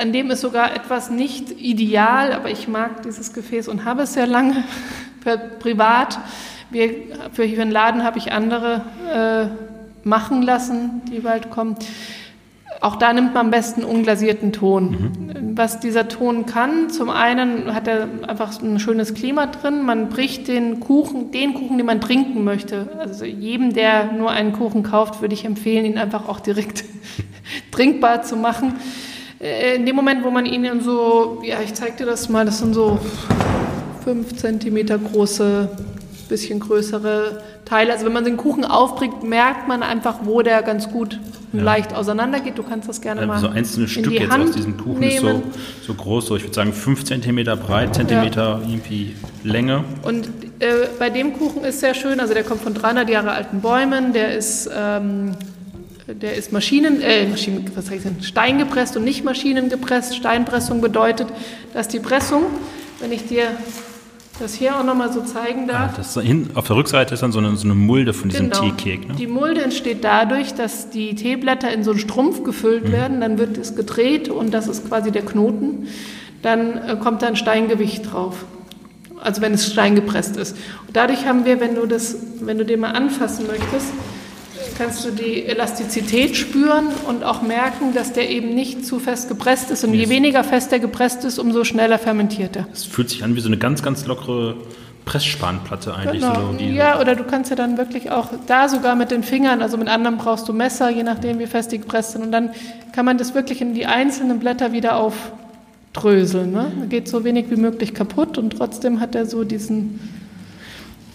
[0.00, 4.14] an dem ist sogar etwas nicht ideal, aber ich mag dieses Gefäß und habe es
[4.14, 4.64] sehr lange
[5.58, 6.18] privat.
[6.70, 6.90] Wir,
[7.32, 8.82] für einen Laden habe ich andere
[9.12, 11.76] äh, machen lassen, die bald kommen.
[12.82, 14.90] Auch da nimmt man am besten unglasierten Ton.
[14.90, 15.56] Mhm.
[15.56, 19.86] Was dieser Ton kann, zum einen hat er einfach ein schönes Klima drin.
[19.86, 22.88] Man bricht den Kuchen, den Kuchen, den man trinken möchte.
[22.98, 26.82] Also jedem, der nur einen Kuchen kauft, würde ich empfehlen, ihn einfach auch direkt
[27.70, 28.74] trinkbar zu machen.
[29.40, 32.44] Äh, in dem Moment, wo man ihn in so, ja, ich zeig dir das mal,
[32.44, 32.98] das sind so
[34.02, 35.70] fünf Zentimeter große,
[36.28, 37.42] bisschen größere
[37.72, 37.92] Teile.
[37.92, 41.18] Also wenn man den Kuchen aufbringt, merkt man einfach, wo der ganz gut
[41.54, 41.62] ja.
[41.62, 42.58] leicht auseinandergeht.
[42.58, 43.38] Du kannst das gerne mal.
[43.38, 45.42] So einzelne Stücke jetzt Hand aus diesem Kuchen ist so,
[45.86, 48.68] so groß, so ich würde sagen fünf Zentimeter breit, Zentimeter ja.
[48.68, 49.84] irgendwie Länge.
[50.02, 50.26] Und
[50.58, 54.12] äh, bei dem Kuchen ist sehr schön, also der kommt von 300 Jahre alten Bäumen,
[54.12, 55.32] der ist ähm,
[56.08, 60.14] der ist Maschinen, äh, Maschinen, was heißt denn, steingepresst und nicht maschinengepresst.
[60.14, 61.28] Steinpressung bedeutet,
[61.72, 62.42] dass die Pressung,
[63.00, 63.46] wenn ich dir
[64.42, 65.98] das hier auch nochmal so zeigen darf.
[65.98, 68.62] Ah, hin, auf der Rückseite ist dann so eine, so eine Mulde von diesem genau.
[68.62, 69.08] Teekek.
[69.08, 69.14] Ne?
[69.14, 72.92] Die Mulde entsteht dadurch, dass die Teeblätter in so einen Strumpf gefüllt mhm.
[72.92, 75.86] werden, dann wird es gedreht und das ist quasi der Knoten.
[76.42, 78.44] Dann äh, kommt da ein Steingewicht drauf.
[79.20, 80.56] also wenn es steingepresst ist.
[80.86, 83.92] Und dadurch haben wir, wenn du das, wenn du den mal anfassen möchtest,
[84.76, 89.70] kannst du die Elastizität spüren und auch merken, dass der eben nicht zu fest gepresst
[89.70, 89.84] ist.
[89.84, 92.66] Und je weniger fest er gepresst ist, umso schneller fermentiert er.
[92.72, 94.56] Es fühlt sich an wie so eine ganz, ganz lockere
[95.04, 96.22] Pressspanplatte eigentlich.
[96.22, 96.52] Genau.
[96.52, 99.76] So ja, oder du kannst ja dann wirklich auch da sogar mit den Fingern, also
[99.76, 102.22] mit anderen brauchst du Messer, je nachdem wie fest die gepresst sind.
[102.22, 102.50] Und dann
[102.92, 106.52] kann man das wirklich in die einzelnen Blätter wieder aufdröseln.
[106.52, 106.72] Ne?
[106.80, 109.98] Da geht so wenig wie möglich kaputt und trotzdem hat er so diesen.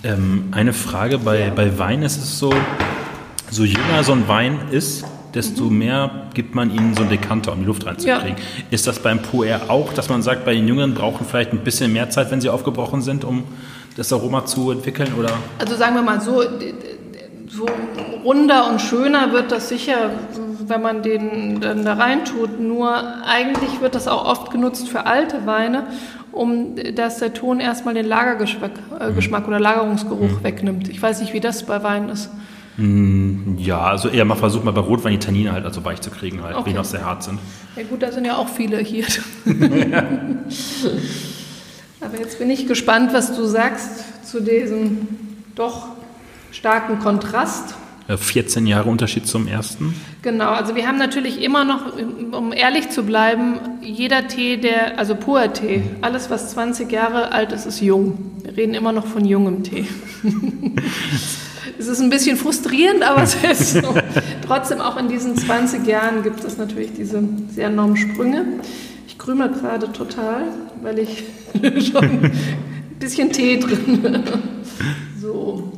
[0.04, 1.50] Ähm, eine Frage, bei, ja.
[1.50, 2.54] bei Wein ist es so,
[3.50, 5.78] so jünger so ein Wein ist, desto mhm.
[5.78, 8.38] mehr gibt man ihnen so einen Dekanter, um die Luft reinzukriegen.
[8.38, 8.64] Ja.
[8.72, 11.94] Ist das beim Puer auch, dass man sagt, bei den Jüngeren brauchen vielleicht ein bisschen
[11.94, 13.44] mehr Zeit, wenn sie aufgebrochen sind, um
[13.96, 15.14] das Aroma zu entwickeln?
[15.18, 15.32] Oder?
[15.60, 16.44] Also sagen wir mal so,
[17.48, 17.66] so
[18.24, 20.12] runder und schöner wird das sicher,
[20.66, 22.60] wenn man den dann da reintut.
[22.60, 25.88] Nur eigentlich wird das auch oft genutzt für alte Weine,
[26.32, 29.48] um dass der Ton erstmal den Lagergeschmack äh, mhm.
[29.48, 30.44] oder Lagerungsgeruch mhm.
[30.44, 30.90] wegnimmt.
[30.90, 32.30] Ich weiß nicht, wie das bei Wein ist.
[32.78, 36.12] Mm, ja, also eher mal versucht mal bei Rotwein die Tannine halt also weich zu
[36.12, 36.70] kriegen, halt, okay.
[36.70, 37.40] die noch sehr hart sind.
[37.76, 39.06] Ja gut, da sind ja auch viele hier.
[42.00, 45.08] Aber jetzt bin ich gespannt, was du sagst zu diesem
[45.56, 45.88] doch
[46.52, 47.74] starken Kontrast.
[48.16, 49.94] 14 Jahre Unterschied zum ersten?
[50.22, 51.82] Genau, also wir haben natürlich immer noch,
[52.32, 57.52] um ehrlich zu bleiben, jeder Tee, der, also purer Tee, alles was 20 Jahre alt
[57.52, 58.32] ist, ist jung.
[58.44, 59.88] Wir reden immer noch von jungem Tee.
[61.80, 63.96] es ist ein bisschen frustrierend, aber es ist so.
[64.46, 67.22] Trotzdem auch in diesen 20 Jahren gibt es natürlich diese
[67.54, 68.46] sehr enormen Sprünge.
[69.08, 70.44] Ich krümel gerade total,
[70.82, 71.24] weil ich
[71.92, 72.32] schon ein
[73.00, 74.24] bisschen Tee drin.
[75.22, 75.72] so.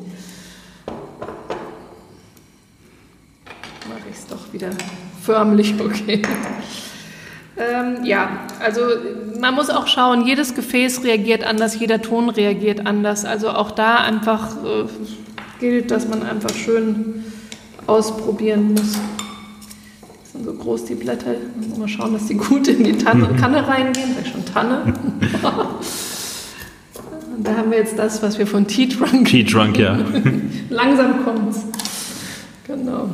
[3.87, 4.69] Mache ich es doch wieder
[5.23, 6.21] förmlich, okay.
[7.57, 8.81] Ähm, ja, also
[9.39, 13.25] man muss auch schauen, jedes Gefäß reagiert anders, jeder Ton reagiert anders.
[13.25, 14.85] Also auch da einfach äh,
[15.59, 17.23] gilt, dass man einfach schön
[17.87, 18.93] ausprobieren muss.
[20.21, 21.35] Das sind so groß die Blätter.
[21.77, 23.29] Mal schauen, dass die gut in die Tanne.
[23.39, 24.15] Kanne reingehen.
[24.15, 24.93] Sag schon Tanne.
[27.35, 29.27] Und da haben wir jetzt das, was wir von Tea Trunk.
[29.27, 29.97] Tea Trunk, ja.
[30.69, 31.63] Langsam kommt es.
[32.67, 33.09] Genau.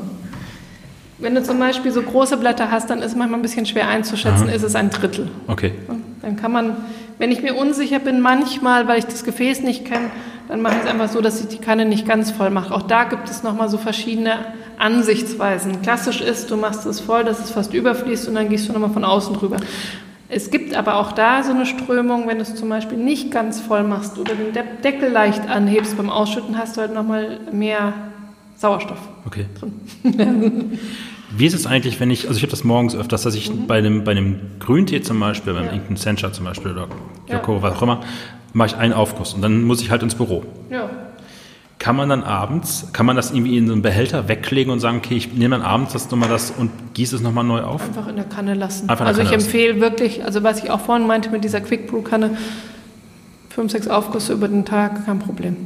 [1.17, 3.87] Wenn du zum Beispiel so große Blätter hast, dann ist es manchmal ein bisschen schwer
[3.87, 4.55] einzuschätzen, Aha.
[4.55, 5.29] ist es ein Drittel.
[5.47, 5.71] Okay.
[6.21, 6.75] Dann kann man,
[7.17, 10.11] wenn ich mir unsicher bin, manchmal, weil ich das Gefäß nicht kenne,
[10.47, 12.73] dann mache ich es einfach so, dass ich die Kanne nicht ganz voll mache.
[12.73, 14.37] Auch da gibt es nochmal so verschiedene
[14.77, 15.81] Ansichtsweisen.
[15.81, 18.91] Klassisch ist, du machst es voll, dass es fast überfließt und dann gehst du nochmal
[18.91, 19.57] von außen drüber.
[20.27, 23.59] Es gibt aber auch da so eine Strömung, wenn du es zum Beispiel nicht ganz
[23.59, 27.93] voll machst oder den Deckel leicht anhebst beim Ausschütten, hast du halt nochmal mehr
[28.57, 29.45] Sauerstoff okay.
[29.59, 30.79] drin.
[31.37, 33.67] Wie ist es eigentlich, wenn ich, also ich habe das morgens öfters, dass ich mhm.
[33.67, 35.71] bei, einem, bei einem Grüntee zum Beispiel, beim ja.
[35.71, 36.87] irgendeinem Sencha zum Beispiel oder
[37.27, 37.61] Yoko, ja.
[37.61, 38.01] was auch immer,
[38.53, 40.43] mache ich einen Aufguss und dann muss ich halt ins Büro.
[40.69, 40.89] Ja.
[41.77, 44.97] Kann man dann abends, kann man das irgendwie in so einen Behälter weglegen und sagen,
[44.97, 47.83] okay, ich nehme dann abends das nochmal das und gieße es nochmal neu auf?
[47.83, 48.89] Einfach in der Kanne lassen.
[48.89, 51.87] Einfach also Kanne ich empfehle wirklich, also was ich auch vorhin meinte mit dieser Quick
[51.87, 52.37] Brew Kanne,
[53.49, 55.57] fünf, sechs Aufgüsse über den Tag, kein Problem.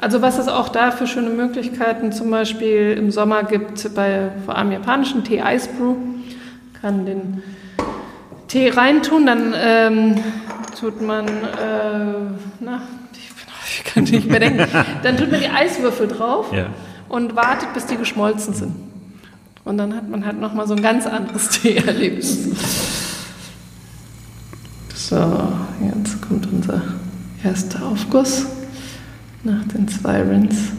[0.00, 4.56] Also was es auch da für schöne Möglichkeiten zum Beispiel im Sommer gibt, bei vor
[4.56, 5.96] allem japanischen Tee Ice Brew,
[6.80, 7.42] kann den
[8.48, 10.14] Tee reintun, dann ähm,
[10.78, 12.14] tut man, äh,
[12.60, 12.80] na,
[13.66, 14.66] ich kann nicht mehr denken,
[15.02, 16.68] dann tut man die Eiswürfel drauf ja.
[17.10, 18.74] und wartet, bis die geschmolzen sind.
[19.66, 22.48] Und dann hat man halt nochmal so ein ganz anderes Tee-Erlebnis.
[24.94, 25.16] So,
[25.94, 26.80] jetzt kommt unser
[27.44, 28.46] erster Aufguss
[29.42, 30.72] nach den zwei Rins.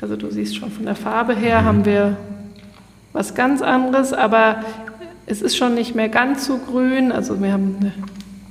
[0.00, 2.16] Also du siehst schon von der Farbe her haben wir
[3.12, 4.64] was ganz anderes, aber
[5.26, 7.12] es ist schon nicht mehr ganz so grün.
[7.12, 7.92] Also wir haben eine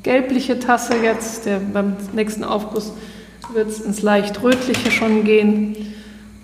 [0.03, 1.45] gelbliche Tasse jetzt.
[1.45, 2.93] Der, beim nächsten Aufguss
[3.53, 5.75] wird es ins leicht rötliche schon gehen,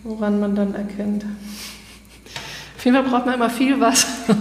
[0.03, 1.23] woran man dann erkennt.
[2.85, 4.07] Auf jeden Fall braucht man immer viel Wasser.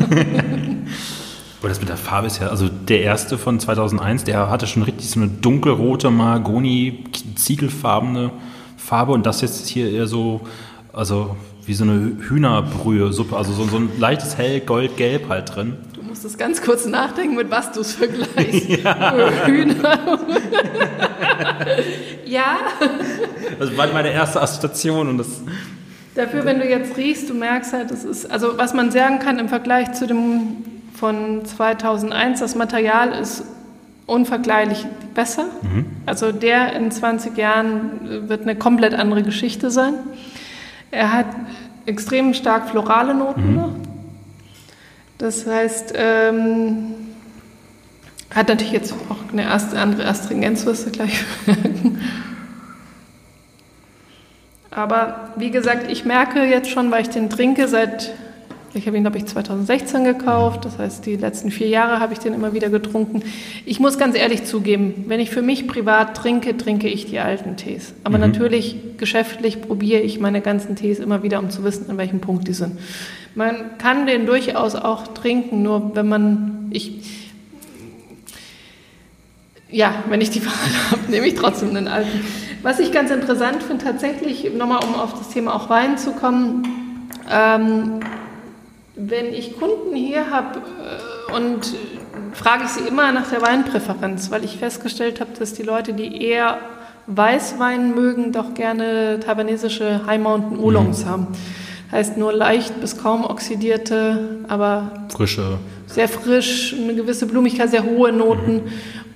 [1.60, 4.82] Aber das mit der Farbe ist ja, also der erste von 2001, der hatte schon
[4.82, 7.04] richtig so eine dunkelrote Mahagoni,
[7.36, 8.32] ziegelfarbene
[8.76, 10.42] Farbe und das jetzt hier eher so,
[10.92, 15.78] also wie so eine Hühnerbrühe-Suppe, also so, so ein leichtes hell goldgelb halt drin.
[15.94, 18.68] Du musst das ganz kurz nachdenken, mit was du es vergleichst.
[18.84, 19.46] Ja.
[19.46, 20.18] Hühner.
[22.26, 22.56] ja.
[23.58, 25.28] Das war meine erste Assoziation und das.
[26.14, 29.38] Dafür, wenn du jetzt riechst, du merkst halt, das ist, also was man sagen kann
[29.38, 30.56] im Vergleich zu dem
[30.94, 33.42] von 2001, das Material ist
[34.06, 35.46] unvergleichlich besser.
[35.62, 35.86] Mhm.
[36.06, 39.94] Also der in 20 Jahren wird eine komplett andere Geschichte sein.
[40.90, 41.26] Er hat
[41.86, 43.56] extrem stark florale Noten Mhm.
[43.56, 43.72] noch.
[45.18, 46.94] Das heißt, ähm,
[48.34, 52.00] hat natürlich jetzt auch eine erste, andere Astringenz, wirst du gleich merken.
[54.74, 58.12] Aber wie gesagt, ich merke jetzt schon, weil ich den trinke seit,
[58.74, 60.64] ich habe ihn, glaube ich, 2016 gekauft.
[60.64, 63.22] Das heißt, die letzten vier Jahre habe ich den immer wieder getrunken.
[63.66, 67.56] Ich muss ganz ehrlich zugeben, wenn ich für mich privat trinke, trinke ich die alten
[67.56, 67.94] Tees.
[68.02, 72.20] Aber natürlich geschäftlich probiere ich meine ganzen Tees immer wieder, um zu wissen, an welchem
[72.20, 72.80] Punkt die sind.
[73.36, 77.30] Man kann den durchaus auch trinken, nur wenn man, ich,
[79.70, 80.52] ja, wenn ich die Wahl
[80.90, 82.20] habe, nehme ich trotzdem einen alten.
[82.64, 87.10] Was ich ganz interessant finde, tatsächlich, nochmal um auf das Thema auch Wein zu kommen,
[87.30, 88.00] ähm,
[88.96, 91.74] wenn ich Kunden hier habe äh, und
[92.32, 96.22] frage ich sie immer nach der Weinpräferenz, weil ich festgestellt habe, dass die Leute, die
[96.22, 96.56] eher
[97.06, 101.26] Weißwein mögen, doch gerne taiwanesische High Mountain Oolongs haben.
[101.92, 105.58] Heißt nur leicht bis kaum oxidierte, aber Frische.
[105.84, 108.62] sehr frisch, eine gewisse Blumigkeit, sehr hohe Noten.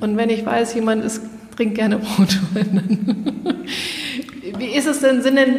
[0.01, 1.23] Und wenn ich weiß, jemand ist,
[1.59, 3.35] trinkt gerne Rotwein.
[4.59, 5.57] Wie ist es denn, sind denn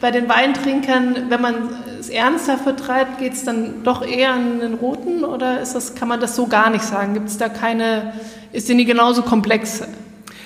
[0.00, 1.54] bei den Weintrinkern, wenn man
[2.00, 6.08] es ernsthaft betreibt, geht es dann doch eher an den roten oder ist das, kann
[6.08, 7.12] man das so gar nicht sagen?
[7.14, 8.14] Gibt es da keine,
[8.52, 9.82] ist denn die genauso komplex?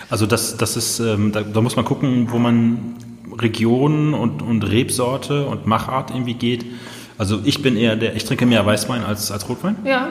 [0.09, 2.97] Also das, das ist, ähm, da, da muss man gucken, wo man
[3.39, 6.65] Region und, und Rebsorte und Machart irgendwie geht.
[7.17, 9.77] Also ich bin eher der, ich trinke mehr Weißwein als, als Rotwein.
[9.85, 10.09] Ja,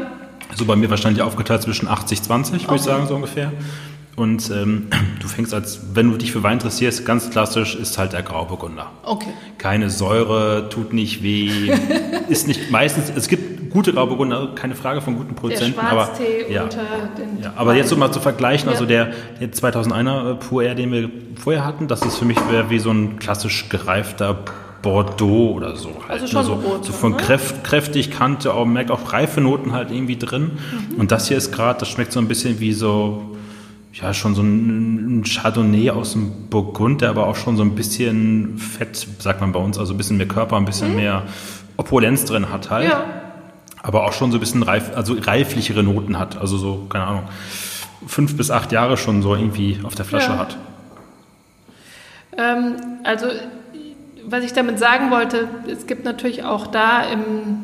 [0.49, 2.79] Also bei mir wahrscheinlich aufgeteilt zwischen 80, 20, würde ich Okay.
[2.81, 3.51] sagen, so ungefähr.
[4.15, 4.87] Und ähm,
[5.21, 8.91] du fängst als, wenn du dich für Wein interessierst, ganz klassisch ist halt der Grauburgunder.
[9.03, 9.29] okay.
[9.57, 11.71] Keine Säure, tut nicht weh,
[12.29, 16.45] ist nicht meistens, es gibt gute Grauburgunder, keine Frage von guten Der Produzenten, aber Schwarztee
[16.51, 16.63] ja.
[16.63, 16.81] unter
[17.17, 17.43] den.
[17.43, 19.05] Ja, aber jetzt so mal zu vergleichen, also Ja.
[19.05, 21.09] der, der 2001er Pur Air, den wir
[21.41, 22.37] vorher hatten, das ist für mich
[22.69, 24.37] wie so ein klassisch gereifter
[24.81, 25.89] Bordeaux oder so.
[26.07, 26.45] Halt, Also schon ne?
[26.45, 27.17] so, rot, so von ne?
[27.17, 30.51] kräft, kräftig, Kante, auch, man merkt auch reife Noten halt irgendwie drin.
[30.91, 30.99] Mhm.
[30.99, 33.37] Und das hier ist gerade, das schmeckt so ein bisschen wie so,
[33.93, 38.57] ja, schon so ein, Chardonnay aus dem Burgund, der aber auch schon so ein bisschen
[38.57, 41.23] Fett, sagt man bei uns, also ein bisschen mehr Körper, ein bisschen mehr
[41.77, 42.91] Opulenz drin hat halt Mhm.
[42.91, 43.03] Ja,
[43.81, 46.37] aber auch schon so ein bisschen reif, also reiflichere Noten hat.
[46.37, 47.23] Also so, keine Ahnung,
[48.05, 50.37] fünf bis acht Jahre schon so irgendwie auf der Flasche Ja.
[50.37, 50.57] hat.
[52.37, 53.27] Ähm, also,
[54.25, 57.63] was ich damit sagen wollte, es gibt natürlich auch da im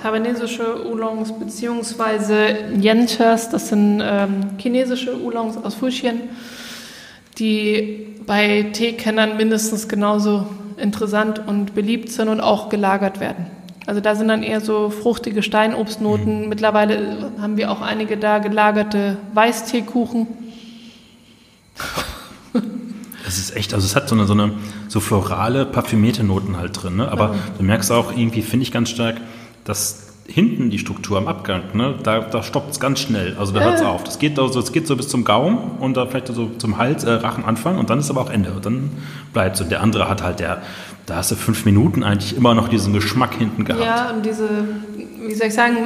[0.00, 2.34] taiwanesische Oolongs beziehungsweise
[2.80, 6.20] Yenchas, das sind ähm, chinesische Oolongs aus Fujian,
[7.38, 10.46] die bei Teekennern mindestens genauso
[10.76, 13.46] interessant und beliebt sind und auch gelagert werden.
[13.86, 16.48] Also da sind dann eher so fruchtige Steinobstnoten.
[16.48, 20.28] Mittlerweile haben wir auch einige da gelagerte Weißteekuchen.
[23.24, 24.52] Das ist echt, also es hat so eine, so eine
[24.88, 26.96] so florale, parfümierte Noten halt drin.
[26.96, 27.10] Ne?
[27.10, 29.16] Aber du merkst auch irgendwie, finde ich ganz stark,
[29.64, 31.94] dass hinten die Struktur am Abgang, ne?
[32.02, 33.36] da, da stoppt es ganz schnell.
[33.38, 34.04] Also da hört es auf.
[34.04, 37.04] Das geht, also, das geht so bis zum Gaumen und da vielleicht so zum Hals,
[37.04, 38.52] äh, Rachenanfang und dann ist aber auch Ende.
[38.52, 38.90] Und dann
[39.32, 39.62] bleibt es.
[39.62, 40.62] Und der andere hat halt, der,
[41.06, 43.84] da hast du fünf Minuten eigentlich immer noch diesen Geschmack hinten gehabt.
[43.84, 44.48] Ja, und diese,
[45.26, 45.76] wie soll ich sagen,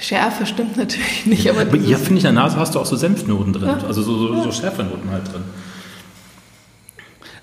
[0.00, 2.86] Schärfe stimmt natürlich nicht, aber dieses, ja, finde ich, in der Nase hast du auch
[2.86, 5.42] so Senfnoten drin, also so, so, so Schärfenoten halt drin.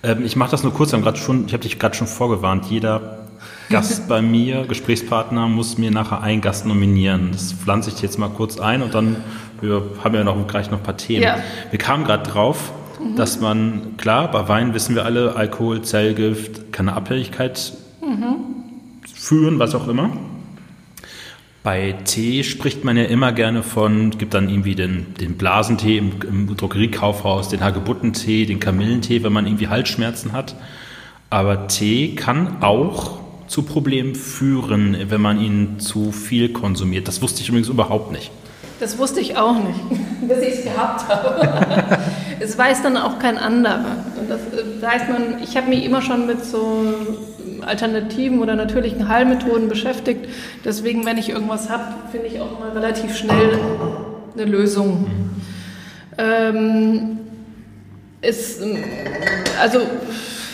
[0.01, 3.22] Ähm, ich mache das nur kurz, ich habe dich gerade schon vorgewarnt, jeder
[3.69, 7.30] Gast bei mir, Gesprächspartner, muss mir nachher einen Gast nominieren.
[7.32, 9.17] Das pflanze ich jetzt mal kurz ein und dann
[9.64, 11.24] wir haben ja noch gleich noch ein paar Themen.
[11.24, 11.38] Ja.
[11.69, 12.74] Wir kamen gerade drauf,
[13.16, 17.74] dass man, klar, bei Wein wissen wir alle, Alkohol, Zellgift, kann eine Abhängigkeit
[19.14, 20.11] führen, was auch immer.
[21.64, 26.11] Bei Tee spricht man ja immer gerne von, gibt dann irgendwie den, den Blasentee im,
[26.27, 30.56] im Drogeriekaufhaus, den Hagebuttentee, den Kamillentee, wenn man irgendwie Halsschmerzen hat.
[31.30, 37.07] Aber Tee kann auch zu Problemen führen, wenn man ihn zu viel konsumiert.
[37.07, 38.31] Das wusste ich übrigens überhaupt nicht.
[38.80, 39.80] das wusste ich auch nicht,
[40.27, 41.97] bis ich es gehabt habe.
[42.39, 44.03] es weiß dann auch kein anderer.
[44.19, 46.83] Und das äh, weiß man, ich habe mich immer schon mit so
[47.61, 50.27] alternativen oder natürlichen Heilmethoden beschäftigt.
[50.65, 53.59] Deswegen, wenn ich irgendwas habe, finde ich auch mal relativ schnell
[54.33, 55.07] eine Lösung.
[56.17, 57.19] Ähm,
[58.22, 58.61] ist,
[59.59, 59.80] also,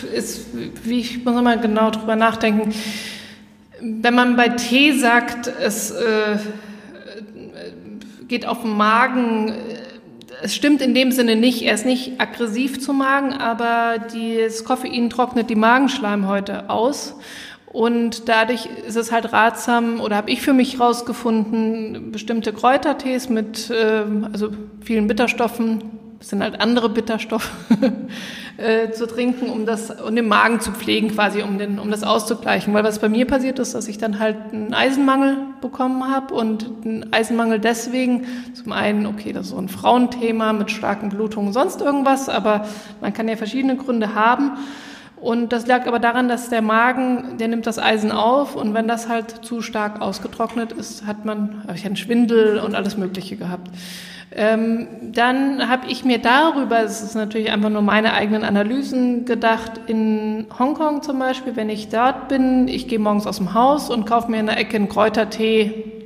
[0.04, 0.48] ist,
[0.84, 2.74] wie ich muss noch mal genau drüber nachdenken.
[3.82, 6.38] Wenn man bei Tee sagt, es äh,
[8.28, 9.54] geht auf den Magen, äh,
[10.42, 11.62] es stimmt in dem Sinne nicht.
[11.64, 17.16] Er ist nicht aggressiv zum Magen, aber das Koffein trocknet die Magenschleimhäute aus.
[17.72, 23.72] Und dadurch ist es halt ratsam, oder habe ich für mich rausgefunden, bestimmte Kräutertees mit
[23.72, 24.50] ähm, also
[24.82, 25.84] vielen Bitterstoffen,
[26.18, 27.52] das sind halt andere Bitterstoffe,
[28.60, 32.04] äh, zu trinken, um das, um den Magen zu pflegen quasi, um den, um das
[32.04, 32.74] auszugleichen.
[32.74, 36.66] Weil was bei mir passiert ist, dass ich dann halt einen Eisenmangel bekommen habe und
[36.84, 41.82] einen Eisenmangel deswegen, zum einen, okay, das ist so ein Frauenthema mit starken Blutungen, sonst
[41.82, 42.66] irgendwas, aber
[43.02, 44.52] man kann ja verschiedene Gründe haben.
[45.22, 48.88] Und das lag aber daran, dass der Magen, der nimmt das Eisen auf und wenn
[48.88, 53.70] das halt zu stark ausgetrocknet ist, hat man, ich einen Schwindel und alles Mögliche gehabt.
[54.32, 59.74] Ähm, dann habe ich mir darüber, es ist natürlich einfach nur meine eigenen Analysen gedacht,
[59.88, 64.06] in Hongkong zum Beispiel, wenn ich dort bin, ich gehe morgens aus dem Haus und
[64.06, 66.00] kaufe mir in der Ecke einen Kräutertee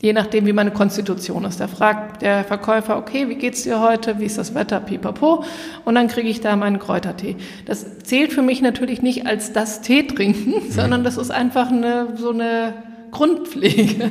[0.00, 1.58] Je nachdem, wie meine Konstitution ist.
[1.58, 4.20] Da fragt der Verkäufer, okay, wie geht's dir heute?
[4.20, 4.78] Wie ist das Wetter?
[4.78, 5.44] Pipapo.
[5.84, 7.34] Und dann kriege ich da meinen Kräutertee.
[7.66, 10.70] Das zählt für mich natürlich nicht als das Tee trinken, mhm.
[10.70, 12.74] sondern das ist einfach eine, so eine
[13.10, 14.10] Grundpflege.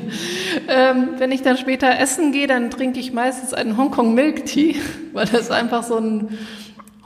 [0.67, 4.76] Ähm, wenn ich dann später essen gehe, dann trinke ich meistens einen Hongkong Milk Tea,
[5.14, 6.38] weil das einfach so ein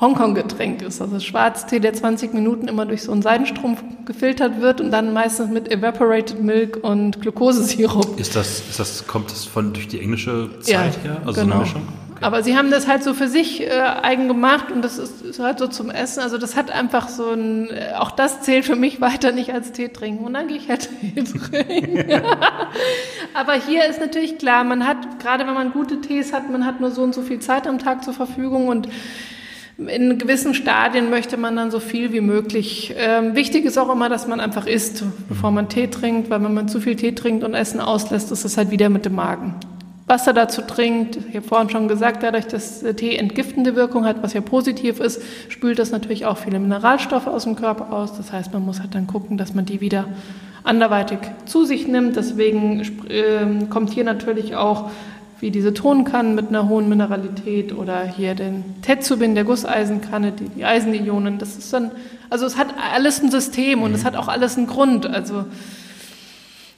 [0.02, 1.00] Hongkong-Getränk ist.
[1.00, 5.52] Also Schwarztee, der 20 Minuten immer durch so einen Seidenstrumpf gefiltert wird und dann meistens
[5.52, 8.20] mit Evaporated Milk und Glukosesirup.
[8.20, 11.22] Ist das, ist das, kommt das von durch die englische Zeit ja, her?
[11.26, 11.64] Also genau.
[11.64, 11.82] so Okay.
[12.22, 15.40] Aber sie haben das halt so für sich äh, eigen gemacht und das ist, ist,
[15.40, 16.22] halt so zum Essen.
[16.22, 19.72] Also das hat einfach so ein, äh, auch das zählt für mich weiter nicht als
[19.72, 20.24] Tee trinken.
[20.24, 22.06] Und dann gehe ich halt Tee trinken.
[23.34, 26.80] Aber hier ist natürlich klar, man hat, gerade wenn man gute Tees hat, man hat
[26.80, 28.88] nur so und so viel Zeit am Tag zur Verfügung und
[29.78, 32.94] in gewissen Stadien möchte man dann so viel wie möglich.
[32.98, 36.54] Ähm, wichtig ist auch immer, dass man einfach isst, bevor man Tee trinkt, weil wenn
[36.54, 39.56] man zu viel Tee trinkt und Essen auslässt, ist es halt wieder mit dem Magen.
[40.12, 44.34] Wasser dazu trinkt, ich habe vorhin schon gesagt, dadurch, dass Tee entgiftende Wirkung hat, was
[44.34, 48.18] ja positiv ist, spült das natürlich auch viele Mineralstoffe aus dem Körper aus.
[48.18, 50.06] Das heißt, man muss halt dann gucken, dass man die wieder
[50.66, 52.18] anderweitig zu sich nimmt.
[52.18, 54.92] Deswegen äh, kommt hier natürlich auch
[55.40, 60.66] wie diese Tonkannen mit einer hohen Mineralität oder hier den Tetsubin, der Gusseisenkanne, die, die
[60.66, 61.40] Eisenionen.
[61.40, 61.92] Das ist dann,
[62.30, 63.96] also es hat alles ein System und mhm.
[63.96, 65.08] es hat auch alles einen Grund.
[65.08, 65.46] Also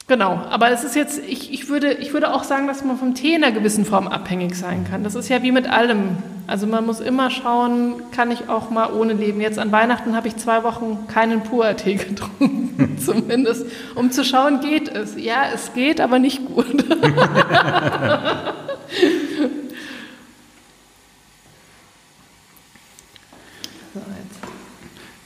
[0.06, 3.14] Genau, aber es ist jetzt, ich, ich, würde, ich würde auch sagen, dass man vom
[3.14, 5.02] Tee in einer gewissen Form abhängig sein kann.
[5.02, 6.18] Das ist ja wie mit allem.
[6.46, 9.40] Also man muss immer schauen, kann ich auch mal ohne leben.
[9.40, 14.88] Jetzt an Weihnachten habe ich zwei Wochen keinen Pur-Tee getrunken, zumindest, um zu schauen, geht
[14.94, 15.16] es.
[15.16, 16.66] Ja, es geht, aber nicht gut.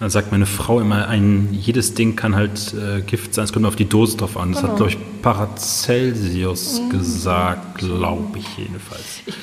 [0.01, 3.67] Dann sagt meine Frau immer, ein, jedes Ding kann halt äh, Gift sein, es kommt
[3.67, 4.53] auf die Dose drauf an.
[4.53, 4.73] Das genau.
[4.73, 6.91] hat, glaube ich, Paracelsius mhm.
[6.91, 9.23] gesagt, glaube ich jedenfalls.
[9.27, 9.35] Ich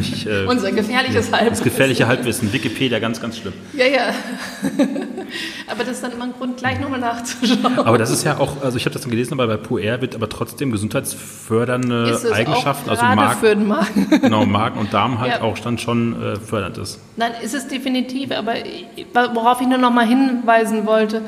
[0.00, 1.50] ich, äh, Unser gefährliches ja, Halbwissen.
[1.50, 2.52] Das gefährliche Halbwissen.
[2.52, 3.54] Wikipedia, ganz, ganz schlimm.
[3.72, 4.14] Ja, ja.
[5.66, 7.78] aber das ist dann immer ein Grund, gleich nochmal nachzuschauen.
[7.78, 10.14] Aber das ist ja auch, also ich habe das dann gelesen, aber bei Puer wird
[10.14, 14.08] aber trotzdem gesundheitsfördernde Eigenschaften, also Magen, für den Magen.
[14.20, 15.42] genau, Magen und Darm halt ja.
[15.42, 17.00] auch dann schon äh, fördernd ist.
[17.16, 18.54] Nein, ist es definitiv, aber
[19.34, 21.22] worauf ich nur nochmal hinweisen wollte,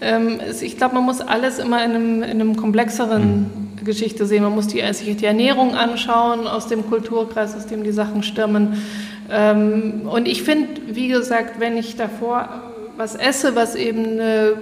[0.00, 3.84] ähm, ich glaube, man muss alles immer in einem, in einem komplexeren mhm.
[3.84, 4.42] Geschichte sehen.
[4.42, 8.82] Man muss die, sich die Ernährung anschauen aus dem Kulturkreis, aus dem die Sachen stammen.
[9.30, 12.48] Ähm, und ich finde, wie gesagt, wenn ich davor
[12.96, 14.52] was esse, was eben eine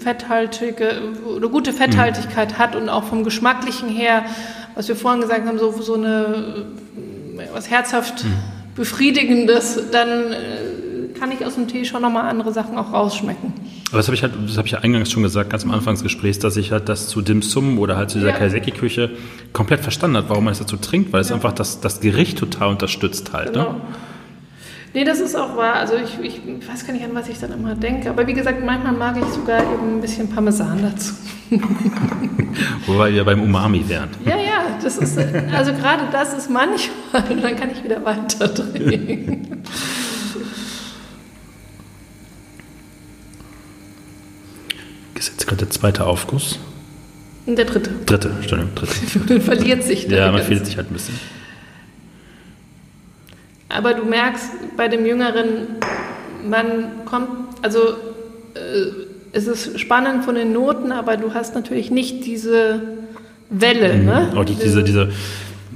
[0.00, 0.92] fetthaltige
[1.36, 2.58] oder gute Fetthaltigkeit mhm.
[2.58, 4.24] hat und auch vom Geschmacklichen her,
[4.74, 6.64] was wir vorhin gesagt haben, so, so eine
[7.52, 8.34] was herzhaft mhm.
[8.76, 10.36] befriedigendes, dann äh,
[11.22, 13.52] kann ich aus dem Tee schon nochmal andere Sachen auch rausschmecken.
[13.90, 15.94] Aber das habe ich halt, das habe ich ja eingangs schon gesagt, ganz am Anfang
[15.94, 18.36] des Gesprächs, dass ich halt das zu Dim Sum oder halt zu dieser ja.
[18.36, 19.10] Kaiseki-Küche
[19.52, 22.70] komplett verstanden habe, warum man es dazu trinkt, weil es einfach das, das Gericht total
[22.70, 23.54] unterstützt halt.
[23.54, 23.62] Ne?
[23.62, 23.72] Genau.
[23.74, 23.80] Ne?
[24.94, 25.74] Nee, das ist auch wahr.
[25.74, 28.10] Also ich, ich weiß gar nicht, an was ich dann immer denke.
[28.10, 31.14] Aber wie gesagt, manchmal mag ich sogar eben ein bisschen Parmesan dazu.
[32.86, 34.08] Wobei wir beim Umami wären.
[34.24, 38.48] Ja, ja, das ist, also gerade das ist manchmal, und dann kann ich wieder weiter
[45.22, 46.58] Ist jetzt gerade der zweite Aufguss?
[47.46, 47.90] Der dritte.
[48.06, 48.92] Dritte, Entschuldigung, dritte.
[49.28, 50.08] Man verliert sich.
[50.08, 51.14] Ja, man verliert sich halt ein bisschen.
[53.68, 55.76] Aber du merkst bei dem Jüngeren,
[56.44, 57.28] man kommt,
[57.62, 57.78] also
[58.54, 58.90] äh,
[59.30, 62.82] es ist spannend von den Noten, aber du hast natürlich nicht diese
[63.48, 63.94] Welle.
[63.94, 64.04] Mhm.
[64.04, 64.32] Ne?
[64.34, 65.12] Auch die, diese, diese,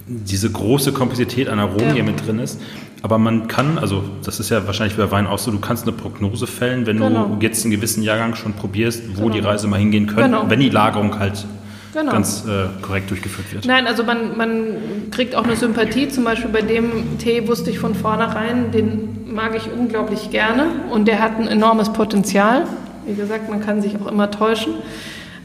[0.09, 1.95] diese große Komplexität an Aromen, ja.
[1.95, 2.61] die mit drin ist.
[3.03, 5.93] Aber man kann, also das ist ja wahrscheinlich bei Wein auch so, du kannst eine
[5.93, 7.27] Prognose fällen, wenn genau.
[7.27, 9.35] du jetzt einen gewissen Jahrgang schon probierst, wo genau.
[9.35, 10.45] die Reise mal hingehen könnte, genau.
[10.49, 11.47] wenn die Lagerung halt
[11.93, 12.13] genau.
[12.13, 13.67] ganz äh, korrekt durchgeführt wird.
[13.67, 16.09] Nein, also man, man kriegt auch eine Sympathie.
[16.09, 21.09] Zum Beispiel bei dem Tee wusste ich von vornherein, den mag ich unglaublich gerne und
[21.09, 22.67] der hat ein enormes Potenzial.
[23.07, 24.75] Wie gesagt, man kann sich auch immer täuschen.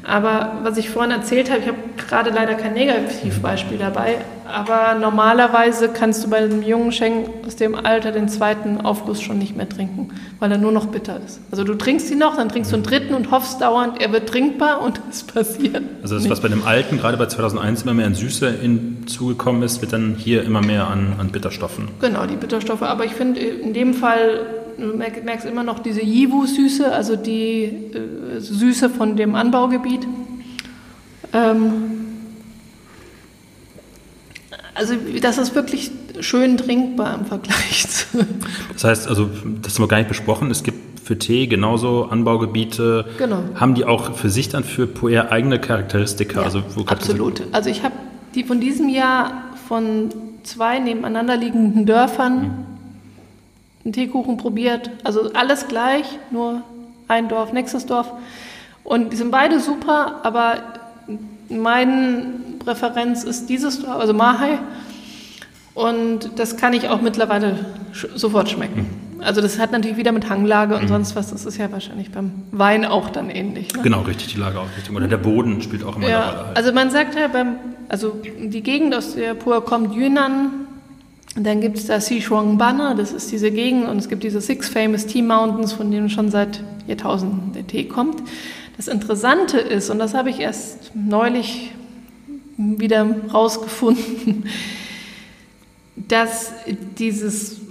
[0.03, 5.89] Aber was ich vorhin erzählt habe, ich habe gerade leider kein Negativbeispiel dabei, aber normalerweise
[5.89, 9.69] kannst du bei einem jungen Schenk aus dem Alter den zweiten Aufguss schon nicht mehr
[9.69, 11.39] trinken, weil er nur noch bitter ist.
[11.51, 14.27] Also du trinkst ihn noch, dann trinkst du einen dritten und hoffst dauernd, er wird
[14.27, 15.83] trinkbar und es passiert.
[16.01, 19.81] Also das, was bei dem alten, gerade bei 2001 immer mehr an Süße hinzugekommen ist,
[19.81, 21.89] wird dann hier immer mehr an, an Bitterstoffen.
[21.99, 22.81] Genau, die Bitterstoffe.
[22.81, 28.39] Aber ich finde in dem Fall du merkst immer noch diese Yiwu-Süße, also die äh,
[28.39, 30.07] Süße von dem Anbaugebiet.
[31.33, 32.01] Ähm,
[34.73, 38.05] also das ist wirklich schön trinkbar im Vergleich zu.
[38.73, 39.29] Das heißt, also
[39.61, 40.49] das haben wir gar nicht besprochen.
[40.49, 43.05] Es gibt für Tee genauso Anbaugebiete.
[43.17, 43.43] Genau.
[43.55, 46.39] Haben die auch für sich dann für Puer eigene Charakteristika?
[46.39, 47.43] Ja, also absolut.
[47.51, 47.95] Also ich habe
[48.33, 50.09] die von diesem Jahr von
[50.43, 52.70] zwei nebeneinander liegenden Dörfern mhm.
[53.83, 54.89] Einen Teekuchen probiert.
[55.03, 56.61] Also alles gleich, nur
[57.07, 58.11] ein Dorf, nächstes Dorf.
[58.83, 60.55] Und die sind beide super, aber
[61.49, 62.25] meine
[62.59, 64.59] Präferenz ist dieses Dorf, also Mahai.
[65.73, 67.65] Und das kann ich auch mittlerweile
[68.15, 68.87] sofort schmecken.
[69.19, 70.87] Also das hat natürlich wieder mit Hanglage und mhm.
[70.87, 71.29] sonst was.
[71.29, 73.73] Das ist ja wahrscheinlich beim Wein auch dann ähnlich.
[73.73, 73.83] Ne?
[73.83, 74.95] Genau, richtig, die Lageausrichtung.
[74.95, 76.45] Oder der Boden spielt auch immer ja, eine Rolle.
[76.47, 76.57] Halt.
[76.57, 77.55] Also man sagt ja, beim,
[77.87, 80.60] also die Gegend, aus der Pur kommt, Yunnan,
[81.35, 84.67] dann gibt es da Sichuan Banner, das ist diese Gegend, und es gibt diese Six
[84.67, 88.21] Famous Tea Mountains, von denen schon seit Jahrtausenden der Tee kommt.
[88.75, 91.71] Das Interessante ist, und das habe ich erst neulich
[92.57, 94.45] wieder rausgefunden,
[95.95, 96.51] dass
[96.97, 97.61] dieses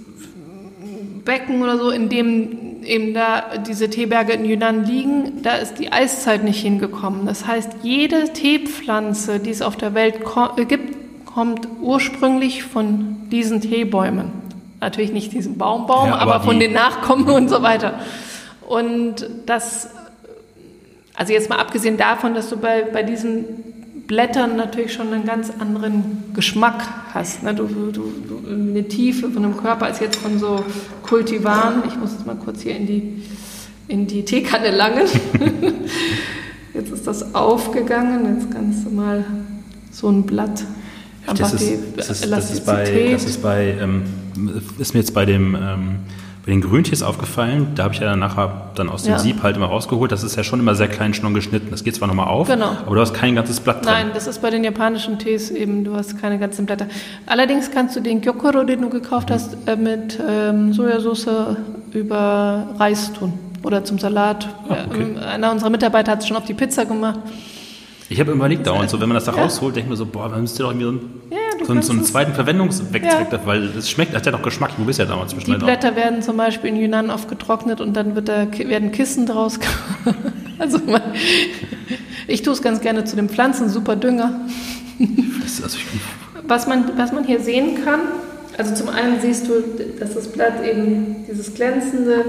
[1.23, 5.91] Becken oder so, in dem eben da diese Teeberge in Yunnan liegen, da ist die
[5.91, 7.25] Eiszeit nicht hingekommen.
[7.25, 10.15] Das heißt, jede Teepflanze, die es auf der Welt
[10.57, 11.00] äh, gibt,
[11.33, 14.31] kommt ursprünglich von diesen Teebäumen.
[14.79, 17.99] Natürlich nicht diesen Baumbaum, ja, aber, aber von den Nachkommen und so weiter.
[18.67, 19.89] Und das,
[21.15, 23.45] also jetzt mal abgesehen davon, dass du bei, bei diesen
[24.07, 27.43] Blättern natürlich schon einen ganz anderen Geschmack hast.
[27.43, 27.53] Ne?
[27.53, 30.65] Du, du, du, eine Tiefe von einem Körper als jetzt von so
[31.03, 31.83] Kultivaren.
[31.87, 33.23] Ich muss jetzt mal kurz hier in die,
[33.87, 35.07] in die Teekanne langen.
[36.73, 38.35] jetzt ist das aufgegangen.
[38.35, 39.23] Jetzt kannst du mal
[39.91, 40.65] so ein Blatt
[41.25, 44.03] das ist, das, ist, das ist bei, das ist bei, ähm,
[44.79, 45.99] ist mir jetzt bei dem ähm,
[46.45, 49.19] bei den Grüntees aufgefallen, da habe ich ja nachher dann aus dem ja.
[49.19, 50.11] Sieb halt immer rausgeholt.
[50.11, 51.67] Das ist ja schon immer sehr klein schon geschnitten.
[51.69, 52.71] Das geht zwar nochmal auf, genau.
[52.83, 53.93] aber du hast kein ganzes Blatt drin.
[53.93, 56.87] Nein, das ist bei den japanischen Tees eben, du hast keine ganzen Blätter.
[57.27, 59.33] Allerdings kannst du den Gyokoro, den du gekauft mhm.
[59.33, 61.27] hast, äh, mit ähm, Sojasauce
[61.93, 64.49] über Reis tun oder zum Salat.
[64.67, 65.01] Ah, okay.
[65.01, 67.19] ähm, einer unserer Mitarbeiter hat es schon auf die Pizza gemacht.
[68.11, 69.41] Ich habe überlegt dauernd so, wenn man das da ja.
[69.41, 71.93] rausholt, denke ich mir so, boah, man müsste doch irgendwie so einen, ja, so, so
[71.93, 73.25] einen zweiten Verwendungszweck, ja.
[73.45, 75.95] weil es schmeckt, hat ja doch Geschmack, du bist ja damals zwischen Die Blätter auch.
[75.95, 79.59] werden zum Beispiel in Yunnan oft getrocknet und dann wird da, werden Kissen draus
[80.59, 81.01] Also man,
[82.27, 84.41] ich tue es ganz gerne zu den Pflanzen, super Dünger.
[85.41, 85.77] Also
[86.45, 88.01] was, man, was man hier sehen kann,
[88.57, 89.53] also zum einen siehst du,
[89.99, 92.25] dass das Blatt eben dieses glänzende,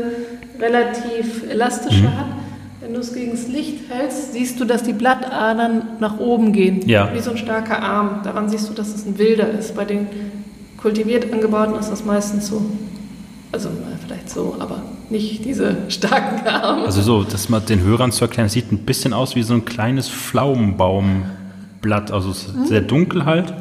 [0.60, 2.18] relativ elastische mhm.
[2.18, 2.41] hat.
[2.82, 6.80] Wenn du es gegen das Licht hältst, siehst du, dass die Blattadern nach oben gehen.
[6.88, 7.14] Ja.
[7.14, 8.22] Wie so ein starker Arm.
[8.24, 9.76] Daran siehst du, dass es ein wilder ist.
[9.76, 10.08] Bei den
[10.78, 12.60] kultiviert angebauten ist das meistens so.
[13.52, 13.68] Also
[14.04, 16.86] vielleicht so, aber nicht diese starken Arme.
[16.86, 19.54] Also so, das mal den Hörern zu erklären, es sieht ein bisschen aus wie so
[19.54, 22.10] ein kleines Pflaumenbaumblatt.
[22.10, 22.66] Also es ist mhm.
[22.66, 23.54] sehr dunkel halt.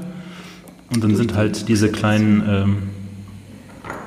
[0.91, 2.77] Und dann sind halt diese kleinen, ähm,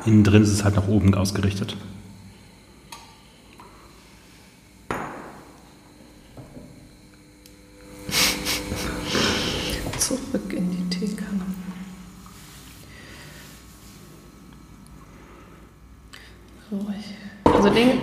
[0.06, 1.76] innen drin ist es halt nach oben ausgerichtet.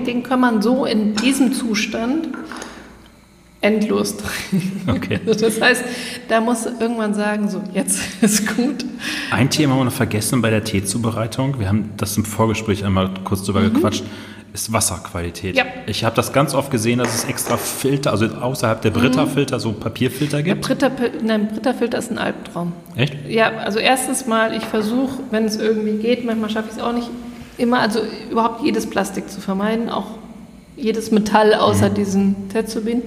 [0.06, 2.30] Den kann man so in diesem Zustand
[3.62, 4.18] endlos
[4.50, 4.90] trinken.
[4.90, 5.20] Okay.
[5.26, 5.84] Das heißt,
[6.28, 8.86] da muss irgendwann sagen, so, jetzt ist gut.
[9.32, 11.60] Ein Thema haben wir noch vergessen bei der Teezubereitung.
[11.60, 13.74] Wir haben das im Vorgespräch einmal kurz drüber mhm.
[13.74, 14.04] gequatscht
[14.54, 15.56] ist Wasserqualität.
[15.56, 15.64] Ja.
[15.86, 19.72] Ich habe das ganz oft gesehen, dass es extra Filter, also außerhalb der Brita-Filter, so
[19.72, 20.68] Papierfilter gibt.
[20.68, 20.92] Ja, Britta,
[21.24, 22.74] nein, Brita-Filter ist ein Albtraum.
[22.96, 23.16] Echt?
[23.30, 26.94] Ja, also erstens mal, ich versuche, wenn es irgendwie geht, manchmal schaffe ich es auch
[26.94, 27.10] nicht,
[27.58, 28.00] immer, also
[28.30, 30.08] überhaupt jedes Plastik zu vermeiden, auch
[30.76, 31.94] jedes Metall außer mhm.
[31.94, 33.04] diesen Tetzubin.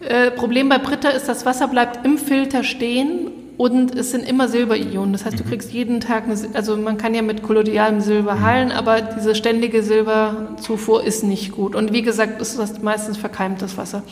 [0.00, 3.30] Äh, Problem bei Britta ist, das Wasser bleibt im Filter stehen
[3.60, 5.12] und es sind immer Silberionen.
[5.12, 5.48] Das heißt, du mhm.
[5.50, 8.40] kriegst jeden Tag, eine, also man kann ja mit kolloidalem Silber mhm.
[8.40, 11.74] heilen, aber diese ständige Silberzufuhr ist nicht gut.
[11.74, 14.02] Und wie gesagt, ist das meistens verkeimtes Wasser.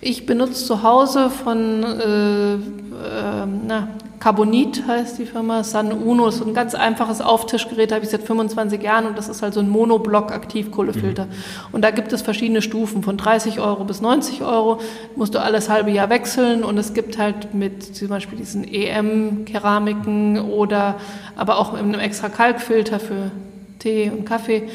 [0.00, 6.38] Ich benutze zu Hause von äh, äh, na, Carbonit heißt die Firma, San Uno ist
[6.38, 9.60] so ein ganz einfaches Auftischgerät, habe ich seit 25 Jahren und das ist halt so
[9.60, 11.26] ein Monoblock Aktivkohlefilter.
[11.26, 11.30] Mhm.
[11.72, 14.80] Und da gibt es verschiedene Stufen von 30 Euro bis 90 Euro,
[15.16, 18.64] musst du alles halbe Jahr wechseln und es gibt halt mit zum Beispiel diesen
[18.98, 20.96] EM-Keramiken oder
[21.36, 23.30] aber auch einem extra Kalkfilter für
[23.78, 24.68] Tee und Kaffee.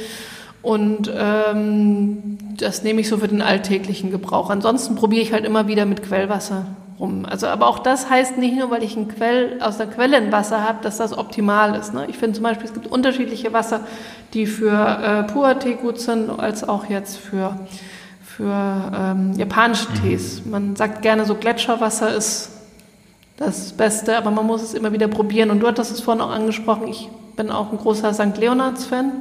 [0.62, 4.50] Und ähm, das nehme ich so für den alltäglichen Gebrauch.
[4.50, 6.66] Ansonsten probiere ich halt immer wieder mit Quellwasser
[7.00, 7.26] rum.
[7.28, 10.32] Also, aber auch das heißt nicht nur, weil ich ein Quell, aus der Quelle ein
[10.32, 11.94] Wasser habe, dass das optimal ist.
[11.94, 12.06] Ne?
[12.10, 13.82] Ich finde zum Beispiel, es gibt unterschiedliche Wasser,
[14.34, 17.58] die für äh, Puer-Tee gut sind, als auch jetzt für,
[18.24, 20.02] für ähm, japanische mhm.
[20.04, 20.46] Tees.
[20.46, 22.52] Man sagt gerne so, Gletscherwasser ist
[23.42, 25.50] das Beste, aber man muss es immer wieder probieren.
[25.50, 28.38] Und du hattest es vorhin auch angesprochen, ich bin auch ein großer St.
[28.38, 29.12] Leonards-Fan.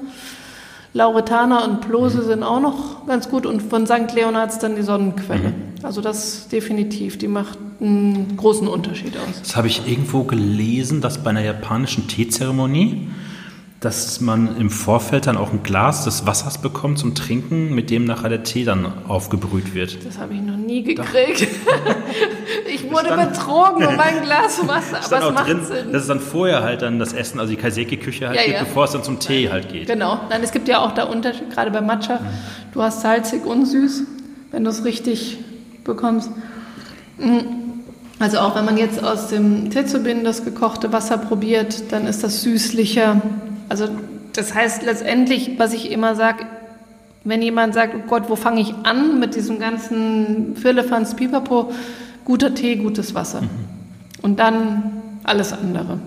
[0.93, 2.27] Lauretaner und Plose mhm.
[2.27, 4.13] sind auch noch ganz gut und von St.
[4.15, 5.51] Leonards dann die Sonnenquelle.
[5.51, 5.55] Mhm.
[5.83, 9.41] Also das definitiv, die macht einen großen Unterschied aus.
[9.41, 13.09] Das habe ich irgendwo gelesen, dass bei einer japanischen Teezeremonie
[13.81, 18.05] dass man im Vorfeld dann auch ein Glas des Wassers bekommt zum Trinken, mit dem
[18.05, 20.05] nachher der Tee dann aufgebrüht wird.
[20.05, 21.49] Das habe ich noch nie gekriegt.
[22.75, 25.93] ich wurde dann, betrogen um ein Glas Wasser, aber es macht drin, Sinn.
[25.93, 28.65] Das ist dann vorher halt dann das Essen, also die Kaiseki-Küche halt ja, geht, ja.
[28.65, 29.87] bevor es dann zum Tee halt geht.
[29.87, 30.21] Genau.
[30.29, 32.17] Nein, es gibt ja auch da Unterschied, gerade bei Matcha.
[32.17, 32.27] Mhm.
[32.75, 34.03] Du hast salzig und süß,
[34.51, 35.39] wenn du es richtig
[35.85, 36.31] bekommst.
[37.17, 37.45] Mhm.
[38.19, 42.43] Also auch wenn man jetzt aus dem Tetsubin das gekochte Wasser probiert, dann ist das
[42.43, 43.23] süßlicher
[43.71, 43.89] also
[44.35, 46.45] das heißt letztendlich, was ich immer sage,
[47.25, 51.73] wenn jemand sagt, oh Gott, wo fange ich an mit diesem ganzen Firlefanz, Pipapo,
[52.25, 53.43] guter Tee, gutes Wasser.
[53.43, 53.49] Mhm.
[54.23, 56.01] Und dann alles andere.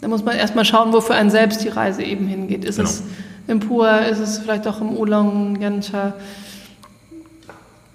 [0.00, 2.64] Da muss man erstmal schauen, wo für einen selbst die Reise eben hingeht.
[2.64, 2.88] Ist genau.
[2.88, 3.02] es
[3.48, 6.14] im Pur, ist es vielleicht auch im Oolong, Gansha?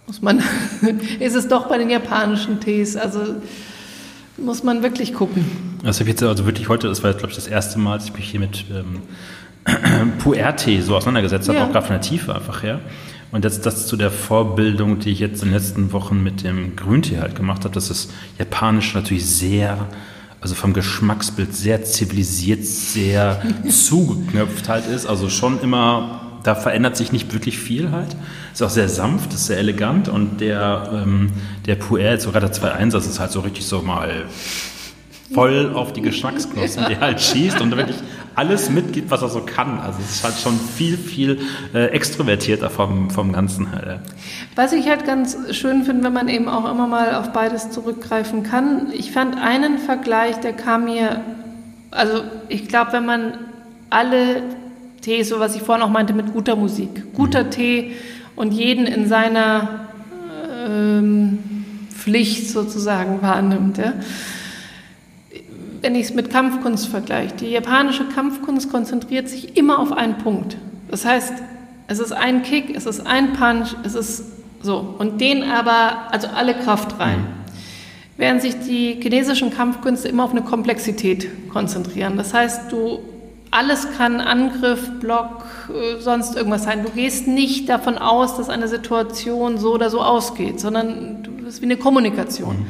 [0.07, 0.43] Muss man,
[1.19, 2.97] ist es doch bei den japanischen Tees?
[2.97, 3.35] Also
[4.37, 5.45] muss man wirklich gucken.
[5.83, 8.07] Das habe ich jetzt also wirklich heute, das war glaube ich das erste Mal, dass
[8.07, 9.01] ich mich hier mit ähm,
[10.19, 11.65] Puer-Tee so auseinandergesetzt habe, ja.
[11.65, 12.79] auch gerade von der Tiefe einfach her.
[13.31, 16.75] Und jetzt das zu der Vorbildung, die ich jetzt in den letzten Wochen mit dem
[16.75, 19.87] Grüntee halt gemacht habe, dass das Japanisch natürlich sehr,
[20.39, 25.05] also vom Geschmacksbild sehr zivilisiert, sehr zugeknöpft halt ist.
[25.05, 28.15] Also schon immer da verändert sich nicht wirklich viel halt.
[28.53, 31.31] Ist auch sehr sanft, ist sehr elegant und der, ähm,
[31.65, 34.25] der Puer, sogar der 2.1, das ist halt so richtig so mal
[35.33, 36.89] voll auf die Geschmacksknospen, ja.
[36.89, 37.97] die halt schießt und wirklich
[38.35, 39.79] alles mitgibt, was er so kann.
[39.79, 41.39] Also es ist halt schon viel, viel
[41.73, 44.01] äh, extrovertierter vom, vom Ganzen halt.
[44.55, 48.43] Was ich halt ganz schön finde, wenn man eben auch immer mal auf beides zurückgreifen
[48.43, 48.91] kann.
[48.93, 51.21] Ich fand einen Vergleich, der kam mir,
[51.89, 53.33] also ich glaube, wenn man
[53.89, 54.43] alle
[55.05, 57.13] Tee, so was ich vorhin auch meinte mit guter Musik.
[57.13, 57.51] Guter mhm.
[57.51, 57.91] Tee
[58.35, 59.87] und jeden in seiner
[60.67, 61.37] ähm,
[61.95, 63.77] Pflicht sozusagen wahrnimmt.
[63.77, 63.93] Ja.
[65.81, 70.57] Wenn ich es mit Kampfkunst vergleiche, die japanische Kampfkunst konzentriert sich immer auf einen Punkt.
[70.89, 71.33] Das heißt,
[71.87, 74.23] es ist ein Kick, es ist ein Punch, es ist
[74.63, 74.95] so.
[74.97, 77.19] Und den aber, also alle Kraft rein.
[77.19, 77.27] Mhm.
[78.17, 82.17] Während sich die chinesischen Kampfkünste immer auf eine Komplexität konzentrieren.
[82.17, 83.01] Das heißt, du
[83.51, 86.83] alles kann Angriff, Block, äh, sonst irgendwas sein.
[86.83, 91.61] Du gehst nicht davon aus, dass eine Situation so oder so ausgeht, sondern du bist
[91.61, 92.57] wie eine Kommunikation.
[92.57, 92.67] Mhm.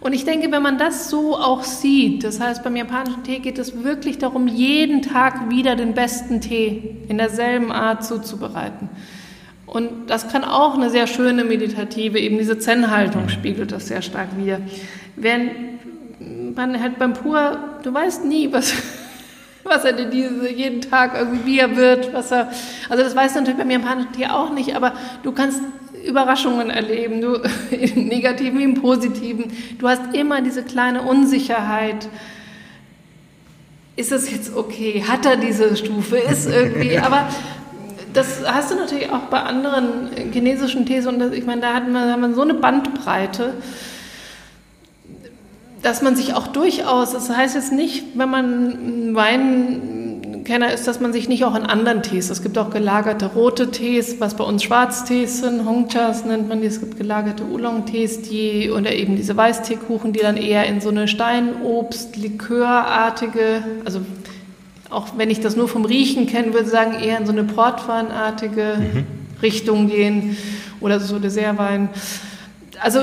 [0.00, 3.58] Und ich denke, wenn man das so auch sieht, das heißt, beim japanischen Tee geht
[3.58, 8.88] es wirklich darum, jeden Tag wieder den besten Tee in derselben Art zuzubereiten.
[9.66, 13.28] Und das kann auch eine sehr schöne meditative, eben diese Zen-Haltung mhm.
[13.28, 14.60] spiegelt das sehr stark wider.
[15.16, 15.50] Während
[16.56, 18.72] man halt beim Pur, du weißt nie, was,
[19.68, 22.50] was er denn diese, jeden Tag irgendwie, wie er wird, was er,
[22.88, 25.60] also das weißt du natürlich beim japanischen Tier auch nicht, aber du kannst
[26.04, 27.34] Überraschungen erleben, du,
[27.70, 29.52] im Negativen wie im Positiven.
[29.78, 32.08] Du hast immer diese kleine Unsicherheit.
[33.96, 35.04] Ist es jetzt okay?
[35.06, 36.16] Hat er diese Stufe?
[36.16, 37.28] Ist irgendwie, aber
[38.12, 42.10] das hast du natürlich auch bei anderen chinesischen Thesen und ich meine, da hat man,
[42.10, 43.54] hat man so eine Bandbreite
[45.82, 51.12] dass man sich auch durchaus, das heißt jetzt nicht, wenn man Weinkenner ist, dass man
[51.12, 54.64] sich nicht auch in anderen Tees, es gibt auch gelagerte rote Tees, was bei uns
[54.64, 60.12] Schwarztees sind, Hongchas nennt man die, es gibt gelagerte Oolong-Tees, die, oder eben diese Weißteekuchen,
[60.12, 64.00] die dann eher in so eine Steinobst, Likörartige, also
[64.90, 67.44] auch wenn ich das nur vom Riechen kenne, würde ich sagen, eher in so eine
[67.44, 69.06] Portweinartige mhm.
[69.42, 70.36] Richtung gehen
[70.80, 71.90] oder so Dessertwein.
[72.80, 73.00] Also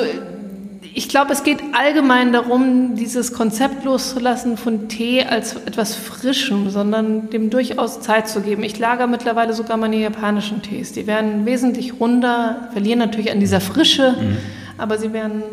[0.98, 7.30] ich glaube, es geht allgemein darum, dieses Konzept loszulassen von Tee als etwas Frischem, sondern
[7.30, 8.64] dem durchaus Zeit zu geben.
[8.64, 10.94] Ich lagere mittlerweile sogar meine japanischen Tees.
[10.94, 14.38] Die werden wesentlich runder, verlieren natürlich an dieser Frische, mhm.
[14.78, 15.44] aber sie werden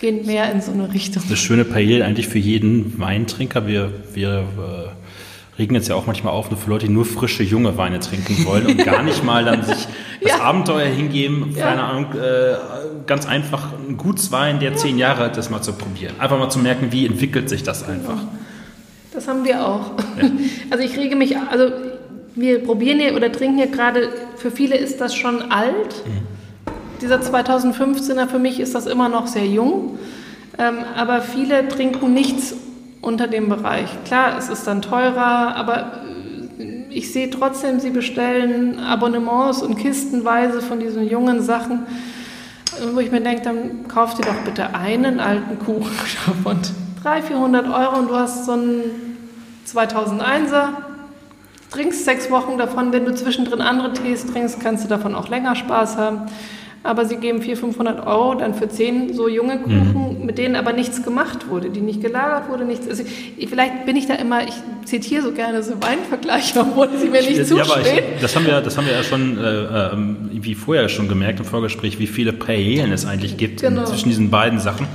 [0.00, 1.22] gehen mehr in so eine Richtung.
[1.24, 3.68] Eine schöne Paille eigentlich für jeden Weintrinker.
[3.68, 4.44] Wir, wir
[5.58, 8.44] regen jetzt ja auch manchmal auf, nur für Leute, die nur frische, junge Weine trinken
[8.46, 9.86] wollen und gar nicht mal dann sich
[10.22, 10.40] das Ja.
[10.40, 11.66] Abenteuer hingeben, Ja.
[11.68, 12.54] keine Ahnung, äh,
[13.06, 16.14] ganz einfach ein Gutswein, der zehn Jahre alt ist, mal zu probieren.
[16.18, 18.18] Einfach mal zu merken, wie entwickelt sich das einfach.
[19.12, 19.90] Das haben wir auch.
[20.70, 21.70] Also ich rege mich, also
[22.34, 26.02] wir probieren hier oder trinken hier gerade, für viele ist das schon alt.
[27.02, 29.98] Dieser 2015er, für mich ist das immer noch sehr jung.
[30.58, 32.54] Ähm, aber viele trinken nichts
[33.02, 33.90] unter dem Bereich.
[34.04, 36.00] Klar, es ist dann teurer, aber
[36.58, 41.80] äh, ich sehe trotzdem, sie bestellen Abonnements und kistenweise von diesen jungen Sachen,
[42.78, 45.92] äh, wo ich mir denke, dann kauf dir doch bitte einen alten Kuchen
[46.42, 46.58] von
[47.02, 48.82] 300, 400 Euro und du hast so einen
[49.66, 50.68] 2001er,
[51.70, 52.92] trinkst sechs Wochen davon.
[52.92, 56.26] Wenn du zwischendrin andere Tees trinkst, kannst du davon auch länger Spaß haben.
[56.84, 60.72] Aber sie geben 400, 500 Euro dann für zehn so junge Kuchen, mit denen aber
[60.72, 62.88] nichts gemacht wurde, die nicht gelagert wurde, nichts.
[62.88, 63.04] Also
[63.36, 64.54] ich, vielleicht bin ich da immer, ich
[64.84, 68.04] zitiere so gerne so Weinvergleiche, obwohl sie mir nicht Ja, aber zustehen.
[68.16, 71.38] ich, das haben wir, das haben wir ja schon äh, ähm, wie vorher schon gemerkt
[71.38, 73.84] im Vorgespräch, wie viele Paellen es eigentlich gibt Genau.
[73.84, 74.86] zwischen diesen beiden Sachen.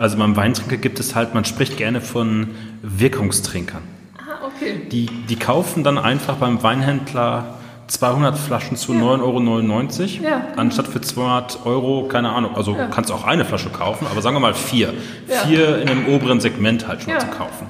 [0.00, 2.48] Also beim Weintrinker gibt es halt, man spricht gerne von
[2.82, 3.82] Wirkungstrinkern.
[4.18, 4.80] ah, okay.
[4.90, 7.57] Die, die kaufen dann einfach beim Weinhändler
[7.88, 10.46] 200 Flaschen zu 9,99 Euro, Ja.
[10.56, 12.86] anstatt für 200 Euro, keine Ahnung, also Ja.
[12.86, 14.92] kannst auch eine Flasche kaufen, aber sagen wir mal vier.
[15.26, 15.36] Ja.
[15.46, 17.18] Vier in dem oberen Segment halt schon Ja.
[17.18, 17.66] zu kaufen.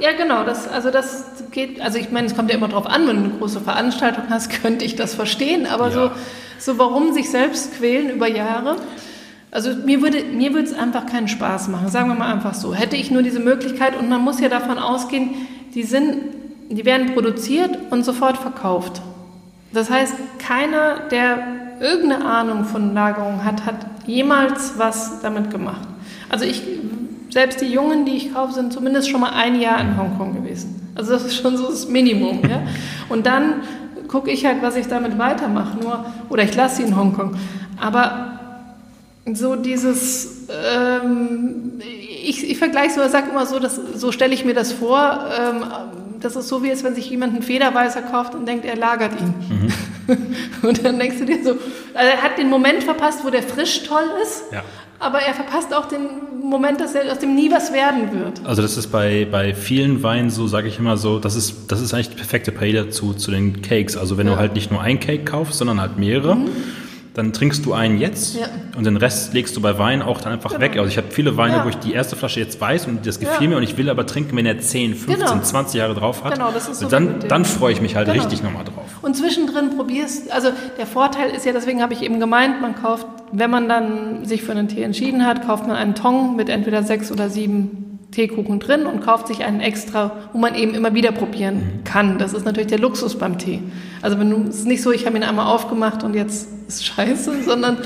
[0.00, 0.44] Ja, genau.
[0.44, 3.22] Das, also das geht, also ich meine, es kommt ja immer drauf an, wenn du
[3.30, 5.66] eine große Veranstaltung hast, könnte ich das verstehen.
[5.66, 5.92] Aber Ja.
[5.92, 6.10] so,
[6.58, 8.76] so warum sich selbst quälen über Jahre?
[9.50, 11.88] Also mir würde mir würde es einfach keinen Spaß machen.
[11.88, 12.74] Sagen wir mal einfach so.
[12.74, 15.30] Hätte ich nur diese Möglichkeit und man muss ja davon ausgehen,
[15.74, 16.16] die sind,
[16.70, 19.00] die werden produziert und sofort verkauft.
[19.72, 21.38] Das heißt, keiner, der
[21.80, 25.86] irgendeine Ahnung von Lagerung hat, hat jemals was damit gemacht.
[26.28, 26.62] Also ich,
[27.30, 30.90] selbst die Jungen, die ich kaufe, sind zumindest schon mal ein Jahr in Hongkong gewesen.
[30.94, 32.40] Also das ist schon so das Minimum.
[32.48, 32.62] Ja?
[33.08, 33.62] Und dann
[34.08, 35.78] gucke ich halt, was ich damit weitermache.
[35.78, 37.36] Nur, oder ich lasse sie in Hongkong.
[37.80, 38.38] Aber
[39.32, 41.80] so dieses, ähm,
[42.24, 45.64] ich, ich vergleiche ich sage immer so, dass, so stelle ich mir das vor, ähm,
[46.20, 49.12] das ist so wie es, wenn sich jemand einen Federweißer kauft und denkt, er lagert
[49.20, 49.72] ihn.
[50.62, 51.60] und dann denkst du dir so, also
[51.94, 54.62] er hat den Moment verpasst, wo der frisch toll ist, Ja.
[54.98, 56.00] aber er verpasst auch den
[56.42, 58.40] Moment, dass er aus dem nie was werden wird.
[58.44, 61.80] Also das ist bei, bei vielen Weinen so, sage ich immer so, das ist, das
[61.80, 63.96] ist eigentlich die perfekte Paella dazu zu den Cakes.
[63.96, 64.34] Also wenn Ja.
[64.34, 66.38] du halt nicht nur ein Cake kaufst, sondern halt mehrere,
[67.18, 68.46] dann trinkst du einen jetzt Ja.
[68.76, 70.76] und den Rest legst du bei Wein auch dann einfach weg.
[70.78, 71.64] Also ich habe viele Weine, Ja.
[71.64, 73.48] wo ich die erste Flasche jetzt weiß und das gefiel Ja.
[73.50, 75.40] mir und ich will aber trinken, wenn er 10, 15, Genau.
[75.42, 76.34] 20 Jahre drauf hat.
[76.34, 78.22] Genau, das ist so Und dann, dann freue ich mich halt Genau.
[78.22, 78.84] richtig nochmal drauf.
[79.02, 80.48] Und zwischendrin probierst, also
[80.78, 84.42] der Vorteil ist ja, deswegen habe ich eben gemeint, man kauft, wenn man dann sich
[84.42, 87.87] für einen Tee entschieden hat, kauft man einen Tong mit entweder sechs oder sieben
[88.18, 92.18] Teekuchen drin und kauft sich einen extra, wo man eben immer wieder probieren kann.
[92.18, 93.60] Das ist natürlich der Luxus beim Tee.
[94.02, 96.84] Also wenn du, es ist nicht so, ich habe ihn einmal aufgemacht und jetzt ist
[96.84, 97.76] scheiße, sondern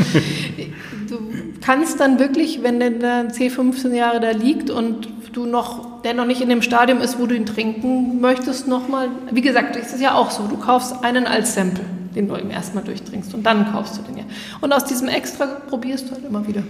[1.06, 1.18] du
[1.60, 6.24] kannst dann wirklich, wenn der, der C15 Jahre da liegt und du noch, der noch
[6.24, 10.00] nicht in dem Stadium ist, wo du ihn trinken möchtest, nochmal, wie gesagt, es ist
[10.00, 11.84] ja auch so, du kaufst einen als Sample,
[12.16, 14.24] den du im ersten Mal durchtrinkst und dann kaufst du den ja.
[14.62, 16.62] Und aus diesem Extra probierst du halt immer wieder.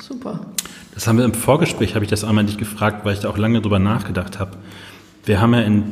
[0.00, 0.38] Super.
[0.96, 3.36] Das haben wir im Vorgespräch, habe ich das einmal nicht gefragt, weil ich da auch
[3.36, 4.52] lange drüber nachgedacht habe.
[5.26, 5.82] Wir haben ja in,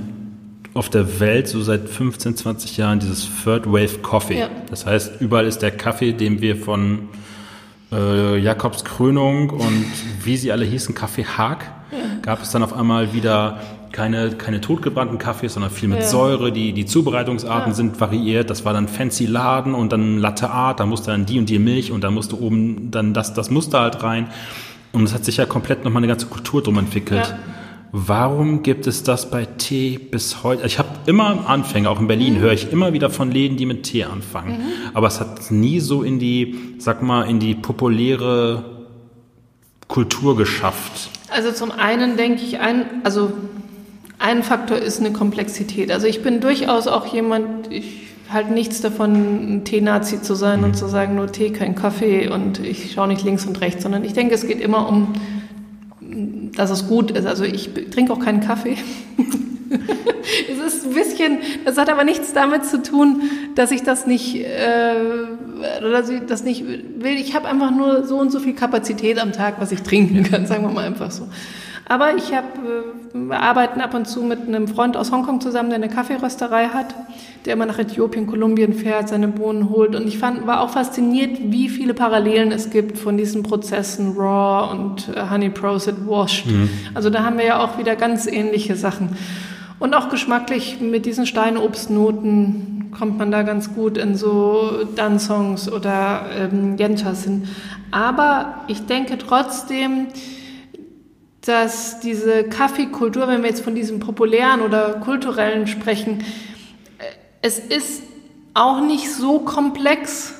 [0.72, 4.40] auf der Welt so seit 15, 20 Jahren dieses Third Wave Coffee.
[4.40, 4.48] Ja.
[4.70, 7.00] Das heißt, überall ist der Kaffee, den wir von
[7.92, 9.84] äh, Jakobs Krönung und
[10.24, 11.70] wie sie alle hießen, Kaffee Haag,
[12.22, 13.60] gab es dann auf einmal wieder
[13.92, 16.06] keine, keine totgebrannten Kaffees, sondern viel mit Ja.
[16.06, 16.50] Säure.
[16.50, 17.76] Die, die Zubereitungsarten Ja.
[17.76, 18.48] sind variiert.
[18.48, 21.58] Das war dann fancy Laden und dann Latte Art, da musste dann die und die
[21.58, 24.28] Milch und dann musste oben dann das, das Muster halt rein.
[24.94, 27.26] Und es hat sich ja komplett nochmal eine ganze Kultur drum entwickelt.
[27.26, 27.38] Ja.
[27.90, 30.66] Warum gibt es das bei Tee bis heute?
[30.66, 33.84] Ich habe immer Anfänge, auch in Berlin höre ich immer wieder von Läden, die mit
[33.84, 34.60] Tee anfangen.
[34.94, 38.64] Aber es hat nie so in die, sag mal, in die populäre
[39.88, 41.10] Kultur geschafft.
[41.30, 43.32] Also zum einen denke ich, ein, also
[44.18, 45.90] ein Faktor ist eine Komplexität.
[45.90, 48.03] Also ich bin durchaus auch jemand, ich
[48.34, 52.58] halte nichts davon, ein Tee-Nazi zu sein und zu sagen, nur Tee, kein Kaffee und
[52.58, 55.14] ich schaue nicht links und rechts, sondern ich denke, es geht immer um,
[56.54, 57.26] dass es gut ist.
[57.26, 58.76] Also ich trinke auch keinen Kaffee.
[60.50, 63.22] es ist ein bisschen, das hat aber nichts damit zu tun,
[63.54, 64.94] dass ich das nicht, äh,
[65.78, 67.16] oder dass ich das nicht will.
[67.16, 70.46] Ich habe einfach nur so und so viel Kapazität am Tag, was ich trinken kann,
[70.46, 71.28] sagen wir mal einfach so.
[71.86, 72.46] Aber ich habe,
[73.14, 76.68] äh, wir arbeiten ab und zu mit einem Freund aus Hongkong zusammen, der eine Kaffeerösterei
[76.68, 76.94] hat,
[77.44, 79.94] der immer nach Äthiopien, Kolumbien fährt, seine Bohnen holt.
[79.94, 84.72] Und ich fand, war auch fasziniert, wie viele Parallelen es gibt von diesen Prozessen Raw
[84.72, 86.46] und äh, Honey Processed Washed.
[86.46, 86.70] Mhm.
[86.94, 89.10] Also da haben wir ja auch wieder ganz ähnliche Sachen.
[89.84, 96.24] Und auch geschmacklich mit diesen Steinobstnoten kommt man da ganz gut in so Dansongs oder
[96.34, 97.46] ähm, Yenchas hin.
[97.90, 100.06] Aber ich denke trotzdem,
[101.42, 107.04] dass diese Kaffeekultur, wenn wir jetzt von diesem populären oder kulturellen sprechen, äh,
[107.42, 108.04] es ist
[108.54, 110.32] auch nicht so komplex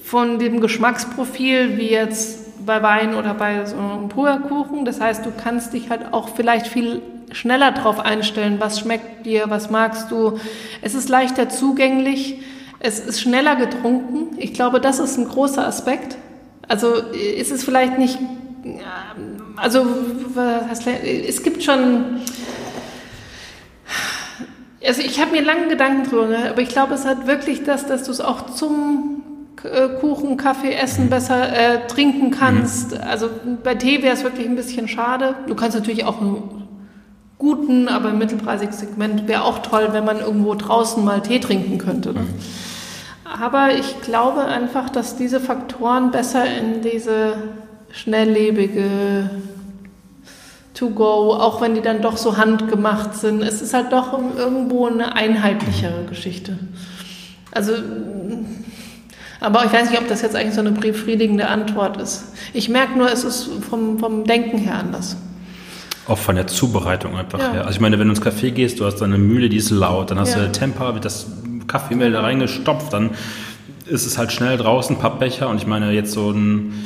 [0.00, 4.84] von dem Geschmacksprofil wie jetzt bei Wein oder bei so einem Puderkuchen.
[4.84, 9.44] Das heißt, du kannst dich halt auch vielleicht viel schneller darauf einstellen, was schmeckt dir,
[9.48, 10.38] was magst du.
[10.82, 12.40] Es ist leichter zugänglich,
[12.80, 14.36] es ist schneller getrunken.
[14.38, 16.16] Ich glaube, das ist ein großer Aspekt.
[16.68, 18.18] Also ist es vielleicht nicht,
[19.56, 19.86] also
[21.26, 22.20] es gibt schon,
[24.86, 28.04] also ich habe mir lange Gedanken drüber, aber ich glaube, es hat wirklich das, dass
[28.04, 29.22] du es auch zum
[29.64, 32.92] äh, Kuchen, Kaffee, Essen besser äh, trinken kannst.
[32.92, 33.00] Mhm.
[33.00, 33.30] Also
[33.64, 35.34] bei Tee wäre es wirklich ein bisschen schade.
[35.46, 36.57] Du kannst natürlich auch einen
[37.38, 42.12] guten, aber mittelpreisigen Segment wäre auch toll, wenn man irgendwo draußen mal Tee trinken könnte.
[42.12, 42.20] Ne?
[42.20, 42.34] Mhm.
[43.24, 47.34] Aber ich glaube einfach, dass diese Faktoren besser in diese
[47.90, 49.30] schnelllebige
[50.74, 53.42] To-Go, auch wenn die dann doch so handgemacht sind.
[53.42, 56.58] Es ist halt doch irgendwo eine einheitlichere Geschichte.
[57.52, 57.72] Also,
[59.40, 62.32] aber ich weiß nicht, ob das jetzt eigentlich so eine befriedigende Antwort ist.
[62.52, 65.16] Ich merke nur, es ist vom, vom Denken her anders.
[66.08, 67.52] Auch von der Zubereitung einfach ja.
[67.52, 67.60] her.
[67.66, 70.10] Also ich meine, wenn du ins Café gehst, du hast deine Mühle, die ist laut,
[70.10, 70.40] dann hast ja.
[70.40, 71.26] du Temper, wird das
[71.66, 73.10] Kaffeemehl da reingestopft, dann
[73.86, 75.48] ist es halt schnell draußen, Pappbecher.
[75.48, 76.84] Und ich meine, jetzt so einen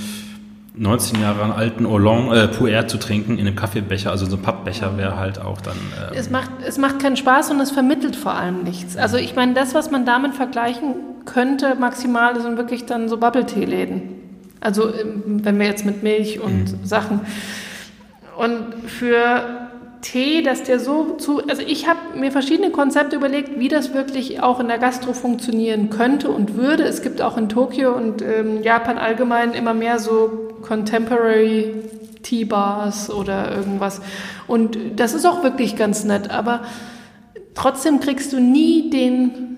[0.74, 4.96] 19 Jahre alten Olong, äh, Puer zu trinken in einem Kaffeebecher, also so ein Pappbecher
[4.96, 5.76] wäre halt auch dann.
[5.76, 8.96] Ähm es, macht, es macht keinen Spaß und es vermittelt vor allem nichts.
[8.96, 10.94] Also ich meine, das, was man damit vergleichen
[11.26, 14.02] könnte, maximal sind wirklich dann so Bubble-Tee-Läden.
[14.60, 16.84] Also ähm, wenn wir jetzt mit Milch und mhm.
[16.84, 17.20] Sachen.
[18.36, 19.68] Und für
[20.02, 24.42] Tee, dass der so zu, also ich habe mir verschiedene Konzepte überlegt, wie das wirklich
[24.42, 26.82] auch in der Gastro funktionieren könnte und würde.
[26.82, 31.74] Es gibt auch in Tokio und ähm, Japan allgemein immer mehr so Contemporary
[32.22, 34.00] Tea Bars oder irgendwas.
[34.46, 36.62] Und das ist auch wirklich ganz nett, aber
[37.54, 39.51] trotzdem kriegst du nie den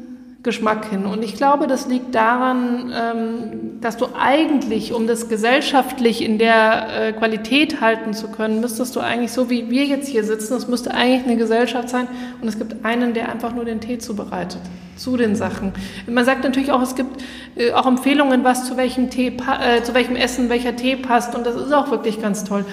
[0.45, 1.07] Geschmack hin.
[1.07, 7.09] Und ich glaube, das liegt daran, ähm, dass du eigentlich, um das gesellschaftlich in der
[7.09, 10.69] äh, Qualität halten zu können, müsstest du eigentlich, so wie wir jetzt hier sitzen, das
[10.69, 12.07] müsste eigentlich eine Gesellschaft sein
[12.43, 14.61] und es gibt einen, der einfach nur den Tee zubereitet
[14.97, 15.73] zu den Sachen.
[16.07, 17.25] Man sagt natürlich auch, es gibt
[17.57, 21.47] äh, auch Empfehlungen, was zu welchem Tee, äh, zu welchem Essen welcher Tee passt und
[21.47, 22.67] das ist auch wirklich ganz toll.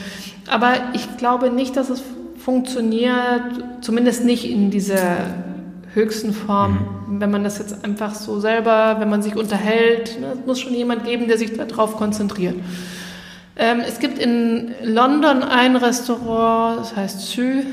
[0.50, 2.04] Aber ich glaube nicht, dass es
[2.38, 3.44] funktioniert,
[3.80, 5.18] zumindest nicht in dieser
[5.94, 7.22] höchsten Form, mhm.
[7.22, 10.74] wenn man das jetzt einfach so selber, wenn man sich unterhält, ne, es muss schon
[10.74, 12.56] jemand geben, der sich darauf konzentriert.
[13.58, 17.64] Ähm, es gibt in London ein Restaurant, das heißt Sü,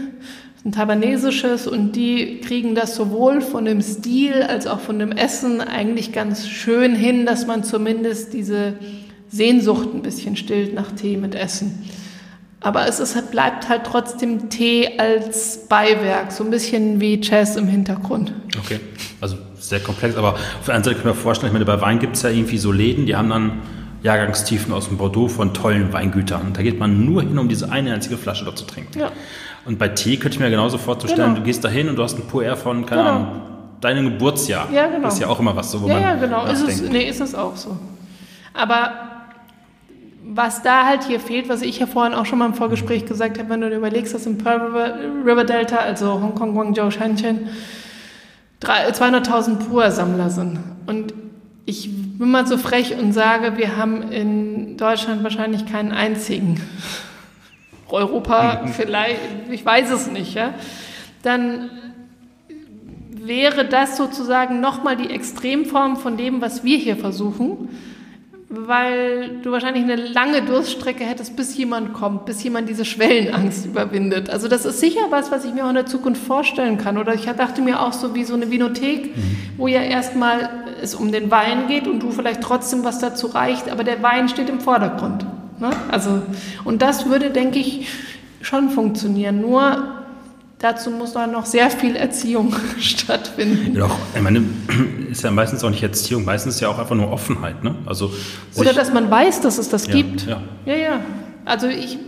[0.65, 5.61] ein taiwanesisches und die kriegen das sowohl von dem Stil als auch von dem Essen
[5.61, 8.75] eigentlich ganz schön hin, dass man zumindest diese
[9.29, 11.85] Sehnsucht ein bisschen stillt nach Tee mit Essen.
[12.61, 17.69] Aber es ist, bleibt halt trotzdem Tee als Beiwerk, so ein bisschen wie Jazz im
[17.69, 18.33] Hintergrund.
[18.59, 18.81] Okay,
[19.21, 21.99] also sehr komplex, aber auf der einen Seite können wir vorstellen, ich meine, bei Wein
[22.01, 23.63] gibt es ja irgendwie so Läden, die haben dann
[24.03, 26.53] Jahrgangstiefen aus dem Bordeaux von tollen Weingütern.
[26.53, 28.99] Da geht man nur hin, um diese eine einzige Flasche dort zu trinken.
[28.99, 29.13] Ja.
[29.65, 31.39] Und bei Tee könnte ich mir genauso vorzustellen, genau.
[31.39, 33.15] du gehst da hin und du hast ein Puer von, keine genau.
[33.15, 33.43] Ahnung,
[33.81, 34.69] deinem Geburtsjahr.
[34.73, 35.05] Ja, genau.
[35.05, 36.03] Das ist ja auch immer was so, wo ja, man.
[36.03, 36.47] Ja, genau.
[36.47, 37.77] Ist es, nee, ist es auch so.
[38.55, 39.08] Aber
[40.39, 43.41] was da halt hier fehlt, was ich ja vorhin auch schon mal im Vorgespräch gesagt
[43.41, 44.95] habe, wenn du dir überlegst, dass im Pearl River,
[45.27, 47.49] River Delta, also Hongkong, Guangzhou, Shenzhen,
[48.63, 50.61] 200.000 Pur-Sammler sind.
[50.87, 51.13] Und
[51.67, 56.61] ich bin mal so frech und sage, wir haben in Deutschland wahrscheinlich keinen einzigen.
[57.89, 59.19] Europa vielleicht,
[59.51, 60.55] ich weiß es nicht, ja.
[61.25, 61.69] Dann
[63.11, 67.71] wäre das sozusagen nochmal die Extremform von dem, was wir hier versuchen
[68.51, 74.31] weil du wahrscheinlich eine lange Durststrecke hättest, bis jemand kommt, bis jemand diese Schwellenangst überwindet.
[74.31, 76.97] Also das ist sicher was, was ich mir auch in der Zukunft vorstellen kann.
[76.97, 79.37] Oder ich dachte mir auch so wie so eine Vinothek, mhm.
[79.59, 80.49] wo ja erstmal
[80.81, 84.31] es um den Wein geht und du vielleicht trotzdem was dazu reicht, aber der Wein
[84.31, 85.27] steht im Vordergrund.
[85.59, 85.71] Ne?
[85.91, 86.23] Also,
[86.65, 87.89] und das würde, denke ich,
[88.41, 89.41] schon funktionieren.
[89.43, 89.98] Nur
[90.59, 93.77] Dazu muss dann noch sehr viel Erziehung stattfinden.
[93.77, 94.45] Ja, doch, ich meine,
[95.11, 97.63] ist ja meistens auch nicht Erziehung, meistens ja auch einfach nur Offenheit.
[97.63, 97.77] Ne?
[97.87, 98.13] Also
[98.57, 100.27] Oder dass man weiß, dass es das ja, gibt.
[100.27, 100.43] Ja.
[100.67, 101.01] ja, ja.
[101.45, 101.99] Also ich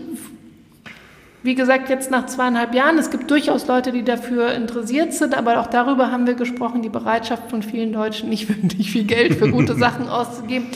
[1.43, 5.61] wie gesagt, jetzt nach zweieinhalb Jahren, es gibt durchaus Leute, die dafür interessiert sind, aber
[5.61, 9.51] auch darüber haben wir gesprochen, die Bereitschaft von vielen Deutschen, nicht wirklich viel Geld für
[9.51, 10.67] gute Sachen auszugeben.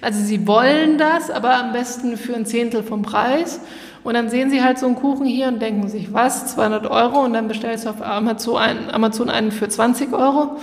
[0.00, 3.60] Also sie wollen das, aber am besten für ein Zehntel vom Preis.
[4.04, 7.24] Und dann sehen sie halt so einen Kuchen hier und denken sich, was, 200 Euro?
[7.24, 10.60] Und dann bestellst du auf Amazon einen, Amazon einen für 20 Euro.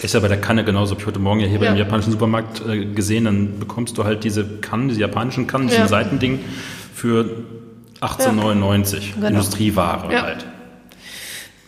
[0.00, 0.96] Ist ja bei der Kanne genauso.
[0.96, 1.68] Ich heute Morgen ja hier ja.
[1.68, 5.74] beim japanischen Supermarkt äh, gesehen, dann bekommst du halt diese Kannen, diese japanischen Kannen, ja.
[5.74, 6.40] diesen Seitending
[6.94, 7.44] für
[8.00, 9.00] 18,99 ja.
[9.14, 9.26] genau.
[9.28, 10.22] Industrieware ja.
[10.22, 10.46] halt.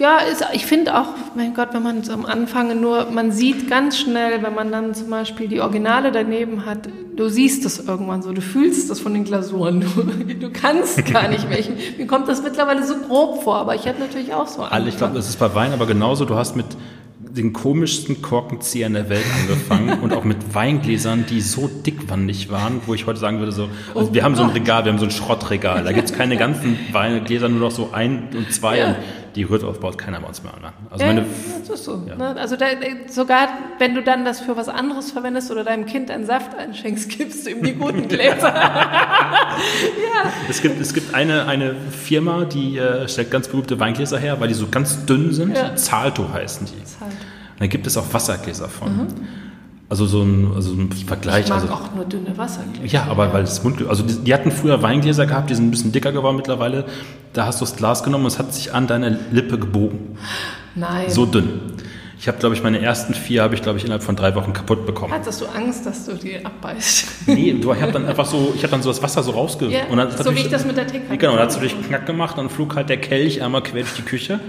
[0.05, 3.97] Ja, ist, ich finde auch, mein Gott, wenn man am Anfang nur, man sieht ganz
[3.97, 8.35] schnell, wenn man dann zum Beispiel die Originale daneben hat, du siehst das irgendwann so,
[8.35, 9.81] du fühlst das von den Glasuren,
[10.29, 11.77] du, du kannst gar nicht welchen.
[11.97, 14.61] Mir kommt das mittlerweile so grob vor, aber ich habe natürlich auch so.
[14.61, 16.27] Alle, ich glaube, das ist bei Wein aber genauso.
[16.27, 16.67] Du hast mit
[17.19, 22.93] den komischsten Korkenziehern der Welt angefangen und auch mit Weingläsern, die so dickwandig waren, wo
[22.93, 25.07] ich heute sagen würde, so, also oh wir haben so ein Regal, wir haben so
[25.07, 28.79] ein Schrottregal, da gibt es keine ganzen Weingläser, nur noch so ein und zwei.
[28.79, 28.89] Ja.
[28.89, 28.97] Und
[29.35, 30.73] die Rührt baut keiner bei uns mehr an.
[30.91, 31.25] Also, meine,
[31.61, 32.03] das ist so.
[32.07, 32.15] Ja.
[32.15, 32.37] Ne?
[32.41, 32.67] Also da,
[33.09, 33.49] sogar
[33.79, 37.47] wenn du dann das für was anderes verwendest oder deinem Kind einen Saft einschenkst, gibst
[37.47, 38.55] du ihm die guten Gläser.
[38.55, 40.31] ja.
[40.49, 44.49] Es gibt, es gibt eine, eine Firma, die äh, stellt ganz berühmte Weingläser her, weil
[44.49, 45.57] die so ganz dünn sind.
[45.57, 45.75] Ja.
[45.77, 46.85] Zalto heißen die.
[46.85, 47.17] Zalto.
[47.59, 48.97] Da gibt es auch Wassergläser von.
[48.97, 49.07] Mhm.
[49.89, 51.45] Also so ein, also ein Vergleich.
[51.45, 52.87] Ich mag also, auch nur dünne Wassergläser.
[52.87, 55.71] Ja, aber weil das Mund, also die, die, hatten früher Weingläser gehabt, die sind ein
[55.71, 56.87] bisschen dicker geworden mittlerweile.
[57.35, 60.17] Da hast du das Glas genommen und es hat sich an deine Lippe gebogen.
[60.77, 61.11] Nein.
[61.11, 61.61] So dünn.
[62.19, 64.53] Ich habe, glaube ich, meine ersten vier habe ich, glaube ich, innerhalb von drei Wochen
[64.53, 65.13] kaputt bekommen.
[65.13, 67.07] Hattest du Angst, dass du die abbeißt?
[67.27, 69.67] Nee, du, ich habe dann einfach so, ich habe dann so das Wasser so rausge...
[69.67, 71.75] Ja, und dann, so wie ich das mit der Teekanne Genau, dann hat es durch
[71.87, 74.41] Knack gemacht, dann flog halt der Kelch einmal quer durch die Küche.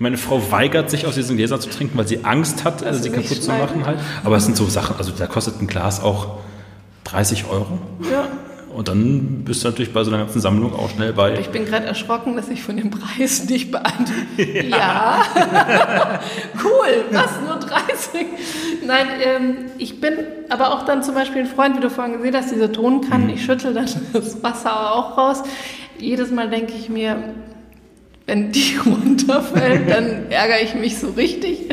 [0.00, 3.10] Meine Frau weigert sich aus diesen Gläsern zu trinken, weil sie Angst hat, also sie
[3.10, 4.00] kaputt zu machen halt.
[4.24, 6.40] Aber es sind so Sachen, also da kostet ein Glas auch
[7.04, 7.78] 30 Euro.
[8.10, 8.26] Ja.
[8.74, 11.38] Und dann bist du natürlich bei so einer ganzen Sammlung auch schnell bei.
[11.38, 14.14] Ich bin gerade erschrocken, dass ich von dem Preis nicht beantworte.
[14.64, 15.22] Ja.
[15.28, 16.20] ja.
[16.64, 17.30] cool, was?
[17.46, 18.26] Nur 30?
[18.84, 20.14] Nein, ähm, ich bin
[20.48, 23.28] aber auch dann zum Beispiel ein Freund, wie du vorhin gesehen hast, diese Tonkannen.
[23.28, 23.34] Mhm.
[23.34, 25.42] Ich schüttel dann das Wasser auch raus.
[25.98, 27.16] Jedes Mal denke ich mir,
[28.26, 31.68] wenn die runterfällt, dann ärgere ich mich so richtig.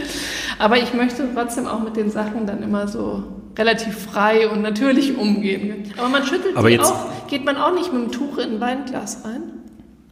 [0.59, 3.23] Aber ich möchte trotzdem auch mit den Sachen dann immer so
[3.57, 5.83] relativ frei und natürlich umgehen.
[5.97, 8.59] Aber man schüttelt Aber jetzt, auch, geht man auch nicht mit dem Tuch in ein
[8.61, 9.43] Weinglas rein?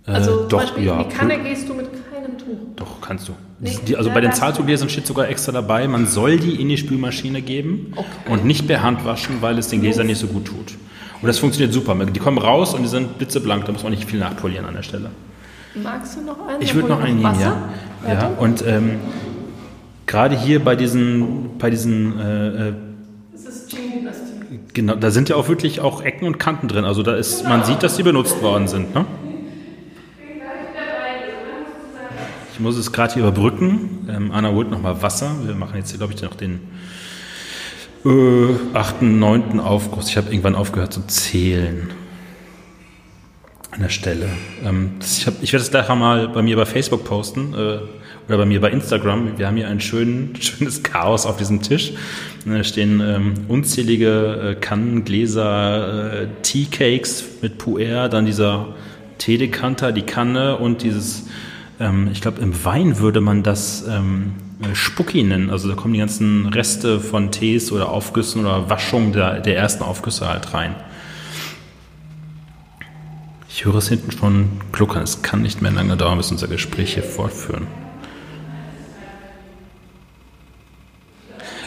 [0.06, 2.58] Äh, also äh, zum doch, Beispiel ja, in die Kanne gehst du mit keinem Tuch.
[2.76, 3.34] Doch, kannst du.
[3.60, 6.70] Nee, die, also ja, bei den Zahltugläsern steht sogar extra dabei, man soll die in
[6.70, 8.08] die Spülmaschine geben okay.
[8.30, 10.76] und nicht per Hand waschen, weil es den Gläsern nicht so gut tut.
[11.22, 11.96] Und das funktioniert super.
[11.96, 14.84] Die kommen raus und die sind blitzeblank, da muss man nicht viel nachpolieren an der
[14.84, 15.10] Stelle.
[15.76, 16.62] Magst du noch einen?
[16.62, 17.70] Ich würde noch einen nehmen, ja.
[18.08, 18.32] ja.
[18.40, 19.00] Und ähm,
[20.08, 22.72] gerade hier bei diesen, bei diesen äh,
[24.74, 26.86] Genau, da sind ja auch wirklich auch Ecken und Kanten drin.
[26.86, 28.94] Also da ist, man sieht, dass sie benutzt worden sind.
[28.94, 29.06] Ne?
[32.54, 34.08] Ich muss es gerade hier überbrücken.
[34.10, 35.34] Ähm, Anna holt nochmal Wasser.
[35.46, 36.60] Wir machen jetzt hier, glaube ich, noch den
[38.06, 39.60] äh, 8., 9.
[39.60, 40.10] Aufguss.
[40.10, 41.90] Ich habe irgendwann aufgehört zu zählen
[43.72, 44.28] an der Stelle.
[44.66, 47.80] Ähm, ich, ich werde es gleich mal bei mir bei Facebook posten äh,
[48.30, 49.38] oder bei mir bei Instagram.
[49.38, 51.94] Wir haben hier ein schön, schönes Chaos auf diesem Tisch.
[52.46, 58.76] Da stehen ähm, unzählige äh, Kannen, Gläser, äh, Tea-Cakes mit Puer, dann dieser
[59.18, 61.26] Teedekanter, die Kanne und dieses,
[61.80, 64.34] ähm, ich glaube, im Wein würde man das ähm,
[64.74, 65.50] Spucki nennen.
[65.50, 69.84] Also da kommen die ganzen Reste von Tees oder Aufgüssen oder Waschungen der, der ersten
[69.84, 70.76] Aufgüsse halt rein.
[73.50, 75.02] Ich höre es hinten schon kluckern.
[75.02, 77.68] Es kann nicht mehr lange dauern, bis unser Gespräch hier fortführen.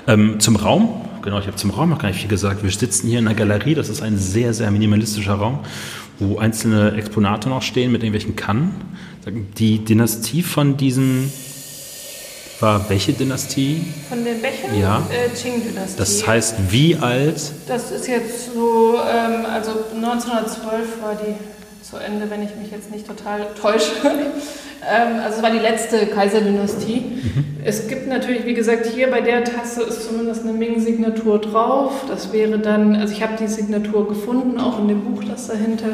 [0.08, 1.00] Ähm, zum Raum.
[1.22, 2.62] Genau, ich habe zum Raum noch gar nicht viel gesagt.
[2.62, 3.74] Wir sitzen hier in einer Galerie.
[3.74, 5.60] Das ist ein sehr, sehr minimalistischer Raum,
[6.18, 8.74] wo einzelne Exponate noch stehen mit irgendwelchen Kannen.
[9.58, 11.30] Die Dynastie von diesen
[12.62, 13.84] war welche Dynastie?
[14.08, 14.78] Von den Bechern?
[14.78, 15.02] Ja.
[15.10, 15.98] Äh, Qing-Dynastie.
[15.98, 17.40] Das heißt, wie alt?
[17.66, 21.34] Das ist jetzt so, ähm, also 1912 war die
[21.84, 23.90] zu Ende, wenn ich mich jetzt nicht total täusche.
[24.88, 27.00] Ähm, also es war die letzte Kaiserdynastie.
[27.00, 27.44] Mhm.
[27.64, 32.04] Es gibt natürlich, wie gesagt, hier bei der Tasse ist zumindest eine Ming-Signatur drauf.
[32.08, 35.88] Das wäre dann, also ich habe die Signatur gefunden, auch in dem Buch, das dahinter.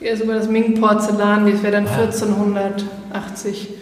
[0.00, 3.68] Die ist über das Ming-Porzellan, das wäre dann 1480.
[3.70, 3.74] Ah.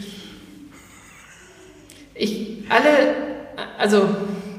[2.14, 3.14] Ich, alle,
[3.78, 4.08] also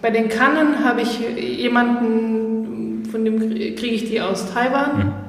[0.02, 4.98] bei den Kannen habe ich jemanden, von dem kriege ich die aus Taiwan.
[4.98, 5.29] Mhm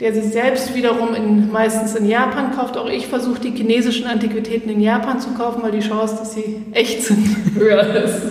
[0.00, 2.76] der sie selbst wiederum in, meistens in Japan kauft.
[2.76, 6.62] Auch ich versuche die chinesischen Antiquitäten in Japan zu kaufen, weil die Chance, dass sie
[6.72, 7.24] echt sind,
[7.54, 8.22] höher ist.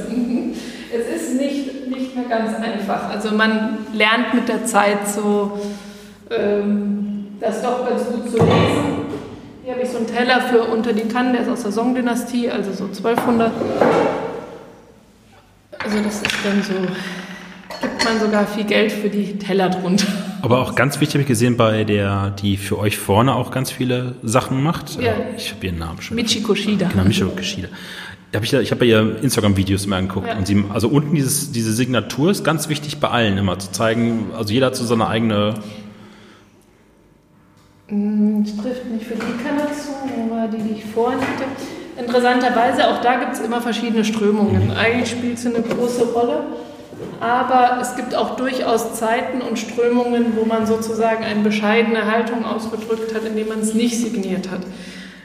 [0.94, 3.10] Es ist nicht, nicht mehr ganz einfach.
[3.10, 5.60] Also man lernt mit der Zeit so,
[6.30, 9.04] ähm, das doch ganz gut zu lesen.
[9.64, 12.50] Hier habe ich so einen Teller für unter die Kannen, der ist aus der Song-Dynastie,
[12.50, 13.52] also so 1200.
[15.80, 16.74] Also das ist dann so,
[17.82, 20.08] gibt man sogar viel Geld für die Teller drunter.
[20.44, 23.72] Aber auch ganz wichtig habe ich gesehen bei der, die für euch vorne auch ganz
[23.72, 25.02] viele Sachen macht.
[25.02, 25.14] Ja.
[25.38, 26.16] Ich habe ihren Namen schon.
[26.16, 26.90] Michiko Shida.
[26.90, 27.70] Genau, Michiko Shida.
[28.36, 30.28] Hab ich ich habe ihr Instagram-Videos immer angeguckt.
[30.28, 30.38] Ja.
[30.38, 34.32] Und sie, also unten dieses, diese Signatur ist ganz wichtig bei allen immer zu zeigen,
[34.38, 35.54] also jeder hat so seine eigene.
[37.88, 39.92] Hm, Das trifft nicht für die keiner zu,
[40.30, 41.46] war die, die ich vorhin hatte.
[41.98, 44.72] Interessanterweise, auch da gibt es immer verschiedene Strömungen.
[44.72, 46.44] Eigentlich spielt sie eine große Rolle,
[47.20, 53.14] aber es gibt auch durchaus Zeiten und Strömungen, wo man sozusagen eine bescheidene Haltung ausgedrückt
[53.14, 54.62] hat, indem man es nicht signiert hat.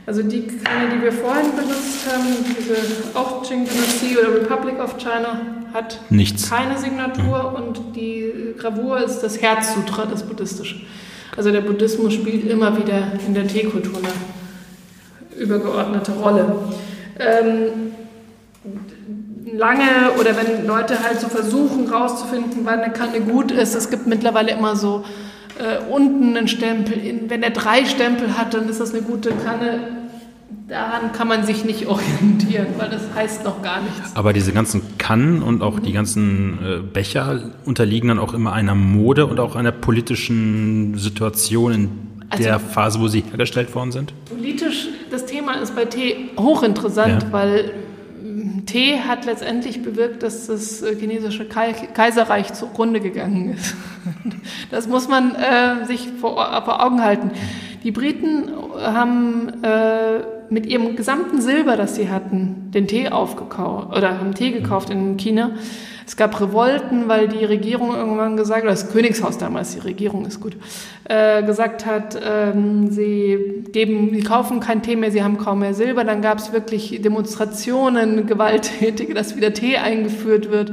[0.07, 2.24] Also die Kanne, die wir vorhin benutzt haben,
[2.58, 5.40] diese auch Qing-Dynastie oder Republic of China,
[5.74, 6.48] hat Nichts.
[6.48, 10.76] keine Signatur und die Gravur ist das Herzsutra, das Buddhistische.
[11.36, 16.57] Also der Buddhismus spielt immer wieder in der Teekultur eine übergeordnete Rolle.
[17.18, 17.92] Ähm,
[19.57, 24.07] lange oder wenn Leute halt so versuchen rauszufinden, wann eine Kanne gut ist, es gibt
[24.07, 25.05] mittlerweile immer so
[25.59, 26.97] äh, unten einen Stempel.
[27.28, 29.81] Wenn er drei Stempel hat, dann ist das eine gute Kanne.
[30.68, 34.15] Daran kann man sich nicht orientieren, weil das heißt noch gar nichts.
[34.15, 38.75] Aber diese ganzen Kannen und auch die ganzen äh, Becher unterliegen dann auch immer einer
[38.75, 41.91] Mode und auch einer politischen Situation in
[42.31, 44.12] Also- der Phase, wo sie hergestellt worden sind.
[44.28, 47.33] Politisch, das Thema ist bei Tee hochinteressant, Ja.
[47.33, 47.70] weil
[48.68, 53.74] Tee hat letztendlich bewirkt, dass das äh, chinesische Kai Kaiserreich zugrunde gegangen ist.
[54.70, 57.30] Das muss man äh, sich vor, vor Augen halten.
[57.84, 64.18] Die Briten haben äh, mit ihrem gesamten Silber, das sie hatten, den Tee aufgekauft oder
[64.18, 65.52] haben Tee gekauft in China.
[66.08, 70.40] Es gab Revolten, weil die Regierung irgendwann gesagt, oder das Königshaus damals, die Regierung ist
[70.40, 70.56] gut,
[71.04, 75.74] äh, gesagt hat, ähm, sie geben, sie kaufen keinen Tee mehr, sie haben kaum mehr
[75.74, 76.04] Silber.
[76.04, 80.72] Dann gab es wirklich Demonstrationen, gewalttätige, dass wieder Tee eingeführt wird.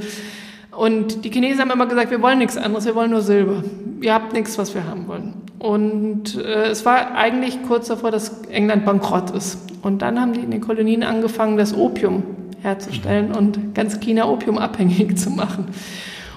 [0.71, 3.61] Und die Chinesen haben immer gesagt, wir wollen nichts anderes, wir wollen nur Silber.
[3.99, 5.33] Ihr habt nichts, was wir haben wollen.
[5.59, 9.57] Und äh, es war eigentlich kurz davor, dass England bankrott ist.
[9.81, 12.23] Und dann haben die in den Kolonien angefangen, das Opium
[12.65, 15.67] herzustellen und ganz China opiumabhängig zu machen.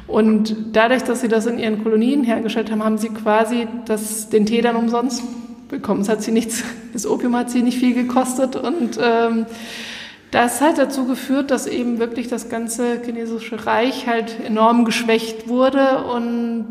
[0.07, 4.47] Und dadurch, dass sie das in ihren Kolonien hergestellt haben, haben sie quasi das, den
[4.47, 5.23] Tee dann umsonst
[5.68, 6.00] bekommen.
[6.00, 9.47] Es hat sie nichts, das Opium hat sie nicht viel gekostet und ähm,
[10.31, 16.05] das hat dazu geführt, dass eben wirklich das ganze chinesische Reich halt enorm geschwächt wurde
[16.05, 16.68] und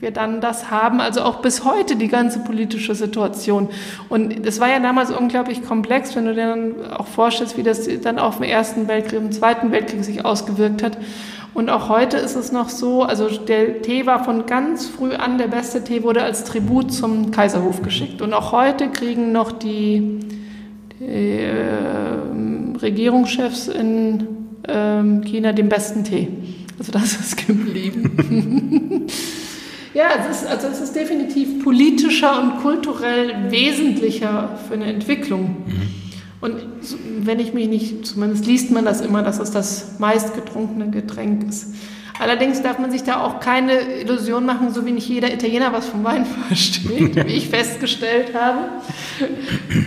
[0.00, 3.68] wir dann das haben, also auch bis heute die ganze politische Situation.
[4.08, 7.88] Und es war ja damals unglaublich komplex, wenn du dir dann auch vorstellst, wie das
[8.02, 10.98] dann auf dem Ersten Weltkrieg, im Zweiten Weltkrieg sich ausgewirkt hat.
[11.54, 15.38] Und auch heute ist es noch so, also der Tee war von ganz früh an,
[15.38, 18.22] der beste Tee wurde als Tribut zum Kaiserhof geschickt.
[18.22, 20.20] Und auch heute kriegen noch die,
[21.00, 24.26] die äh, Regierungschefs in
[24.68, 26.28] ähm, China den besten Tee.
[26.78, 29.06] Also das ist geblieben.
[29.94, 35.56] ja, es ist, also es ist definitiv politischer und kulturell wesentlicher für eine Entwicklung.
[36.40, 40.90] Und so- wenn ich mich nicht, zumindest liest man das immer, dass es das meistgetrunkene
[40.90, 41.74] Getränk ist.
[42.20, 45.86] Allerdings darf man sich da auch keine Illusion machen, so wie nicht jeder Italiener was
[45.86, 48.58] vom Wein versteht, wie ich festgestellt habe.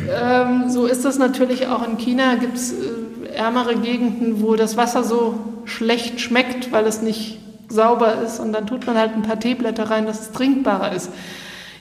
[0.10, 2.36] ähm, so ist das natürlich auch in China.
[2.36, 7.38] Gibt es äh, ärmere Gegenden, wo das Wasser so schlecht schmeckt, weil es nicht
[7.72, 8.40] sauber ist.
[8.40, 11.10] Und dann tut man halt ein paar Teeblätter rein, dass es trinkbarer ist.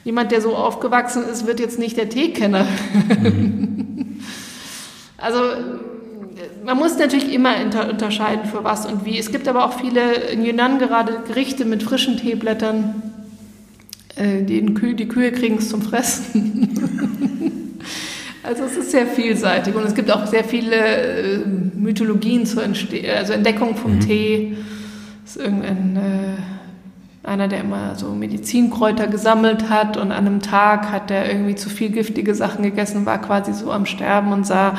[0.05, 2.67] Jemand, der so aufgewachsen ist, wird jetzt nicht der Teekenner.
[5.19, 5.39] also
[6.65, 7.55] man muss natürlich immer
[7.91, 9.19] unterscheiden für was und wie.
[9.19, 13.03] Es gibt aber auch viele in Yunnan gerade Gerichte mit frischen Teeblättern.
[14.17, 17.79] Äh, die, Kühe, die Kühe kriegen es zum Fressen.
[18.43, 21.39] also es ist sehr vielseitig und es gibt auch sehr viele äh,
[21.75, 24.57] Mythologien zur Entste also Entdeckung vom Tee.
[25.31, 31.13] Ist irgendein äh, einer, der immer so Medizinkräuter gesammelt hat und an einem Tag hat
[31.13, 34.75] er irgendwie zu viel giftige Sachen gegessen, war quasi so am Sterben und sah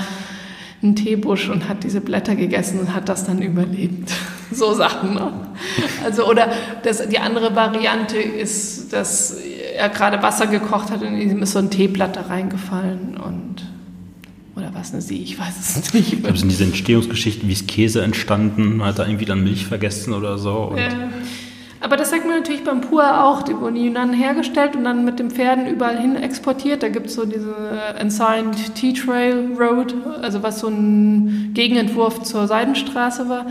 [0.84, 4.12] einen Teebusch und hat diese Blätter gegessen und hat das dann überlebt.
[4.54, 5.14] So Sachen.
[5.14, 5.32] Ne?
[6.04, 6.50] Also oder
[6.84, 9.38] das, die andere Variante ist, dass
[9.78, 13.71] er gerade Wasser gekocht hat und ihm ist so ein Teeblatt da reingefallen und
[14.92, 16.14] eine Sie, ich weiß es nicht.
[16.14, 19.66] Ich glaube, sind diese Entstehungsgeschichten, wie ist Käse entstanden, man hat da irgendwie dann Milch
[19.66, 20.74] vergessen oder so.
[20.76, 20.90] Äh,
[21.80, 23.42] aber das sagt man natürlich beim Pur auch.
[23.42, 26.84] Die wurden in Yunnan hergestellt und dann mit den Pferden überall hin exportiert.
[26.84, 27.56] Da gibt es so diese
[27.98, 33.48] Ensigned Tea Trail Road, also was so ein Gegenentwurf zur Seidenstraße war.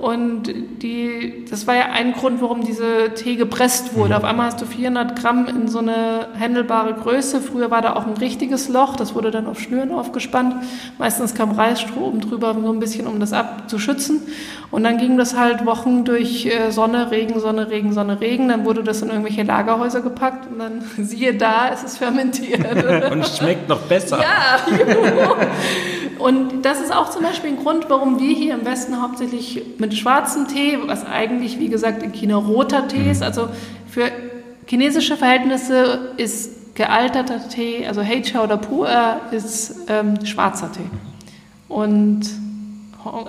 [0.00, 0.44] Und
[0.82, 4.10] die, das war ja ein Grund, warum diese Tee gepresst wurde.
[4.10, 4.16] Mhm.
[4.16, 7.42] Auf einmal hast du 400 Gramm in so eine händelbare Größe.
[7.42, 10.54] Früher war da auch ein richtiges Loch, das wurde dann auf Schnüren aufgespannt.
[10.98, 14.22] Meistens kam Reisstroh oben drüber, so ein bisschen, um das abzuschützen.
[14.70, 18.48] Und dann ging das halt Wochen durch äh, Sonne, Regen, Sonne, Regen, Sonne, Regen.
[18.48, 22.60] Dann wurde das in irgendwelche Lagerhäuser gepackt und dann siehe da, es ist fermentiert.
[23.12, 24.18] und schmeckt noch besser.
[24.18, 24.60] Ja,
[26.20, 29.94] und das ist auch zum Beispiel ein Grund, warum wir hier im Westen hauptsächlich mit
[29.94, 33.48] schwarzem Tee, was eigentlich, wie gesagt, in China roter Tee ist, also
[33.88, 34.10] für
[34.66, 40.88] chinesische Verhältnisse ist gealterter Tee, also Heicha oder Pu'er, ist ähm, schwarzer Tee.
[41.68, 42.22] Und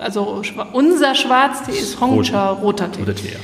[0.02, 0.42] also
[0.74, 3.00] unser Schwarztee ist Hongcha, roter Tee.
[3.00, 3.40] Roter Tee ja.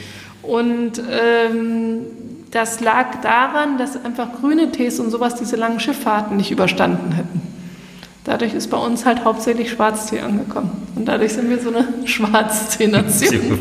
[0.48, 2.06] Und ähm,
[2.52, 7.47] das lag daran, dass einfach grüne Tees und sowas diese langen Schifffahrten nicht überstanden hätten.
[8.28, 10.70] Dadurch ist bei uns halt hauptsächlich Schwarztee angekommen.
[10.96, 13.60] Und dadurch sind wir so eine Schwarztee-Nation.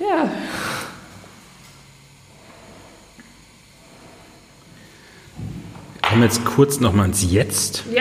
[0.00, 0.30] ja.
[6.00, 7.84] Kommen wir jetzt kurz nochmal ins Jetzt.
[7.94, 8.00] Ja.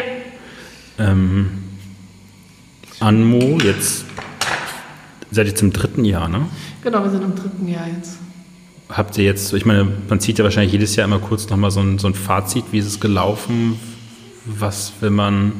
[0.97, 1.63] Ähm,
[3.01, 4.05] Anmo, jetzt
[5.31, 6.45] seid ihr zum dritten Jahr, ne?
[6.81, 8.19] Genau, wir sind im dritten Jahr jetzt.
[8.87, 11.81] Habt ihr jetzt, ich meine, man zieht ja wahrscheinlich jedes Jahr immer kurz nochmal so
[11.81, 13.77] ein, so ein Fazit, wie ist es gelaufen?
[14.59, 15.53] Was will man,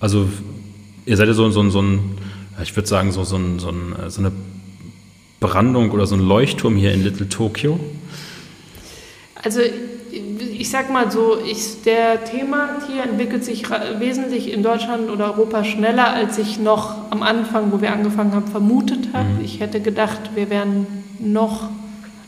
[0.00, 0.28] also
[1.06, 2.18] ihr seid ja so, so, so ein,
[2.62, 4.32] ich würde sagen, so, so, ein, so, ein, so eine
[5.40, 7.80] Brandung oder so ein Leuchtturm hier in Little Tokyo?
[9.42, 9.60] Also
[10.60, 13.64] ich sag mal so, ich, der Themenmarkt hier entwickelt sich
[13.98, 18.46] wesentlich in Deutschland oder Europa schneller, als ich noch am Anfang, wo wir angefangen haben,
[18.46, 19.30] vermutet habe.
[19.30, 19.44] Mhm.
[19.44, 20.86] Ich hätte gedacht, wir wären
[21.18, 21.70] noch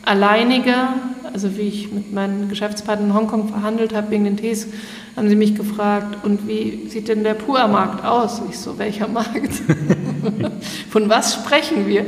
[0.03, 0.95] alleiniger.
[1.33, 4.67] Also wie ich mit meinen Geschäftspartnern in Hongkong verhandelt habe wegen den Tees,
[5.15, 8.41] haben sie mich gefragt, und wie sieht denn der Pur-Markt aus?
[8.49, 9.51] Ich so, welcher Markt?
[10.89, 12.05] Von was sprechen wir?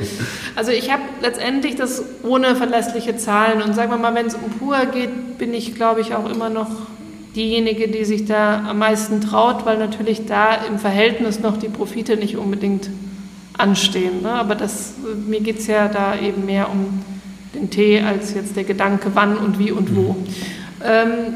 [0.56, 4.52] Also ich habe letztendlich das ohne verlässliche Zahlen und sagen wir mal, wenn es um
[4.60, 6.70] Pur geht, bin ich, glaube ich, auch immer noch
[7.36, 12.16] diejenige, die sich da am meisten traut, weil natürlich da im Verhältnis noch die Profite
[12.16, 12.90] nicht unbedingt
[13.58, 14.22] anstehen.
[14.22, 14.32] Ne?
[14.32, 14.94] Aber das,
[15.28, 17.04] mir geht es ja da eben mehr um
[17.56, 20.16] den Tee als jetzt der Gedanke, wann und wie und wo.
[20.84, 21.36] Ähm,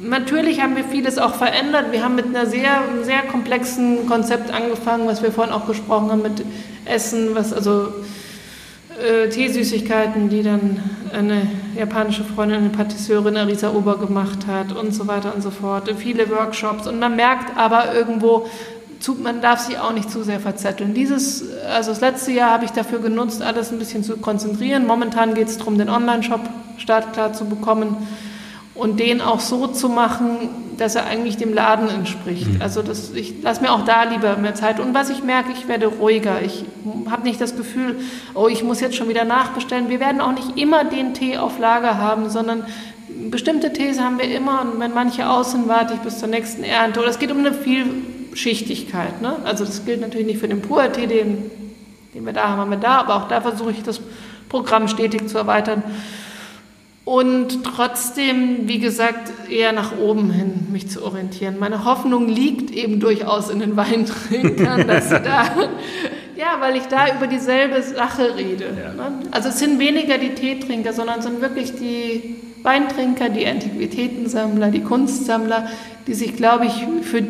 [0.00, 1.92] Natürlich haben wir vieles auch verändert.
[1.92, 6.22] Wir haben mit einer sehr, sehr komplexen Konzept angefangen, was wir vorhin auch gesprochen haben
[6.22, 6.44] mit
[6.84, 7.88] Essen, was also
[9.00, 11.46] äh, Teesüßigkeiten, die dann eine
[11.78, 15.88] japanische Freundin, eine Patisseurin Arisa Ober gemacht hat und so weiter und so fort.
[15.96, 18.48] Viele Workshops und man merkt aber irgendwo,
[19.12, 20.94] man darf sich auch nicht zu sehr verzetteln.
[20.94, 24.86] Dieses, also das letzte Jahr habe ich dafür genutzt, alles ein bisschen zu konzentrieren.
[24.86, 26.40] Momentan geht es darum, den Online-Shop
[26.78, 27.96] startklar zu bekommen
[28.74, 32.54] und den auch so zu machen, dass er eigentlich dem Laden entspricht.
[32.54, 32.62] Mhm.
[32.62, 34.80] Also das, ich lasse mir auch da lieber mehr Zeit.
[34.80, 36.42] Und was ich merke, ich werde ruhiger.
[36.42, 36.64] Ich
[37.10, 38.00] habe nicht das Gefühl,
[38.34, 39.88] oh, ich muss jetzt schon wieder nachbestellen.
[39.88, 42.64] Wir werden auch nicht immer den Tee auf Lager haben, sondern
[43.30, 44.62] bestimmte Tees haben wir immer.
[44.62, 47.00] Und wenn manche aus sind, warte ich bis zur nächsten Ernte.
[47.00, 47.52] Oder es geht um eine
[48.34, 49.22] Vielschichtigkeit.
[49.22, 49.36] Ne?
[49.44, 51.50] Also das gilt natürlich nicht für den Pur-Tee, den,
[52.14, 52.98] den wir da haben, haben wir da.
[52.98, 54.00] Aber auch da versuche ich das
[54.48, 55.82] Programm stetig zu erweitern
[57.04, 61.58] und trotzdem, wie gesagt, eher nach oben hin mich zu orientieren.
[61.58, 65.44] Meine Hoffnung liegt eben durchaus in den Weintrinkern, dass sie da,
[66.34, 68.64] ja, weil ich da über dieselbe Sache rede.
[68.64, 68.94] Ja.
[68.94, 69.18] Ne?
[69.32, 74.82] Also es sind weniger die Teetrinker, sondern es sind wirklich die Weintrinker, die Antiquitätensammler, die
[74.82, 75.68] Kunstsammler,
[76.06, 77.22] die sich, glaube ich, für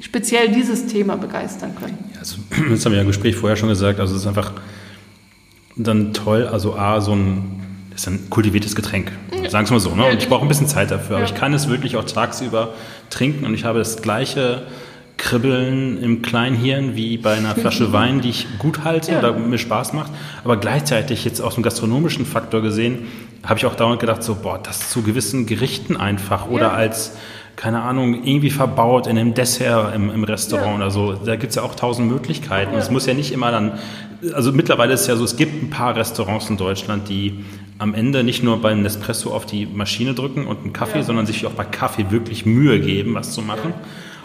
[0.00, 1.98] speziell dieses Thema begeistern können.
[2.12, 2.38] Ja, also,
[2.70, 4.52] das haben wir ja im Gespräch vorher schon gesagt, also es ist einfach
[5.76, 7.62] dann toll, also A, so ein
[7.96, 9.10] ist ein kultiviertes Getränk.
[9.42, 9.50] Ja.
[9.50, 9.94] Sagen wir mal so.
[9.94, 10.04] Ne?
[10.04, 11.16] Und ich brauche ein bisschen Zeit dafür.
[11.16, 12.74] Aber ich kann es wirklich auch tagsüber
[13.10, 14.62] trinken und ich habe das gleiche
[15.16, 19.18] Kribbeln im Kleinhirn wie bei einer Flasche Wein, die ich gut halte ja.
[19.18, 20.12] oder mir Spaß macht.
[20.44, 23.06] Aber gleichzeitig jetzt aus dem gastronomischen Faktor gesehen,
[23.42, 26.72] habe ich auch dauernd gedacht, so, boah, das zu gewissen Gerichten einfach oder ja.
[26.72, 27.12] als
[27.56, 30.76] keine Ahnung, irgendwie verbaut in einem Dessert im, im Restaurant ja.
[30.76, 31.14] oder so.
[31.14, 32.74] Da gibt es ja auch tausend Möglichkeiten.
[32.74, 32.78] Ja.
[32.78, 33.78] Es muss ja nicht immer dann,
[34.34, 37.44] also mittlerweile ist es ja so, es gibt ein paar Restaurants in Deutschland, die
[37.78, 41.04] am Ende nicht nur beim Nespresso auf die Maschine drücken und einen Kaffee, ja.
[41.04, 43.72] sondern sich auch bei Kaffee wirklich Mühe geben, was zu machen.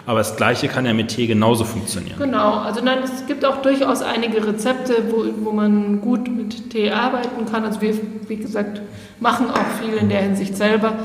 [0.05, 2.17] Aber das Gleiche kann ja mit Tee genauso funktionieren.
[2.17, 6.89] Genau, also nein, es gibt auch durchaus einige Rezepte, wo, wo man gut mit Tee
[6.89, 7.63] arbeiten kann.
[7.63, 7.93] Also wir,
[8.27, 8.81] wie gesagt,
[9.19, 10.95] machen auch viel in der Hinsicht selber.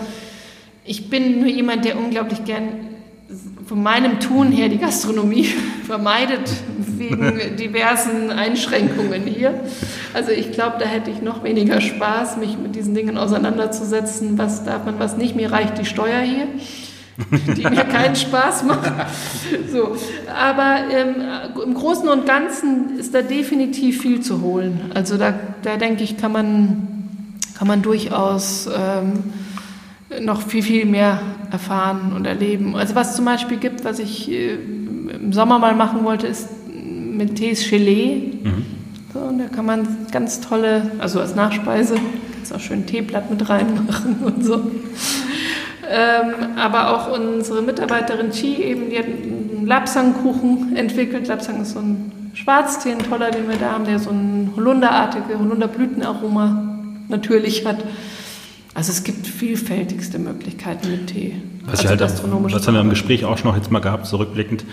[0.86, 2.96] Ich bin nur jemand, der unglaublich gern
[3.66, 5.44] von meinem Tun her die Gastronomie
[5.86, 6.48] vermeidet
[6.78, 9.60] wegen diversen Einschränkungen hier.
[10.14, 14.38] Also ich glaube, da hätte ich noch weniger Spaß, mich mit diesen Dingen auseinanderzusetzen.
[14.38, 15.34] Was darf man, was nicht?
[15.34, 16.46] Mir reicht die Steuer hier.
[17.56, 18.92] die mir keinen Spaß machen.
[19.72, 19.96] So,
[20.32, 21.14] aber ähm,
[21.64, 24.92] im Großen und Ganzen ist da definitiv viel zu holen.
[24.94, 26.88] Also da, da denke ich, kann man,
[27.56, 29.24] kann man durchaus ähm,
[30.20, 31.20] noch viel, viel mehr
[31.50, 32.76] erfahren und erleben.
[32.76, 37.36] Also was zum Beispiel gibt, was ich äh, im Sommer mal machen wollte, ist mit
[37.36, 38.32] Tees Gelee.
[38.42, 38.66] Mhm.
[39.12, 41.96] So, und da kann man ganz tolle, also als Nachspeise,
[42.34, 44.70] kannst auch schön Teeblatt mit reinmachen und so.
[45.88, 51.28] Ähm, aber auch unsere Mitarbeiterin Chi eben, die hat einen Lapsangkuchen entwickelt.
[51.28, 55.38] Lapsang ist so ein Schwarztee, ein toller, den wir da haben, der so ein Holunderartige,
[55.38, 56.76] Holunderblütenaroma
[57.08, 57.78] natürlich hat.
[58.76, 61.34] Also es gibt vielfältigste Möglichkeiten mit Tee.
[61.64, 64.66] Was, also halt, was haben wir im Gespräch auch schon noch jetzt mal gehabt, zurückblickend,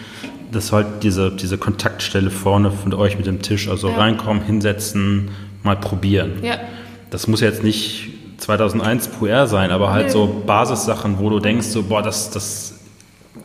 [0.51, 3.95] dass halt diese, diese Kontaktstelle vorne von euch mit dem Tisch, also ja.
[3.95, 5.29] reinkommen, hinsetzen,
[5.63, 6.33] mal probieren.
[6.41, 6.57] Ja.
[7.11, 8.09] Das muss jetzt nicht
[8.39, 10.11] 2001 PR sein, aber halt nee.
[10.11, 12.73] so Basissachen, wo du denkst, so, boah, das, das,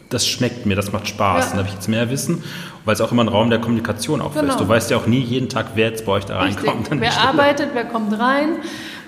[0.09, 1.45] das schmeckt mir, das macht Spaß.
[1.45, 1.51] Ja.
[1.51, 2.43] Dann habe ich jetzt mehr Wissen,
[2.85, 4.49] weil es auch immer ein Raum der Kommunikation auch genau.
[4.49, 4.59] ist.
[4.59, 6.91] Du weißt ja auch nie jeden Tag, wer jetzt bei euch da reinkommt.
[7.01, 8.57] Wer arbeitet, wer kommt rein.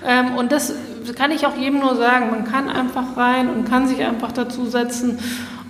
[0.07, 0.73] Ähm, und das
[1.15, 2.29] kann ich auch jedem nur sagen.
[2.31, 5.19] Man kann einfach rein und kann sich einfach dazusetzen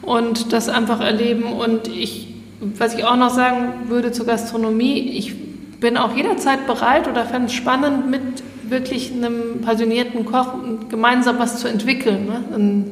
[0.02, 1.44] und das einfach erleben.
[1.44, 5.36] Und ich, was ich auch noch sagen würde zur Gastronomie, ich
[5.80, 8.22] bin auch jederzeit bereit oder fände es spannend, mit
[8.64, 10.54] wirklich einem passionierten Koch
[10.90, 12.86] gemeinsam was zu entwickeln, ne?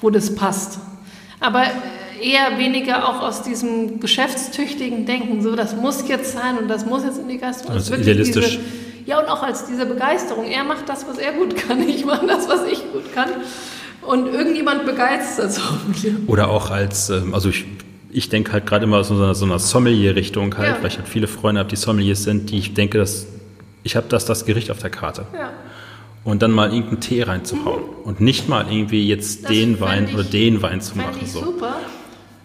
[0.00, 0.80] wo das passt.
[1.38, 1.62] Aber
[2.20, 7.04] eher weniger auch aus diesem geschäftstüchtigen Denken, so das muss jetzt sein und das muss
[7.04, 7.78] jetzt in die Gastronomie.
[7.78, 8.58] Also idealistisch.
[8.58, 10.44] Diese, ja, und auch als diese Begeisterung.
[10.46, 13.28] Er macht das, was er gut kann, ich mache das, was ich gut kann.
[14.02, 15.62] Und irgendjemand begeistert so.
[16.26, 17.66] Oder auch als, ähm, also ich,
[18.10, 20.82] ich denke halt gerade immer aus so einer, so einer Sommelier-Richtung halt, ja.
[20.82, 23.26] weil ich halt viele Freunde habe, die Sommeliers sind, die ich denke, dass
[23.82, 25.26] ich habe das, das Gericht auf der Karte.
[25.34, 25.50] Ja.
[26.24, 27.82] Und dann mal irgendeinen Tee reinzuhauen.
[27.82, 28.04] Mhm.
[28.04, 31.18] Und nicht mal irgendwie jetzt das den Wein ich, oder den Wein zu machen.
[31.22, 31.44] Ich so.
[31.44, 31.76] super.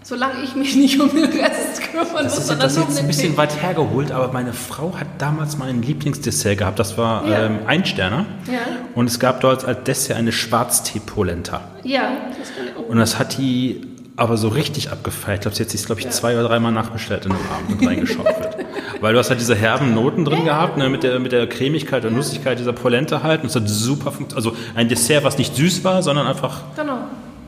[0.08, 2.50] Solange ich mich nicht um den Rest kümmern das muss.
[2.52, 3.38] Ist, das ist jetzt ein bisschen Tee.
[3.38, 6.78] weit hergeholt, aber meine Frau hat damals mein Lieblingsdessert gehabt.
[6.78, 7.48] Das war ja.
[7.48, 8.28] ähm, Einsterner.
[8.46, 8.60] Ja.
[8.94, 11.62] Und es gab dort als Dessert eine Schwarztee-Polenta.
[11.82, 12.88] Ja, das ich.
[12.88, 13.82] Und das hat die
[14.16, 15.40] aber so richtig abgefeiert.
[15.40, 16.12] Ich glaube, sie hat sich, glaube ich, ja.
[16.12, 18.58] zwei oder dreimal nachbestellt in einem Abend und reingeschaufelt.
[19.02, 22.06] Weil du hast halt diese herben Noten drin gehabt, ne, mit, der, mit der Cremigkeit
[22.06, 23.42] und Nussigkeit dieser Polenta halt.
[23.42, 24.38] Und es hat super funktioniert.
[24.38, 27.00] Also ein Dessert, was nicht süß war, sondern einfach genau.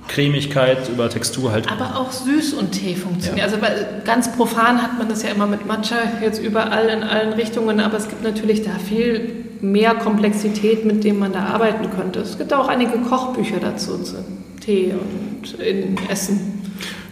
[0.07, 1.71] Cremigkeit über Textur halt.
[1.71, 3.37] Aber auch süß und Tee funktioniert.
[3.37, 3.43] Ja.
[3.43, 3.57] Also
[4.05, 7.97] ganz profan hat man das ja immer mit Matcha jetzt überall in allen Richtungen, aber
[7.97, 12.19] es gibt natürlich da viel mehr Komplexität, mit dem man da arbeiten könnte.
[12.19, 14.23] Es gibt auch einige Kochbücher dazu zu
[14.61, 16.61] Tee und in Essen.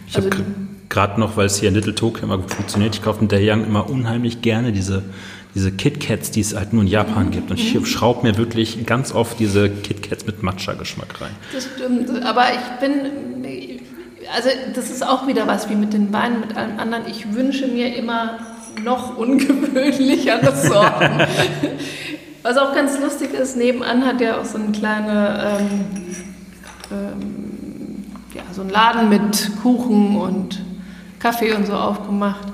[0.08, 0.44] Ich also habe
[0.88, 3.64] gerade noch, weil es hier in Little Tokyo immer gut funktioniert, ich kaufe in Young
[3.64, 5.02] immer unheimlich gerne diese,
[5.56, 7.50] diese KitKats, die es halt nur in Japan gibt.
[7.50, 7.86] Und ich mhm.
[7.86, 11.30] schraube mir wirklich ganz oft diese KitKats mit Matcha-Geschmack rein.
[11.54, 13.42] Das stimmt, aber ich bin,
[14.36, 17.04] also das ist auch wieder was wie mit den Weinen, mit allem anderen.
[17.10, 18.38] Ich wünsche mir immer
[18.84, 21.22] noch ungewöhnlichere Sorten.
[22.42, 25.58] was auch ganz lustig ist, nebenan hat ja auch so eine kleine...
[25.58, 25.84] Ähm,
[26.92, 28.04] ähm,
[28.34, 30.62] ja, so einen Laden mit Kuchen und
[31.18, 32.46] Kaffee und so aufgemacht.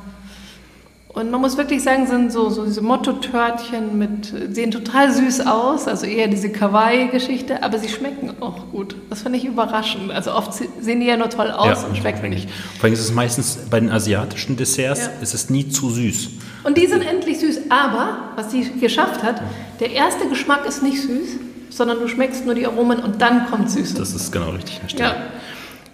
[1.14, 5.86] Und man muss wirklich sagen, sind so, so diese Motto-Törtchen mit, sehen total süß aus,
[5.86, 8.96] also eher diese Kawaii-Geschichte, aber sie schmecken auch gut.
[9.10, 10.10] Das finde ich überraschend.
[10.10, 12.48] Also oft sehen die ja nur toll aus ja, und schmecken nicht.
[12.78, 15.10] Vor allem ist es meistens bei den asiatischen Desserts, ja.
[15.20, 16.30] ist es nie zu süß.
[16.64, 19.42] Und die sind endlich süß, aber was sie geschafft hat,
[19.80, 23.70] der erste Geschmack ist nicht süß, sondern du schmeckst nur die Aromen und dann kommt
[23.70, 23.96] Süße.
[23.96, 24.80] Das ist genau richtig.
[24.96, 25.14] Ja.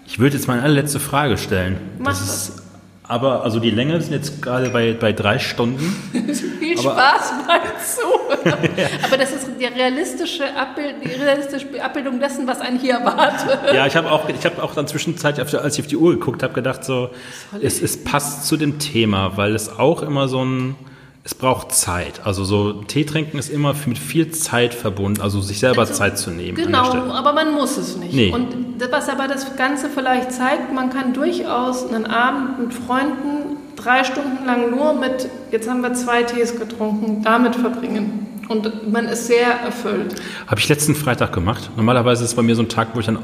[0.06, 1.76] Ich würde jetzt meine allerletzte Frage stellen.
[1.98, 2.62] Mach das ist,
[3.08, 5.96] aber also die Länge sind jetzt gerade bei, bei drei Stunden.
[6.60, 8.50] Viel aber, Spaß mal zu.
[9.04, 13.74] aber das ist die realistische, Abbild, die realistische Abbildung dessen, was einen hier erwartet.
[13.74, 16.42] Ja, ich habe auch, ich habe auch dann zwischenzeitlich, als ich auf die Uhr geguckt
[16.42, 17.08] habe, gedacht so,
[17.62, 20.76] es, es passt zu dem Thema, weil es auch immer so ein
[21.28, 22.24] es braucht Zeit.
[22.24, 26.16] Also so Tee trinken ist immer mit viel Zeit verbunden, also sich selber also, Zeit
[26.16, 26.54] zu nehmen.
[26.54, 28.14] Genau, aber man muss es nicht.
[28.14, 28.32] Nee.
[28.32, 34.04] Und was aber das Ganze vielleicht zeigt, man kann durchaus einen Abend mit Freunden drei
[34.04, 38.26] Stunden lang nur mit, jetzt haben wir zwei Tees getrunken, damit verbringen.
[38.48, 40.14] Und man ist sehr erfüllt.
[40.46, 41.68] Habe ich letzten Freitag gemacht.
[41.76, 43.18] Normalerweise ist es bei mir so ein Tag, wo ich dann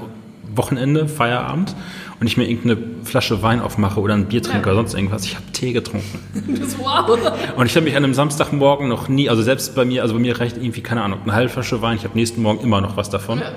[0.57, 1.74] Wochenende, Feierabend
[2.20, 4.73] und ich mir irgendeine Flasche Wein aufmache oder ein Bier trinke ja.
[4.73, 5.24] oder sonst irgendwas.
[5.24, 6.18] Ich habe Tee getrunken.
[6.60, 7.18] Das wow.
[7.57, 10.20] Und ich habe mich an einem Samstagmorgen noch nie, also selbst bei mir, also bei
[10.20, 11.97] mir reicht irgendwie, keine Ahnung, eine halbe Flasche Wein.
[11.97, 13.41] Ich habe nächsten Morgen immer noch was davon.
[13.41, 13.52] Ja.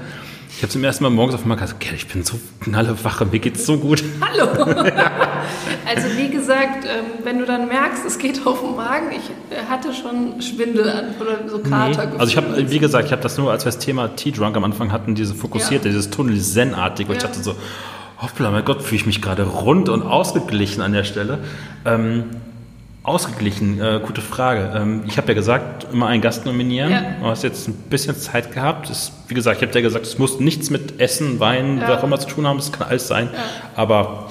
[0.57, 3.27] Ich habe zum ersten Mal morgens auf einmal gesagt, okay, ich bin so knalle Wache,
[3.27, 4.03] mir geht's so gut.
[4.21, 4.49] Hallo.
[5.85, 9.65] also wie gesagt, ähm, wenn du dann merkst, es geht auf den Magen, ich äh,
[9.69, 12.07] hatte schon Schwindel an oder so Kater.
[12.07, 12.17] Nee.
[12.17, 14.57] Also ich habe, wie gesagt, ich habe das nur, als wir das Thema Tea Drunk
[14.57, 15.93] am Anfang hatten, diese fokussierte, ja.
[15.93, 17.17] dieses Tunnel, Zen-artig, wo ja.
[17.17, 17.53] ich dachte so,
[18.19, 21.37] Hoppla, mein Gott, fühle ich mich gerade rund und ausgeglichen an der Stelle.
[21.85, 22.31] Ähm,
[23.07, 24.73] ausgeglichen, äh, gute Frage.
[24.75, 26.91] Ähm, ich habe ja gesagt, immer einen Gast nominieren.
[26.91, 27.03] Ja.
[27.21, 28.89] Du hast jetzt ein bisschen Zeit gehabt.
[28.89, 31.87] Das, wie gesagt, ich habe ja gesagt, es muss nichts mit Essen, Wein, ja.
[31.87, 32.59] was auch immer zu tun haben.
[32.59, 33.29] Es kann alles sein.
[33.33, 33.39] Ja.
[33.75, 34.27] Aber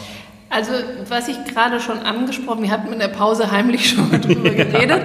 [0.50, 0.72] also,
[1.08, 5.02] was ich gerade schon angesprochen, wir hatten in der Pause heimlich schon darüber geredet.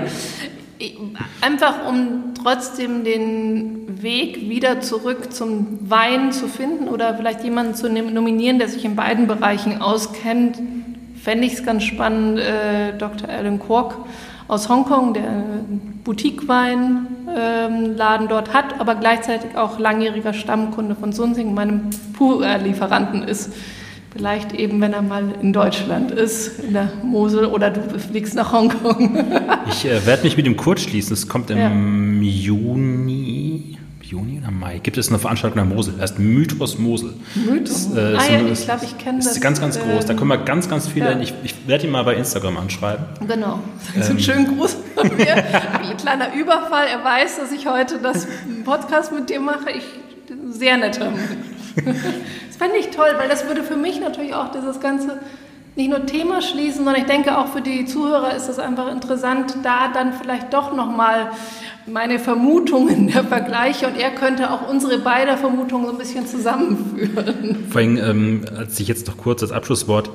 [1.41, 7.89] Einfach um trotzdem den Weg wieder zurück zum Wein zu finden oder vielleicht jemanden zu
[7.89, 10.57] nominieren, der sich in beiden Bereichen auskennt,
[11.23, 13.29] fände ich es ganz spannend, äh, Dr.
[13.29, 14.07] Alan Kwok
[14.47, 15.43] aus Hongkong, der
[16.03, 23.53] Boutique-Weinladen ähm, dort hat, aber gleichzeitig auch langjähriger Stammkunde von Sunsing, meinem Pur-Lieferanten ist.
[24.11, 28.51] Vielleicht eben, wenn er mal in Deutschland ist, in der Mosel, oder du fliegst nach
[28.51, 29.23] Hongkong.
[29.69, 31.13] ich äh, werde mich mit ihm kurz schließen.
[31.13, 32.29] Es kommt im ja.
[32.29, 33.77] Juni.
[34.11, 35.93] Juni oder Mai gibt es eine Veranstaltung in der Mosel.
[35.93, 37.13] Das heißt Mythos Mosel.
[37.33, 37.93] Mythos?
[37.93, 39.27] Das, äh, ah, ja, ich glaube, ich kenne das.
[39.31, 40.05] ist ganz, ganz groß.
[40.05, 41.11] Da kommen wir ganz, ganz viele ja.
[41.11, 41.21] hin.
[41.21, 43.05] Ich, ich werde ihn mal bei Instagram anschreiben.
[43.25, 43.59] Genau.
[43.95, 44.17] Das ist ähm.
[44.17, 45.35] ein schönen Gruß von mir.
[45.35, 46.87] ein kleiner Überfall.
[46.87, 48.27] Er weiß, dass ich heute das
[48.65, 49.71] Podcast mit dir mache.
[49.71, 49.83] Ich,
[50.49, 51.11] sehr netter
[51.75, 55.19] das fände ich toll, weil das würde für mich natürlich auch dieses ganze
[55.75, 59.55] nicht nur Thema schließen, sondern ich denke auch für die Zuhörer ist es einfach interessant,
[59.63, 61.31] da dann vielleicht doch nochmal
[61.87, 67.65] meine Vermutungen der Vergleiche und er könnte auch unsere beiden Vermutungen so ein bisschen zusammenführen.
[67.69, 70.09] Vor allem, ähm, als ich jetzt noch kurz als Abschlusswort,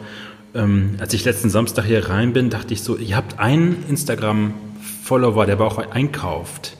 [0.54, 5.46] ähm, als ich letzten Samstag hier rein bin, dachte ich so, ihr habt einen Instagram-Follower,
[5.46, 6.76] der aber auch einkauft.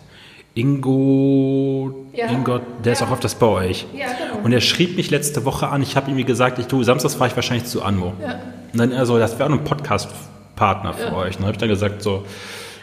[0.55, 2.31] Ingo, ja.
[2.31, 2.93] Ingo, der ja.
[2.93, 3.87] ist auch auf das bei euch.
[3.95, 4.43] Ja, genau.
[4.43, 7.29] Und er schrieb mich letzte Woche an, ich habe ihm gesagt, ich, du, samstags fahre
[7.29, 8.15] ich wahrscheinlich zu Anmo.
[8.23, 8.39] Ja.
[8.77, 11.37] Und dann also, das wäre ein Podcast-Partner für euch.
[11.37, 12.27] Und dann habe ich dann gesagt, so,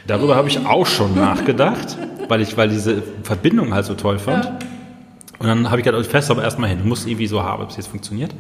[0.08, 4.48] darüber habe ich auch schon nachgedacht, weil ich, weil diese Verbindung halt so toll fand.
[5.38, 7.62] Und dann habe ich gedacht, ich fest aber erstmal hin, du musst irgendwie so haben,
[7.62, 8.34] ob es jetzt funktioniert.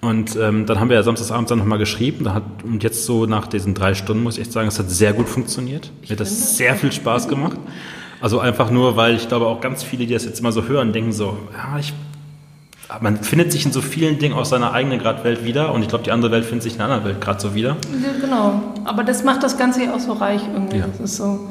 [0.00, 2.24] Und ähm, dann haben wir ja samstagsabends dann nochmal geschrieben.
[2.24, 4.88] Da hat, und jetzt so nach diesen drei Stunden muss ich echt sagen, es hat
[4.88, 5.92] sehr gut funktioniert.
[6.00, 7.58] Mir hat das sehr viel Spaß gemacht.
[8.22, 10.94] Also einfach nur, weil ich glaube auch ganz viele, die das jetzt immer so hören,
[10.94, 11.92] denken so, ja, ich,
[13.00, 15.88] man findet sich in so vielen Dingen aus seiner eigenen gerade Welt wieder und ich
[15.88, 17.76] glaube, die andere Welt findet sich in einer anderen Welt gerade so wieder.
[18.02, 18.62] Ja, genau.
[18.84, 20.78] Aber das macht das Ganze ja auch so reich irgendwie.
[20.78, 20.86] Ja.
[20.86, 21.48] Das ist so.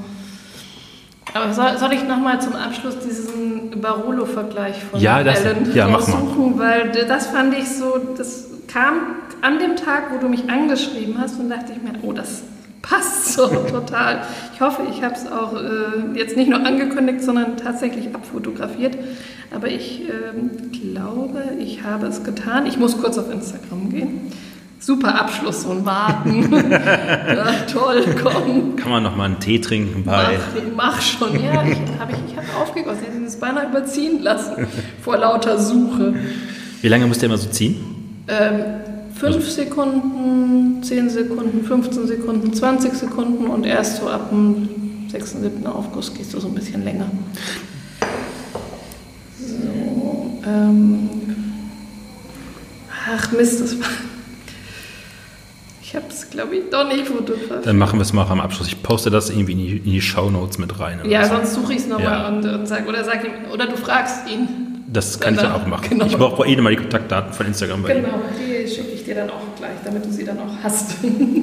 [1.33, 6.57] Aber soll, soll ich nochmal zum Abschluss diesen Barolo-Vergleich von ja, das, Alan ja, raussuchen?
[6.57, 8.93] Weil das fand ich so, das kam
[9.41, 12.43] an dem Tag, wo du mich angeschrieben hast und dachte ich mir, oh, das
[12.81, 14.21] passt so total.
[14.53, 18.97] Ich hoffe, ich habe es auch äh, jetzt nicht nur angekündigt, sondern tatsächlich abfotografiert.
[19.55, 22.65] Aber ich äh, glaube, ich habe es getan.
[22.65, 24.31] Ich muss kurz auf Instagram gehen.
[24.81, 26.53] Super Abschluss, so ein Warten.
[26.71, 28.77] ja, toll, komm.
[28.77, 30.39] Kann man noch mal einen Tee trinken bei?
[30.75, 31.63] Mach, mach schon, ja.
[31.63, 32.99] Ich habe ich, ich hab aufgegossen.
[33.07, 34.67] Ich hätte es beinahe überziehen lassen
[35.03, 36.13] vor lauter Suche.
[36.81, 38.23] Wie lange muss der immer so ziehen?
[38.29, 38.63] Ähm,
[39.19, 44.69] 5 Sekunden, 10 Sekunden, 15 Sekunden, 20 Sekunden und erst so ab dem
[45.09, 45.67] 6., 7.
[45.67, 47.09] Aufguss gehst du so ein bisschen länger.
[49.39, 51.09] So, ähm,
[53.11, 53.87] ach Mist, das war.
[55.81, 57.65] Ich habe es, glaube ich, doch nicht fotografiert.
[57.65, 58.67] Dann machen wir es mal am Abschluss.
[58.67, 60.99] Ich poste das irgendwie in die, in die Show Notes mit rein.
[61.05, 61.35] Ja, so.
[61.35, 62.27] sonst suche ich es nochmal ja.
[62.27, 64.83] und, und sag, oder sag ihm, oder du fragst ihn.
[64.85, 65.89] Das kann Danach, ich dann auch machen.
[65.89, 66.05] Genau.
[66.05, 69.29] Ich brauche eh mal die Kontaktdaten von Instagram bei Genau, die schicke ich dir dann
[69.29, 70.97] auch gleich, damit du sie dann auch hast.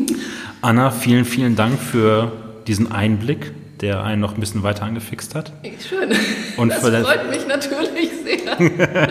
[0.62, 2.32] Anna, vielen, vielen Dank für
[2.66, 5.52] diesen Einblick, der einen noch ein bisschen weiter angefixt hat.
[5.86, 6.12] Schön.
[6.56, 8.58] Und das freut mich natürlich sehr.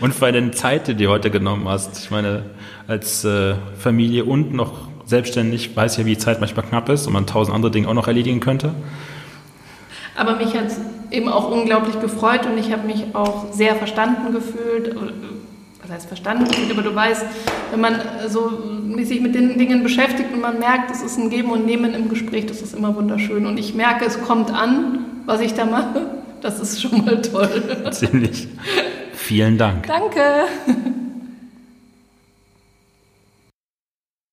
[0.00, 1.98] und für deine Zeit, die du heute genommen hast.
[1.98, 2.44] Ich meine,
[2.86, 7.12] als äh, Familie und noch selbstständig weiß ja, wie die Zeit manchmal knapp ist und
[7.12, 8.74] man tausend andere Dinge auch noch erledigen könnte.
[10.16, 14.32] Aber mich hat es eben auch unglaublich gefreut und ich habe mich auch sehr verstanden
[14.32, 14.94] gefühlt.
[15.88, 16.70] Was heißt verstanden gefühlt?
[16.70, 17.24] Aber du weißt,
[17.70, 18.52] wenn man so
[19.04, 22.10] sich mit den Dingen beschäftigt und man merkt, es ist ein Geben und Nehmen im
[22.10, 23.46] Gespräch, das ist immer wunderschön.
[23.46, 26.10] Und ich merke, es kommt an, was ich da mache.
[26.42, 27.90] Das ist schon mal toll.
[27.90, 28.48] Ziemlich.
[29.14, 29.86] Vielen Dank.
[29.86, 30.44] Danke.